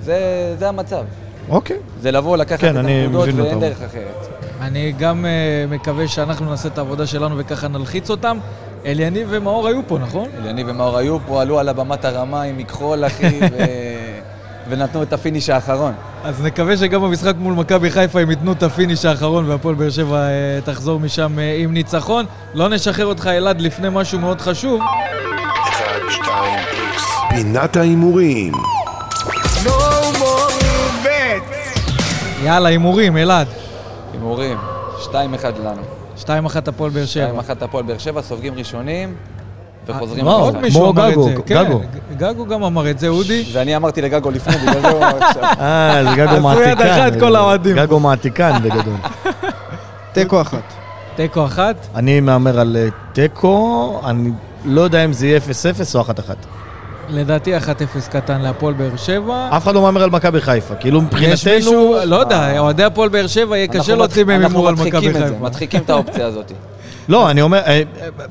זה, 0.00 0.18
זה 0.58 0.68
המצב. 0.68 1.04
אוקיי. 1.48 1.76
זה 2.00 2.10
לבוא, 2.10 2.36
לקחת 2.36 2.60
כן, 2.60 2.70
את 2.70 2.84
הנקודות, 2.84 3.28
ואין. 3.34 3.60
דרך 3.60 3.82
אחרת. 3.82 4.41
אני 4.62 4.92
גם 4.98 5.24
אה, 5.26 5.64
מקווה 5.68 6.08
שאנחנו 6.08 6.50
נעשה 6.50 6.68
את 6.68 6.78
העבודה 6.78 7.06
שלנו 7.06 7.38
וככה 7.38 7.68
נלחיץ 7.68 8.10
אותם. 8.10 8.38
אליניב 8.86 9.28
ומאור 9.30 9.68
היו 9.68 9.80
פה, 9.86 9.98
נכון? 9.98 10.28
אליניב 10.38 10.66
ומאור 10.68 10.98
היו 10.98 11.18
פה, 11.26 11.42
עלו 11.42 11.58
על 11.58 11.68
הבמת 11.68 12.04
הרמה 12.04 12.42
עם 12.42 12.58
מכחול, 12.58 13.06
אחי, 13.06 13.40
ו... 13.52 13.56
ונתנו 14.68 15.02
את 15.02 15.12
ה 15.12 15.17
finish 15.17 15.50
האחרון. 15.50 15.92
אז 16.24 16.42
נקווה 16.42 16.76
שגם 16.76 17.02
במשחק 17.02 17.34
מול 17.38 17.54
מכבי 17.54 17.90
חיפה 17.90 18.20
הם 18.20 18.30
ייתנו 18.30 18.52
את 18.52 18.62
ה 18.62 18.68
finish 18.68 19.04
האחרון 19.04 19.50
והפועל 19.50 19.74
באר 19.74 19.90
שבע 19.90 20.16
אה, 20.16 20.58
תחזור 20.64 21.00
משם 21.00 21.38
אה, 21.38 21.56
עם 21.58 21.72
ניצחון. 21.72 22.26
לא 22.54 22.68
נשחרר 22.68 23.06
אותך 23.06 23.26
אלעד 23.26 23.60
לפני 23.60 23.88
משהו 23.92 24.18
מאוד 24.18 24.40
חשוב. 24.40 24.80
אחד, 25.68 25.98
שתיים, 26.10 26.58
פלוס. 26.70 27.04
פינת 27.30 27.76
ההימורים. 27.76 28.52
יאללה, 32.44 32.68
הימורים, 32.68 33.16
אלעד. 33.16 33.61
הימורים, 34.22 34.58
2-1 35.02 35.12
לנו. 35.64 35.82
2-1 36.18 36.28
הפועל 36.66 36.90
באר 36.90 37.06
שבע. 37.06 37.40
2-1 37.40 37.64
הפועל 37.64 37.84
באר 37.84 37.98
שבע, 37.98 38.22
סופגים 38.22 38.54
ראשונים, 38.54 39.14
וחוזרים 39.86 40.26
וואו, 40.26 40.40
עוד 40.40 40.54
למשחק. 40.54 40.62
מישהו 40.64 40.80
כמו 40.80 40.90
אמר 40.90 41.08
את 41.08 41.12
גגו, 41.12 41.24
זה. 41.24 41.34
כן, 41.46 41.64
גגו. 41.64 41.80
גגו 42.16 42.46
גם 42.46 42.62
אמר 42.62 42.90
את 42.90 42.98
זה, 42.98 43.08
אודי. 43.08 43.44
ואני 43.52 43.76
אמרתי 43.76 44.02
לגגו 44.02 44.30
לפני, 44.30 44.56
בגלל 44.56 44.80
זה 44.80 44.88
הוא 44.88 44.98
אמר 44.98 45.24
עכשיו. 45.24 45.42
אה, 45.60 46.04
זה 46.10 46.16
גגו 46.16 46.30
עשו 46.30 46.40
מעתיקן. 46.42 46.70
יד 46.70 46.80
אחת 46.80 47.20
כל 47.20 47.36
האוהדים. 47.36 47.76
גגו 47.76 48.00
מעתיקן 48.00 48.52
בגדול. 48.62 48.94
תיקו 50.14 50.40
אחת. 50.40 50.72
תיקו 51.16 51.44
אחת. 51.44 51.76
אני 51.94 52.20
מהמר 52.20 52.60
על 52.60 52.76
אה, 52.76 52.88
תיקו, 53.12 54.00
אני 54.04 54.30
לא 54.64 54.80
יודע 54.80 55.04
אם 55.04 55.12
זה 55.12 55.26
יהיה 55.26 55.38
0-0 55.38 55.94
או 55.94 56.00
1-1. 56.00 56.04
לדעתי 57.12 57.56
1-0 57.56 57.60
קטן 58.10 58.40
להפועל 58.40 58.74
באר 58.74 58.96
שבע. 58.96 59.48
אף 59.56 59.64
אחד 59.64 59.74
לא 59.74 59.82
מהמר 59.82 60.02
על 60.02 60.10
מכבי 60.10 60.40
חיפה. 60.40 60.74
כאילו 60.74 60.98
יש 60.98 61.04
מבחינתנו... 61.04 61.52
מישהו, 61.54 61.96
לא 62.04 62.16
יודע, 62.16 62.58
אוהדי 62.58 62.84
הפועל 62.84 63.08
באר 63.08 63.26
שבע 63.26 63.56
יהיה 63.56 63.66
קשה 63.66 63.78
אנחנו 63.78 63.96
להוציא 63.96 64.24
מהם 64.24 64.40
אנחנו 64.40 64.58
הימור 64.58 64.68
על 64.68 64.74
מכבי 64.74 65.12
חיפה. 65.12 65.38
מדחיקים 65.40 65.80
את 65.80 65.90
האופציה 65.90 66.26
הזאת. 66.26 66.52
לא, 67.08 67.30
אני 67.30 67.42
אומר, 67.42 67.58
אה, 67.58 67.82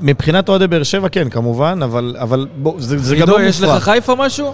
מבחינת 0.02 0.50
אוהדי 0.50 0.68
באר 0.68 0.84
שבע 0.84 1.10
כן, 1.10 1.30
כמובן, 1.30 1.80
אבל 2.20 2.48
זה 2.78 3.16
גם 3.16 3.22
עידו, 3.22 3.38
לא 3.38 3.44
יש 3.44 3.62
לך. 3.62 3.84
חיפה 3.84 4.16
משהו? 4.16 4.54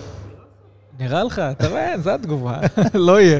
נראה 0.99 1.23
לך, 1.23 1.41
אתה 1.51 1.67
רואה, 1.67 1.93
זו 2.03 2.09
התגובה. 2.09 2.57
לא 2.93 3.21
יהיה. 3.21 3.39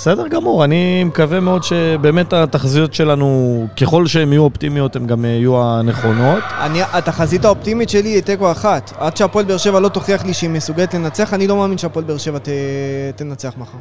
בסדר 0.00 0.28
גמור, 0.28 0.64
אני 0.64 1.04
מקווה 1.04 1.40
מאוד 1.40 1.62
שבאמת 1.62 2.32
התחזיות 2.32 2.94
שלנו, 2.94 3.66
ככל 3.80 4.06
שהן 4.06 4.32
יהיו 4.32 4.42
אופטימיות, 4.42 4.96
הן 4.96 5.06
גם 5.06 5.24
יהיו 5.24 5.62
הנכונות. 5.62 6.42
אני, 6.60 6.80
התחזית 6.92 7.44
האופטימית 7.44 7.88
שלי 7.88 8.08
היא 8.08 8.22
תיקו 8.22 8.52
אחת. 8.52 8.92
עד 8.98 9.16
שהפועל 9.16 9.44
באר 9.44 9.56
שבע 9.56 9.80
לא 9.80 9.88
תוכיח 9.88 10.24
לי 10.24 10.34
שהיא 10.34 10.50
מסוגלת 10.50 10.94
לנצח, 10.94 11.34
אני 11.34 11.46
לא 11.46 11.56
מאמין 11.56 11.78
שהפועל 11.78 12.04
באר 12.04 12.18
שבע 12.18 12.38
ת, 12.38 12.48
תנצח 13.16 13.52
מחר. 13.58 13.78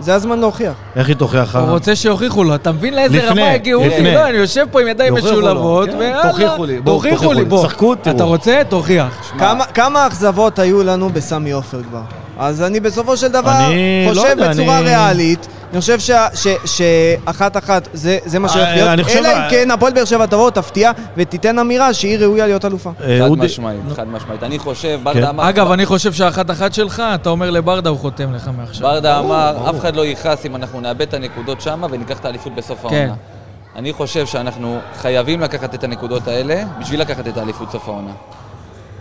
זה 0.00 0.14
הזמן 0.14 0.38
להוכיח. 0.38 0.74
איך 0.96 1.08
היא 1.08 1.16
תוכיח? 1.16 1.56
הוא 1.56 1.68
רוצה 1.68 1.96
שיוכיחו 1.96 2.44
לו, 2.44 2.54
אתה 2.54 2.72
מבין 2.72 2.94
לאיזה 2.94 3.30
רמה 3.30 3.50
הגיעו? 3.50 3.86
לפני. 3.86 4.14
לא, 4.14 4.28
אני 4.28 4.36
יושב 4.36 4.66
פה 4.70 4.80
עם 4.80 4.88
ידיים 4.88 5.14
משולבות, 5.14 5.88
כן, 5.88 5.96
ויאללה, 5.98 6.30
תוכיחו 6.30 6.64
לי, 6.64 6.80
בואו, 6.80 6.96
תוכיחו 6.96 7.32
לי, 7.32 7.38
לי. 7.38 7.44
בוא. 7.44 7.62
שחקו, 7.62 7.94
תראו. 7.94 8.16
אתה 8.16 8.24
רוצה? 8.24 8.62
תוכיח. 8.68 9.32
כמה, 9.38 9.64
כמה 9.64 10.06
אכזבות 10.06 10.58
היו 10.58 10.82
לנו 10.82 11.10
בסמי 11.10 11.50
עופר 11.50 11.82
כבר? 11.82 12.02
אז 12.38 12.62
אני 12.62 12.80
בסופו 12.80 13.16
של 13.16 13.28
דבר 13.28 13.66
אני 13.66 14.04
לא 14.06 14.14
חושב 14.20 14.26
יודע, 14.30 14.50
בצורה 14.50 14.78
אני- 14.78 14.86
ריאלית, 14.86 15.46
אני 15.72 15.80
חושב 15.80 15.98
שה- 16.00 16.26
ש- 16.34 16.46
שאחת 16.64 17.56
אחת 17.56 17.88
זה, 17.92 18.18
זה 18.24 18.38
מה 18.38 18.48
שהולך 18.48 18.68
אה, 18.68 18.74
להיות, 18.94 19.06
חושב- 19.06 19.18
אלא 19.18 19.28
אם 19.28 19.50
כן 19.50 19.70
הפועל 19.70 19.92
באר 19.92 20.04
שבע 20.04 20.26
תבוא, 20.26 20.50
תפתיע 20.50 20.90
ותיתן 21.16 21.58
אמירה 21.58 21.94
שהיא 21.94 22.18
ראויה 22.18 22.46
להיות 22.46 22.64
אלופה. 22.64 22.90
אה, 23.04 23.18
חד 23.22 23.30
משמעית, 23.38 23.80
חד 23.96 24.08
משמעית. 24.08 24.42
אני 24.42 24.58
חושב, 24.58 24.98
כן. 24.98 25.04
ברדה 25.04 25.30
אמר... 25.30 25.48
אגב, 25.48 25.70
אני 25.72 25.86
חושב 25.86 26.12
שהאחת 26.12 26.50
אחת 26.50 26.74
שלך, 26.74 27.02
אתה 27.14 27.30
אומר 27.30 27.50
לברדה, 27.50 27.90
הוא 27.90 27.98
חותם 27.98 28.34
לך 28.34 28.50
מעכשיו. 28.58 28.82
ברדה 28.88 29.18
אמר, 29.18 29.70
אף 29.70 29.78
אחד 29.80 29.96
לא 29.96 30.06
יכעס 30.06 30.46
אם 30.46 30.56
אנחנו 30.56 30.80
נאבד 30.80 31.00
את 31.02 31.14
הנקודות 31.14 31.60
שם 31.60 31.82
וניקח 31.90 32.18
את 32.18 32.24
האליפות 32.24 32.54
בסוף 32.54 32.78
כן. 32.88 32.96
העונה. 32.96 33.14
אני 33.76 33.92
חושב 33.92 34.26
שאנחנו 34.26 34.78
חייבים 35.00 35.40
לקחת 35.40 35.74
את 35.74 35.84
הנקודות 35.84 36.28
האלה 36.28 36.62
בשביל 36.80 37.00
לקחת 37.00 37.26
את 37.28 37.36
האליפות 37.36 37.70
סוף 37.70 37.88
העונה. 37.88 38.10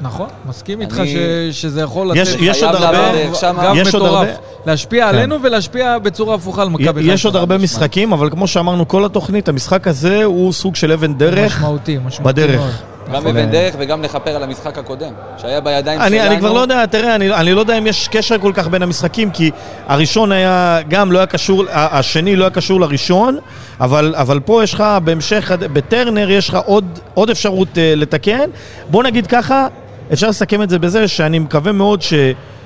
נכון, 0.02 0.28
מסכים 0.50 0.82
איתך 0.82 1.00
אני- 1.00 1.08
ש- 1.52 1.62
שזה 1.62 1.82
יכול 1.82 2.12
יש- 2.18 2.30
לתת 2.34 2.42
יש 2.42 2.60
חייב 2.60 2.74
עוד 2.76 2.84
הרבה- 2.84 3.36
שמה. 3.36 3.64
גב 3.64 3.76
יש 3.76 3.96
עוד 3.96 4.04
מטורף. 4.04 4.28
הרבה- 4.28 4.32
להשפיע 4.66 5.04
כן. 5.12 5.16
עלינו 5.18 5.44
ולהשפיע 5.44 5.98
בצורה 6.00 6.36
הפוכה 6.36 6.62
על 6.62 6.70
מכבי 6.70 7.02
חיפה. 7.02 7.14
יש 7.14 7.26
עוד 7.26 7.36
הרבה 7.36 7.58
משחקים, 7.58 8.14
אבל 8.14 8.30
כמו 8.30 8.48
שאמרנו 8.48 8.88
כל 8.88 9.06
התוכנית, 9.06 9.50
המשחק 9.50 9.88
הזה 9.88 10.24
הוא 10.24 10.54
סוג 10.54 10.76
של 10.76 10.92
אבן 10.92 11.14
דרך 11.14 11.56
משמעותי, 11.58 11.98
משמעותי 12.06 12.24
בדרך. 12.24 12.60
מאוד. 12.60 12.72
גם 13.08 13.14
נכון. 13.16 13.28
אבן 13.38 13.50
דרך 13.52 13.76
וגם 13.80 14.04
לכפר 14.04 14.30
על 14.36 14.44
המשחק 14.44 14.78
הקודם, 14.78 15.12
שהיה 15.38 15.62
בידיים 15.62 16.02
אני, 16.02 16.18
שלנו. 16.18 16.32
אני 16.32 16.40
כבר 16.40 16.54
לא 16.54 16.60
יודע, 16.60 16.86
תראה, 16.86 17.16
אני, 17.16 17.34
אני 17.34 17.54
לא 17.54 17.60
יודע 17.60 17.78
אם 17.78 17.88
יש 17.88 18.08
קשר 18.12 18.38
כל 18.38 18.52
כך 18.56 18.68
בין 18.68 18.82
המשחקים, 18.82 19.32
כי 19.32 19.52
הראשון 19.88 20.32
היה, 20.32 20.80
גם 20.90 21.12
לא 21.12 21.18
היה 21.18 21.26
קשור, 21.26 21.64
השני 21.72 22.36
לא 22.36 22.44
היה 22.44 22.52
קשור 22.52 22.80
לראשון, 22.82 23.38
אבל, 23.82 24.14
אבל 24.18 24.40
פה 24.40 24.64
יש 24.64 24.74
לך, 24.74 24.84
בהמשך, 25.04 25.52
בטרנר 25.74 26.32
יש 26.32 26.50
לך 26.50 26.58
עוד, 26.66 26.86
עוד 27.14 27.30
אפשרות 27.30 27.68
uh, 27.68 27.80
לתקן. 27.96 28.50
בוא 28.90 29.04
נגיד 29.04 29.28
ככה, 29.28 29.68
אפשר 30.14 30.30
לסכם 30.30 30.62
את 30.62 30.70
זה 30.70 30.80
בזה 30.80 31.08
שאני 31.08 31.40
מקווה 31.40 31.72
מאוד 31.72 32.02
ש... 32.02 32.14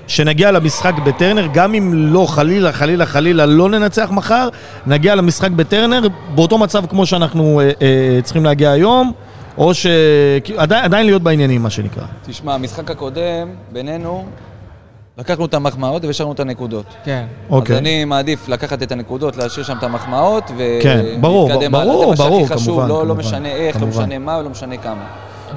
שנגיע 0.08 0.52
למשחק 0.52 0.94
בטרנר, 1.06 1.48
גם 1.54 1.74
אם 1.74 1.94
לא, 1.94 2.26
חלילה, 2.30 2.72
חלילה, 2.72 3.06
חלילה, 3.06 3.46
לא 3.46 3.70
ננצח 3.70 4.12
מחר, 4.12 4.50
נגיע 4.88 5.16
למשחק 5.16 5.52
בטרנר 5.52 6.08
באותו 6.36 6.58
מצב 6.58 6.86
כמו 6.86 7.06
שאנחנו 7.06 7.60
אה, 7.60 7.72
אה, 7.82 8.22
צריכים 8.24 8.46
להגיע 8.46 8.72
היום, 8.72 9.12
או 9.58 9.74
ש... 9.74 9.88
כאילו, 10.44 10.60
עדיין, 10.60 10.84
עדיין 10.84 11.06
להיות 11.06 11.22
בעניינים, 11.22 11.64
מה 11.64 11.70
שנקרא. 11.70 12.04
תשמע, 12.26 12.54
המשחק 12.54 12.92
הקודם, 12.92 13.48
בינינו, 13.72 14.26
לקחנו 15.18 15.46
את 15.46 15.54
המחמאות 15.54 16.06
והשארנו 16.06 16.32
את 16.32 16.40
הנקודות. 16.40 16.86
כן. 17.04 17.26
אוקיי. 17.50 17.76
אז 17.76 17.82
אני 17.82 18.06
מעדיף 18.06 18.50
לקחת 18.50 18.84
את 18.84 18.92
הנקודות, 18.92 19.38
להשאיר 19.38 19.66
שם 19.66 19.78
את 19.78 19.84
המחמאות, 19.84 20.52
כן, 20.82 21.06
ברור, 21.22 21.46
ולהתקדם 21.46 21.72
ברור, 21.72 22.04
הלאה. 22.04 22.16
זה 22.16 22.24
ברור, 22.24 22.40
מה 22.40 22.48
שהכי 22.48 22.54
חשוב, 22.54 22.76
כמובן, 22.76 22.88
לא, 22.90 22.96
לא 22.96 23.14
כמובן, 23.14 23.20
משנה 23.20 23.50
איך, 23.50 23.78
כמובן. 23.78 24.00
לא 24.00 24.06
משנה 24.06 24.20
מה, 24.20 24.38
ולא 24.38 24.50
משנה 24.50 24.78
כמה. 24.78 25.04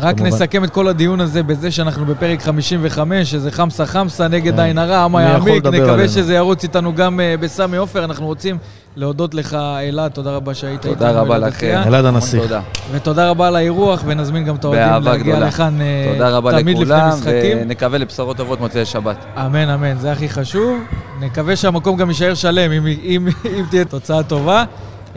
רק 0.01 0.16
כמובן. 0.16 0.34
נסכם 0.34 0.64
את 0.64 0.70
כל 0.70 0.88
הדיון 0.88 1.20
הזה 1.20 1.42
בזה 1.42 1.70
שאנחנו 1.70 2.07
בפרק 2.07 2.42
55, 2.42 3.30
שזה 3.30 3.51
חמסה 3.51 3.86
חמסה 3.86 4.28
נגד 4.28 4.55
כן. 4.55 4.61
עין 4.61 4.78
הרע, 4.78 5.05
עמה 5.05 5.22
יעמיק, 5.22 5.66
נקווה? 5.66 6.09
שזה 6.09 6.34
ירוץ 6.34 6.62
איתנו 6.62 6.95
גם 6.95 7.20
אה, 7.20 7.34
בסמי 7.40 7.76
עופר. 7.76 8.05
אנחנו 8.05 8.26
רוצים 8.26 8.59
להודות 8.97 9.34
לך, 9.34 9.55
אלעד, 9.88 10.11
תודה 10.11 10.30
רבה 10.30 10.55
שהיית 10.55 10.86
איתנו. 10.86 10.95
תודה 10.95 11.11
רבה 11.11 11.38
לכם. 11.38 11.82
אלעד 11.86 12.05
הנסיך. 12.05 12.42
תודה. 12.42 12.61
ותודה 12.92 13.30
רבה 13.30 13.49
על 13.49 13.57
האירוח, 13.57 14.03
ונזמין 14.07 14.45
גם 14.45 14.57
את 14.57 14.64
האוהדים 14.64 15.05
להגיע 15.05 15.32
גדולה. 15.32 15.47
לכאן 15.47 15.80
אה, 15.80 16.11
תודה 16.12 16.28
רבה 16.28 16.51
תמיד 16.61 16.78
לפני 16.78 16.95
לכולם, 16.95 17.09
משחקים. 17.09 17.59
ונקווה 17.61 17.99
לבשורות 17.99 18.36
טובות 18.36 18.61
מוצאי 18.61 18.84
שבת. 18.84 19.16
אמן, 19.36 19.68
אמן, 19.68 19.99
זה 19.99 20.12
הכי 20.12 20.28
חשוב. 20.28 20.78
נקווה 21.20 21.57
שהמקום 21.57 21.97
גם 21.97 22.09
יישאר 22.09 22.34
שלם, 22.34 22.72
אם, 22.72 22.86
אם, 22.86 23.28
אם 23.59 23.64
תהיה 23.70 23.84
תוצאה 23.84 24.22
טובה. 24.22 24.64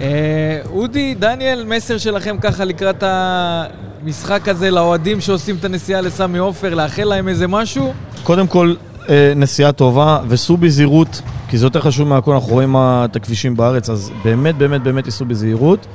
אה, 0.01 0.59
אודי, 0.69 1.15
דניאל, 1.15 1.63
מסר 1.67 1.97
שלכם 1.97 2.37
ככה 2.41 2.65
לקראת 2.65 3.03
המשחק 3.05 4.47
הזה 4.47 4.71
לאוהדים 4.71 5.21
שעושים 5.21 5.55
את 5.59 5.65
הנסיעה 5.65 6.01
לסמי 6.01 6.37
עופר, 6.37 6.75
לאחל 6.75 7.03
להם 7.03 7.27
איזה 7.27 7.47
משהו? 7.47 7.93
קודם 8.23 8.47
כל, 8.47 8.73
אה, 9.09 9.33
נסיעה 9.35 9.71
טובה, 9.71 10.19
וסעו 10.27 10.57
בזהירות, 10.57 11.21
כי 11.49 11.57
זה 11.57 11.65
יותר 11.65 11.81
חשוב 11.81 12.07
מהכל, 12.07 12.33
אנחנו 12.33 12.53
רואים 12.53 12.75
את 12.77 13.15
הכבישים 13.15 13.57
בארץ, 13.57 13.89
אז 13.89 14.11
באמת, 14.23 14.55
באמת, 14.55 14.83
באמת 14.83 15.03
תיסעו 15.03 15.25
בזהירות. 15.25 15.87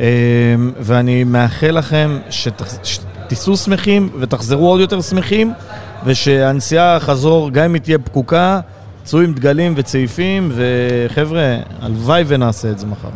אה, 0.00 0.06
ואני 0.80 1.24
מאחל 1.24 1.70
לכם 1.70 2.18
שתיסעו 2.82 3.56
שמחים 3.56 4.08
ותחזרו 4.20 4.68
עוד 4.68 4.80
יותר 4.80 5.00
שמחים, 5.00 5.52
ושהנסיעה 6.04 7.00
חזור, 7.00 7.50
גם 7.50 7.64
אם 7.64 7.74
היא 7.74 7.82
תהיה 7.82 7.98
פקוקה, 7.98 8.60
צאו 9.04 9.20
עם 9.20 9.34
דגלים 9.34 9.74
וצעיפים, 9.76 10.52
וחבר'ה, 10.54 11.56
הלוואי 11.80 12.24
ונעשה 12.26 12.70
את 12.70 12.78
זה 12.78 12.86
מחר. 12.86 13.08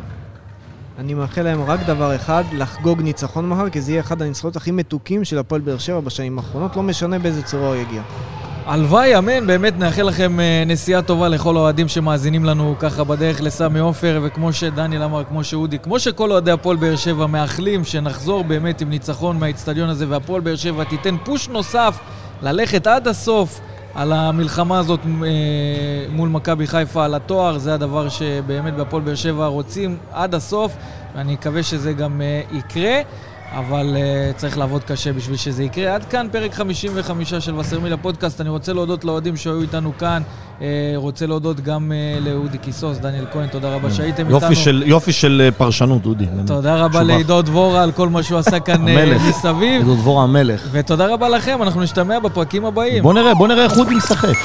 אני 0.99 1.15
מאחל 1.15 1.43
להם 1.43 1.63
רק 1.63 1.81
דבר 1.87 2.17
אחד, 2.17 2.45
לחגוג 2.53 3.03
ניצחון 3.03 3.49
מחר, 3.49 3.71
כי 3.71 3.81
זה 3.81 3.93
יהיה 3.93 4.01
אחד 4.01 4.23
הניצחונות 4.23 4.57
הכי 4.57 4.71
מתוקים 4.71 5.25
של 5.25 5.39
הפועל 5.39 5.61
באר 5.61 5.79
שבע 5.79 6.01
בשנים 6.01 6.39
האחרונות, 6.39 6.77
לא 6.77 6.83
משנה 6.83 7.19
באיזה 7.19 7.43
צורה 7.43 7.69
הוא 7.69 7.77
יגיע. 7.77 8.03
הלוואי, 8.67 9.19
אמן, 9.19 9.47
באמת 9.47 9.79
נאחל 9.79 10.03
לכם 10.03 10.41
אה, 10.41 10.63
נסיעה 10.67 11.03
טובה 11.03 11.29
לכל 11.29 11.57
האוהדים 11.57 11.89
שמאזינים 11.89 12.45
לנו 12.45 12.75
ככה 12.79 13.05
בדרך 13.05 13.41
לסמי 13.41 13.79
עופר, 13.79 14.21
וכמו 14.23 14.53
שדניאל 14.53 15.03
אמר, 15.03 15.25
כמו 15.25 15.45
שאודי, 15.45 15.79
כמו 15.79 15.99
שכל 15.99 16.33
אוהדי 16.33 16.51
הפועל 16.51 16.77
באר 16.77 16.97
שבע 16.97 17.27
מאחלים 17.27 17.85
שנחזור 17.85 18.45
באמת 18.45 18.81
עם 18.81 18.91
ניצחון 18.91 19.39
מהאיצטדיון 19.39 19.89
הזה, 19.89 20.07
והפועל 20.09 20.41
באר 20.41 20.57
שבע 20.57 20.85
תיתן 20.85 21.17
פוש 21.25 21.49
נוסף 21.49 21.99
ללכת 22.43 22.87
עד 22.87 23.09
הסוף 23.09 23.61
על 23.99 24.13
המלחמה 24.13 24.79
הזאת 24.79 25.01
אה, 25.07 25.29
מול 26.11 26.29
מכבי 26.29 26.67
חיפה 26.67 27.05
על 27.05 27.15
התואר, 27.15 27.59
זה 27.59 27.75
הדבר 27.75 28.09
שבאמת 28.09 28.75
בהפועל 28.75 29.03
באר 29.03 29.15
שבע 29.15 29.47
רוצים 29.47 29.97
עד 30.13 30.35
הסוף, 30.35 30.77
ואני 31.15 31.33
מקווה 31.33 31.63
שזה 31.63 31.93
גם 31.93 32.21
אה, 32.21 32.43
יקרה. 32.53 33.01
אבל 33.53 33.97
uh, 33.97 34.37
צריך 34.37 34.59
לעבוד 34.59 34.85
קשה 34.85 35.13
בשביל 35.13 35.37
שזה 35.37 35.65
יקרה. 35.65 35.95
עד 35.95 36.05
כאן 36.05 36.27
פרק 36.33 36.55
55 36.55 37.35
של 37.35 37.55
וסרמיל 37.55 37.93
הפודקאסט. 37.93 38.41
אני 38.41 38.49
רוצה 38.49 38.73
להודות 38.73 39.05
לאוהדים 39.05 39.37
שהיו 39.37 39.63
איתנו 39.63 39.93
כאן. 39.99 40.23
Uh, 40.59 40.63
רוצה 40.97 41.27
להודות 41.27 41.61
גם 41.61 41.93
uh, 41.93 42.25
לאודי 42.25 42.59
קיסוס, 42.59 42.99
דניאל 42.99 43.25
כהן, 43.33 43.49
תודה 43.49 43.75
רבה 43.75 43.91
שהייתם 43.91 44.31
יופי 44.31 44.47
איתנו. 44.47 44.57
של, 44.57 44.83
יופי 44.87 45.13
של 45.13 45.43
אה, 45.45 45.51
פרשנות, 45.51 46.07
אודי. 46.07 46.25
תודה 46.47 46.77
רבה 46.77 46.99
שובח. 46.99 47.07
לעידו 47.07 47.43
דבורה 47.43 47.83
על 47.83 47.93
כל 47.93 48.09
מה 48.09 48.23
שהוא 48.23 48.39
עשה 48.39 48.61
כאן 48.61 48.75
המלך. 48.75 49.23
מסביב. 49.29 49.83
עידו 49.83 49.95
דבורה 49.95 50.25
המלך. 50.25 50.69
ותודה 50.73 51.07
רבה 51.07 51.29
לכם, 51.29 51.63
אנחנו 51.63 51.83
נשתמע 51.83 52.19
בפרקים 52.19 52.65
הבאים. 52.65 53.03
בוא 53.03 53.15
נראה, 53.15 53.35
בוא 53.35 53.49
נראה 53.49 53.65
איך 53.65 53.79
אודי 53.79 53.95
משחק. 53.95 54.37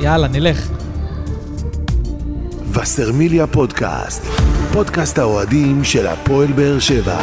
יאללה, 0.00 0.28
נלך. 0.28 0.68
וסרמיליה 2.72 3.46
פודקאסט, 3.46 4.24
פודקאסט 4.72 5.18
האוהדים 5.18 5.84
של 5.84 6.06
הפועל 6.06 6.52
באר 6.52 6.78
שבע. 6.78 7.18